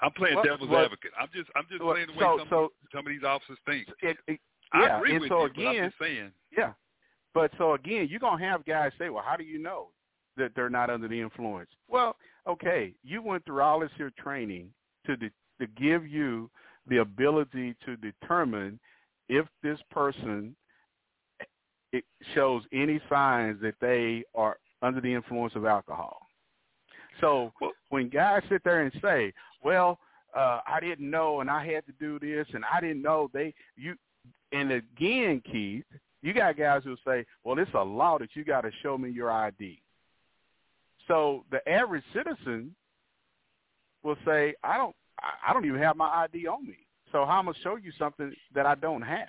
I'm 0.00 0.10
playing 0.12 0.36
Well, 0.36 0.44
devil's 0.44 0.70
well, 0.70 0.84
advocate. 0.86 1.10
I'm 1.20 1.28
just 1.34 1.50
I'm 1.54 1.66
just 1.70 1.82
well, 1.82 1.92
playing 1.92 2.06
the 2.08 2.14
way 2.14 2.18
so- 2.20 2.38
some 2.38 2.48
so- 2.48 2.72
some 2.92 3.06
of 3.06 3.10
these 3.10 3.22
officers 3.24 3.58
think. 3.66 3.86
It, 4.00 4.16
it, 4.26 4.40
I 4.72 4.82
yeah, 4.84 4.98
agree 4.98 5.12
and 5.12 5.20
with 5.20 5.30
so 5.30 5.44
you, 5.44 5.50
but 5.54 5.60
I'm 5.62 5.68
again, 5.68 5.88
just 5.88 5.98
saying. 6.00 6.32
Yeah. 6.56 6.72
But 7.34 7.50
so 7.58 7.74
again, 7.74 8.08
you're 8.10 8.20
gonna 8.20 8.42
have 8.42 8.64
guys 8.64 8.92
say, 8.98 9.10
Well, 9.10 9.24
how 9.26 9.36
do 9.36 9.44
you 9.44 9.58
know 9.58 9.88
that 10.36 10.52
they're 10.54 10.70
not 10.70 10.90
under 10.90 11.08
the 11.08 11.20
influence? 11.20 11.70
Well, 11.88 12.16
okay, 12.46 12.94
you 13.02 13.22
went 13.22 13.44
through 13.44 13.62
all 13.62 13.80
this 13.80 13.90
here 13.96 14.12
training 14.18 14.70
to 15.06 15.16
de- 15.16 15.30
to 15.60 15.66
give 15.78 16.06
you 16.06 16.50
the 16.88 16.98
ability 16.98 17.74
to 17.84 17.96
determine 17.96 18.78
if 19.28 19.46
this 19.62 19.78
person 19.90 20.54
it 21.92 22.04
shows 22.34 22.62
any 22.72 23.00
signs 23.08 23.60
that 23.62 23.74
they 23.80 24.24
are 24.34 24.56
under 24.82 25.00
the 25.00 25.12
influence 25.12 25.54
of 25.54 25.64
alcohol. 25.64 26.18
So 27.20 27.52
when 27.88 28.08
guys 28.08 28.42
sit 28.48 28.62
there 28.64 28.82
and 28.82 28.92
say, 29.00 29.32
"Well, 29.62 29.98
uh, 30.34 30.60
I 30.66 30.80
didn't 30.80 31.08
know, 31.08 31.40
and 31.40 31.50
I 31.50 31.64
had 31.64 31.86
to 31.86 31.92
do 31.92 32.18
this, 32.18 32.46
and 32.52 32.64
I 32.64 32.80
didn't 32.80 33.02
know," 33.02 33.30
they 33.32 33.54
you, 33.76 33.96
and 34.52 34.72
again, 34.72 35.42
Keith, 35.50 35.84
you 36.22 36.32
got 36.32 36.56
guys 36.56 36.82
who 36.84 36.96
say, 37.06 37.24
"Well, 37.44 37.58
it's 37.58 37.70
a 37.74 37.82
law 37.82 38.18
that 38.18 38.30
you 38.34 38.44
got 38.44 38.62
to 38.62 38.70
show 38.82 38.96
me 38.96 39.10
your 39.10 39.30
ID." 39.30 39.80
So 41.08 41.44
the 41.50 41.66
average 41.68 42.04
citizen 42.12 42.74
will 44.02 44.16
say, 44.24 44.54
"I 44.62 44.76
don't, 44.76 44.94
I 45.46 45.52
don't 45.52 45.64
even 45.64 45.80
have 45.80 45.96
my 45.96 46.08
ID 46.24 46.46
on 46.46 46.66
me. 46.66 46.78
So 47.12 47.24
how 47.24 47.38
am 47.38 47.48
I 47.48 47.52
gonna 47.52 47.62
show 47.62 47.76
you 47.76 47.92
something 47.98 48.34
that 48.54 48.66
I 48.66 48.74
don't 48.74 49.02
have?" 49.02 49.28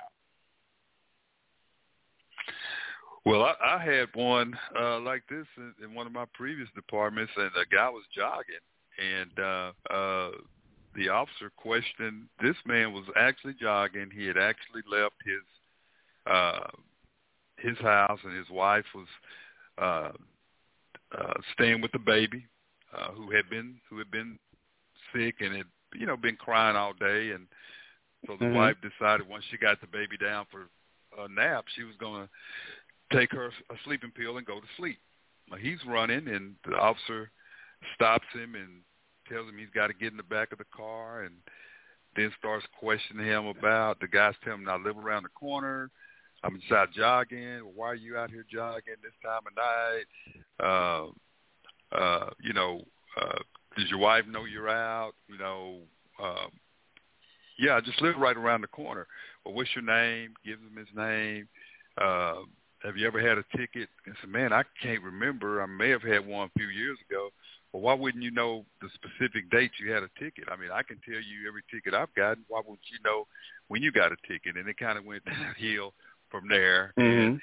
Well, 3.25 3.43
I, 3.43 3.55
I 3.61 3.83
had 3.83 4.07
one 4.13 4.57
uh, 4.79 4.99
like 5.01 5.23
this 5.29 5.45
in, 5.57 5.73
in 5.83 5.93
one 5.93 6.07
of 6.07 6.13
my 6.13 6.23
previous 6.33 6.69
departments, 6.73 7.33
and 7.35 7.51
a 7.57 7.65
guy 7.75 7.89
was 7.89 8.05
jogging, 8.15 8.55
and 8.97 9.39
uh, 9.39 9.93
uh, 9.93 10.31
the 10.97 11.09
officer 11.09 11.51
questioned. 11.57 12.27
This 12.41 12.57
man 12.65 12.93
was 12.93 13.05
actually 13.17 13.55
jogging. 13.59 14.09
He 14.13 14.27
had 14.27 14.37
actually 14.37 14.83
left 14.91 15.15
his 15.25 15.43
uh, 16.33 16.67
his 17.57 17.77
house, 17.79 18.19
and 18.23 18.35
his 18.35 18.49
wife 18.49 18.85
was 18.95 19.07
uh, 19.77 20.11
uh, 21.17 21.33
staying 21.53 21.81
with 21.81 21.91
the 21.93 21.99
baby, 21.99 22.45
uh, 22.97 23.11
who 23.11 23.31
had 23.31 23.49
been 23.49 23.79
who 23.89 23.99
had 23.99 24.11
been 24.11 24.39
sick 25.13 25.35
and 25.41 25.55
had 25.55 25.67
you 25.95 26.05
know 26.07 26.17
been 26.17 26.35
crying 26.37 26.75
all 26.75 26.93
day, 26.93 27.31
and 27.31 27.47
so 28.27 28.37
the 28.37 28.45
Mhm. 28.45 28.53
wife 28.53 28.77
decided 28.81 29.27
once 29.27 29.45
she 29.49 29.57
got 29.57 29.79
the 29.81 29.87
baby 29.87 30.17
down 30.17 30.45
for 30.51 30.69
a 31.19 31.27
nap, 31.29 31.65
she 31.75 31.83
was 31.83 31.95
going 31.97 32.27
to 32.27 33.17
take 33.17 33.31
her 33.31 33.47
a 33.47 33.75
sleeping 33.85 34.11
pill 34.11 34.37
and 34.37 34.45
go 34.47 34.59
to 34.59 34.67
sleep. 34.77 34.99
Well, 35.49 35.59
he's 35.59 35.83
running, 35.85 36.27
and 36.27 36.55
the 36.65 36.75
officer 36.77 37.31
stops 37.95 38.27
him 38.33 38.55
and 38.55 38.83
tells 39.29 39.49
him 39.49 39.57
he's 39.57 39.69
got 39.73 39.87
to 39.87 39.93
get 39.93 40.11
in 40.11 40.17
the 40.17 40.23
back 40.23 40.51
of 40.51 40.57
the 40.57 40.65
car, 40.75 41.23
and 41.23 41.35
then 42.15 42.31
starts 42.37 42.65
questioning 42.79 43.25
him 43.25 43.45
about 43.47 43.99
the 43.99 44.07
guys 44.07 44.33
telling 44.43 44.61
him 44.61 44.69
I 44.69 44.77
live 44.77 44.97
around 44.97 45.23
the 45.23 45.29
corner. 45.29 45.89
I'm 46.43 46.59
out 46.71 46.91
jogging. 46.93 47.61
Why 47.75 47.87
are 47.87 47.95
you 47.95 48.17
out 48.17 48.29
here 48.29 48.45
jogging 48.51 48.95
this 49.01 49.13
time 49.23 49.41
of 49.47 49.55
night? 49.55 51.13
Uh, 51.91 51.95
uh, 51.95 52.29
you 52.41 52.53
know, 52.53 52.81
uh, 53.19 53.39
does 53.75 53.89
your 53.89 53.99
wife 53.99 54.25
know 54.27 54.45
you're 54.45 54.69
out? 54.69 55.13
You 55.27 55.37
know, 55.37 55.79
um, 56.23 56.51
yeah, 57.57 57.75
I 57.75 57.81
just 57.81 58.01
live 58.01 58.17
right 58.17 58.37
around 58.37 58.61
the 58.61 58.67
corner. 58.67 59.07
Well, 59.43 59.55
what's 59.55 59.69
your 59.75 59.83
name? 59.83 60.33
Gives 60.45 60.61
him 60.61 60.77
his 60.77 60.95
name. 60.95 61.47
Uh, 61.99 62.41
have 62.83 62.95
you 62.95 63.07
ever 63.07 63.19
had 63.19 63.39
a 63.39 63.57
ticket? 63.57 63.89
And 64.05 64.15
said, 64.21 64.29
man, 64.29 64.53
I 64.53 64.63
can't 64.81 65.01
remember. 65.01 65.61
I 65.61 65.65
may 65.65 65.89
have 65.89 66.03
had 66.03 66.25
one 66.25 66.49
a 66.55 66.59
few 66.59 66.67
years 66.67 66.97
ago. 67.09 67.29
Why 67.79 67.93
wouldn't 67.93 68.23
you 68.23 68.31
know 68.31 68.65
the 68.81 68.89
specific 68.93 69.49
date 69.49 69.71
you 69.79 69.91
had 69.91 70.03
a 70.03 70.09
ticket? 70.19 70.45
I 70.51 70.55
mean, 70.55 70.71
I 70.71 70.83
can 70.83 70.99
tell 71.05 71.15
you 71.21 71.47
every 71.47 71.63
ticket 71.71 71.93
I've 71.93 72.13
gotten. 72.15 72.43
Why 72.47 72.59
wouldn't 72.59 72.79
you 72.91 72.99
know 73.03 73.27
when 73.67 73.81
you 73.81 73.91
got 73.91 74.11
a 74.11 74.17
ticket? 74.27 74.57
And 74.57 74.67
it 74.67 74.77
kind 74.77 74.97
of 74.97 75.05
went 75.05 75.23
downhill 75.25 75.93
from 76.29 76.47
there. 76.47 76.93
And 76.97 77.41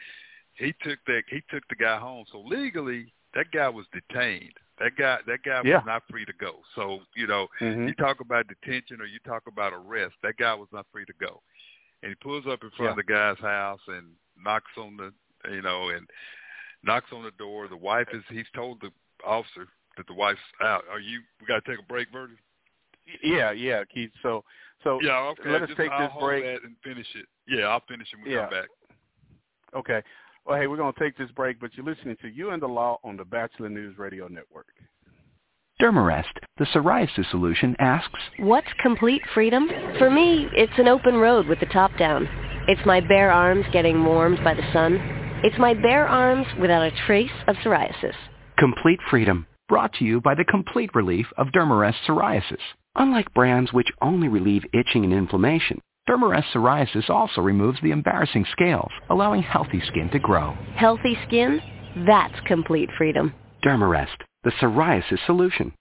he 0.55 0.73
took 0.83 0.99
that 1.07 1.23
he 1.29 1.43
took 1.51 1.67
the 1.69 1.77
guy 1.77 1.99
home. 1.99 2.25
So 2.31 2.41
legally, 2.41 3.13
that 3.35 3.51
guy 3.53 3.69
was 3.69 3.87
detained. 3.93 4.55
That 4.79 4.97
guy, 4.97 5.19
that 5.27 5.43
guy 5.45 5.61
Yeah. 5.65 5.77
was 5.77 5.87
not 5.87 6.03
free 6.11 6.25
to 6.25 6.33
go. 6.33 6.63
So 6.75 7.01
you 7.17 7.27
know, 7.27 7.49
Mhm. 7.61 7.89
you 7.89 7.95
talk 7.95 8.21
about 8.21 8.49
detention 8.49 9.01
or 9.01 9.07
you 9.07 9.19
talk 9.21 9.47
about 9.47 9.73
arrest. 9.73 10.15
That 10.23 10.37
guy 10.37 10.55
was 10.55 10.69
not 10.73 10.87
free 10.93 11.05
to 11.07 11.13
go, 11.15 11.43
and 12.03 12.11
he 12.11 12.15
pulls 12.17 12.47
up 12.47 12.63
in 12.63 12.71
front 12.71 12.91
of 12.91 12.97
the 12.97 13.05
guy's 13.05 13.39
house 13.39 13.81
and 13.89 14.17
knocks 14.37 14.73
on 14.77 14.97
the, 14.97 15.13
you 15.51 15.63
know, 15.63 15.91
and 15.91 16.09
knocks 16.83 17.13
on 17.13 17.23
the 17.23 17.31
door. 17.33 17.69
The 17.69 17.77
wife 17.77 18.09
is. 18.13 18.25
He's 18.29 18.51
told 18.55 18.81
the 18.81 18.91
officer 19.25 19.69
that 19.97 20.07
the 20.07 20.15
wife's 20.15 20.41
out. 20.63 20.85
Are 20.91 21.01
you? 21.01 21.21
We 21.41 21.47
got 21.47 21.65
to 21.65 21.71
take 21.71 21.79
a 21.81 21.87
break, 21.87 22.09
Virgil. 22.13 22.37
Yeah, 23.23 23.51
yeah, 23.53 23.83
Keith. 23.93 24.11
So, 24.23 24.45
so 24.83 24.99
Yeah, 25.03 25.19
okay. 25.39 25.51
let 25.51 25.63
us 25.63 25.69
Just- 25.69 25.79
take 25.79 25.91
I'll 25.91 26.09
this 26.09 26.17
break. 26.21 26.45
and 26.45 26.77
finish 26.83 27.07
it. 27.15 27.27
Yeah, 27.47 27.65
I'll 27.67 27.81
finish 27.89 28.09
it 28.13 28.17
when 28.17 28.25
we 28.29 28.35
Yeah. 28.35 28.43
come 28.49 28.51
back. 28.51 28.69
Okay. 29.75 30.03
Well, 30.47 30.59
hey, 30.59 30.67
we're 30.67 30.77
going 30.77 30.93
to 30.93 31.01
take 31.01 31.17
this 31.17 31.31
break, 31.33 31.59
but 31.61 31.75
you're 31.77 31.87
listening 31.87 32.17
to 32.23 32.29
You 32.29 32.51
and 32.51 32.61
the 32.63 32.67
Law 32.69 32.99
on 33.05 33.17
the 33.17 33.25
Batchelor 33.25 33.69
News 33.71 33.97
Radio 33.99 34.29
Network. 34.29 34.67
Dermarest, 35.81 36.29
the 36.59 36.65
psoriasis 36.67 37.29
solution, 37.31 37.75
asks, 37.81 38.21
What's 38.39 38.73
complete 38.81 39.23
freedom? 39.35 39.69
For 39.99 40.09
me, 40.11 40.49
it's 40.55 40.73
an 40.79 40.87
open 40.87 41.17
road 41.17 41.47
with 41.49 41.59
the 41.61 41.67
top 41.67 41.91
down. 41.99 42.29
It's 42.69 42.85
my 42.87 43.01
bare 43.01 43.33
arms 43.33 43.67
getting 43.73 44.05
warmed 44.05 44.43
by 44.45 44.55
the 44.55 44.63
sun. 44.73 44.95
It's 45.43 45.59
my 45.59 45.75
bare 45.75 46.07
arms 46.07 46.47
without 46.61 46.83
a 46.83 46.91
trace 47.07 47.33
of 47.49 47.57
psoriasis. 47.57 48.15
Complete 48.57 49.01
Freedom, 49.11 49.47
brought 49.69 49.93
to 49.95 50.05
you 50.05 50.21
by 50.21 50.35
the 50.35 50.45
complete 50.45 50.95
relief 50.95 51.27
of 51.37 51.53
Dermarest 51.53 51.99
psoriasis. 52.07 52.61
Unlike 52.97 53.35
brands 53.35 53.73
which 53.73 53.91
only 54.03 54.29
relieve 54.29 54.65
itching 54.73 55.05
and 55.05 55.13
inflammation, 55.13 55.81
Dermarest 56.07 56.49
psoriasis 56.53 57.09
also 57.09 57.41
removes 57.41 57.79
the 57.83 57.91
embarrassing 57.91 58.45
scales, 58.53 58.91
allowing 59.11 59.43
healthy 59.43 59.81
skin 59.87 60.11
to 60.11 60.19
grow. 60.19 60.57
Healthy 60.77 61.17
skin? 61.27 61.61
That's 62.07 62.39
complete 62.47 62.91
freedom. 62.99 63.33
Dermarest, 63.63 64.17
the 64.43 64.53
psoriasis 64.53 65.25
solution. 65.27 65.73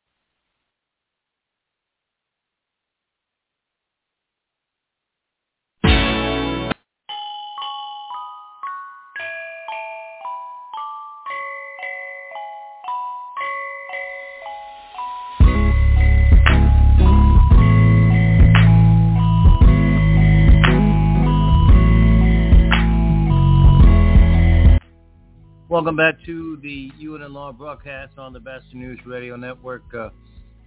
Welcome 25.73 25.95
back 25.95 26.23
to 26.27 26.57
the 26.61 26.91
UN 26.99 27.23
and 27.23 27.33
Law 27.33 27.51
broadcast 27.51 28.19
on 28.19 28.31
the 28.31 28.39
Best 28.39 28.65
News 28.73 28.99
Radio 29.07 29.35
Network. 29.35 29.81
Uh, 29.91 30.11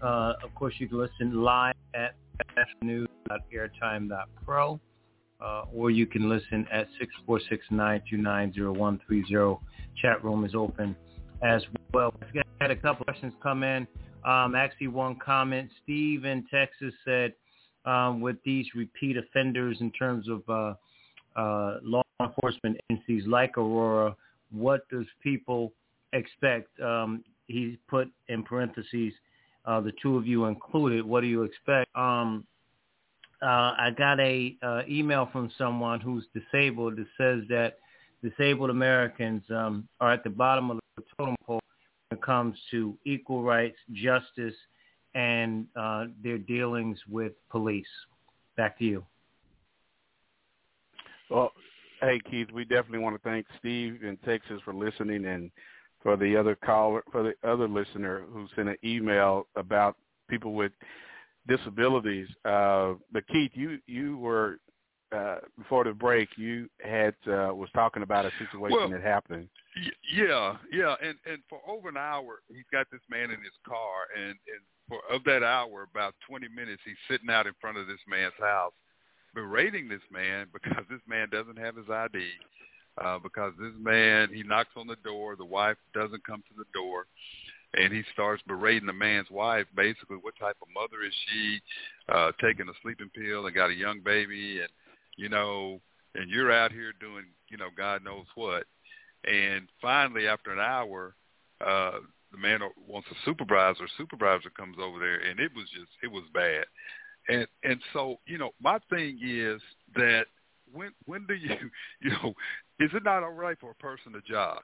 uh, 0.04 0.32
of 0.42 0.52
course, 0.56 0.74
you 0.78 0.88
can 0.88 0.98
listen 0.98 1.44
live 1.44 1.76
at 1.94 2.16
bestnews.airtime.pro, 2.82 4.80
uh, 5.40 5.62
or 5.72 5.92
you 5.92 6.06
can 6.06 6.28
listen 6.28 6.66
at 6.72 6.88
646-929-0130. 7.70 9.60
Chat 10.02 10.24
room 10.24 10.44
is 10.44 10.56
open 10.56 10.96
as 11.40 11.62
well. 11.94 12.12
I 12.34 12.42
had 12.60 12.72
a 12.72 12.76
couple 12.76 13.04
questions 13.04 13.32
come 13.40 13.62
in. 13.62 13.86
Um, 14.24 14.56
actually, 14.56 14.88
one 14.88 15.20
comment. 15.24 15.70
Steve 15.84 16.24
in 16.24 16.44
Texas 16.52 16.92
said, 17.04 17.32
um, 17.84 18.20
with 18.20 18.38
these 18.44 18.66
repeat 18.74 19.16
offenders 19.16 19.76
in 19.78 19.92
terms 19.92 20.28
of 20.28 20.42
uh, 20.48 20.74
uh, 21.38 21.78
law 21.84 22.02
enforcement 22.20 22.76
agencies 22.90 23.22
like 23.28 23.56
Aurora, 23.56 24.16
what 24.50 24.88
does 24.88 25.06
people 25.22 25.72
expect? 26.12 26.78
Um, 26.80 27.24
he 27.46 27.78
put 27.88 28.08
in 28.28 28.42
parentheses, 28.42 29.12
uh, 29.64 29.80
the 29.80 29.92
two 30.02 30.16
of 30.16 30.26
you 30.26 30.46
included. 30.46 31.04
What 31.04 31.20
do 31.20 31.26
you 31.26 31.42
expect? 31.42 31.94
Um, 31.96 32.46
uh, 33.42 33.74
I 33.78 33.90
got 33.96 34.18
a 34.20 34.56
uh, 34.62 34.82
email 34.88 35.28
from 35.30 35.50
someone 35.58 36.00
who's 36.00 36.24
disabled 36.34 36.96
that 36.96 37.06
says 37.18 37.48
that 37.48 37.78
disabled 38.22 38.70
Americans 38.70 39.42
um, 39.50 39.88
are 40.00 40.12
at 40.12 40.24
the 40.24 40.30
bottom 40.30 40.70
of 40.70 40.78
the 40.96 41.02
totem 41.16 41.36
pole 41.44 41.60
when 42.08 42.18
it 42.18 42.22
comes 42.22 42.56
to 42.70 42.96
equal 43.04 43.42
rights, 43.42 43.76
justice, 43.92 44.54
and 45.14 45.66
uh, 45.76 46.06
their 46.22 46.38
dealings 46.38 46.98
with 47.08 47.32
police. 47.50 47.86
Back 48.56 48.78
to 48.78 48.84
you. 48.84 49.04
Well, 51.30 51.52
hey 52.00 52.20
Keith, 52.30 52.48
we 52.52 52.64
definitely 52.64 52.98
want 52.98 53.16
to 53.16 53.28
thank 53.28 53.46
Steve 53.58 54.02
in 54.02 54.16
Texas 54.18 54.60
for 54.64 54.74
listening, 54.74 55.26
and 55.26 55.50
for 56.02 56.16
the 56.16 56.36
other 56.36 56.54
caller, 56.54 57.02
for 57.10 57.22
the 57.22 57.48
other 57.48 57.68
listener 57.68 58.24
who 58.32 58.46
sent 58.54 58.68
an 58.68 58.76
email 58.84 59.46
about 59.56 59.96
people 60.28 60.54
with 60.54 60.72
disabilities. 61.48 62.28
Uh, 62.44 62.94
but 63.12 63.26
Keith, 63.28 63.52
you 63.54 63.78
you 63.86 64.18
were 64.18 64.58
uh, 65.12 65.36
before 65.56 65.84
the 65.84 65.92
break, 65.92 66.28
you 66.36 66.68
had 66.82 67.14
uh, 67.26 67.54
was 67.54 67.68
talking 67.74 68.02
about 68.02 68.26
a 68.26 68.30
situation 68.38 68.76
Well, 68.76 68.90
that 68.90 69.02
happened. 69.02 69.48
Y- 69.76 70.24
Yeah, 70.26 70.56
yeah, 70.72 70.94
and 71.02 71.16
and 71.26 71.42
for 71.48 71.60
over 71.66 71.88
an 71.88 71.96
hour, 71.96 72.40
he's 72.48 72.64
got 72.72 72.86
this 72.90 73.00
man 73.08 73.30
in 73.30 73.40
his 73.42 73.56
car, 73.66 74.06
and 74.16 74.30
and 74.30 74.62
for 74.88 75.00
of 75.10 75.22
that 75.24 75.42
hour, 75.42 75.88
about 75.90 76.14
twenty 76.28 76.48
minutes, 76.48 76.82
he's 76.84 76.96
sitting 77.10 77.30
out 77.30 77.46
in 77.46 77.52
front 77.60 77.78
of 77.78 77.86
this 77.86 78.00
man's 78.08 78.34
house, 78.38 78.72
berating 79.36 79.86
this 79.86 80.02
man 80.10 80.48
because 80.52 80.84
this 80.90 81.02
man 81.06 81.28
doesn't 81.30 81.58
have 81.58 81.76
his 81.76 81.88
ID, 81.88 82.18
uh, 83.04 83.18
because 83.20 83.52
this 83.60 83.74
man 83.78 84.30
he 84.32 84.42
knocks 84.42 84.74
on 84.76 84.88
the 84.88 84.96
door, 85.04 85.36
the 85.36 85.44
wife 85.44 85.76
doesn't 85.94 86.26
come 86.26 86.42
to 86.48 86.54
the 86.56 86.64
door, 86.74 87.06
and 87.74 87.92
he 87.92 88.02
starts 88.12 88.42
berating 88.48 88.86
the 88.86 88.92
man's 88.92 89.30
wife. 89.30 89.66
Basically, 89.76 90.16
what 90.16 90.34
type 90.40 90.56
of 90.60 90.68
mother 90.74 91.04
is 91.06 91.14
she? 91.28 91.60
Uh, 92.08 92.32
taking 92.40 92.68
a 92.68 92.72
sleeping 92.82 93.10
pill 93.14 93.46
and 93.46 93.54
got 93.54 93.70
a 93.70 93.74
young 93.74 94.00
baby, 94.00 94.60
and 94.60 94.70
you 95.16 95.28
know, 95.28 95.80
and 96.14 96.30
you're 96.30 96.52
out 96.52 96.72
here 96.72 96.92
doing, 96.98 97.24
you 97.48 97.56
know, 97.56 97.68
God 97.76 98.02
knows 98.02 98.26
what. 98.34 98.64
And 99.24 99.68
finally, 99.82 100.26
after 100.26 100.52
an 100.52 100.60
hour, 100.60 101.14
uh, 101.66 101.98
the 102.32 102.38
man 102.38 102.60
wants 102.86 103.08
a 103.10 103.14
supervisor. 103.24 103.88
Supervisor 103.96 104.50
comes 104.50 104.76
over 104.80 104.98
there, 104.98 105.20
and 105.20 105.40
it 105.40 105.50
was 105.54 105.66
just 105.70 105.90
it 106.02 106.10
was 106.10 106.24
bad. 106.32 106.64
And 107.28 107.46
and 107.64 107.80
so 107.92 108.18
you 108.26 108.38
know, 108.38 108.50
my 108.60 108.78
thing 108.90 109.18
is 109.22 109.60
that 109.94 110.26
when 110.72 110.90
when 111.06 111.26
do 111.26 111.34
you 111.34 111.50
you 112.00 112.10
know, 112.10 112.34
is 112.80 112.90
it 112.94 113.04
not 113.04 113.22
all 113.22 113.32
right 113.32 113.56
for 113.60 113.70
a 113.70 113.74
person 113.74 114.12
to 114.12 114.20
jog? 114.22 114.62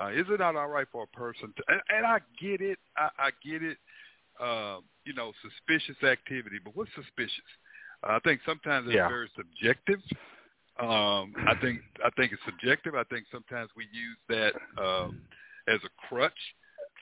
Uh, 0.00 0.08
is 0.08 0.26
it 0.30 0.38
not 0.40 0.56
all 0.56 0.68
right 0.68 0.86
for 0.90 1.02
a 1.04 1.16
person 1.16 1.52
to? 1.56 1.62
And, 1.68 1.80
and 1.94 2.06
I 2.06 2.20
get 2.40 2.60
it. 2.62 2.78
I, 2.96 3.08
I 3.18 3.30
get 3.44 3.62
it. 3.62 3.76
Uh, 4.40 4.78
you 5.04 5.12
know, 5.12 5.32
suspicious 5.42 6.02
activity, 6.02 6.56
but 6.64 6.74
what's 6.74 6.90
suspicious? 6.94 7.44
I 8.02 8.18
think 8.20 8.40
sometimes 8.46 8.86
it's 8.86 8.94
Yeah. 8.94 9.08
very 9.08 9.28
subjective. 9.36 10.00
Um, 10.78 11.34
I 11.46 11.54
think 11.60 11.80
I 12.02 12.08
think 12.16 12.32
it's 12.32 12.40
subjective. 12.46 12.94
I 12.94 13.04
think 13.04 13.26
sometimes 13.30 13.68
we 13.76 13.84
use 13.92 14.16
that 14.28 14.54
um, 14.82 15.20
as 15.68 15.78
a 15.84 15.90
crutch. 16.08 16.32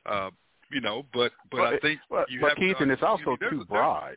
Uh, 0.05 0.31
you 0.73 0.81
know, 0.81 1.05
but 1.15 1.31
but 1.53 1.61
I 1.61 1.71
But- 1.73 1.83
think 1.83 2.01
but, 2.11 2.31
you 2.31 2.41
but 2.41 2.49
have 2.49 2.57
to 2.57 2.61
Keith, 2.65 2.77
and 2.81 2.91
it's 2.91 3.03
also 3.05 3.37
too 3.37 3.65
broad. 3.67 4.17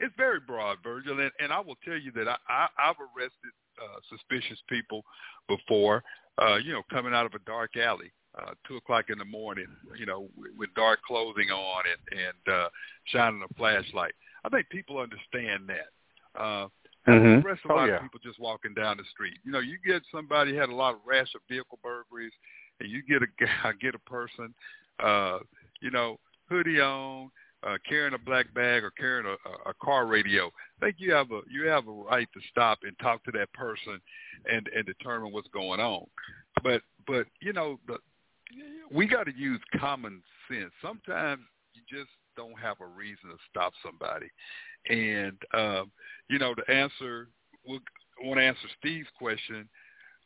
It's 0.00 0.14
very 0.16 0.40
broad, 0.40 0.78
Virgil, 0.82 1.20
and, 1.20 1.30
and 1.38 1.52
I 1.52 1.60
will 1.60 1.76
tell 1.84 1.96
you 1.96 2.10
that 2.12 2.26
I, 2.26 2.36
I 2.48 2.68
I've 2.78 2.96
arrested 2.98 3.52
uh, 3.80 4.00
suspicious 4.08 4.58
people 4.68 5.04
before. 5.46 6.02
Uh, 6.40 6.56
you 6.56 6.72
know, 6.72 6.82
coming 6.90 7.12
out 7.12 7.26
of 7.26 7.34
a 7.34 7.38
dark 7.40 7.76
alley, 7.76 8.10
uh, 8.40 8.52
two 8.66 8.76
o'clock 8.76 9.06
in 9.10 9.18
the 9.18 9.24
morning, 9.24 9.66
you 9.98 10.06
know, 10.06 10.28
with, 10.36 10.52
with 10.56 10.74
dark 10.74 11.00
clothing 11.02 11.50
on 11.50 11.82
and 11.86 12.18
and 12.18 12.54
uh, 12.54 12.68
shining 13.04 13.42
a 13.48 13.54
flashlight. 13.54 14.14
I 14.44 14.48
think 14.48 14.68
people 14.70 14.98
understand 14.98 15.68
that. 15.68 16.40
Uh, 16.40 16.68
Mhm. 17.06 17.42
I 17.44 17.48
arrest 17.48 17.64
a 17.64 17.72
Oh, 17.72 17.76
lot 17.76 17.88
yeah. 17.88 17.96
of 17.96 18.02
people 18.02 18.20
just 18.22 18.38
walking 18.38 18.74
down 18.74 18.98
the 18.98 19.04
street. 19.04 19.38
You 19.44 19.52
know, 19.52 19.58
you 19.60 19.78
get 19.78 20.02
somebody 20.12 20.54
had 20.54 20.68
a 20.68 20.74
lot 20.74 20.94
of 20.94 21.00
rash 21.04 21.34
of 21.34 21.40
vehicle 21.48 21.78
burglaries, 21.82 22.32
and 22.78 22.90
you 22.90 23.02
get 23.02 23.22
a 23.22 23.26
guy, 23.38 23.72
get 23.80 23.94
a 23.94 23.98
person, 24.00 24.54
uh, 24.98 25.38
you 25.80 25.90
know, 25.90 26.18
hoodie 26.48 26.80
on, 26.80 27.30
uh, 27.62 27.76
carrying 27.88 28.14
a 28.14 28.18
black 28.18 28.52
bag 28.54 28.82
or 28.82 28.90
carrying 28.90 29.26
a, 29.26 29.70
a, 29.70 29.74
car 29.82 30.06
radio. 30.06 30.46
I 30.80 30.86
think 30.86 30.96
you 30.98 31.12
have 31.12 31.30
a 31.30 31.40
you 31.50 31.66
have 31.66 31.88
a 31.88 31.92
right 31.92 32.28
to 32.32 32.40
stop 32.50 32.78
and 32.84 32.98
talk 32.98 33.22
to 33.24 33.32
that 33.32 33.52
person 33.52 34.00
and 34.50 34.68
and 34.74 34.86
determine 34.86 35.32
what's 35.32 35.48
going 35.48 35.80
on. 35.80 36.06
But 36.62 36.82
but 37.06 37.26
you 37.40 37.52
know 37.52 37.78
the 37.86 37.98
we 38.90 39.06
got 39.06 39.24
to 39.24 39.34
use 39.36 39.60
common 39.78 40.22
sense. 40.48 40.72
Sometimes 40.82 41.42
you 41.74 41.82
just 41.88 42.10
don't 42.36 42.58
have 42.58 42.80
a 42.80 42.86
reason 42.86 43.30
to 43.30 43.36
stop 43.48 43.72
somebody. 43.84 44.30
And 44.88 45.38
um, 45.54 45.90
you 46.28 46.38
know, 46.38 46.54
to 46.54 46.70
answer, 46.70 47.28
we'll, 47.66 47.80
I 48.22 48.26
want 48.26 48.40
to 48.40 48.46
answer 48.46 48.68
Steve's 48.78 49.08
question, 49.18 49.68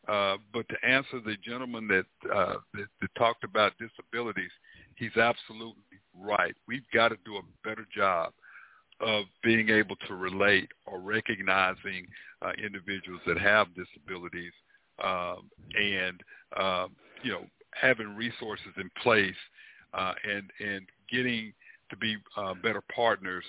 uh, 0.09 0.36
but 0.52 0.69
to 0.69 0.77
answer 0.86 1.20
the 1.24 1.36
gentleman 1.44 1.89
that, 1.89 2.32
uh, 2.32 2.56
that 2.74 2.86
that 3.01 3.15
talked 3.19 3.44
about 3.44 3.73
disabilities, 3.78 4.51
he's 4.97 5.16
absolutely 5.16 5.94
right. 6.19 6.55
We've 6.66 6.89
got 6.93 7.09
to 7.09 7.16
do 7.24 7.36
a 7.36 7.69
better 7.69 7.86
job 7.95 8.32
of 9.01 9.24
being 9.43 9.70
able 9.70 9.97
to 10.09 10.15
relate 10.15 10.70
or 10.86 11.01
recognizing 11.01 12.07
uh, 12.43 12.53
individuals 12.65 13.20
that 13.27 13.39
have 13.39 13.69
disabilities 13.74 14.53
um, 15.03 15.51
and 15.78 16.20
um, 16.59 16.91
you 17.23 17.32
know 17.32 17.45
having 17.73 18.15
resources 18.15 18.73
in 18.77 18.89
place 19.03 19.35
uh, 19.95 20.12
and 20.31 20.51
and 20.61 20.86
getting 21.11 21.53
to 21.91 21.97
be 21.97 22.16
uh, 22.36 22.55
better 22.62 22.82
partners 22.95 23.45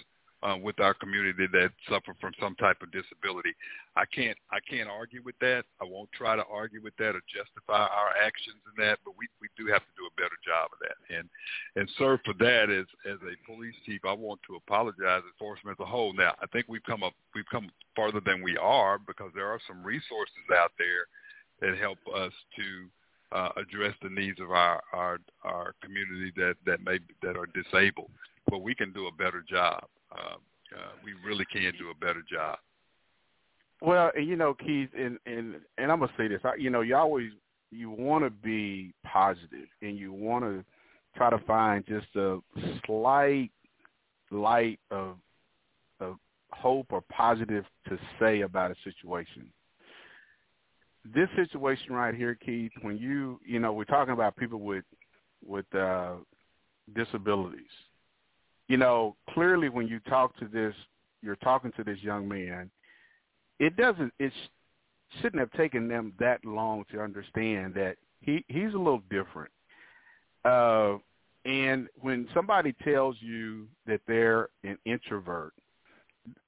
uh, 0.46 0.58
with 0.62 0.80
our 0.80 0.94
community 0.94 1.48
that 1.52 1.72
suffer 1.90 2.14
from 2.22 2.32
some 2.40 2.56
type 2.56 2.78
of 2.84 2.92
disability. 2.92 3.50
I 3.96 4.06
can't 4.06 4.38
I 4.52 4.60
can't 4.70 4.90
argue 4.90 5.22
with 5.26 5.36
that. 5.42 5.64
I 5.82 5.86
won't 5.86 6.12
try 6.12 6.36
to 6.36 6.44
argue 6.52 6.82
with 6.84 6.96
that 6.98 7.16
or 7.16 7.22
justify 7.26 7.90
our 7.90 8.14
actions 8.22 8.62
in 8.70 8.86
that, 8.86 9.00
but 9.04 9.16
we, 9.18 9.28
we 9.42 9.48
do 9.58 9.72
have 9.72 9.82
to 9.82 9.94
do 9.98 10.06
a 10.06 10.22
better 10.22 10.38
job 10.46 10.70
of 10.70 10.80
that. 10.86 10.98
And 11.10 11.28
and 11.76 11.90
sir, 11.98 12.20
for 12.24 12.34
that 12.40 12.70
as 12.70 12.86
as 13.10 13.18
a 13.26 13.34
police 13.50 13.76
chief, 13.86 14.02
I 14.06 14.14
want 14.14 14.40
to 14.48 14.56
apologize 14.56 15.24
enforcement 15.26 15.78
as 15.80 15.84
a 15.84 15.90
whole. 15.90 16.14
Now 16.14 16.36
I 16.42 16.46
think 16.48 16.68
we've 16.70 16.84
come 16.84 17.02
up 17.02 17.14
we've 17.34 17.50
come 17.50 17.72
farther 17.96 18.22
than 18.24 18.44
we 18.44 18.56
are 18.58 19.00
because 19.00 19.32
there 19.34 19.50
are 19.50 19.60
some 19.68 19.84
resources 19.84 20.46
out 20.54 20.72
there 20.78 21.10
that 21.62 21.80
help 21.80 21.98
us 22.14 22.34
to 22.56 22.86
uh, 23.32 23.50
address 23.58 23.96
the 24.04 24.10
needs 24.10 24.40
of 24.40 24.52
our, 24.52 24.82
our 24.94 25.18
our 25.44 25.74
community 25.82 26.32
that 26.38 26.56
that 26.68 26.84
may 26.86 27.00
that 27.24 27.36
are 27.36 27.48
disabled. 27.48 28.12
But 28.50 28.60
we 28.60 28.76
can 28.76 28.92
do 28.92 29.08
a 29.08 29.12
better 29.12 29.44
job. 29.48 29.86
Uh, 30.12 30.36
uh, 30.76 30.92
we 31.04 31.14
really 31.26 31.46
can 31.52 31.74
do 31.80 31.90
a 31.90 31.96
better 31.96 32.24
job. 32.30 32.58
Well, 33.82 34.12
you 34.18 34.36
know, 34.36 34.54
Keith, 34.54 34.90
and 34.98 35.18
and 35.26 35.56
and 35.78 35.92
I'm 35.92 36.00
gonna 36.00 36.12
say 36.18 36.28
this. 36.28 36.42
I, 36.44 36.56
you 36.56 36.70
know, 36.70 36.82
you 36.82 36.96
always 36.96 37.32
you 37.72 37.90
want 37.90 38.24
to 38.24 38.30
be 38.30 38.94
positive, 39.04 39.68
and 39.82 39.98
you 39.98 40.14
want 40.14 40.46
to 40.46 40.64
try 41.16 41.30
to 41.30 41.38
find 41.40 41.86
just 41.86 42.08
a 42.16 42.40
slight 42.86 43.52
light 44.32 44.80
of 44.92 45.18
of 46.00 46.16
hope 46.52 46.88
or 46.90 47.02
positive 47.12 47.66
to 47.90 47.98
say 48.20 48.42
about 48.42 48.72
a 48.72 48.76
situation. 48.84 49.50
This 51.14 51.30
situation 51.36 51.94
right 51.94 52.16
here, 52.16 52.36
Keith, 52.36 52.72
when 52.82 52.98
you 52.98 53.40
you 53.46 53.60
know 53.60 53.74
we're 53.74 53.86
talking 53.86 54.14
about 54.14 54.36
people 54.36 54.62
with 54.62 54.86
with 55.46 55.66
uh, 55.76 56.14
disabilities. 56.96 57.64
You 58.68 58.78
know, 58.78 59.16
clearly 59.30 59.70
when 59.70 59.88
you 59.88 60.00
talk 60.02 60.38
to 60.40 60.48
this, 60.48 60.74
you're 61.22 61.36
talking 61.38 61.72
to 61.78 61.84
this 61.84 62.00
young 62.02 62.28
man 62.28 62.70
it 63.60 63.76
doesn't 63.78 64.14
it 64.20 64.32
shouldn't 65.22 65.40
have 65.40 65.52
taken 65.54 65.88
them 65.88 66.14
that 66.20 66.44
long 66.46 66.84
to 66.92 67.02
understand 67.02 67.74
that 67.76 67.96
he 68.22 68.44
he's 68.48 68.74
a 68.74 68.78
little 68.78 69.02
different. 69.10 69.52
Uh 70.44 70.98
and 71.46 71.88
when 72.02 72.28
somebody 72.34 72.74
tells 72.84 73.16
you 73.20 73.68
that 73.86 74.02
they're 74.08 74.50
an 74.64 74.78
introvert 74.86 75.54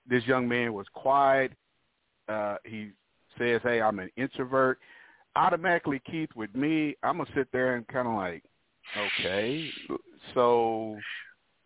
this 0.10 0.26
young 0.26 0.48
man 0.48 0.73
was 0.73 0.88
quiet 0.94 1.52
uh 2.30 2.57
he 2.65 2.89
says 3.38 3.61
hey 3.64 3.80
i'm 3.80 3.99
an 3.99 4.10
introvert 4.18 4.80
automatically 5.35 6.02
keith 6.10 6.30
with 6.35 6.53
me 6.56 6.95
i'm 7.03 7.18
gonna 7.18 7.30
sit 7.35 7.48
there 7.53 7.76
and 7.76 7.88
kind 7.88 8.07
of 8.07 8.15
like 8.15 8.44
okay 8.98 9.69
so 10.34 10.98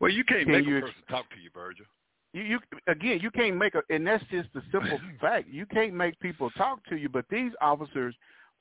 well 0.02 0.11
you 0.11 0.26
can't 0.26 0.44
can 0.44 0.52
make 0.52 0.65
you, 0.65 0.80
a 0.80 0.82
person 0.82 0.95
talk 1.10 1.30
to 1.30 1.40
you 1.40 1.49
virgil 1.53 1.86
you, 2.34 2.44
you 2.44 2.60
again, 2.88 3.19
you 3.22 3.30
can't 3.32 3.57
make 3.57 3.76
a, 3.76 3.82
and 3.90 4.07
that's 4.07 4.23
just 4.32 4.49
the 4.53 4.61
simple 4.72 4.99
fact. 5.22 5.49
You 5.49 5.65
can't 5.65 5.94
make 5.94 6.19
people 6.19 6.49
talk 6.52 6.80
to 6.86 6.95
you, 6.95 7.10
but 7.10 7.26
these 7.30 7.52
officers 7.61 8.15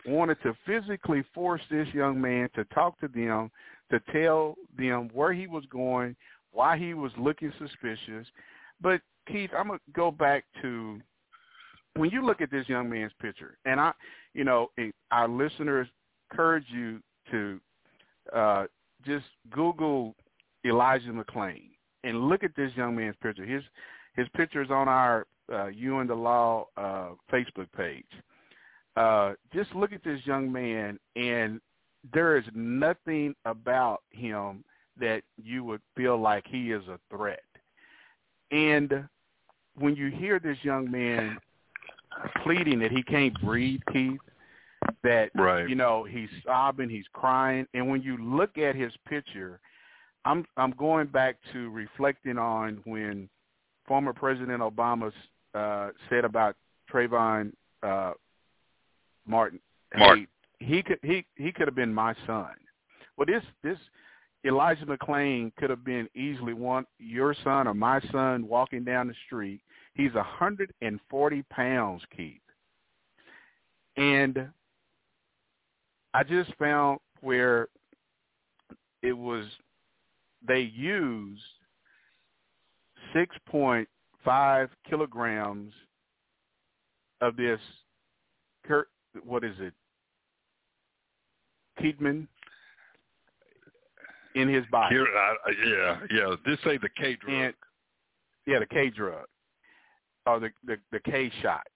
wanted 0.07 0.39
to 0.43 0.57
physically 0.67 1.23
force 1.35 1.61
this 1.71 1.87
young 1.93 2.21
man 2.21 2.49
to 2.55 2.65
talk 2.67 2.99
to 3.01 3.09
them, 3.09 3.51
to 3.91 4.01
tell 4.13 4.57
them 4.77 5.11
where 5.13 5.33
he 5.33 5.47
was 5.47 5.65
going, 5.71 6.17
why 6.53 6.77
he 6.77 6.95
was 6.95 7.13
looking 7.19 7.53
suspicious. 7.59 8.27
But 8.81 9.01
Keith, 9.29 9.51
I'm 9.57 9.69
gonna 9.69 9.79
go 9.95 10.11
back 10.11 10.45
to 10.63 11.01
when 11.95 12.11
you 12.11 12.25
look 12.25 12.41
at 12.41 12.51
this 12.51 12.69
young 12.69 12.89
man's 12.89 13.13
picture, 13.21 13.57
and 13.65 13.81
I, 13.81 13.93
you 14.35 14.45
know, 14.45 14.71
our 15.11 15.29
listeners 15.29 15.87
encourage 16.31 16.67
you 16.71 17.01
to 17.31 17.61
uh, 18.35 18.65
just 19.07 19.27
Google 19.51 20.15
Elijah 20.65 21.11
McClain 21.11 21.71
and 22.05 22.29
look 22.29 22.45
at 22.45 22.55
this 22.57 22.73
young 22.77 22.97
man's 22.97 23.17
picture. 23.23 23.45
His 23.45 23.63
his 24.17 24.27
picture 24.37 24.63
is 24.63 24.71
on 24.71 24.89
our 24.89 25.27
uh, 25.53 25.67
You 25.67 25.99
and 25.99 26.11
the 26.11 26.15
Law 26.15 26.67
uh, 26.77 27.11
Facebook 27.33 27.71
page. 27.77 28.05
Uh, 28.97 29.33
just 29.55 29.75
look 29.75 29.93
at 29.93 30.03
this 30.03 30.21
young 30.25 30.51
man, 30.51 30.99
and 31.17 31.61
there 32.13 32.37
is 32.37 32.45
nothing 32.55 33.35
about 33.45 34.03
him 34.11 34.65
that 34.99 35.23
you 35.43 35.65
would 35.65 35.81
feel 35.97 36.19
like 36.19 36.45
he 36.47 36.73
is 36.73 36.83
a 36.89 36.99
threat. 37.15 37.43
And 38.51 39.09
when 39.79 39.95
you 39.95 40.09
hear 40.11 40.39
this 40.39 40.59
young 40.63 40.91
man 40.91 41.39
pleading 42.43 42.81
that 42.81 42.91
he 42.91 43.03
can't 43.03 43.35
breathe, 43.41 43.81
Keith, 43.93 44.19
that 45.05 45.31
right. 45.35 45.69
you 45.69 45.75
know 45.75 46.05
he's 46.05 46.29
sobbing, 46.45 46.89
he's 46.89 47.05
crying, 47.13 47.67
and 47.75 47.89
when 47.89 48.03
you 48.03 48.17
look 48.19 48.59
at 48.59 48.75
his 48.75 48.93
picture, 49.09 49.61
I'm 50.25 50.45
I'm 50.57 50.73
going 50.73 51.07
back 51.07 51.37
to 51.53 51.71
reflecting 51.71 52.39
on 52.39 52.81
when 52.85 53.29
former 53.87 54.13
President 54.13 54.61
Obama 54.61 55.13
uh, 55.55 55.91
said 56.09 56.25
about 56.25 56.57
Trayvon 56.93 57.53
uh, 57.83 58.13
Martin. 59.27 59.61
Martin. 59.97 60.27
Hey, 60.61 60.65
he 60.67 60.83
could 60.83 60.99
he 61.03 61.25
he 61.37 61.53
could 61.53 61.67
have 61.67 61.75
been 61.75 61.93
my 61.93 62.15
son. 62.27 62.51
Well, 63.17 63.27
this 63.27 63.43
this 63.63 63.79
Elijah 64.45 64.87
McClain 64.87 65.55
could 65.57 65.71
have 65.71 65.85
been 65.85 66.09
easily 66.15 66.55
one 66.55 66.85
your 66.99 67.35
son 67.43 67.67
or 67.67 67.75
my 67.75 68.01
son 68.13 68.47
walking 68.47 68.85
down 68.85 69.09
the 69.09 69.15
street. 69.27 69.61
He's 69.95 70.13
hundred 70.13 70.73
and 70.83 71.01
forty 71.09 71.43
pounds, 71.51 72.03
Keith, 72.17 72.41
and 73.97 74.49
I 76.13 76.23
just 76.25 76.55
found 76.57 77.01
where 77.21 77.69
it 79.03 79.13
was 79.13 79.47
they 80.47 80.61
used 80.61 81.43
6.5 83.15 84.69
kilograms 84.89 85.73
of 87.21 87.37
this, 87.37 87.61
what 89.25 89.45
is 89.45 89.55
it, 89.59 89.75
Ketamine 91.81 92.27
in 94.35 94.49
his 94.49 94.65
body. 94.71 94.95
Here, 94.95 95.07
uh, 95.07 95.51
yeah, 95.67 95.99
yeah. 96.11 96.35
Just 96.47 96.63
say 96.63 96.79
the 96.79 96.89
K 96.97 97.17
drug. 97.17 97.35
And, 97.35 97.55
yeah, 98.47 98.59
the 98.59 98.67
K 98.67 98.91
drug, 98.91 99.27
or 100.27 100.41
the, 100.41 100.51
the 100.65 100.77
the 100.93 101.01
K 101.01 101.31
shot. 101.43 101.67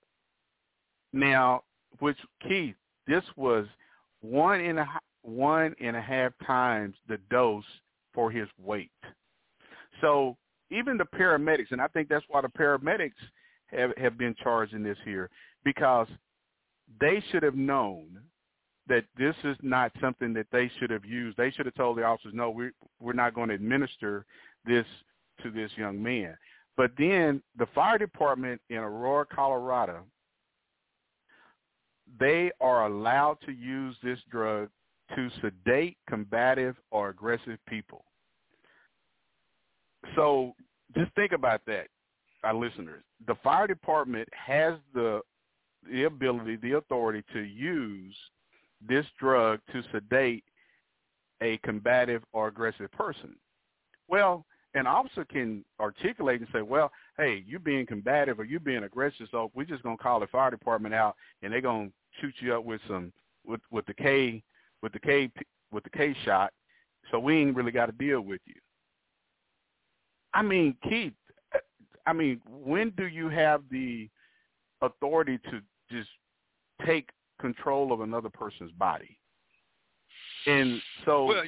Now, 1.12 1.62
which 2.00 2.18
Keith, 2.46 2.76
this 3.06 3.24
was 3.36 3.66
one 4.20 4.60
and 4.60 4.78
a 4.78 4.86
one 5.22 5.74
and 5.80 5.96
a 5.96 6.00
half 6.00 6.32
times 6.46 6.94
the 7.08 7.18
dose 7.30 7.64
for 8.14 8.30
his 8.30 8.48
weight. 8.58 8.90
So 10.00 10.36
even 10.70 10.96
the 10.96 11.04
paramedics, 11.04 11.70
and 11.70 11.80
I 11.80 11.88
think 11.88 12.08
that's 12.08 12.24
why 12.28 12.40
the 12.40 12.48
paramedics 12.48 13.12
have, 13.66 13.90
have 13.96 14.18
been 14.18 14.34
charged 14.42 14.72
in 14.72 14.82
this 14.82 14.98
here, 15.04 15.30
because 15.64 16.08
they 17.00 17.22
should 17.30 17.42
have 17.42 17.54
known 17.54 18.20
that 18.86 19.04
this 19.18 19.34
is 19.44 19.56
not 19.62 19.92
something 20.00 20.34
that 20.34 20.46
they 20.52 20.70
should 20.78 20.90
have 20.90 21.04
used. 21.04 21.36
They 21.36 21.50
should 21.50 21.66
have 21.66 21.74
told 21.74 21.96
the 21.96 22.04
officers, 22.04 22.32
no, 22.34 22.50
we're, 22.50 22.72
we're 23.00 23.14
not 23.14 23.34
going 23.34 23.48
to 23.48 23.54
administer 23.54 24.26
this 24.66 24.86
to 25.42 25.50
this 25.50 25.70
young 25.76 26.02
man. 26.02 26.36
But 26.76 26.90
then 26.98 27.42
the 27.56 27.66
fire 27.74 27.98
department 27.98 28.60
in 28.68 28.78
Aurora, 28.78 29.26
Colorado, 29.26 30.04
they 32.20 32.50
are 32.60 32.86
allowed 32.86 33.38
to 33.46 33.52
use 33.52 33.96
this 34.02 34.18
drug 34.30 34.68
to 35.14 35.30
sedate 35.40 35.96
combative 36.08 36.76
or 36.90 37.08
aggressive 37.10 37.58
people. 37.68 38.04
So 40.16 40.54
just 40.96 41.14
think 41.14 41.32
about 41.32 41.62
that, 41.66 41.88
our 42.42 42.54
listeners. 42.54 43.02
The 43.26 43.34
fire 43.42 43.66
department 43.66 44.28
has 44.32 44.74
the 44.92 45.20
the 45.90 46.04
ability, 46.04 46.56
the 46.56 46.78
authority 46.78 47.22
to 47.34 47.40
use 47.40 48.14
this 48.86 49.04
drug 49.18 49.60
to 49.72 49.82
sedate 49.92 50.44
a 51.42 51.58
combative 51.58 52.22
or 52.32 52.48
aggressive 52.48 52.90
person. 52.92 53.36
Well, 54.08 54.46
an 54.74 54.86
officer 54.86 55.24
can 55.24 55.64
articulate 55.78 56.40
and 56.40 56.48
say, 56.52 56.62
well, 56.62 56.90
hey, 57.16 57.44
you're 57.46 57.60
being 57.60 57.86
combative 57.86 58.40
or 58.40 58.44
you're 58.44 58.60
being 58.60 58.84
aggressive, 58.84 59.28
so 59.30 59.50
we're 59.54 59.64
just 59.64 59.82
going 59.82 59.96
to 59.96 60.02
call 60.02 60.20
the 60.20 60.26
fire 60.28 60.50
department 60.50 60.94
out 60.94 61.16
and 61.42 61.52
they're 61.52 61.60
going 61.60 61.88
to 61.88 62.20
shoot 62.20 62.34
you 62.40 62.54
up 62.54 62.64
with 62.64 62.80
some 62.88 63.12
with 63.46 63.60
with 63.70 63.84
the 63.86 63.94
K 63.94 64.42
with 64.82 64.92
the 64.92 65.00
K 65.00 65.30
with 65.72 65.84
the 65.84 65.90
K 65.90 66.14
shot, 66.24 66.52
so 67.10 67.18
we 67.18 67.36
ain't 67.38 67.56
really 67.56 67.72
got 67.72 67.86
to 67.86 67.92
deal 67.92 68.20
with 68.20 68.40
you. 68.46 68.54
I 70.32 70.42
mean, 70.42 70.76
Keith, 70.88 71.12
I 72.06 72.12
mean, 72.12 72.40
when 72.46 72.90
do 72.90 73.06
you 73.06 73.28
have 73.28 73.62
the 73.70 74.08
authority 74.82 75.38
to 75.50 75.60
just 75.90 76.08
take 76.84 77.08
control 77.40 77.92
of 77.92 78.00
another 78.00 78.28
person's 78.28 78.72
body? 78.72 79.18
And 80.46 80.80
so 81.06 81.24
well, 81.24 81.42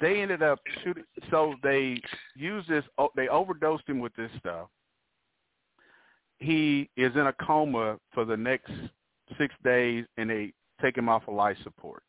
they 0.00 0.20
ended 0.20 0.42
up 0.42 0.60
shooting. 0.84 1.04
So 1.30 1.54
they 1.62 2.00
used 2.36 2.68
this. 2.68 2.84
Oh, 2.96 3.08
they 3.16 3.28
overdosed 3.28 3.88
him 3.88 3.98
with 3.98 4.14
this 4.14 4.30
stuff. 4.38 4.68
He 6.38 6.88
is 6.96 7.12
in 7.14 7.26
a 7.26 7.32
coma 7.32 7.98
for 8.12 8.24
the 8.24 8.36
next 8.36 8.70
six 9.38 9.54
days, 9.64 10.04
and 10.16 10.30
they 10.30 10.52
take 10.80 10.96
him 10.96 11.08
off 11.08 11.22
of 11.26 11.34
life 11.34 11.56
support. 11.64 12.02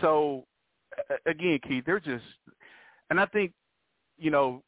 So 0.00 0.44
again, 1.26 1.58
Keith, 1.66 1.84
they're 1.86 2.00
just, 2.00 2.24
and 3.10 3.20
I 3.20 3.26
think, 3.26 3.52
you 4.18 4.30
know, 4.30 4.62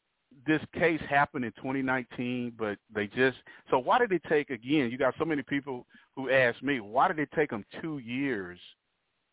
this 0.45 0.61
case 0.73 1.01
happened 1.09 1.45
in 1.45 1.51
2019, 1.53 2.53
but 2.57 2.77
they 2.93 3.07
just 3.07 3.37
so 3.71 3.79
why 3.79 3.97
did 3.97 4.11
it 4.11 4.21
take 4.29 4.49
again? 4.49 4.91
You 4.91 4.97
got 4.97 5.15
so 5.17 5.25
many 5.25 5.41
people 5.41 5.85
who 6.15 6.29
ask 6.29 6.61
me 6.61 6.79
why 6.79 7.07
did 7.07 7.19
it 7.19 7.29
take 7.35 7.49
them 7.49 7.65
two 7.81 7.99
years 7.99 8.59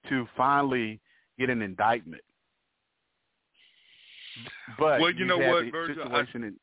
to 0.08 0.26
finally 0.36 1.00
get 1.38 1.50
an 1.50 1.62
indictment? 1.62 2.22
But 4.78 5.00
well, 5.00 5.10
you, 5.10 5.20
you 5.20 5.24
know 5.26 5.38
what, 5.38 5.70
Virgil, 5.70 6.04
I, 6.10 6.24
in, 6.34 6.56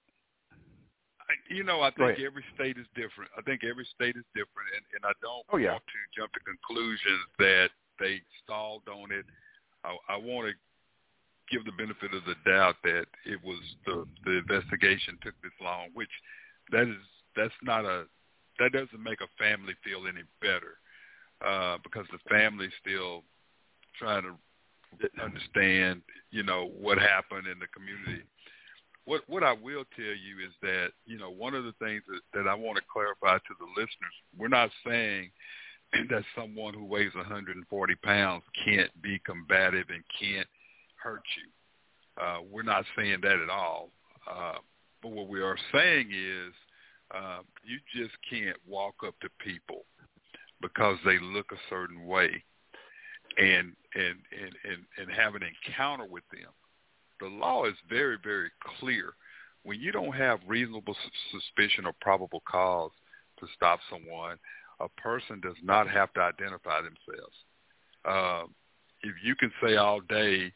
I, 1.22 1.54
you 1.54 1.64
know, 1.64 1.82
I 1.82 1.92
think 1.92 2.20
every 2.20 2.44
state 2.56 2.78
is 2.78 2.88
different. 2.96 3.32
I 3.38 3.42
think 3.42 3.64
every 3.64 3.88
state 3.96 4.16
is 4.18 4.26
different, 4.36 4.68
and, 4.76 4.84
and 4.96 5.06
I 5.06 5.14
don't 5.22 5.46
Oh, 5.52 5.58
yeah. 5.58 5.72
want 5.74 5.84
to 5.88 6.20
jump 6.20 6.34
to 6.34 6.40
conclusions 6.42 7.24
that 7.40 7.70
they 8.00 8.22
stalled 8.44 8.84
on 8.88 9.12
it. 9.12 9.26
I, 9.84 9.96
I 10.10 10.18
want 10.18 10.48
to 10.48 10.54
give 11.52 11.66
the 11.66 11.72
benefit 11.72 12.14
of 12.16 12.24
the 12.26 12.36
doubt 12.50 12.76
that 12.84 13.06
it 13.26 13.40
was 13.44 13.60
the 13.86 14.06
the 14.26 14.38
investigation 14.40 15.18
took 15.22 15.36
this 15.44 15.56
long, 15.62 15.90
which 15.94 16.12
that 16.72 16.88
is 16.88 17.04
that's 17.36 17.54
not 17.64 17.86
a 17.86 18.06
that 18.60 18.72
doesn't 18.72 19.04
make 19.04 19.20
a 19.22 19.44
family 19.44 19.74
feel 19.84 20.08
any 20.08 20.24
better 20.40 20.78
uh, 21.46 21.78
because 21.84 22.06
the 22.12 22.20
family's 22.30 22.72
still 22.80 23.24
trying 23.98 24.24
to 24.24 24.36
understand, 25.24 26.02
you 26.32 26.44
know, 26.44 26.70
what 26.80 26.98
happened 26.98 27.48
in 27.48 27.60
the 27.60 27.68
community. 27.68 28.24
What 29.06 29.22
what 29.28 29.44
I 29.44 29.54
will 29.54 29.84
tell 29.96 30.16
you 30.16 30.46
is 30.46 30.54
that 30.62 30.90
you 31.06 31.18
know 31.18 31.32
one 31.32 31.56
of 31.56 31.64
the 31.64 31.74
things 31.80 32.04
that, 32.08 32.22
that 32.34 32.48
I 32.48 32.54
want 32.54 32.78
to 32.78 32.84
clarify 32.92 33.38
to 33.38 33.54
the 33.60 33.68
listeners, 33.76 34.16
we're 34.38 34.48
not 34.48 34.70
saying 34.86 35.32
that 36.10 36.24
someone 36.36 36.74
who 36.74 36.86
weighs 36.86 37.14
140 37.16 37.96
pounds 37.96 38.44
can't 38.64 38.90
be 39.02 39.20
combative 39.26 39.88
and 39.90 40.04
can't 40.20 40.48
hurt 40.96 41.24
you. 41.38 42.24
Uh, 42.24 42.40
we're 42.50 42.64
not 42.64 42.86
saying 42.98 43.20
that 43.22 43.40
at 43.40 43.50
all. 43.50 43.90
Uh, 44.30 44.56
but 45.02 45.12
what 45.12 45.28
we 45.28 45.42
are 45.42 45.58
saying 45.74 46.12
is 46.12 46.54
uh, 47.16 47.40
you 47.64 47.78
just 47.96 48.16
can't 48.30 48.58
walk 48.68 48.96
up 49.06 49.20
to 49.22 49.30
people 49.44 49.86
because 50.62 50.98
they 51.04 51.18
look 51.20 51.52
a 51.52 51.70
certain 51.70 52.06
way 52.06 52.44
and 53.38 53.74
and 53.96 54.18
and 54.32 54.54
and, 54.64 54.84
and 54.98 55.12
have 55.12 55.36
an 55.36 55.42
encounter 55.44 56.06
with 56.06 56.24
them. 56.32 56.52
The 57.20 57.28
law 57.28 57.66
is 57.66 57.76
very 57.90 58.18
very 58.24 58.52
clear. 58.80 59.14
When 59.64 59.80
you 59.80 59.92
don't 59.92 60.14
have 60.14 60.40
reasonable 60.48 60.96
sus- 60.96 61.42
suspicion 61.42 61.86
or 61.86 61.94
probable 62.02 62.42
cause 62.50 62.92
to 63.40 63.48
stop 63.56 63.80
someone, 63.90 64.38
a 64.82 65.02
person 65.02 65.40
does 65.42 65.56
not 65.64 65.88
have 65.90 66.14
to 66.14 66.22
identify 66.22 66.82
themselves. 66.82 67.36
Uh, 68.06 68.44
if 69.04 69.16
you 69.24 69.36
can 69.36 69.52
say 69.62 69.76
all 69.78 70.02
day, 70.02 70.52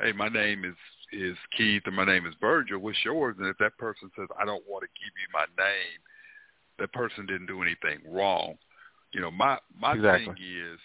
"Hey, 0.00 0.12
my 0.12 0.28
name 0.28 0.64
is 0.64 0.76
is 1.12 1.36
Keith 1.56 1.82
and 1.86 1.96
my 1.96 2.04
name 2.04 2.26
is 2.26 2.34
Virgil," 2.40 2.78
what's 2.78 3.04
yours? 3.04 3.36
And 3.38 3.46
if 3.46 3.58
that 3.58 3.76
person 3.78 4.10
says, 4.16 4.28
"I 4.38 4.44
don't 4.44 4.66
want 4.66 4.82
to 4.82 4.88
give 5.00 5.12
you 5.20 5.28
my 5.32 5.46
name," 5.62 6.00
that 6.78 6.92
person 6.92 7.26
didn't 7.26 7.46
do 7.46 7.62
anything 7.62 8.00
wrong. 8.10 8.58
You 9.12 9.20
know, 9.20 9.30
my 9.30 9.58
my 9.74 9.94
Exactly. 9.94 10.26
thing 10.26 10.36
is, 10.38 10.80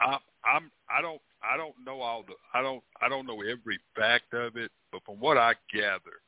I'm 0.00 0.20
I'm 0.44 0.70
I 0.88 1.00
don't 1.00 1.20
I 1.42 1.56
don't 1.56 1.74
know 1.84 2.00
all 2.00 2.22
the 2.22 2.34
I 2.54 2.62
don't 2.62 2.82
I 3.00 3.08
don't 3.08 3.26
know 3.26 3.42
every 3.42 3.78
fact 3.94 4.34
of 4.34 4.56
it, 4.56 4.70
but 4.90 5.04
from 5.04 5.20
what 5.20 5.38
I 5.38 5.54
gather, 5.72 6.22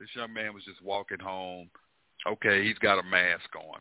this 0.00 0.08
young 0.14 0.32
man 0.32 0.54
was 0.54 0.64
just 0.64 0.82
walking 0.82 1.20
home. 1.20 1.70
Okay, 2.26 2.64
he's 2.64 2.78
got 2.78 2.98
a 2.98 3.02
mask 3.02 3.54
on. 3.56 3.80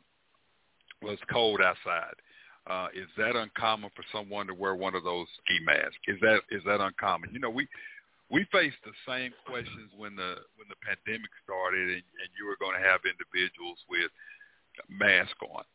Well, 1.01 1.13
it's 1.13 1.21
cold 1.31 1.61
outside. 1.61 2.15
Uh, 2.67 2.87
is 2.93 3.09
that 3.17 3.35
uncommon 3.35 3.89
for 3.95 4.05
someone 4.11 4.45
to 4.47 4.53
wear 4.53 4.75
one 4.75 4.93
of 4.93 5.03
those 5.03 5.27
ski 5.41 5.57
masks? 5.65 5.97
Is 6.07 6.19
that 6.21 6.41
is 6.51 6.61
that 6.65 6.79
uncommon? 6.79 7.31
You 7.33 7.39
know, 7.39 7.49
we 7.49 7.67
we 8.29 8.45
faced 8.51 8.77
the 8.85 8.93
same 9.07 9.33
questions 9.45 9.89
when 9.97 10.15
the 10.15 10.35
when 10.55 10.69
the 10.69 10.77
pandemic 10.85 11.31
started, 11.43 11.89
and, 11.89 12.05
and 12.21 12.29
you 12.37 12.45
were 12.45 12.57
going 12.61 12.79
to 12.79 12.87
have 12.87 13.01
individuals 13.03 13.79
with 13.89 14.11
mask 14.89 15.35
on. 15.41 15.65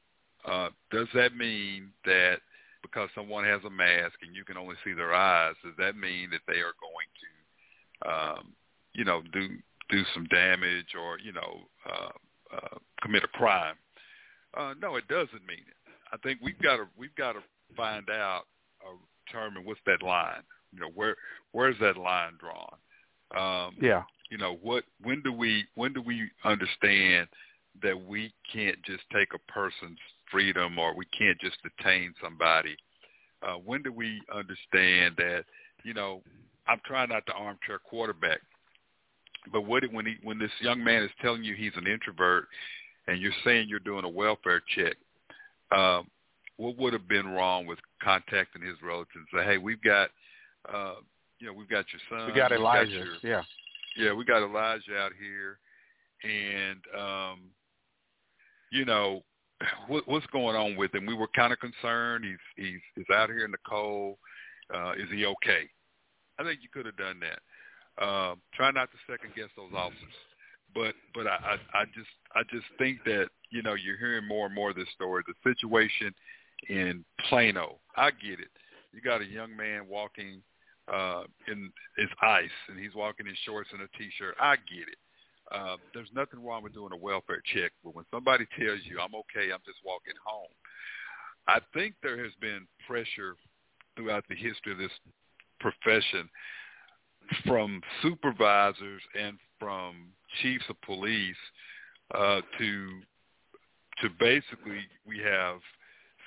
Uh, 0.47 0.71
does 0.91 1.09
that 1.15 1.37
mean 1.37 1.91
that 2.05 2.39
because 2.83 3.11
someone 3.15 3.45
has 3.45 3.61
a 3.67 3.71
mask 3.71 4.15
and 4.23 4.35
you 4.35 4.45
can 4.45 4.57
only 4.57 4.77
see 4.85 4.93
their 4.93 5.13
eyes, 5.13 5.55
does 5.65 5.75
that 5.77 5.97
mean 5.97 6.31
that 6.31 6.41
they 6.47 6.63
are 6.63 6.79
going 6.79 7.11
to, 7.19 7.31
um, 8.09 8.53
you 8.95 9.05
know, 9.05 9.23
do 9.33 9.49
do 9.91 10.03
some 10.15 10.25
damage 10.27 10.95
or 10.99 11.19
you 11.19 11.33
know 11.33 11.61
uh, 11.85 12.57
uh, 12.57 12.79
commit 13.03 13.25
a 13.25 13.29
crime? 13.29 13.75
Uh, 14.57 14.75
no, 14.81 14.97
it 14.97 15.07
doesn't 15.09 15.47
mean 15.47 15.59
it. 15.67 15.93
I 16.13 16.17
think 16.19 16.41
we've 16.43 16.59
got 16.61 16.77
to 16.77 16.87
we've 16.99 17.15
got 17.17 17.33
to 17.33 17.41
find 17.77 18.09
out 18.11 18.45
or 18.81 18.95
determine 19.27 19.65
what's 19.65 19.81
that 19.87 20.03
line. 20.03 20.43
You 20.73 20.81
know, 20.81 20.91
where 20.95 21.17
where's 21.53 21.79
that 21.81 21.97
line 21.97 22.33
drawn? 22.39 22.77
Um, 23.37 23.77
Yeah. 23.81 24.05
you 24.31 24.39
know 24.39 24.59
what 24.63 24.85
when 25.03 25.21
do 25.23 25.33
we 25.33 25.65
when 25.75 25.93
do 25.93 26.01
we 26.01 26.31
understand 26.45 27.29
that 27.83 28.01
we 28.01 28.33
can't 28.53 28.81
just 28.85 29.03
take 29.13 29.29
a 29.35 29.53
person's 29.53 29.99
freedom 30.31 30.79
or 30.79 30.95
we 30.95 31.05
can't 31.07 31.39
just 31.41 31.57
detain 31.63 32.15
somebody 32.23 32.77
uh 33.47 33.55
when 33.55 33.83
do 33.83 33.93
we 33.93 34.21
understand 34.35 35.15
that 35.17 35.45
you 35.85 35.93
know 35.93 36.23
i'm 36.67 36.81
trying 36.87 37.09
not 37.09 37.27
to 37.27 37.33
armchair 37.33 37.79
quarterback 37.79 38.41
but 39.53 39.63
what 39.63 39.83
when 39.93 40.07
he 40.07 40.17
when 40.23 40.39
this 40.39 40.51
young 40.61 40.83
man 40.83 41.03
is 41.03 41.11
telling 41.21 41.45
you 41.45 41.55
he's 41.55 41.77
an 41.77 41.87
introvert 41.87 42.47
and 43.09 43.21
you're 43.21 43.33
saying 43.45 43.69
you're 43.69 43.79
doing 43.81 44.05
a 44.05 44.09
welfare 44.09 44.63
check 44.75 44.97
um 45.77 46.09
what 46.59 46.77
would 46.79 46.93
have 46.93 47.09
been 47.09 47.29
wrong 47.29 47.67
with 47.67 47.79
contacting 48.03 48.63
his 48.63 48.77
relatives 48.83 49.27
and 49.33 49.41
say 49.41 49.45
hey 49.45 49.59
we've 49.59 49.83
got 49.83 50.11
uh 50.73 50.95
you 51.39 51.47
know 51.47 51.53
we've 51.53 51.69
got 51.69 51.85
your 51.93 52.01
son 52.09 52.27
we 52.27 52.39
got 52.39 52.53
Elijah. 52.53 52.91
your, 52.91 53.07
yeah. 53.23 53.43
yeah, 53.97 54.13
we 54.13 54.25
got 54.25 54.43
Elijah 54.43 54.97
out 54.97 55.13
here, 55.19 55.59
and 56.23 56.81
um, 56.99 57.41
you 58.71 58.85
know 58.85 59.23
what, 59.89 60.07
what's 60.07 60.27
going 60.27 60.57
on 60.57 60.77
with 60.77 60.95
him. 60.95 61.07
We 61.07 61.15
were 61.15 61.29
kind 61.35 61.53
of 61.53 61.59
concerned. 61.59 62.25
He's 62.25 62.65
he's 62.65 62.81
he's 62.95 63.15
out 63.15 63.29
here 63.29 63.45
in 63.45 63.51
the 63.51 63.59
cold. 63.69 64.17
Uh, 64.75 64.93
is 64.93 65.09
he 65.13 65.27
okay? 65.27 65.69
I 66.39 66.43
think 66.43 66.61
you 66.63 66.69
could 66.73 66.87
have 66.87 66.97
done 66.97 67.21
that. 67.21 68.03
Uh, 68.03 68.35
try 68.55 68.71
not 68.71 68.91
to 68.91 68.99
second 69.11 69.31
guess 69.35 69.49
those 69.57 69.73
officers, 69.75 70.03
but 70.77 70.95
but 71.15 71.27
I, 71.27 71.57
I 71.75 71.81
I 71.81 71.85
just 71.87 72.13
I 72.35 72.43
just 72.53 72.67
think 72.79 73.03
that 73.05 73.29
you 73.51 73.63
know 73.63 73.75
you're 73.75 73.97
hearing 73.97 74.29
more 74.29 74.47
and 74.47 74.55
more 74.55 74.71
of 74.71 74.77
this 74.77 74.89
story. 74.95 75.25
The 75.27 75.55
situation 75.55 76.15
in 76.69 77.05
Plano, 77.29 77.79
I 77.97 78.11
get 78.11 78.39
it. 78.39 78.53
You 78.93 79.01
got 79.01 79.23
a 79.23 79.27
young 79.27 79.57
man 79.57 79.89
walking 79.89 80.43
uh, 80.93 81.25
in 81.49 81.73
it's 81.97 82.13
ice, 82.23 82.51
and 82.69 82.79
he's 82.79 82.95
walking 82.95 83.27
in 83.27 83.35
shorts 83.45 83.71
and 83.73 83.83
a 83.83 83.89
t-shirt. 83.99 84.37
I 84.39 84.57
get 84.57 84.87
it. 84.87 84.99
Uh, 85.51 85.77
there's 85.95 86.11
nothing 86.15 86.45
wrong 86.45 86.63
with 86.63 86.75
doing 86.75 86.93
a 86.93 86.97
welfare 86.97 87.43
check, 87.55 87.73
but 87.83 87.95
when 87.95 88.05
somebody 88.13 88.47
tells 88.59 88.81
you 88.85 89.01
I'm 89.01 89.15
okay, 89.15 89.53
I'm 89.53 89.65
just 89.65 89.79
walking 89.85 90.15
home. 90.25 90.53
I 91.49 91.61
think 91.73 91.95
there 92.03 92.23
has 92.23 92.33
been 92.41 92.67
pressure 92.87 93.37
throughout 93.97 94.25
the 94.29 94.35
history 94.35 94.73
of 94.73 94.79
this 94.79 94.91
profession 95.61 96.29
from 97.47 97.81
supervisors 98.03 99.03
and 99.19 99.39
from 99.59 100.09
chiefs 100.43 100.65
of 100.69 100.81
police 100.83 101.37
uh, 102.15 102.41
to 102.59 102.89
to 104.03 104.11
basically 104.19 104.81
we 105.07 105.19
have 105.19 105.59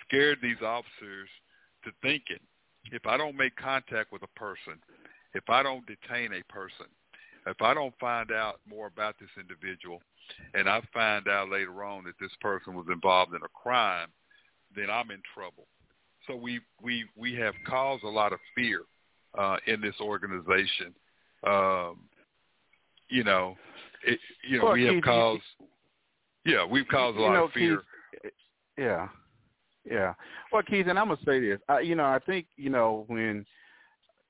scared 0.05 0.39
these 0.41 0.61
officers 0.63 1.29
to 1.83 1.91
thinking 2.01 2.39
if 2.91 3.05
I 3.05 3.17
don't 3.17 3.37
make 3.37 3.55
contact 3.55 4.11
with 4.11 4.23
a 4.23 4.39
person, 4.39 4.73
if 5.33 5.43
I 5.49 5.61
don't 5.63 5.85
detain 5.85 6.33
a 6.33 6.51
person, 6.51 6.87
if 7.45 7.61
I 7.61 7.73
don't 7.73 7.93
find 7.99 8.31
out 8.31 8.59
more 8.67 8.87
about 8.87 9.15
this 9.19 9.29
individual, 9.39 10.01
and 10.53 10.69
I 10.69 10.81
find 10.93 11.27
out 11.27 11.49
later 11.49 11.83
on 11.83 12.03
that 12.05 12.19
this 12.19 12.31
person 12.41 12.75
was 12.75 12.85
involved 12.91 13.33
in 13.33 13.41
a 13.43 13.49
crime, 13.49 14.09
then 14.75 14.89
I'm 14.89 15.11
in 15.11 15.21
trouble. 15.33 15.67
So 16.27 16.35
we 16.35 16.59
we 16.81 17.05
we 17.15 17.33
have 17.35 17.53
caused 17.67 18.03
a 18.03 18.09
lot 18.09 18.33
of 18.33 18.39
fear 18.55 18.81
uh, 19.37 19.57
in 19.67 19.81
this 19.81 19.95
organization. 20.01 20.93
Um, 21.45 22.01
you 23.09 23.23
know, 23.23 23.55
it, 24.05 24.19
you 24.47 24.57
know 24.57 24.65
Well, 24.65 24.73
we 24.73 24.85
have 24.85 25.03
caused. 25.03 25.41
Yeah, 26.45 26.65
we've 26.65 26.87
caused 26.87 27.17
a 27.17 27.21
lot 27.21 27.33
know, 27.33 27.43
of 27.45 27.51
fear. 27.51 27.83
Keith, 28.21 28.31
yeah, 28.77 29.07
yeah. 29.89 30.13
Well, 30.51 30.63
Keith, 30.63 30.87
and 30.87 30.97
I'm 30.97 31.07
gonna 31.07 31.19
say 31.25 31.39
this. 31.39 31.59
I, 31.67 31.81
you 31.81 31.95
know, 31.95 32.05
I 32.05 32.19
think 32.19 32.47
you 32.55 32.69
know 32.69 33.03
when 33.07 33.45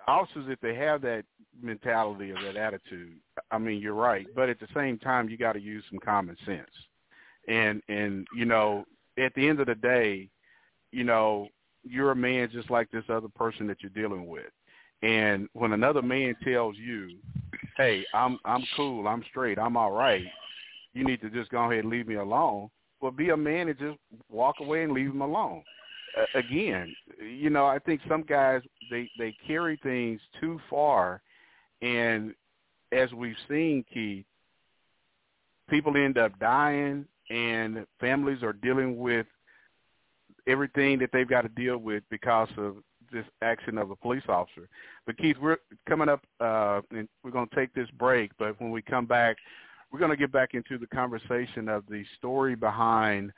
officers, 0.08 0.46
if 0.50 0.60
they 0.60 0.76
have 0.76 1.02
that 1.02 1.24
mentality 1.62 2.32
or 2.32 2.42
that 2.42 2.56
attitude, 2.56 3.20
I 3.52 3.58
mean, 3.58 3.80
you're 3.80 3.94
right. 3.94 4.28
But 4.36 4.50
at 4.50 4.60
the 4.60 4.68
same 4.76 4.98
time, 4.98 5.30
you 5.30 5.38
got 5.38 5.54
to 5.54 5.62
use 5.62 5.84
some 5.90 6.00
common 6.00 6.36
sense. 6.46 6.70
And 7.48 7.82
and 7.88 8.28
you 8.36 8.46
know, 8.46 8.86
at 9.18 9.34
the 9.36 9.48
end 9.48 9.60
of 9.60 9.68
the 9.68 9.76
day, 9.76 10.30
you 10.92 11.04
know, 11.04 11.48
you're 11.84 12.12
a 12.12 12.16
man 12.16 12.50
just 12.52 12.70
like 12.70 12.90
this 12.92 13.06
other 13.10 13.30
person 13.30 13.68
that 13.68 13.78
you're 13.82 13.92
dealing 13.92 14.28
with. 14.28 14.52
And 15.02 15.48
when 15.54 15.72
another 15.74 16.02
man 16.02 16.36
tells 16.44 16.76
you, 16.78 17.18
"Hey, 17.80 18.06
I'm 18.14 18.38
I'm 18.44 18.64
cool, 18.76 19.08
I'm 19.08 19.24
straight, 19.30 19.58
I'm 19.58 19.78
all 19.78 19.92
right," 19.92 20.26
you 20.94 21.06
need 21.06 21.22
to 21.22 21.30
just 21.30 21.50
go 21.50 21.64
ahead 21.64 21.86
and 21.86 21.90
leave 21.90 22.08
me 22.08 22.16
alone. 22.16 22.70
Well, 23.00 23.12
be 23.12 23.30
a 23.30 23.38
man 23.38 23.70
and 23.70 23.80
just 23.80 23.98
walk 24.30 24.56
away 24.60 24.84
and 24.84 24.92
leave 24.92 25.12
him 25.12 25.22
alone. 25.22 25.64
Uh, 26.18 26.38
again, 26.38 26.94
you 27.22 27.50
know, 27.50 27.66
I 27.66 27.80
think 27.80 28.02
some 28.10 28.24
guys 28.24 28.62
they 28.92 29.10
they 29.18 29.34
carry 29.48 29.80
things 29.82 30.20
too 30.42 30.60
far, 30.70 31.22
and 31.82 32.36
as 32.92 33.14
we've 33.14 33.38
seen, 33.48 33.86
Keith, 33.94 34.26
people 35.70 35.96
end 35.96 36.18
up 36.18 36.38
dying, 36.38 37.06
and 37.30 37.86
families 38.02 38.44
are 38.44 38.52
dealing 38.52 38.98
with 38.98 39.28
everything 40.48 41.00
that 41.00 41.12
they've 41.14 41.30
got 41.30 41.44
to 41.44 41.50
deal 41.50 41.78
with 41.78 42.04
because 42.10 42.50
of 42.58 42.76
this 43.12 43.26
action 43.42 43.78
of 43.78 43.92
a 43.92 43.96
police 43.96 44.24
officer. 44.28 44.68
But 45.06 45.18
Keith, 45.18 45.38
we're 45.42 45.58
coming 45.88 46.10
up, 46.10 46.22
uh, 46.40 46.82
and 46.92 47.08
we're 47.24 47.32
going 47.32 47.48
to 47.48 47.56
take 47.56 47.74
this 47.74 47.90
break. 47.98 48.32
But 48.38 48.60
when 48.60 48.72
we 48.72 48.82
come 48.82 49.06
back, 49.06 49.38
we're 49.92 50.00
going 50.00 50.12
to 50.12 50.18
get 50.18 50.32
back 50.32 50.54
into 50.54 50.78
the 50.78 50.88
conversation 50.88 51.68
of 51.68 51.84
the 51.90 52.04
story 52.18 52.56
behind 52.56 53.32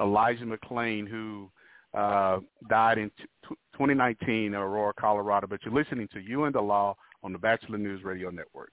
Elijah 0.00 0.44
McClain, 0.44 1.06
who 1.08 1.50
uh, 1.94 2.40
died 2.68 2.98
in 2.98 3.10
t- 3.18 3.26
2019 3.74 4.46
in 4.46 4.54
Aurora, 4.54 4.92
Colorado. 4.98 5.46
But 5.46 5.60
you're 5.64 5.74
listening 5.74 6.08
to 6.14 6.20
You 6.20 6.44
and 6.44 6.54
the 6.54 6.60
Law 6.60 6.96
on 7.22 7.32
the 7.32 7.38
Batchelor 7.38 7.78
News 7.78 8.02
Radio 8.04 8.30
Network. 8.30 8.72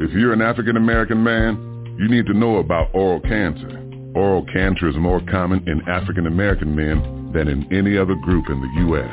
If 0.00 0.12
you're 0.12 0.32
an 0.32 0.40
African 0.40 0.76
American 0.76 1.24
man, 1.24 1.58
you 1.98 2.06
need 2.06 2.26
to 2.26 2.32
know 2.32 2.58
about 2.58 2.94
oral 2.94 3.18
cancer. 3.18 3.66
Oral 4.14 4.46
cancer 4.46 4.88
is 4.88 4.94
more 4.94 5.20
common 5.28 5.66
in 5.66 5.82
African 5.88 6.28
American 6.28 6.70
men 6.76 7.32
than 7.34 7.48
in 7.48 7.66
any 7.74 7.98
other 7.98 8.14
group 8.14 8.48
in 8.48 8.60
the 8.62 8.80
U.S. 8.86 9.10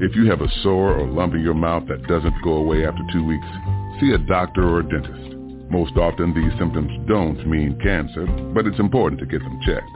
If 0.00 0.16
you 0.16 0.24
have 0.30 0.40
a 0.40 0.48
sore 0.62 0.96
or 0.96 1.06
lump 1.06 1.34
in 1.34 1.42
your 1.42 1.52
mouth 1.52 1.84
that 1.88 2.08
doesn't 2.08 2.42
go 2.42 2.56
away 2.56 2.86
after 2.86 3.04
two 3.12 3.22
weeks, 3.22 3.46
see 4.00 4.12
a 4.16 4.18
doctor 4.26 4.64
or 4.64 4.80
a 4.80 4.88
dentist. 4.88 5.36
Most 5.68 5.92
often 6.00 6.32
these 6.32 6.58
symptoms 6.58 6.88
don't 7.06 7.44
mean 7.46 7.78
cancer, 7.84 8.24
but 8.56 8.66
it's 8.66 8.80
important 8.80 9.20
to 9.20 9.28
get 9.28 9.44
them 9.44 9.60
checked. 9.60 9.92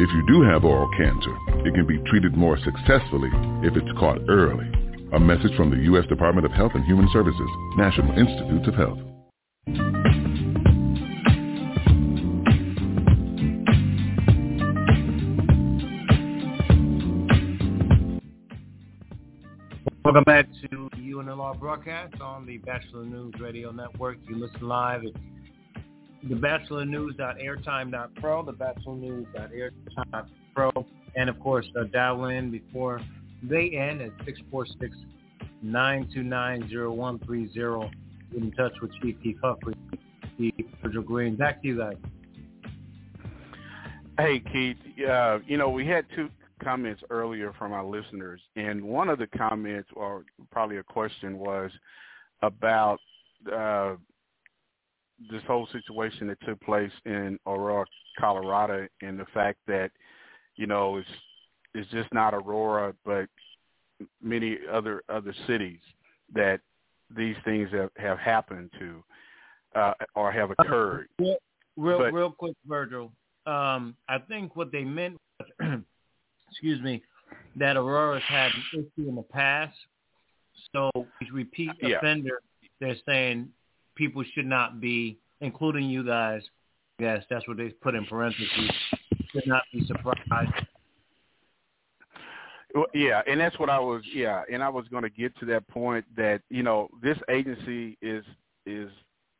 If 0.00 0.08
you 0.08 0.24
do 0.26 0.40
have 0.40 0.64
oral 0.64 0.88
cancer, 0.96 1.36
it 1.68 1.74
can 1.74 1.86
be 1.86 2.00
treated 2.08 2.32
more 2.32 2.56
successfully 2.64 3.28
if 3.60 3.76
it's 3.76 3.98
caught 4.00 4.24
early. 4.30 4.72
A 5.12 5.20
message 5.20 5.54
from 5.54 5.68
the 5.68 5.84
U.S. 5.92 6.08
Department 6.08 6.46
of 6.46 6.52
Health 6.52 6.72
and 6.74 6.84
Human 6.86 7.10
Services, 7.12 7.50
National 7.76 8.16
Institutes 8.16 8.68
of 8.68 8.74
Health. 8.74 9.05
Welcome 20.06 20.24
back 20.24 20.46
to 20.70 20.88
the 20.94 21.02
Law 21.34 21.52
broadcast 21.54 22.20
on 22.20 22.46
the 22.46 22.58
Batchelor 22.58 23.04
News 23.04 23.34
Radio 23.40 23.72
Network. 23.72 24.18
You 24.28 24.36
listen 24.36 24.68
live 24.68 25.02
at 25.04 25.10
thebatchelornews.airtime.pro, 26.24 28.44
thebatchelornews.airtime.pro, 28.44 30.86
and 31.16 31.28
of 31.28 31.40
course, 31.40 31.66
uh, 31.76 31.82
dial 31.92 32.26
in 32.26 32.52
before 32.52 33.00
they 33.42 33.70
end 33.70 34.00
at 34.00 34.12
646-929-0130. 35.64 37.90
Get 38.32 38.42
in 38.42 38.52
touch 38.52 38.72
with 38.80 38.90
Chief 39.00 39.16
Keith 39.22 39.36
Humphrey, 39.42 39.74
Chief 40.38 40.52
Virgil 40.82 41.02
Green. 41.02 41.36
Back 41.36 41.62
to 41.62 41.68
you 41.68 41.78
guys. 41.78 41.96
Hey, 44.18 44.40
Keith. 44.52 44.76
Uh, 45.08 45.38
you 45.46 45.58
know, 45.58 45.68
we 45.68 45.86
had 45.86 46.06
two 46.14 46.30
comments 46.62 47.02
earlier 47.10 47.52
from 47.58 47.72
our 47.72 47.84
listeners, 47.84 48.40
and 48.56 48.82
one 48.82 49.08
of 49.08 49.18
the 49.18 49.26
comments, 49.26 49.88
or 49.94 50.24
probably 50.50 50.78
a 50.78 50.82
question, 50.82 51.38
was 51.38 51.70
about 52.42 52.98
uh, 53.52 53.94
this 55.30 55.42
whole 55.46 55.68
situation 55.72 56.26
that 56.28 56.38
took 56.46 56.60
place 56.62 56.92
in 57.04 57.38
Aurora, 57.46 57.86
Colorado, 58.18 58.86
and 59.02 59.18
the 59.18 59.26
fact 59.34 59.58
that 59.66 59.90
you 60.56 60.66
know 60.66 60.96
it's 60.96 61.08
it's 61.74 61.90
just 61.90 62.12
not 62.12 62.34
Aurora, 62.34 62.94
but 63.04 63.28
many 64.22 64.58
other 64.72 65.02
other 65.08 65.34
cities 65.46 65.80
that 66.34 66.60
these 67.14 67.36
things 67.44 67.68
have, 67.72 67.90
have 67.96 68.18
happened 68.18 68.70
to 68.78 69.02
uh, 69.74 69.92
or 70.14 70.32
have 70.32 70.50
occurred. 70.58 71.08
Real, 71.18 71.36
real, 71.76 71.98
But- 71.98 72.12
real 72.12 72.30
quick, 72.32 72.56
Virgil. 72.66 73.12
Um, 73.46 73.94
I 74.08 74.18
think 74.18 74.56
what 74.56 74.72
they 74.72 74.82
meant, 74.82 75.18
was, 75.38 75.48
excuse 76.50 76.80
me, 76.82 77.02
that 77.56 77.76
Aurora's 77.76 78.22
had 78.26 78.50
an 78.52 78.62
issue 78.96 79.08
in 79.08 79.14
the 79.14 79.22
past. 79.22 79.76
So, 80.72 80.90
these 81.20 81.30
repeat 81.32 81.70
Yeah. 81.80 81.98
offender, 81.98 82.40
they're 82.80 82.96
saying 83.06 83.48
people 83.94 84.24
should 84.34 84.46
not 84.46 84.80
be, 84.80 85.18
including 85.40 85.88
you 85.88 86.04
guys. 86.04 86.42
Yes, 86.98 87.22
that's 87.30 87.46
what 87.46 87.56
they 87.58 87.68
put 87.68 87.94
in 87.94 88.04
parentheses. 88.06 88.70
Should 89.32 89.46
not 89.46 89.62
be 89.72 89.86
surprised. 89.86 90.50
Well, 92.76 92.86
yeah, 92.92 93.22
and 93.26 93.40
that's 93.40 93.58
what 93.58 93.70
I 93.70 93.78
was. 93.78 94.02
Yeah, 94.14 94.42
and 94.52 94.62
I 94.62 94.68
was 94.68 94.86
going 94.88 95.02
to 95.02 95.08
get 95.08 95.34
to 95.38 95.46
that 95.46 95.66
point 95.66 96.04
that 96.14 96.42
you 96.50 96.62
know 96.62 96.88
this 97.02 97.16
agency 97.30 97.96
is 98.02 98.22
is 98.66 98.90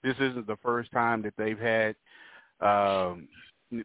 this 0.02 0.14
isn't 0.18 0.46
the 0.46 0.56
first 0.62 0.90
time 0.90 1.20
that 1.20 1.34
they've 1.36 1.58
had 1.58 1.94
um, 2.62 3.28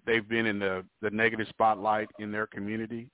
they've 0.05 0.27
been 0.27 0.45
in 0.45 0.57
the 0.57 0.85
the 1.01 1.09
negative 1.09 1.47
spotlight 1.49 2.07
in 2.17 2.31
their 2.31 2.47
community, 2.47 3.09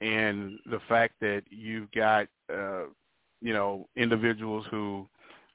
and 0.00 0.58
the 0.70 0.80
fact 0.88 1.16
that 1.20 1.42
you've 1.50 1.92
got 1.92 2.28
uh, 2.50 2.84
you 3.42 3.52
know 3.52 3.86
individuals 3.94 4.64
who 4.70 5.06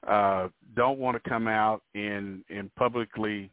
uh, 0.06 0.46
don't 0.76 1.00
want 1.00 1.20
to 1.20 1.28
come 1.28 1.48
out 1.48 1.82
and 1.96 2.44
and 2.50 2.72
publicly 2.76 3.50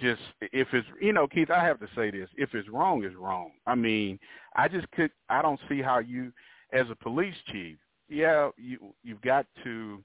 just 0.00 0.20
if 0.40 0.68
it's 0.72 0.86
you 1.00 1.12
know 1.12 1.26
Keith 1.26 1.50
I 1.50 1.64
have 1.64 1.80
to 1.80 1.88
say 1.96 2.10
this 2.10 2.28
if 2.36 2.54
it's 2.54 2.68
wrong 2.68 3.04
it's 3.04 3.16
wrong 3.16 3.52
I 3.66 3.74
mean 3.74 4.18
I 4.58 4.68
just 4.68 4.90
could 4.90 5.10
I 5.30 5.40
don't 5.40 5.60
see 5.68 5.80
how 5.80 6.00
you 6.00 6.32
as 6.72 6.86
a 6.90 6.96
police 6.96 7.36
chief 7.50 7.78
yeah 8.10 8.50
you 8.58 8.92
you've 9.02 9.22
got 9.22 9.46
to 9.64 10.02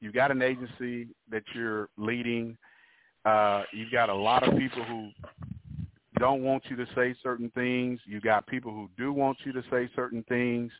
you've 0.00 0.12
got 0.12 0.30
an 0.30 0.42
agency 0.42 1.08
that 1.30 1.44
you're 1.54 1.88
leading. 1.96 2.58
Uh 3.24 3.62
you've 3.72 3.92
got 3.92 4.10
a 4.10 4.14
lot 4.14 4.46
of 4.46 4.58
people 4.58 4.84
who 4.84 5.10
don't 6.18 6.42
want 6.42 6.64
you 6.68 6.76
to 6.76 6.86
say 6.94 7.14
certain 7.22 7.50
things. 7.54 8.00
You 8.04 8.20
got 8.20 8.46
people 8.46 8.72
who 8.72 8.90
do 8.98 9.12
want 9.12 9.38
you 9.44 9.52
to 9.52 9.62
say 9.70 9.88
certain 9.94 10.24
things. 10.28 10.72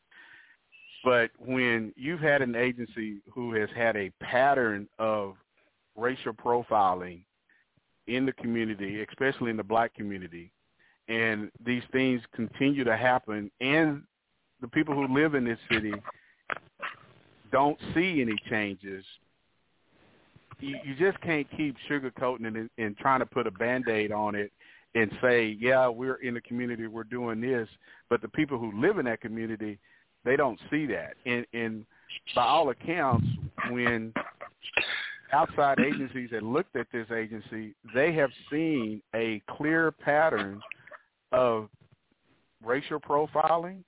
But 1.03 1.31
when 1.37 1.93
you've 1.95 2.19
had 2.19 2.41
an 2.41 2.55
agency 2.55 3.21
who 3.33 3.53
has 3.53 3.69
had 3.75 3.95
a 3.95 4.11
pattern 4.21 4.87
of 4.99 5.35
racial 5.95 6.33
profiling 6.33 7.23
in 8.07 8.25
the 8.25 8.31
community, 8.33 9.05
especially 9.09 9.49
in 9.49 9.57
the 9.57 9.63
black 9.63 9.93
community, 9.95 10.51
and 11.07 11.51
these 11.65 11.83
things 11.91 12.21
continue 12.35 12.83
to 12.83 12.95
happen, 12.95 13.51
and 13.61 14.03
the 14.61 14.67
people 14.67 14.93
who 14.95 15.13
live 15.13 15.35
in 15.35 15.43
this 15.43 15.59
city 15.71 15.93
don't 17.51 17.77
see 17.93 18.21
any 18.21 18.35
changes, 18.49 19.03
you, 20.59 20.77
you 20.85 20.95
just 20.95 21.21
can't 21.21 21.47
keep 21.55 21.75
sugarcoating 21.89 22.55
it 22.55 22.71
and, 22.77 22.97
trying 22.97 23.19
to 23.19 23.25
put 23.25 23.47
a 23.47 23.51
band-aid 23.51 24.11
on 24.11 24.35
it 24.35 24.51
and 24.95 25.11
say, 25.21 25.57
yeah, 25.59 25.87
we're 25.87 26.15
in 26.15 26.33
the 26.33 26.41
community, 26.41 26.87
we're 26.87 27.03
doing 27.03 27.41
this, 27.41 27.67
but 28.09 28.21
the 28.21 28.27
people 28.29 28.57
who 28.57 28.79
live 28.79 28.97
in 28.97 29.05
that 29.05 29.21
community, 29.21 29.79
they 30.23 30.35
don't 30.35 30.59
see 30.71 30.85
that. 30.85 31.15
And, 31.25 31.45
and 31.53 31.85
by 32.35 32.43
all 32.43 32.69
accounts, 32.69 33.27
when 33.69 34.13
outside 35.33 35.79
agencies 35.79 36.29
that 36.31 36.43
looked 36.43 36.75
at 36.75 36.87
this 36.93 37.07
agency, 37.11 37.73
they 37.93 38.13
have 38.13 38.29
seen 38.51 39.01
a 39.15 39.41
clear 39.49 39.91
pattern 39.91 40.61
of 41.33 41.69
racial 42.63 42.99
profiling, 42.99 43.83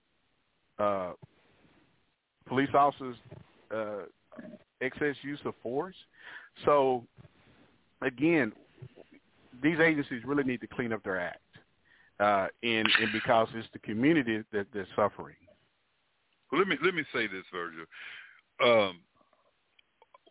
uh, 0.80 1.14
police 2.48 2.70
officers' 2.74 3.16
uh, 3.74 4.04
excess 4.82 5.16
use 5.22 5.40
of 5.46 5.54
force. 5.64 5.96
So, 6.66 7.04
again, 8.02 8.52
these 9.64 9.80
agencies 9.80 10.24
really 10.26 10.44
need 10.44 10.62
to 10.62 10.68
clean 10.68 10.92
up 10.92 11.04
their 11.04 11.20
act, 11.20 11.40
uh, 12.20 12.48
and, 12.64 12.88
and 13.02 13.12
because 13.14 13.48
it's 13.54 13.68
the 13.74 13.80
community 13.80 14.44
that 14.52 14.68
that's 14.74 14.90
suffering. 14.96 15.36
Let 16.52 16.68
me 16.68 16.78
let 16.84 16.94
me 16.94 17.04
say 17.14 17.28
this, 17.28 17.44
Virgil. 17.52 17.86
Um, 18.64 19.00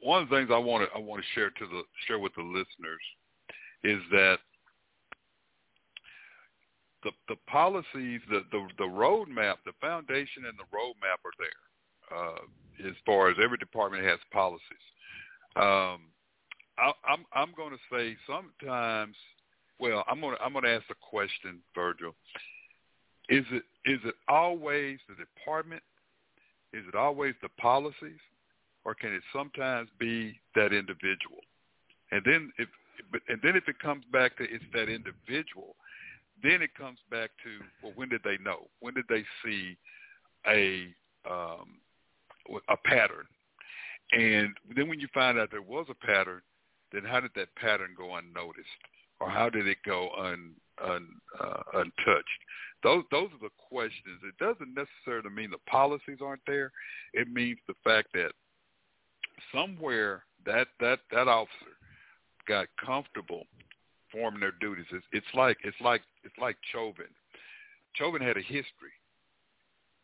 one 0.00 0.22
of 0.22 0.28
the 0.28 0.36
things 0.36 0.50
I 0.52 0.58
want 0.58 0.88
to 0.88 0.96
I 0.96 1.00
want 1.00 1.22
to 1.22 1.28
share 1.34 1.50
to 1.50 1.66
the 1.66 1.82
share 2.06 2.18
with 2.18 2.34
the 2.34 2.42
listeners 2.42 3.00
is 3.82 4.00
that 4.12 4.38
the 7.04 7.12
the 7.28 7.36
policies, 7.46 8.20
the 8.30 8.42
the 8.52 8.66
the 8.78 8.84
roadmap, 8.84 9.56
the 9.66 9.72
foundation, 9.80 10.46
and 10.46 10.58
the 10.58 10.68
roadmap 10.74 11.20
are 11.24 11.36
there. 11.38 11.62
uh, 12.18 12.88
as 12.88 12.94
far 13.06 13.30
as 13.30 13.36
every 13.42 13.58
department 13.58 14.04
has 14.04 14.18
policies. 14.32 14.60
Um, 15.56 16.10
I, 16.78 16.92
I'm 17.08 17.24
I'm 17.34 17.52
going 17.56 17.70
to 17.72 17.78
say 17.92 18.16
sometimes. 18.26 19.16
Well, 19.78 20.04
I'm 20.08 20.20
going 20.20 20.36
to 20.36 20.42
I'm 20.42 20.52
going 20.52 20.64
to 20.64 20.70
ask 20.74 20.86
the 20.88 20.94
question, 21.00 21.60
Virgil. 21.74 22.14
Is 23.28 23.44
it 23.52 23.62
is 23.86 24.00
it 24.04 24.14
always 24.28 24.98
the 25.08 25.14
department? 25.14 25.82
Is 26.72 26.84
it 26.88 26.94
always 26.96 27.34
the 27.42 27.48
policies, 27.60 28.20
or 28.84 28.94
can 28.94 29.12
it 29.14 29.22
sometimes 29.32 29.88
be 29.98 30.38
that 30.54 30.72
individual? 30.72 31.40
And 32.12 32.22
then 32.24 32.52
if 32.58 32.68
and 33.28 33.40
then 33.42 33.56
if 33.56 33.68
it 33.68 33.78
comes 33.78 34.04
back 34.12 34.36
to 34.38 34.44
it's 34.44 34.64
that 34.72 34.88
individual, 34.88 35.76
then 36.42 36.62
it 36.62 36.74
comes 36.74 36.98
back 37.10 37.30
to 37.42 37.64
well, 37.82 37.92
when 37.96 38.08
did 38.08 38.22
they 38.24 38.38
know? 38.42 38.68
When 38.80 38.94
did 38.94 39.04
they 39.08 39.24
see 39.44 39.76
a 40.46 40.88
um, 41.30 41.78
a 42.68 42.76
pattern? 42.84 43.26
And 44.12 44.54
then 44.76 44.88
when 44.88 45.00
you 45.00 45.08
find 45.14 45.38
out 45.38 45.50
there 45.50 45.62
was 45.62 45.86
a 45.88 46.06
pattern, 46.06 46.42
then 46.92 47.04
how 47.04 47.20
did 47.20 47.30
that 47.36 47.54
pattern 47.56 47.94
go 47.96 48.16
unnoticed, 48.16 48.68
or 49.20 49.30
how 49.30 49.48
did 49.48 49.66
it 49.66 49.78
go 49.84 50.10
un, 50.18 50.52
un 50.84 51.08
uh, 51.40 51.62
untouched? 51.74 52.40
Those 52.82 53.04
those 53.10 53.30
are 53.30 53.42
the 53.42 53.50
questions. 53.68 54.20
It 54.22 54.36
doesn't 54.38 54.74
necessarily 54.74 55.30
mean 55.30 55.50
the 55.50 55.58
policies 55.70 56.18
aren't 56.22 56.42
there. 56.46 56.70
It 57.14 57.32
means 57.32 57.58
the 57.66 57.74
fact 57.82 58.08
that 58.14 58.32
somewhere 59.52 60.24
that 60.44 60.68
that 60.80 61.00
that 61.10 61.28
officer 61.28 61.74
got 62.46 62.66
comfortable 62.84 63.44
performing 64.14 64.40
their 64.40 64.52
duties. 64.60 64.86
It's, 64.92 65.04
it's 65.12 65.26
like 65.34 65.58
it's 65.64 65.76
like 65.80 66.02
it's 66.24 66.34
like 66.40 66.56
Chauvin. 66.72 67.06
Chauvin 67.94 68.22
had 68.22 68.36
a 68.36 68.42
history. 68.42 68.94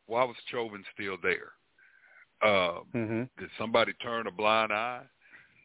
Why 0.06 0.24
was 0.24 0.36
Chauvin 0.50 0.84
still 0.94 1.16
there? 1.22 1.52
Um, 2.42 2.84
mm-hmm. 2.94 3.22
Did 3.38 3.50
somebody 3.58 3.92
turn 4.02 4.26
a 4.26 4.30
blind 4.30 4.72
eye? 4.72 5.02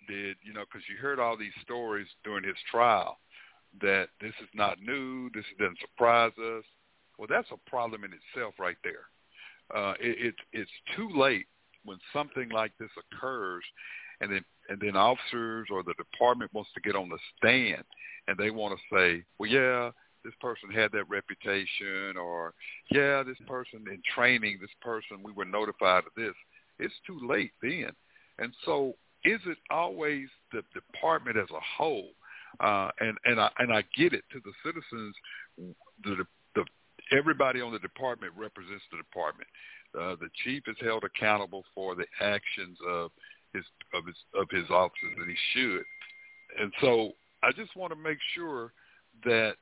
Did 0.07 0.37
you 0.43 0.53
know? 0.53 0.63
Because 0.71 0.87
you 0.89 0.97
heard 1.01 1.19
all 1.19 1.37
these 1.37 1.53
stories 1.61 2.07
during 2.23 2.43
his 2.43 2.57
trial 2.69 3.17
that 3.81 4.07
this 4.21 4.33
is 4.41 4.49
not 4.53 4.79
new. 4.81 5.29
This 5.33 5.45
doesn't 5.59 5.79
surprise 5.79 6.31
us. 6.37 6.63
Well, 7.17 7.27
that's 7.29 7.47
a 7.51 7.69
problem 7.69 8.03
in 8.03 8.11
itself, 8.11 8.55
right 8.59 8.77
there. 8.83 9.07
Uh, 9.73 9.93
it, 9.99 10.27
it, 10.27 10.35
it's 10.51 10.71
too 10.95 11.09
late 11.15 11.47
when 11.85 11.97
something 12.13 12.49
like 12.49 12.73
this 12.77 12.89
occurs, 13.13 13.63
and 14.21 14.31
then 14.31 14.43
and 14.69 14.79
then 14.79 14.95
officers 14.95 15.67
or 15.71 15.83
the 15.83 15.93
department 15.93 16.53
wants 16.53 16.69
to 16.73 16.81
get 16.81 16.95
on 16.95 17.09
the 17.09 17.17
stand 17.37 17.83
and 18.27 18.37
they 18.37 18.49
want 18.49 18.77
to 18.77 18.95
say, 18.95 19.23
well, 19.37 19.49
yeah, 19.49 19.91
this 20.23 20.33
person 20.41 20.71
had 20.71 20.91
that 20.91 21.07
reputation, 21.07 22.17
or 22.19 22.53
yeah, 22.89 23.23
this 23.23 23.37
person 23.47 23.85
in 23.87 24.01
training, 24.13 24.57
this 24.59 24.71
person 24.81 25.23
we 25.23 25.31
were 25.31 25.45
notified 25.45 26.03
of 26.05 26.13
this. 26.17 26.33
It's 26.79 26.93
too 27.05 27.19
late 27.25 27.51
then, 27.61 27.91
and 28.39 28.51
so 28.65 28.95
is 29.23 29.39
it 29.45 29.57
always 29.69 30.27
the 30.51 30.63
department 30.73 31.37
as 31.37 31.49
a 31.51 31.61
whole? 31.77 32.09
Uh, 32.59 32.89
and 32.99 33.17
and 33.25 33.39
I 33.39 33.49
and 33.59 33.71
I 33.71 33.83
get 33.95 34.13
it 34.13 34.23
to 34.33 34.41
the 34.43 34.51
citizens. 34.63 35.15
The, 36.03 36.25
the 36.55 36.65
everybody 37.15 37.61
on 37.61 37.71
the 37.71 37.79
department 37.79 38.33
represents 38.35 38.83
the 38.91 38.97
department. 38.97 39.47
Uh, 39.97 40.15
the 40.19 40.29
chief 40.43 40.63
is 40.67 40.75
held 40.81 41.03
accountable 41.03 41.63
for 41.73 41.95
the 41.95 42.05
actions 42.19 42.77
of 42.87 43.11
his 43.55 43.65
of 43.93 44.05
his 44.05 44.15
of 44.35 44.47
his 44.51 44.69
officers, 44.69 45.15
and 45.17 45.29
he 45.29 45.37
should. 45.53 45.83
And 46.61 46.71
so 46.81 47.11
I 47.43 47.51
just 47.51 47.75
want 47.75 47.91
to 47.93 47.99
make 47.99 48.17
sure 48.33 48.71
that 49.23 49.55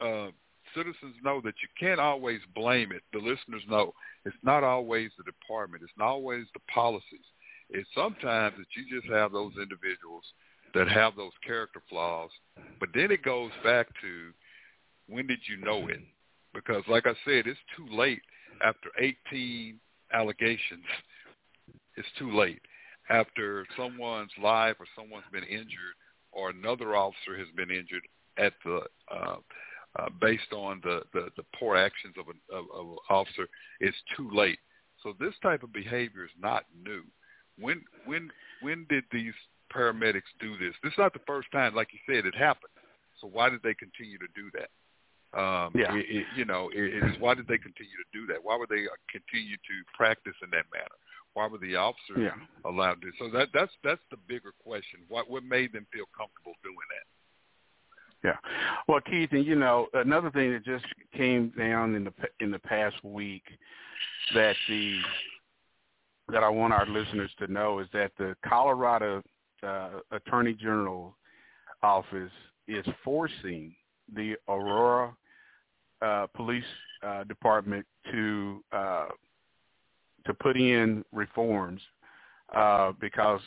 uh, 0.00 0.28
citizens 0.74 1.14
know 1.22 1.40
that 1.44 1.54
you 1.62 1.68
can't 1.78 2.00
always 2.00 2.40
blame 2.54 2.92
it. 2.92 3.02
The 3.12 3.18
listeners 3.18 3.62
know 3.68 3.92
it's 4.24 4.36
not 4.42 4.64
always 4.64 5.10
the 5.18 5.24
department. 5.24 5.82
It's 5.82 5.92
not 5.98 6.08
always 6.08 6.46
the 6.54 6.60
policies. 6.72 7.26
It's 7.70 7.88
sometimes 7.94 8.56
that 8.58 8.66
you 8.76 9.00
just 9.00 9.12
have 9.12 9.32
those 9.32 9.52
individuals 9.56 10.24
that 10.74 10.88
have 10.88 11.16
those 11.16 11.32
character 11.46 11.80
flaws. 11.88 12.30
But 12.80 12.90
then 12.94 13.10
it 13.10 13.22
goes 13.22 13.50
back 13.62 13.86
to 14.02 14.32
when 15.08 15.26
did 15.26 15.40
you 15.48 15.56
know 15.64 15.88
it? 15.88 16.00
Because 16.52 16.82
like 16.88 17.06
I 17.06 17.14
said, 17.24 17.46
it's 17.46 17.58
too 17.76 17.86
late 17.90 18.22
after 18.64 18.88
18 18.98 19.78
allegations. 20.12 20.84
It's 21.96 22.08
too 22.18 22.36
late. 22.36 22.60
After 23.10 23.66
someone's 23.76 24.32
life 24.42 24.76
or 24.78 24.86
someone's 24.96 25.26
been 25.32 25.44
injured, 25.44 25.96
or 26.32 26.50
another 26.50 26.96
officer 26.96 27.36
has 27.38 27.48
been 27.56 27.70
injured 27.70 28.02
at 28.38 28.52
the 28.64 28.80
uh, 29.10 29.36
uh, 29.96 30.08
based 30.20 30.52
on 30.52 30.80
the, 30.82 31.02
the, 31.12 31.28
the 31.36 31.44
poor 31.58 31.76
actions 31.76 32.14
of 32.18 32.26
an, 32.28 32.40
of, 32.52 32.64
of 32.74 32.86
an 32.92 32.96
officer, 33.08 33.46
it's 33.78 33.96
too 34.16 34.28
late. 34.32 34.58
So 35.02 35.14
this 35.20 35.34
type 35.42 35.62
of 35.62 35.72
behavior 35.72 36.24
is 36.24 36.30
not 36.40 36.64
new. 36.84 37.04
When 37.58 37.84
when 38.04 38.30
when 38.62 38.86
did 38.88 39.04
these 39.12 39.34
paramedics 39.72 40.32
do 40.40 40.56
this? 40.58 40.74
This 40.82 40.92
is 40.92 40.98
not 40.98 41.12
the 41.12 41.20
first 41.26 41.48
time, 41.52 41.74
like 41.74 41.88
you 41.92 42.00
said, 42.12 42.26
it 42.26 42.34
happened. 42.34 42.72
So 43.20 43.28
why 43.28 43.50
did 43.50 43.60
they 43.62 43.74
continue 43.74 44.18
to 44.18 44.26
do 44.34 44.50
that? 44.54 44.70
Um, 45.38 45.70
yeah. 45.74 45.94
It, 45.94 46.06
it, 46.08 46.26
you 46.36 46.44
know, 46.44 46.70
it, 46.74 47.02
it's 47.02 47.20
why 47.20 47.34
did 47.34 47.46
they 47.46 47.58
continue 47.58 47.94
to 47.94 48.10
do 48.18 48.26
that? 48.32 48.42
Why 48.42 48.56
would 48.56 48.68
they 48.68 48.86
continue 49.10 49.56
to 49.56 49.74
practice 49.94 50.34
in 50.42 50.50
that 50.50 50.66
manner? 50.72 50.98
Why 51.34 51.48
were 51.48 51.58
the 51.58 51.76
officers 51.76 52.18
yeah. 52.18 52.30
allowed 52.64 53.02
to? 53.02 53.10
So 53.18 53.28
that 53.36 53.48
that's 53.52 53.72
that's 53.82 54.00
the 54.10 54.16
bigger 54.28 54.52
question. 54.64 55.00
What 55.08 55.28
what 55.28 55.44
made 55.44 55.72
them 55.72 55.86
feel 55.92 56.06
comfortable 56.16 56.54
doing 56.62 56.76
that? 56.76 57.06
Yeah. 58.28 58.36
Well, 58.88 59.00
Keith, 59.00 59.30
and 59.32 59.44
you 59.44 59.54
know, 59.54 59.88
another 59.92 60.30
thing 60.30 60.52
that 60.52 60.64
just 60.64 60.86
came 61.14 61.52
down 61.58 61.94
in 61.94 62.04
the 62.04 62.12
in 62.40 62.50
the 62.50 62.58
past 62.60 62.96
week 63.04 63.42
that 64.34 64.56
the 64.68 64.98
that 66.32 66.42
I 66.42 66.48
want 66.48 66.72
our 66.72 66.86
listeners 66.86 67.30
to 67.38 67.52
know 67.52 67.80
is 67.80 67.88
that 67.92 68.12
the 68.18 68.34
Colorado 68.46 69.22
uh, 69.62 69.90
Attorney 70.10 70.54
General 70.54 71.16
office 71.82 72.32
is 72.66 72.84
forcing 73.04 73.74
the 74.14 74.36
Aurora 74.48 75.14
uh, 76.00 76.26
Police 76.34 76.64
uh, 77.06 77.24
Department 77.24 77.84
to 78.10 78.64
uh, 78.72 79.06
to 80.26 80.34
put 80.34 80.56
in 80.56 81.04
reforms 81.12 81.80
uh, 82.54 82.92
because 83.00 83.40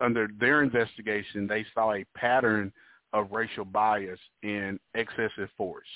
under 0.00 0.28
their 0.38 0.62
investigation, 0.62 1.46
they 1.46 1.64
saw 1.74 1.92
a 1.92 2.04
pattern 2.14 2.72
of 3.12 3.32
racial 3.32 3.64
bias 3.64 4.18
and 4.42 4.78
excessive 4.94 5.48
force. 5.56 5.86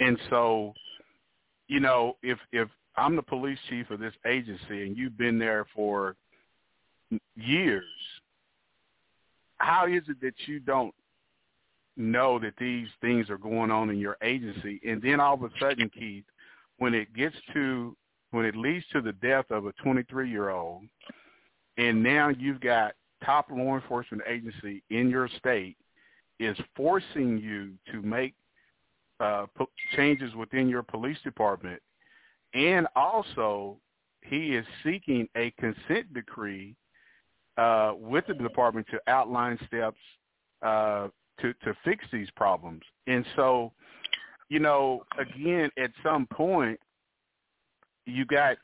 And 0.00 0.18
so, 0.30 0.72
you 1.68 1.80
know, 1.80 2.16
if 2.22 2.38
if 2.52 2.68
I'm 2.96 3.16
the 3.16 3.22
police 3.22 3.58
chief 3.68 3.90
of 3.90 4.00
this 4.00 4.14
agency 4.26 4.86
and 4.86 4.96
you've 4.96 5.18
been 5.18 5.38
there 5.38 5.66
for 5.74 6.16
years, 7.36 7.84
how 9.58 9.86
is 9.86 10.02
it 10.08 10.20
that 10.22 10.34
you 10.46 10.60
don't 10.60 10.94
know 11.96 12.38
that 12.38 12.54
these 12.58 12.88
things 13.00 13.28
are 13.28 13.38
going 13.38 13.70
on 13.70 13.90
in 13.90 13.98
your 13.98 14.16
agency? 14.22 14.80
And 14.86 15.02
then 15.02 15.20
all 15.20 15.34
of 15.34 15.42
a 15.42 15.50
sudden, 15.60 15.90
Keith, 15.90 16.24
when 16.78 16.94
it 16.94 17.12
gets 17.14 17.36
to 17.52 17.96
when 18.30 18.44
it 18.44 18.56
leads 18.56 18.84
to 18.92 19.00
the 19.00 19.12
death 19.12 19.46
of 19.50 19.66
a 19.66 19.72
23-year-old, 19.84 20.84
and 21.76 22.02
now 22.02 22.28
you've 22.28 22.60
got 22.60 22.94
top 23.24 23.48
law 23.50 23.74
enforcement 23.74 24.22
agency 24.26 24.82
in 24.90 25.10
your 25.10 25.28
state 25.38 25.76
is 26.38 26.56
forcing 26.74 27.38
you 27.38 27.72
to 27.92 28.00
make 28.02 28.34
uh, 29.20 29.46
changes 29.94 30.34
within 30.34 30.68
your 30.68 30.82
police 30.82 31.18
department, 31.22 31.80
and 32.54 32.86
also 32.96 33.76
he 34.22 34.56
is 34.56 34.64
seeking 34.82 35.28
a 35.36 35.50
consent 35.58 36.12
decree 36.14 36.74
uh, 37.58 37.92
with 37.96 38.26
the 38.26 38.34
department 38.34 38.86
to 38.90 38.98
outline 39.06 39.58
steps 39.66 39.98
uh, 40.62 41.08
to 41.40 41.52
to 41.64 41.74
fix 41.84 42.04
these 42.12 42.28
problems. 42.36 42.82
And 43.06 43.24
so, 43.36 43.72
you 44.48 44.60
know, 44.60 45.02
again, 45.18 45.70
at 45.78 45.90
some 46.02 46.26
point, 46.26 46.78
you 48.06 48.24
got 48.24 48.56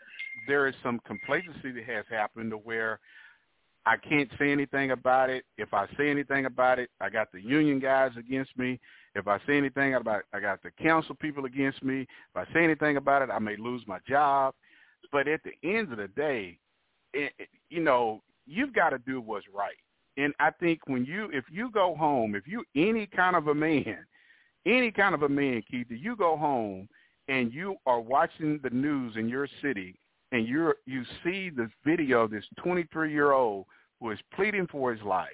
there 0.47 0.67
is 0.67 0.75
some 0.83 1.01
complacency 1.07 1.73
that 1.73 1.85
has 1.85 2.05
happened 2.11 2.51
to 2.51 2.57
where 2.57 3.01
I 3.87 3.97
can't 3.97 4.29
say 4.39 4.51
anything 4.51 4.91
about 4.91 5.31
it. 5.31 5.45
If 5.59 5.73
I 5.73 5.87
say 5.97 6.11
anything 6.11 6.47
about 6.47 6.79
it, 6.79 6.91
I 7.01 7.09
got 7.09 7.31
the 7.33 7.41
union 7.41 7.79
guys 7.79 8.11
against 8.19 8.57
me. 8.59 8.81
If 9.15 9.29
I 9.29 9.39
say 9.47 9.57
anything 9.57 9.95
about 9.95 10.21
it, 10.21 10.25
I 10.33 10.41
got 10.41 10.63
the 10.63 10.71
council 10.83 11.15
people 11.15 11.45
against 11.45 11.83
me. 11.83 12.01
If 12.01 12.37
I 12.37 12.45
say 12.53 12.65
anything 12.65 12.97
about 12.97 13.23
it, 13.23 13.31
I 13.31 13.39
may 13.39 13.57
lose 13.57 13.83
my 13.87 13.99
job. 14.07 14.55
But 15.13 15.29
at 15.29 15.41
the 15.45 15.53
end 15.69 15.93
of 15.93 15.99
the 15.99 16.09
day, 16.09 16.59
it, 17.15 17.33
it, 17.39 17.49
you 17.71 17.81
know, 17.81 18.23
you've 18.47 18.75
got 18.75 18.91
to 18.91 18.99
do 18.99 19.21
what's 19.21 19.47
right. 19.55 19.77
And 20.17 20.35
I 20.41 20.51
think 20.51 20.81
when 20.87 21.05
you, 21.05 21.31
if 21.33 21.45
you 21.51 21.71
go 21.71 21.95
home, 21.95 22.35
if 22.35 22.49
you 22.49 22.65
any 22.75 23.07
kind 23.07 23.37
of 23.37 23.49
a 23.49 23.55
man, 23.55 23.99
any 24.67 24.91
kind 24.91 25.15
of 25.15 25.23
a 25.23 25.29
man, 25.29 25.63
Keith, 25.71 25.89
do 25.89 25.95
you 25.95 26.17
go 26.17 26.37
home 26.37 26.89
and 27.29 27.53
you 27.53 27.77
are 27.87 28.01
watching 28.01 28.61
the 28.63 28.71
news 28.71 29.15
in 29.17 29.29
your 29.29 29.49
city 29.63 29.99
and 30.33 30.47
you 30.47 30.73
you 30.87 31.05
see 31.25 31.51
this 31.51 31.71
video 31.85 32.23
of 32.23 32.31
this 32.31 32.45
23 32.63 33.13
year 33.13 33.33
old 33.33 33.67
who 34.01 34.11
is 34.11 34.19
pleading 34.35 34.67
for 34.71 34.93
his 34.93 35.03
life, 35.03 35.29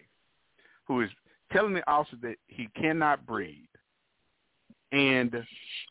who 0.86 1.00
is 1.00 1.10
telling 1.52 1.74
the 1.74 1.88
officer 1.90 2.16
that 2.22 2.36
he 2.46 2.68
cannot 2.80 3.26
breathe, 3.26 3.56
and 4.92 5.32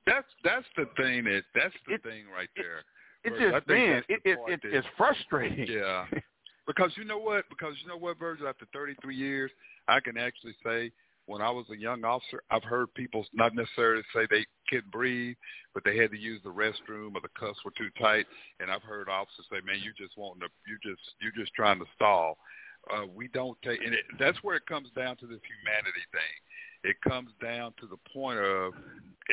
that's 0.06 0.28
that's 0.44 0.66
the 0.78 0.88
thing 0.98 1.24
that 1.26 1.44
that's 1.56 1.74
the 1.88 1.96
it, 1.96 2.04
thing 2.04 2.24
right 2.34 2.50
there, 2.56 2.84
it 3.24 3.32
Virgil, 3.32 3.56
I 3.56 3.60
just 3.60 3.68
man, 3.68 4.04
the 4.08 4.14
it, 4.14 4.22
it, 4.26 4.40
it 4.48 4.60
it's 4.64 4.88
frustrating. 4.98 5.68
Yeah. 5.68 6.06
Because 6.68 6.92
you 6.96 7.04
know 7.04 7.18
what? 7.18 7.46
Because 7.50 7.74
you 7.82 7.90
know 7.90 7.98
what, 7.98 8.20
Virgil? 8.20 8.48
After 8.48 8.66
33 8.72 9.16
years, 9.16 9.52
I 9.88 10.00
can 10.00 10.16
actually 10.16 10.54
say 10.64 10.92
when 11.32 11.42
I 11.42 11.50
was 11.50 11.66
a 11.72 11.78
young 11.78 12.04
officer, 12.04 12.44
I've 12.52 12.64
heard 12.64 12.94
people 12.94 13.26
not 13.34 13.56
necessarily 13.56 14.04
say 14.14 14.28
they 14.30 14.46
couldn't 14.70 14.92
breathe, 14.92 15.38
but 15.74 15.84
they 15.86 15.96
had 15.98 16.12
to 16.12 16.18
use 16.18 16.42
the 16.44 16.50
restroom 16.50 17.16
or 17.16 17.22
the 17.22 17.32
cuffs 17.40 17.60
were 17.64 17.72
too 17.78 17.90
tight. 17.98 18.26
And 18.60 18.70
I've 18.70 18.84
heard 18.84 19.08
officers 19.08 19.46
say, 19.50 19.62
"Man, 19.66 19.80
you 19.82 19.94
just 19.98 20.18
wanting 20.18 20.42
to, 20.42 20.50
you 20.68 20.78
just, 20.84 21.02
you're 21.22 21.32
just 21.32 21.54
trying 21.54 21.80
to 21.80 21.86
stall." 21.96 22.38
Uh, 22.92 23.06
we 23.06 23.30
don't 23.30 23.58
take, 23.62 23.80
and 23.84 23.94
it, 23.94 24.04
that's 24.20 24.38
where 24.44 24.56
it 24.58 24.66
comes 24.66 24.90
down 24.96 25.16
to 25.18 25.28
this 25.28 25.40
humanity 25.48 26.04
thing. 26.12 26.92
It 26.92 26.98
comes 27.08 27.30
down 27.42 27.74
to 27.80 27.88
the 27.88 27.98
point 28.12 28.40
of 28.40 28.74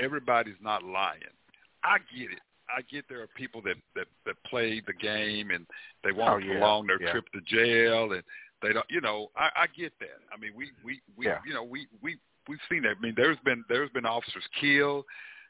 everybody's 0.01 0.61
not 0.63 0.85
lying. 0.85 1.35
I 1.83 1.99
get 2.17 2.31
it. 2.31 2.41
I 2.69 2.83
get 2.83 3.09
there 3.09 3.23
are 3.23 3.29
people 3.29 3.63
that 3.63 3.77
that 3.97 4.07
that 4.27 4.37
play 4.45 4.83
the 4.87 4.93
game 4.93 5.51
and 5.51 5.67
they 6.05 6.13
want 6.13 6.35
Oh, 6.35 6.39
to 6.39 6.47
yeah, 6.47 6.53
prolong 6.59 6.87
their 6.87 7.01
yeah. 7.01 7.11
trip 7.11 7.25
to 7.33 7.41
jail 7.41 8.13
and 8.13 8.23
they 8.63 8.73
don't. 8.73 8.87
You 8.89 9.01
know, 9.01 9.29
I, 9.37 9.51
I 9.55 9.67
get 9.77 9.93
that. 10.01 10.19
I 10.33 10.39
mean, 10.39 10.53
we 10.57 10.71
we 10.85 11.01
we 11.17 11.27
Yeah. 11.27 11.39
you 11.47 11.55
know 11.55 11.63
we 11.65 11.87
we 12.03 12.17
we've 12.49 12.59
seen 12.71 12.83
that. 12.83 12.97
I 12.99 13.01
mean, 13.01 13.15
there's 13.17 13.39
been 13.45 13.65
there's 13.69 13.91
been 13.91 14.07
officers 14.07 14.45
killed, 14.61 15.05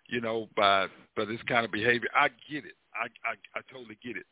you 0.08 0.20
know, 0.20 0.48
by 0.56 0.86
by 1.16 1.24
this 1.24 1.40
kind 1.48 1.64
of 1.64 1.72
behavior. 1.72 2.08
I 2.14 2.28
get 2.50 2.64
it. 2.64 2.74
I 2.94 3.06
I, 3.28 3.34
I 3.58 3.60
totally 3.72 3.98
get 4.04 4.16
it. 4.16 4.26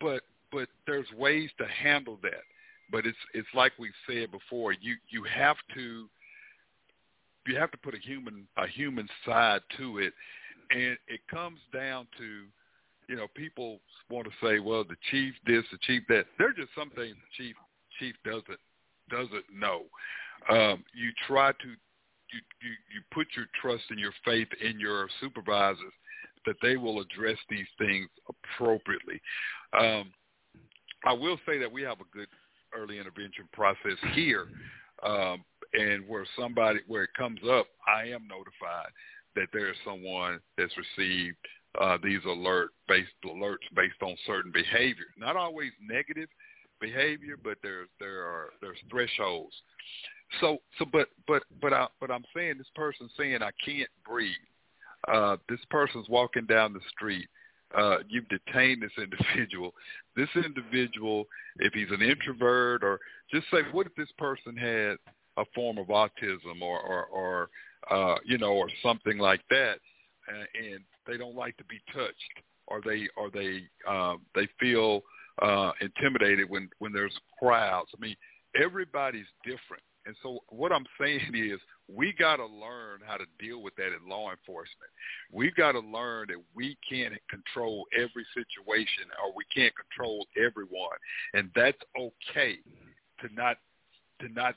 But 0.00 0.22
but 0.52 0.68
there's 0.86 1.06
ways 1.16 1.50
to 1.58 1.66
handle 1.66 2.18
that. 2.22 2.42
But 2.90 3.06
it's 3.06 3.18
it's 3.34 3.48
like 3.54 3.72
we've 3.78 3.92
said 4.06 4.30
before. 4.30 4.72
You 4.72 4.96
you 5.08 5.24
have 5.24 5.56
to 5.74 6.08
you 7.46 7.56
have 7.56 7.70
to 7.70 7.78
put 7.78 7.94
a 7.94 7.98
human 7.98 8.46
a 8.56 8.66
human 8.66 9.08
side 9.24 9.60
to 9.78 9.98
it, 9.98 10.12
and 10.70 10.96
it 11.08 11.20
comes 11.30 11.58
down 11.72 12.06
to 12.18 12.44
you 13.08 13.16
know 13.16 13.26
people 13.34 13.80
want 14.10 14.26
to 14.26 14.32
say, 14.46 14.58
well, 14.58 14.84
the 14.84 14.96
chief 15.10 15.34
this, 15.46 15.64
the 15.72 15.78
chief 15.82 16.02
that. 16.08 16.26
There's 16.38 16.56
just 16.56 16.70
some 16.76 16.90
things 16.90 17.14
the 17.16 17.44
chief 17.44 17.56
chief 17.98 18.14
doesn't 18.24 18.60
doesn't 19.10 19.44
know. 19.52 19.82
Um, 20.48 20.84
you 20.94 21.10
try 21.26 21.52
to 21.52 21.68
you, 21.68 22.40
you 22.62 22.70
you 22.94 23.00
put 23.12 23.26
your 23.36 23.46
trust 23.60 23.84
and 23.90 23.98
your 23.98 24.12
faith 24.24 24.48
in 24.62 24.78
your 24.78 25.08
supervisors 25.20 25.92
that 26.46 26.56
they 26.62 26.76
will 26.76 27.00
address 27.00 27.36
these 27.48 27.66
things 27.78 28.08
appropriately. 28.28 29.20
Um, 29.78 30.12
I 31.04 31.12
will 31.12 31.38
say 31.46 31.58
that 31.58 31.70
we 31.70 31.82
have 31.82 32.00
a 32.00 32.16
good 32.16 32.28
early 32.74 32.98
intervention 32.98 33.48
process 33.52 33.98
here, 34.14 34.48
um, 35.02 35.44
and 35.74 36.06
where 36.08 36.26
somebody 36.38 36.80
where 36.86 37.04
it 37.04 37.10
comes 37.16 37.40
up, 37.50 37.66
I 37.86 38.04
am 38.04 38.26
notified 38.28 38.90
that 39.36 39.48
there 39.52 39.70
is 39.70 39.76
someone 39.84 40.40
that's 40.56 40.72
received 40.76 41.36
uh, 41.80 41.98
these 42.02 42.20
alert 42.26 42.70
based 42.88 43.10
alerts 43.24 43.68
based 43.74 44.02
on 44.02 44.16
certain 44.26 44.52
behavior. 44.52 45.06
Not 45.18 45.36
always 45.36 45.70
negative 45.80 46.28
behavior, 46.80 47.36
but 47.42 47.58
there's 47.62 47.88
there 47.98 48.22
are 48.22 48.50
there's 48.60 48.78
thresholds. 48.90 49.54
So 50.40 50.58
so 50.78 50.84
but 50.92 51.08
but 51.26 51.42
but 51.60 51.72
I 51.72 51.86
but 52.00 52.10
I'm 52.10 52.24
saying 52.34 52.54
this 52.58 52.70
person's 52.74 53.10
saying 53.16 53.42
I 53.42 53.50
can't 53.64 53.90
breathe. 54.06 54.34
Uh, 55.08 55.36
this 55.48 55.60
person's 55.70 56.08
walking 56.08 56.46
down 56.46 56.72
the 56.72 56.80
street. 56.90 57.28
Uh, 57.76 57.98
you've 58.08 58.28
detained 58.28 58.82
this 58.82 58.90
individual. 58.98 59.74
This 60.16 60.28
individual, 60.34 61.26
if 61.58 61.72
he's 61.72 61.90
an 61.90 62.02
introvert, 62.02 62.82
or 62.82 62.98
just 63.32 63.46
say, 63.50 63.58
what 63.72 63.86
if 63.86 63.94
this 63.94 64.10
person 64.18 64.56
had 64.56 64.96
a 65.36 65.44
form 65.54 65.78
of 65.78 65.86
autism, 65.86 66.60
or 66.62 66.80
or, 66.80 67.04
or 67.06 67.50
uh, 67.90 68.16
you 68.24 68.38
know, 68.38 68.52
or 68.52 68.68
something 68.82 69.18
like 69.18 69.40
that, 69.50 69.76
uh, 70.28 70.44
and 70.60 70.80
they 71.06 71.16
don't 71.16 71.36
like 71.36 71.56
to 71.56 71.64
be 71.64 71.80
touched, 71.94 72.44
or 72.66 72.80
they 72.84 73.08
or 73.16 73.30
they 73.30 73.62
um, 73.88 74.20
they 74.34 74.48
feel 74.58 75.02
uh, 75.40 75.72
intimidated 75.80 76.48
when 76.48 76.68
when 76.78 76.92
there's 76.92 77.16
crowds. 77.38 77.90
I 77.96 78.00
mean, 78.00 78.16
everybody's 78.60 79.26
different. 79.44 79.82
And 80.06 80.16
so 80.22 80.38
what 80.48 80.72
I'm 80.72 80.86
saying 81.00 81.20
is 81.34 81.60
we 81.88 82.12
got 82.12 82.36
to 82.36 82.46
learn 82.46 83.00
how 83.06 83.16
to 83.16 83.24
deal 83.38 83.62
with 83.62 83.74
that 83.76 83.88
in 83.88 84.08
law 84.08 84.30
enforcement. 84.30 84.90
We've 85.32 85.54
got 85.54 85.72
to 85.72 85.80
learn 85.80 86.28
that 86.28 86.42
we 86.54 86.76
can't 86.88 87.14
control 87.28 87.86
every 87.94 88.26
situation 88.34 89.04
or 89.22 89.32
we 89.34 89.44
can't 89.54 89.74
control 89.76 90.26
everyone. 90.36 90.96
And 91.34 91.50
that's 91.54 91.78
okay 91.98 92.58
to 93.20 93.34
not 93.34 93.56
to 94.20 94.28
not 94.28 94.54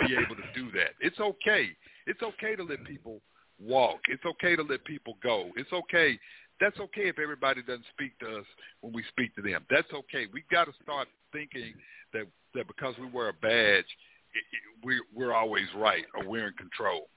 be 0.00 0.14
able 0.14 0.34
to 0.36 0.42
do 0.54 0.70
that. 0.72 0.90
It's 1.00 1.20
okay. 1.20 1.68
It's 2.06 2.22
okay 2.22 2.56
to 2.56 2.64
let 2.64 2.84
people 2.84 3.20
walk. 3.60 4.00
It's 4.08 4.24
okay 4.24 4.56
to 4.56 4.62
let 4.62 4.84
people 4.84 5.16
go. 5.22 5.50
It's 5.56 5.72
okay. 5.72 6.18
That's 6.60 6.78
okay 6.78 7.08
if 7.08 7.18
everybody 7.18 7.62
doesn't 7.62 7.84
speak 7.92 8.18
to 8.20 8.38
us 8.38 8.46
when 8.80 8.92
we 8.92 9.02
speak 9.08 9.34
to 9.36 9.42
them. 9.42 9.64
That's 9.70 9.92
okay. 9.92 10.26
We've 10.32 10.48
got 10.50 10.64
to 10.66 10.72
start 10.82 11.08
thinking 11.32 11.74
that 12.12 12.26
that 12.54 12.66
because 12.68 12.94
we 13.00 13.06
wear 13.10 13.28
a 13.28 13.32
badge, 13.32 13.84
it, 14.34 14.44
it, 14.52 14.84
we're 14.84 15.02
we're 15.14 15.34
always 15.34 15.66
right 15.76 16.04
or 16.14 16.28
we're 16.28 16.48
in 16.48 16.54
control. 16.54 17.08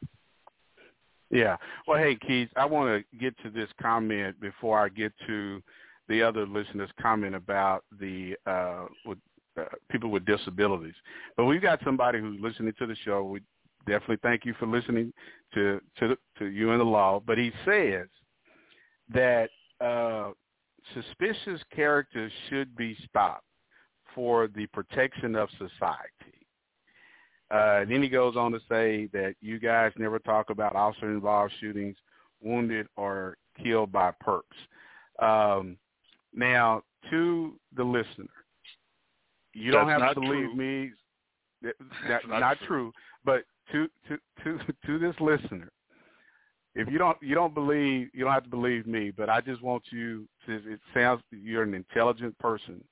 Yeah. 1.29 1.57
Well, 1.87 1.99
hey, 1.99 2.15
Keith, 2.15 2.49
I 2.55 2.65
want 2.65 3.03
to 3.03 3.17
get 3.17 3.37
to 3.43 3.49
this 3.49 3.69
comment 3.81 4.39
before 4.39 4.79
I 4.79 4.89
get 4.89 5.11
to 5.27 5.61
the 6.07 6.23
other 6.23 6.45
listeners' 6.45 6.89
comment 7.01 7.35
about 7.35 7.83
the 7.99 8.35
uh, 8.45 8.85
with, 9.05 9.17
uh, 9.59 9.65
people 9.91 10.09
with 10.09 10.25
disabilities. 10.25 10.95
But 11.35 11.45
we've 11.45 11.61
got 11.61 11.79
somebody 11.83 12.19
who's 12.19 12.39
listening 12.41 12.73
to 12.79 12.87
the 12.87 12.95
show. 13.03 13.23
We 13.23 13.41
definitely 13.85 14.19
thank 14.23 14.45
you 14.45 14.53
for 14.57 14.67
listening 14.67 15.11
to 15.53 15.81
to 15.99 16.17
to 16.39 16.45
you 16.45 16.71
and 16.71 16.79
the 16.79 16.85
law. 16.85 17.21
But 17.25 17.37
he 17.37 17.51
says 17.65 18.07
that 19.13 19.49
uh, 19.81 20.31
suspicious 20.93 21.61
characters 21.75 22.31
should 22.49 22.75
be 22.75 22.97
stopped 23.09 23.43
for 24.13 24.47
the 24.47 24.65
protection 24.67 25.35
of 25.35 25.49
society. 25.51 26.47
Uh, 27.49 27.85
then 27.85 28.01
he 28.03 28.09
goes 28.09 28.35
on 28.35 28.51
to 28.51 28.59
say 28.67 29.07
that 29.13 29.35
you 29.41 29.59
guys 29.59 29.91
never 29.97 30.19
talk 30.19 30.49
about 30.49 30.75
officer-involved 30.75 31.53
shootings, 31.61 31.95
wounded 32.41 32.87
or 32.97 33.37
killed 33.63 33.91
by 33.91 34.11
perps. 34.25 34.41
Um, 35.19 35.77
now, 36.33 36.83
to 37.09 37.53
the 37.75 37.83
listener, 37.83 38.27
you 39.53 39.71
don't 39.71 39.87
have 39.89 40.13
to 40.13 40.21
believe 40.21 40.55
me. 40.55 40.91
That, 41.63 41.73
That's 41.79 42.07
that's 42.07 42.27
not 42.27 42.39
not, 42.39 42.57
true. 42.59 42.67
true. 42.67 42.91
But 43.25 43.43
to 43.71 43.87
to 44.07 44.17
to 44.43 44.59
to 44.85 44.99
this 44.99 45.15
listener, 45.19 45.71
if 46.77 46.87
you 46.91 46.99
don't 46.99 47.17
you 47.21 47.33
don't 47.33 47.55
believe 47.55 48.09
you 48.13 48.23
don't 48.23 48.33
have 48.33 48.43
to 48.43 48.49
believe 48.49 48.85
me, 48.85 49.09
but 49.09 49.29
I 49.29 49.41
just 49.41 49.63
want 49.63 49.83
you 49.89 50.27
to. 50.45 50.53
It 50.53 50.79
sounds 50.93 51.21
you're 51.31 51.63
an 51.63 51.73
intelligent 51.73 52.37
person. 52.37 52.83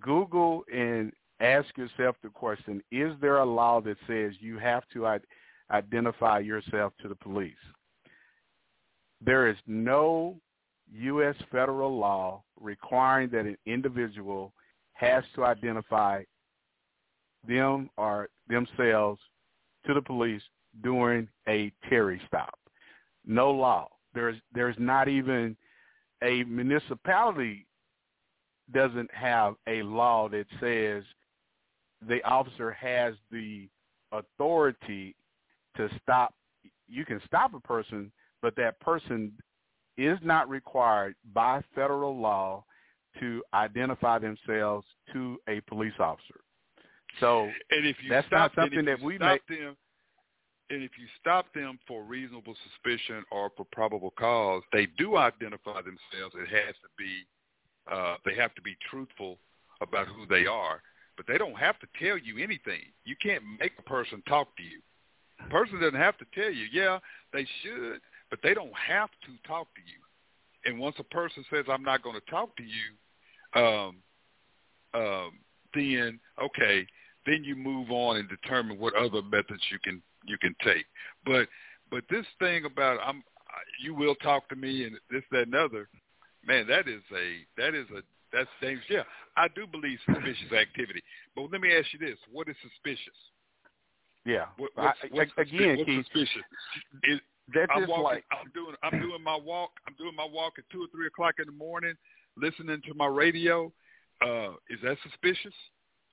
Google 0.00 0.64
and 0.72 1.12
ask 1.40 1.68
yourself 1.76 2.16
the 2.22 2.30
question: 2.30 2.82
Is 2.90 3.12
there 3.20 3.38
a 3.38 3.44
law 3.44 3.82
that 3.82 3.98
says 4.06 4.32
you 4.40 4.58
have 4.58 4.82
to 4.94 5.18
identify 5.70 6.38
yourself 6.38 6.94
to 7.02 7.08
the 7.08 7.14
police? 7.14 7.52
There 9.24 9.46
is 9.46 9.56
no 9.66 10.36
U.S. 10.92 11.36
federal 11.52 11.98
law 11.98 12.42
requiring 12.58 13.28
that 13.30 13.44
an 13.44 13.58
individual 13.66 14.54
has 14.94 15.22
to 15.34 15.44
identify 15.44 16.22
them 17.46 17.90
or 17.98 18.30
themselves 18.48 19.20
to 19.86 19.92
the 19.92 20.00
police 20.00 20.42
during 20.82 21.28
a 21.46 21.70
Terry 21.90 22.20
stop. 22.26 22.58
No 23.26 23.50
law. 23.50 23.88
There's 24.14 24.36
there's 24.54 24.76
not 24.78 25.08
even 25.08 25.56
a 26.22 26.44
municipality 26.44 27.66
doesn't 28.72 29.10
have 29.12 29.54
a 29.68 29.82
law 29.82 30.28
that 30.28 30.46
says 30.60 31.04
the 32.08 32.22
officer 32.24 32.72
has 32.72 33.14
the 33.30 33.68
authority 34.12 35.14
to 35.76 35.88
stop 36.02 36.34
you 36.88 37.04
can 37.04 37.20
stop 37.26 37.54
a 37.54 37.60
person 37.60 38.10
but 38.42 38.56
that 38.56 38.78
person 38.80 39.32
is 39.96 40.18
not 40.22 40.48
required 40.48 41.14
by 41.32 41.62
federal 41.74 42.16
law 42.18 42.64
to 43.20 43.42
identify 43.54 44.18
themselves 44.18 44.86
to 45.12 45.38
a 45.48 45.60
police 45.62 45.94
officer. 45.98 46.40
So 47.20 47.48
And 47.70 47.86
if 47.86 47.96
you 48.02 48.10
that's 48.10 48.26
not 48.30 48.52
something 48.54 48.80
if 48.80 48.86
that 48.86 49.02
we 49.02 49.16
stop 49.16 49.40
make. 49.48 49.58
them, 49.58 49.76
and 50.70 50.82
if 50.82 50.92
you 50.98 51.06
stop 51.20 51.52
them 51.54 51.78
for 51.86 52.02
reasonable 52.02 52.54
suspicion 52.64 53.24
or 53.30 53.50
for 53.56 53.64
probable 53.70 54.12
cause, 54.18 54.62
they 54.72 54.88
do 54.98 55.16
identify 55.16 55.80
themselves. 55.80 56.34
It 56.34 56.48
has 56.48 56.74
to 56.82 56.88
be, 56.98 57.24
uh, 57.90 58.16
they 58.24 58.34
have 58.34 58.54
to 58.56 58.62
be 58.62 58.76
truthful 58.90 59.38
about 59.80 60.08
who 60.08 60.26
they 60.26 60.46
are, 60.46 60.82
but 61.16 61.26
they 61.28 61.38
don't 61.38 61.58
have 61.58 61.78
to 61.80 61.86
tell 62.00 62.18
you 62.18 62.42
anything. 62.42 62.80
You 63.04 63.14
can't 63.22 63.44
make 63.60 63.72
a 63.78 63.82
person 63.82 64.22
talk 64.28 64.56
to 64.56 64.62
you. 64.62 64.80
A 65.44 65.48
person 65.50 65.80
doesn't 65.80 66.00
have 66.00 66.18
to 66.18 66.26
tell 66.34 66.50
you. 66.50 66.66
Yeah, 66.72 66.98
they 67.32 67.46
should, 67.62 68.00
but 68.30 68.40
they 68.42 68.54
don't 68.54 68.72
have 68.74 69.10
to 69.26 69.48
talk 69.48 69.68
to 69.74 69.80
you. 69.82 70.00
And 70.64 70.80
once 70.80 70.96
a 70.98 71.04
person 71.04 71.44
says, 71.50 71.66
"I'm 71.68 71.84
not 71.84 72.02
going 72.02 72.16
to 72.18 72.30
talk 72.30 72.56
to 72.56 72.62
you," 72.64 73.60
um, 73.62 73.96
um, 74.94 75.38
then 75.74 76.18
okay, 76.42 76.86
then 77.26 77.44
you 77.44 77.54
move 77.54 77.90
on 77.90 78.16
and 78.16 78.28
determine 78.28 78.78
what 78.78 78.94
other 78.94 79.22
methods 79.22 79.62
you 79.70 79.78
can 79.84 80.02
you 80.26 80.38
can 80.38 80.54
take. 80.62 80.86
But 81.24 81.48
but 81.90 82.04
this 82.10 82.26
thing 82.38 82.64
about 82.64 82.98
I'm 83.04 83.22
you 83.82 83.94
will 83.94 84.14
talk 84.16 84.48
to 84.48 84.56
me 84.56 84.84
and 84.84 84.96
this 85.10 85.22
that 85.30 85.46
and 85.46 85.54
other, 85.54 85.88
man, 86.46 86.66
that 86.68 86.88
is 86.88 87.02
a 87.14 87.46
that 87.56 87.74
is 87.74 87.86
a 87.96 88.02
that's 88.32 88.50
dangerous. 88.60 88.86
Yeah, 88.90 89.02
I 89.36 89.48
do 89.48 89.66
believe 89.66 89.98
suspicious 90.04 90.52
activity. 90.52 91.02
But 91.34 91.50
let 91.52 91.60
me 91.60 91.74
ask 91.76 91.86
you 91.92 91.98
this: 91.98 92.18
What 92.32 92.48
is 92.48 92.56
suspicious? 92.62 93.16
Yeah. 94.24 94.46
What, 94.56 94.70
what's, 94.74 94.98
I, 95.02 95.08
what's 95.12 95.30
again, 95.38 95.78
what's 95.78 95.88
Keith, 95.88 96.04
suspicious? 96.04 96.42
Is, 97.04 97.20
that's 97.54 97.70
I'm 97.72 97.82
just 97.82 97.90
walking, 97.90 98.04
like 98.04 98.24
I'm 98.32 98.50
doing 98.52 98.74
I'm 98.82 99.00
doing 99.00 99.22
my 99.22 99.36
walk. 99.36 99.70
I'm 99.86 99.94
doing 99.96 100.16
my 100.16 100.26
walk 100.26 100.54
at 100.58 100.64
two 100.70 100.82
or 100.82 100.88
three 100.92 101.06
o'clock 101.06 101.36
in 101.38 101.46
the 101.46 101.52
morning, 101.52 101.94
listening 102.36 102.82
to 102.88 102.94
my 102.94 103.06
radio. 103.06 103.72
Uh, 104.20 104.58
is 104.68 104.80
that 104.82 104.96
suspicious? 105.02 105.54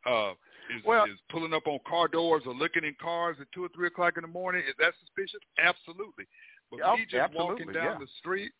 Uh, 0.06 0.34
is, 0.76 0.84
Well- 0.86 1.06
is 1.06 1.20
pulling 1.30 1.54
up 1.54 1.68
on 1.68 1.80
car 1.88 2.08
doors 2.08 2.44
or 2.46 2.54
looking 2.54 2.84
in 2.84 2.96
cars 2.96 3.38
at 3.40 3.52
two 3.52 3.64
or 3.66 3.70
three 3.70 3.88
o'clock 3.88 4.18
in 4.18 4.22
the 4.22 4.28
morning 4.28 4.64
is 4.68 4.76
that 4.80 4.94
suspicious? 5.00 5.40
Absolutely. 5.60 6.26
But 6.72 6.82
Oh, 6.84 6.98
me 6.98 7.06
just 7.06 7.34
walking 7.34 7.72
down 7.72 7.84
yeah. 7.84 7.98
the 8.00 8.08
street, 8.20 8.52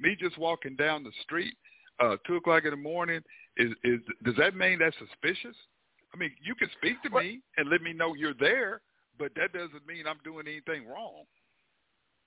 me 0.00 0.16
just 0.16 0.36
walking 0.38 0.76
down 0.76 1.04
the 1.04 1.12
street, 1.22 1.54
uh, 2.00 2.16
two 2.26 2.36
o'clock 2.36 2.64
in 2.64 2.70
the 2.70 2.76
morning, 2.76 3.22
is 3.56 3.72
is 3.84 4.00
does 4.24 4.34
that 4.36 4.56
mean 4.56 4.78
that's 4.78 4.96
suspicious? 4.98 5.56
I 6.14 6.18
mean, 6.18 6.34
you 6.42 6.54
can 6.54 6.68
speak 6.70 7.02
to 7.02 7.10
me 7.10 7.40
and 7.56 7.68
let 7.70 7.80
me 7.82 7.92
know 7.92 8.14
you're 8.14 8.34
there, 8.34 8.82
but 9.18 9.34
that 9.36 9.52
doesn't 9.52 9.86
mean 9.86 10.06
I'm 10.06 10.18
doing 10.24 10.46
anything 10.46 10.86
wrong. 10.86 11.24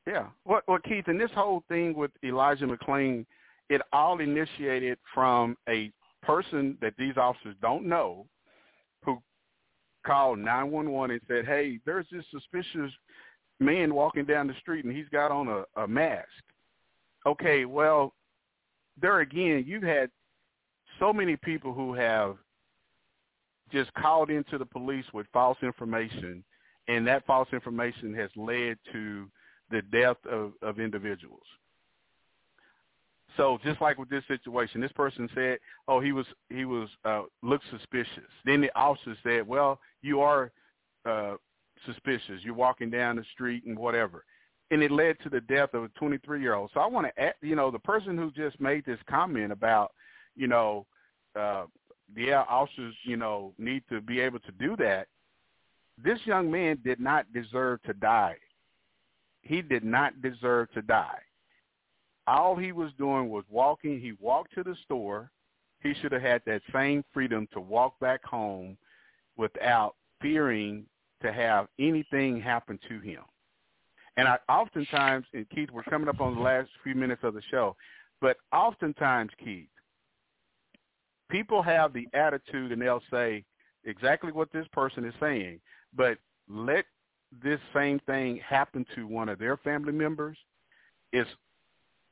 Yeah. 0.08 0.28
Well, 0.44 0.62
well, 0.68 0.80
Keith, 0.80 1.08
and 1.08 1.20
this 1.20 1.32
whole 1.32 1.64
thing 1.68 1.94
with 1.96 2.12
Elijah 2.24 2.66
McClain, 2.66 3.26
it 3.70 3.82
all 3.92 4.20
initiated 4.20 4.98
from 5.14 5.58
a 5.68 5.92
person 6.22 6.78
that 6.82 6.94
these 6.98 7.18
officers 7.18 7.56
don't 7.62 7.86
know 7.86 8.28
who 9.06 9.22
called 10.06 10.40
911 10.40 11.12
and 11.12 11.22
said, 11.28 11.46
hey, 11.46 11.80
there's 11.86 12.06
this 12.12 12.26
suspicious 12.32 12.92
man 13.60 13.94
walking 13.94 14.26
down 14.26 14.48
the 14.48 14.54
street 14.62 14.86
and 14.86 14.96
he's 14.96 15.10
got 15.12 15.32
on 15.32 15.48
a, 15.48 15.82
a 15.82 15.88
mask. 15.88 16.28
Okay, 17.26 17.66
well, 17.66 18.14
there 19.02 19.22
again, 19.22 19.64
you've 19.68 19.84
had 19.84 20.10
so 21.00 21.12
many 21.12 21.36
people 21.36 21.74
who 21.74 21.94
have 21.94 22.38
just 23.72 23.94
called 23.96 24.30
into 24.30 24.58
the 24.58 24.66
police 24.66 25.06
with 25.14 25.26
false 25.34 25.58
information, 25.64 26.44
and 26.88 27.06
that 27.08 27.26
false 27.26 27.48
information 27.52 28.14
has 28.14 28.30
led 28.36 28.78
to 28.92 29.28
the 29.72 29.82
death 29.92 30.18
of, 30.30 30.54
of 30.62 30.80
individuals. 30.80 31.44
So 33.38 33.60
just 33.64 33.82
like 33.82 33.98
with 33.98 34.10
this 34.10 34.24
situation, 34.28 34.82
this 34.82 34.92
person 34.94 35.30
said, 35.36 35.60
"Oh, 35.88 36.00
he 36.00 36.12
was 36.12 36.26
he 36.50 36.66
was 36.66 36.90
uh, 37.04 37.24
looked 37.44 37.66
suspicious." 37.70 38.30
Then 38.46 38.62
the 38.62 38.76
officer 38.76 39.16
said, 39.24 39.48
"Well, 39.48 39.80
you 40.02 40.22
are 40.22 40.52
uh, 41.06 41.36
suspicious. 41.86 42.42
You're 42.44 42.54
walking 42.54 42.90
down 42.90 43.18
the 43.18 43.26
street 43.34 43.64
and 43.66 43.78
whatever," 43.78 44.24
and 44.72 44.82
it 44.82 44.92
led 44.92 45.18
to 45.24 45.30
the 45.30 45.42
death 45.42 45.74
of 45.74 45.84
a 45.84 45.90
23 45.90 46.42
year 46.42 46.56
old. 46.56 46.72
So 46.74 46.80
I 46.80 46.88
want 46.88 47.08
to, 47.16 47.34
you 47.42 47.56
know, 47.56 47.72
the 47.72 47.80
person 47.80 48.18
who 48.18 48.32
just 48.32 48.60
made 48.60 48.86
this 48.86 49.00
comment 49.10 49.52
about, 49.52 49.92
you 50.36 50.48
know, 50.48 50.86
uh, 51.38 51.66
yeah, 52.16 52.44
officers, 52.50 52.96
you 53.04 53.18
know, 53.18 53.54
need 53.58 53.84
to 53.90 54.02
be 54.02 54.20
able 54.20 54.40
to 54.40 54.52
do 54.54 54.76
that. 54.78 55.08
This 56.02 56.20
young 56.26 56.52
man 56.52 56.80
did 56.84 57.00
not 57.00 57.32
deserve 57.34 57.82
to 57.84 57.94
die. 57.94 58.38
He 59.42 59.62
did 59.62 59.84
not 59.84 60.22
deserve 60.22 60.72
to 60.74 60.82
die. 60.82 61.20
All 62.28 62.56
he 62.56 62.72
was 62.72 62.92
doing 62.98 63.30
was 63.30 63.44
walking. 63.50 64.00
He 64.00 64.14
walked 64.20 64.54
to 64.56 64.64
the 64.64 64.76
store. 64.84 65.32
He 65.82 65.94
should 66.02 66.12
have 66.12 66.22
had 66.22 66.42
that 66.46 66.62
same 66.74 67.04
freedom 67.14 67.48
to 67.54 67.60
walk 67.60 68.00
back 68.00 68.24
home 68.24 68.78
without 69.38 69.96
fearing 70.22 70.86
to 71.22 71.32
have 71.32 71.68
anything 71.80 72.42
happen 72.42 72.80
to 72.90 73.00
him. 73.00 73.22
And 74.18 74.28
I 74.28 74.38
oftentimes, 74.50 75.26
and 75.34 75.50
Keith, 75.50 75.70
we're 75.72 75.84
coming 75.84 76.08
up 76.08 76.22
on 76.22 76.36
the 76.36 76.42
last 76.42 76.70
few 76.84 76.96
minutes 76.96 77.22
of 77.24 77.34
the 77.34 77.42
show, 77.52 77.76
but 78.22 78.38
oftentimes, 78.54 79.32
Keith, 79.44 79.68
people 81.30 81.62
have 81.62 81.94
the 81.94 82.08
attitude 82.14 82.72
and 82.72 82.82
they'll 82.82 83.04
say 83.12 83.44
exactly 83.84 84.32
what 84.32 84.52
this 84.52 84.68
person 84.72 85.06
is 85.06 85.14
saying, 85.20 85.60
but 85.96 86.18
let 86.48 86.86
this 87.44 87.60
same 87.74 88.00
thing 88.06 88.40
happen 88.48 88.86
to 88.96 89.06
one 89.06 89.30
of 89.30 89.38
their 89.38 89.58
family 89.58 89.92
members 89.92 90.38
is 91.12 91.28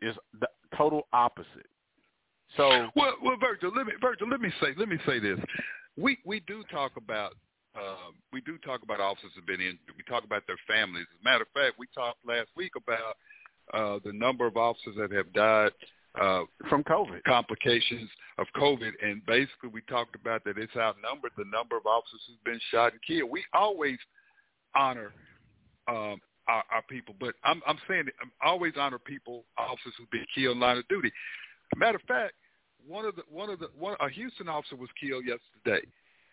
is 0.03 0.15
the 0.39 0.47
total 0.77 1.07
opposite. 1.13 1.67
So 2.57 2.89
well, 2.95 3.15
well, 3.23 3.37
Virgil, 3.39 3.71
let 3.75 3.87
me 3.87 3.93
Virgil, 4.01 4.27
let 4.29 4.41
me 4.41 4.49
say 4.61 4.67
let 4.77 4.87
me 4.87 4.97
say 5.05 5.19
this. 5.19 5.39
We 5.97 6.17
we 6.25 6.41
do 6.41 6.63
talk 6.71 6.91
about 6.97 7.33
uh, 7.75 8.11
we 8.31 8.41
do 8.41 8.57
talk 8.59 8.83
about 8.83 8.99
officers 8.99 9.31
who've 9.35 9.45
been 9.45 9.61
injured. 9.61 9.95
We 9.97 10.03
talk 10.03 10.23
about 10.23 10.43
their 10.45 10.59
families. 10.67 11.07
As 11.11 11.19
a 11.21 11.23
matter 11.23 11.43
of 11.43 11.49
fact, 11.53 11.79
we 11.79 11.87
talked 11.95 12.19
last 12.25 12.49
week 12.55 12.73
about 12.77 13.17
uh, 13.73 13.99
the 14.05 14.13
number 14.13 14.45
of 14.45 14.57
officers 14.57 14.95
that 14.97 15.11
have 15.11 15.33
died 15.33 15.71
uh, 16.21 16.43
from 16.69 16.83
COVID 16.83 17.23
complications 17.23 18.09
of 18.37 18.45
COVID, 18.55 18.91
and 19.01 19.25
basically 19.25 19.69
we 19.71 19.81
talked 19.89 20.15
about 20.15 20.43
that 20.43 20.57
it's 20.57 20.75
outnumbered 20.75 21.31
the 21.37 21.45
number 21.51 21.75
of 21.75 21.85
officers 21.87 22.21
who've 22.27 22.43
been 22.43 22.61
shot 22.69 22.91
and 22.91 23.01
killed. 23.01 23.31
We 23.31 23.43
always 23.53 23.97
honor 24.75 25.11
um, 25.87 26.17
our, 26.47 26.63
our 26.71 26.81
people, 26.89 27.15
but 27.19 27.35
I'm, 27.43 27.61
I'm 27.67 27.77
saying 27.87 28.05
that 28.05 28.13
I 28.41 28.49
always 28.49 28.73
honor 28.77 28.99
people, 28.99 29.45
officers 29.57 29.93
who've 29.97 30.09
been 30.11 30.25
killed 30.35 30.55
in 30.55 30.61
line 30.61 30.77
of 30.77 30.87
duty. 30.87 31.11
Matter 31.75 31.97
of 31.97 32.03
fact, 32.03 32.33
one 32.87 33.05
of 33.05 33.15
the 33.15 33.23
one 33.31 33.49
of 33.49 33.59
the 33.59 33.69
one 33.77 33.95
a 33.99 34.09
Houston 34.09 34.49
officer 34.49 34.75
was 34.75 34.89
killed 34.99 35.23
yesterday 35.25 35.85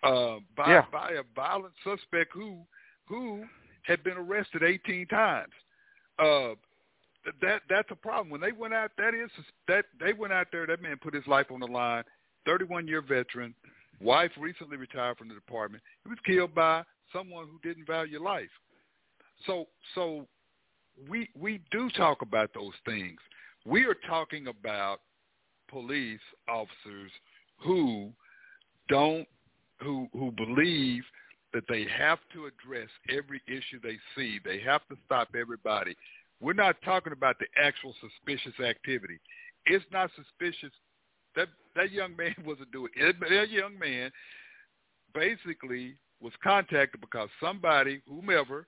uh, 0.03 0.37
by 0.57 0.69
Yeah. 0.73 0.83
by 0.93 1.13
a 1.13 1.23
violent 1.35 1.75
suspect 1.85 2.33
who 2.33 2.59
who 3.07 3.45
had 3.83 4.03
been 4.03 4.17
arrested 4.17 4.63
18 4.63 5.07
times. 5.07 5.53
Uh, 6.19 6.55
that 7.41 7.63
that's 7.69 7.91
a 7.91 7.97
problem. 7.97 8.31
When 8.31 8.41
they 8.41 8.53
went 8.53 8.75
out, 8.75 8.91
that 8.99 9.15
is 9.15 9.31
that 9.69 9.85
they 10.01 10.13
went 10.13 10.33
out 10.33 10.49
there. 10.51 10.67
That 10.67 10.83
man 10.83 10.97
put 11.01 11.15
his 11.15 11.27
life 11.27 11.47
on 11.51 11.61
the 11.61 11.67
line. 11.67 12.03
31 12.47 12.89
year 12.89 13.03
veteran, 13.03 13.55
wife 14.01 14.33
recently 14.39 14.77
retired 14.77 15.19
from 15.19 15.29
the 15.29 15.35
department. 15.35 15.83
He 16.05 16.09
was 16.09 16.19
killed 16.27 16.55
by 16.55 16.83
someone 17.13 17.47
who 17.47 17.59
didn't 17.67 17.87
value 17.87 18.23
life. 18.23 18.49
So 19.47 19.67
so 19.95 20.27
we 21.09 21.29
we 21.39 21.61
do 21.71 21.91
talk 21.97 22.23
about 22.23 22.51
those 22.55 22.75
things. 22.85 23.19
We 23.65 23.85
are 23.85 23.97
talking 24.09 24.49
about 24.49 25.01
police 25.69 26.21
officers 26.49 27.11
who 27.59 28.11
don't 28.89 29.27
who 29.81 30.09
who 30.13 30.33
believe 30.33 31.03
that 31.53 31.65
they 31.69 31.87
have 31.99 32.19
to 32.33 32.47
address 32.47 32.89
every 33.09 33.41
issue 33.49 33.81
they 33.83 33.99
see. 34.17 34.39
They 34.45 34.61
have 34.61 34.87
to 34.89 34.97
stop 35.07 35.29
everybody. 35.39 35.97
We're 36.41 36.53
not 36.53 36.77
talking 36.85 37.13
about 37.13 37.37
the 37.39 37.47
actual 37.61 37.95
suspicious 38.01 38.59
activity. 38.61 39.19
It's 39.67 39.85
not 39.93 40.11
suspicious. 40.17 40.73
That 41.37 41.49
that 41.77 41.93
young 41.93 42.17
man 42.17 42.35
wasn't 42.45 42.73
doing 42.73 42.91
it. 42.97 43.17
That 43.21 43.51
young 43.51 43.79
man 43.79 44.11
basically 45.15 45.95
was 46.21 46.33
contacted 46.43 47.01
because 47.01 47.29
somebody, 47.43 48.03
whomever, 48.07 48.67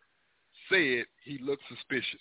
said 0.72 1.06
he 1.24 1.38
looked 1.38 1.62
suspicious. 1.68 2.20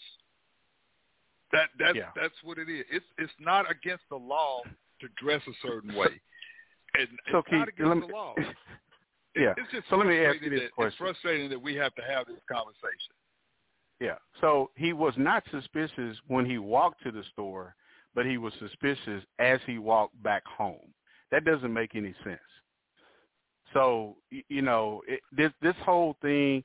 That 1.51 1.69
that's 1.79 1.97
Yeah. 1.97 2.11
that's 2.15 2.35
what 2.43 2.57
it 2.57 2.69
is. 2.69 2.85
It's 2.89 3.05
it's 3.17 3.33
not 3.39 3.69
against 3.69 4.03
the 4.09 4.15
law 4.17 4.61
to 4.99 5.07
dress 5.21 5.41
a 5.47 5.53
certain 5.67 5.95
way. 5.95 6.21
And 6.93 7.07
So, 7.31 7.37
it's 7.37 7.47
not 7.53 7.69
against 7.69 8.01
me- 8.01 8.07
the 8.07 8.13
law. 8.13 8.35
yeah. 9.35 9.53
It's 9.55 9.71
just 9.71 9.87
so 9.89 9.95
let 9.95 10.07
me 10.07 10.25
ask 10.25 10.41
you 10.41 10.49
this 10.49 10.69
that, 10.77 10.85
It's 10.87 10.95
frustrating 10.97 11.49
that 11.49 11.61
we 11.61 11.73
have 11.75 11.95
to 11.95 12.01
have 12.01 12.27
this 12.27 12.41
conversation. 12.51 13.13
Yeah. 14.01 14.15
So 14.41 14.71
he 14.75 14.91
was 14.91 15.13
not 15.15 15.43
suspicious 15.51 16.17
when 16.27 16.45
he 16.45 16.57
walked 16.57 17.01
to 17.03 17.11
the 17.11 17.23
store, 17.31 17.75
but 18.13 18.25
he 18.25 18.37
was 18.37 18.51
suspicious 18.59 19.23
as 19.39 19.61
he 19.65 19.77
walked 19.77 20.21
back 20.21 20.43
home. 20.45 20.93
That 21.31 21.45
doesn't 21.45 21.71
make 21.71 21.95
any 21.95 22.13
sense. 22.25 22.39
So 23.73 24.17
you 24.49 24.61
know, 24.61 25.01
it, 25.07 25.21
this 25.31 25.51
this 25.61 25.75
whole 25.85 26.17
thing, 26.21 26.61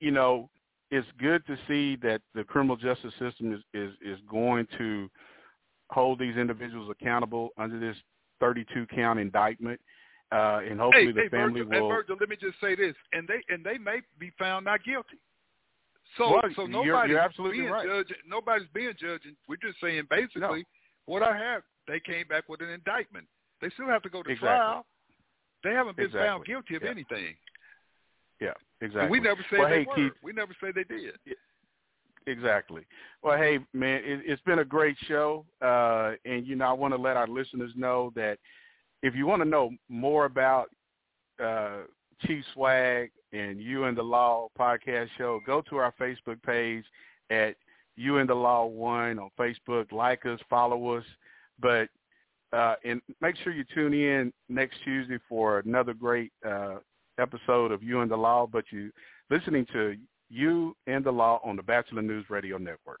you 0.00 0.10
know, 0.10 0.50
it's 0.90 1.06
good 1.18 1.46
to 1.46 1.56
see 1.68 1.96
that 1.96 2.20
the 2.34 2.44
criminal 2.44 2.76
justice 2.76 3.12
system 3.18 3.52
is 3.52 3.60
is 3.74 3.92
is 4.02 4.18
going 4.30 4.66
to 4.78 5.10
hold 5.90 6.18
these 6.18 6.36
individuals 6.36 6.90
accountable 6.90 7.50
under 7.58 7.78
this 7.80 7.96
32 8.40 8.86
count 8.94 9.18
indictment, 9.18 9.80
uh, 10.32 10.60
and 10.68 10.78
hopefully 10.78 11.06
hey, 11.06 11.12
the 11.12 11.20
hey, 11.22 11.28
family 11.28 11.62
Virgil, 11.62 11.80
will. 11.82 11.90
Hey, 11.90 11.96
Virgil, 11.96 12.16
let 12.20 12.28
me 12.28 12.36
just 12.40 12.60
say 12.60 12.74
this, 12.74 12.94
and 13.12 13.26
they 13.28 13.42
and 13.52 13.64
they 13.64 13.78
may 13.78 14.00
be 14.18 14.30
found 14.38 14.64
not 14.64 14.84
guilty. 14.84 15.18
So 16.16 16.32
Well, 16.32 16.42
so 16.56 16.62
you're- 16.66 16.72
nobody's 16.86 17.10
you're 17.10 17.20
absolutely 17.20 17.58
being 17.58 17.70
right. 17.70 17.86
judged. 17.86 18.14
Nobody's 18.26 18.68
being 18.68 18.94
judged. 18.98 19.26
We're 19.46 19.56
just 19.56 19.78
saying 19.80 20.04
basically 20.08 20.64
what 21.06 21.22
I 21.22 21.36
have. 21.36 21.62
They 21.86 22.00
came 22.00 22.26
back 22.28 22.48
with 22.48 22.60
an 22.60 22.70
indictment. 22.70 23.26
They 23.60 23.68
still 23.70 23.86
have 23.88 24.02
to 24.02 24.08
go 24.10 24.22
to 24.22 24.30
Exactly. 24.30 24.48
trial. 24.48 24.86
They 25.64 25.72
haven't 25.74 25.96
been 25.96 26.10
found 26.10 26.44
guilty 26.46 26.76
of 26.76 26.82
Yeah. 26.82 26.90
anything. 26.90 27.36
Yeah, 28.40 28.52
And 28.80 28.90
exactly. 28.90 29.10
we 29.10 29.20
never 29.20 29.44
said 29.50 29.58
well, 29.58 29.68
they 29.68 29.80
hey, 29.80 29.86
were. 29.86 29.94
Keith, 29.94 30.12
We 30.22 30.32
never 30.32 30.54
said 30.60 30.74
they 30.74 30.84
did. 30.84 31.14
Exactly. 32.26 32.82
Well, 33.22 33.38
hey, 33.38 33.58
man, 33.72 34.02
it, 34.04 34.20
it's 34.26 34.42
been 34.42 34.58
a 34.58 34.64
great 34.64 34.96
show, 35.06 35.46
uh, 35.62 36.12
and 36.24 36.46
you 36.46 36.56
know, 36.56 36.66
I 36.66 36.72
want 36.72 36.92
to 36.94 37.00
let 37.00 37.16
our 37.16 37.26
listeners 37.26 37.72
know 37.74 38.12
that 38.16 38.38
if 39.02 39.14
you 39.14 39.26
want 39.26 39.42
to 39.42 39.48
know 39.48 39.70
more 39.88 40.26
about 40.26 40.68
uh, 41.42 41.78
Chief 42.26 42.44
Swag 42.52 43.10
and 43.32 43.60
You 43.60 43.84
and 43.84 43.96
the 43.96 44.02
Law 44.02 44.48
podcast 44.58 45.08
show, 45.16 45.40
go 45.46 45.62
to 45.70 45.76
our 45.76 45.94
Facebook 46.00 46.42
page 46.42 46.84
at 47.30 47.56
You 47.96 48.18
and 48.18 48.28
the 48.28 48.34
Law 48.34 48.66
One 48.66 49.18
on 49.18 49.30
Facebook. 49.38 49.90
Like 49.92 50.26
us, 50.26 50.40
follow 50.50 50.96
us. 50.96 51.04
But 51.60 51.88
Uh, 52.52 52.76
and 52.84 53.02
make 53.20 53.36
sure 53.36 53.52
you 53.52 53.64
tune 53.74 53.92
in 53.92 54.32
next 54.48 54.78
Tuesday 54.82 55.18
for 55.28 55.58
another 55.58 55.92
great 55.92 56.32
uh, 56.46 56.76
episode 57.18 57.72
of 57.72 57.82
You 57.82 58.00
and 58.00 58.10
the 58.10 58.16
Law. 58.16 58.46
But 58.46 58.64
you 58.70 58.90
listening 59.30 59.66
to 59.72 59.96
You 60.28 60.76
and 60.86 61.04
the 61.04 61.10
Law 61.10 61.40
on 61.44 61.56
the 61.56 61.62
Batchelor 61.62 62.02
News 62.02 62.26
Radio 62.28 62.58
Network. 62.58 63.00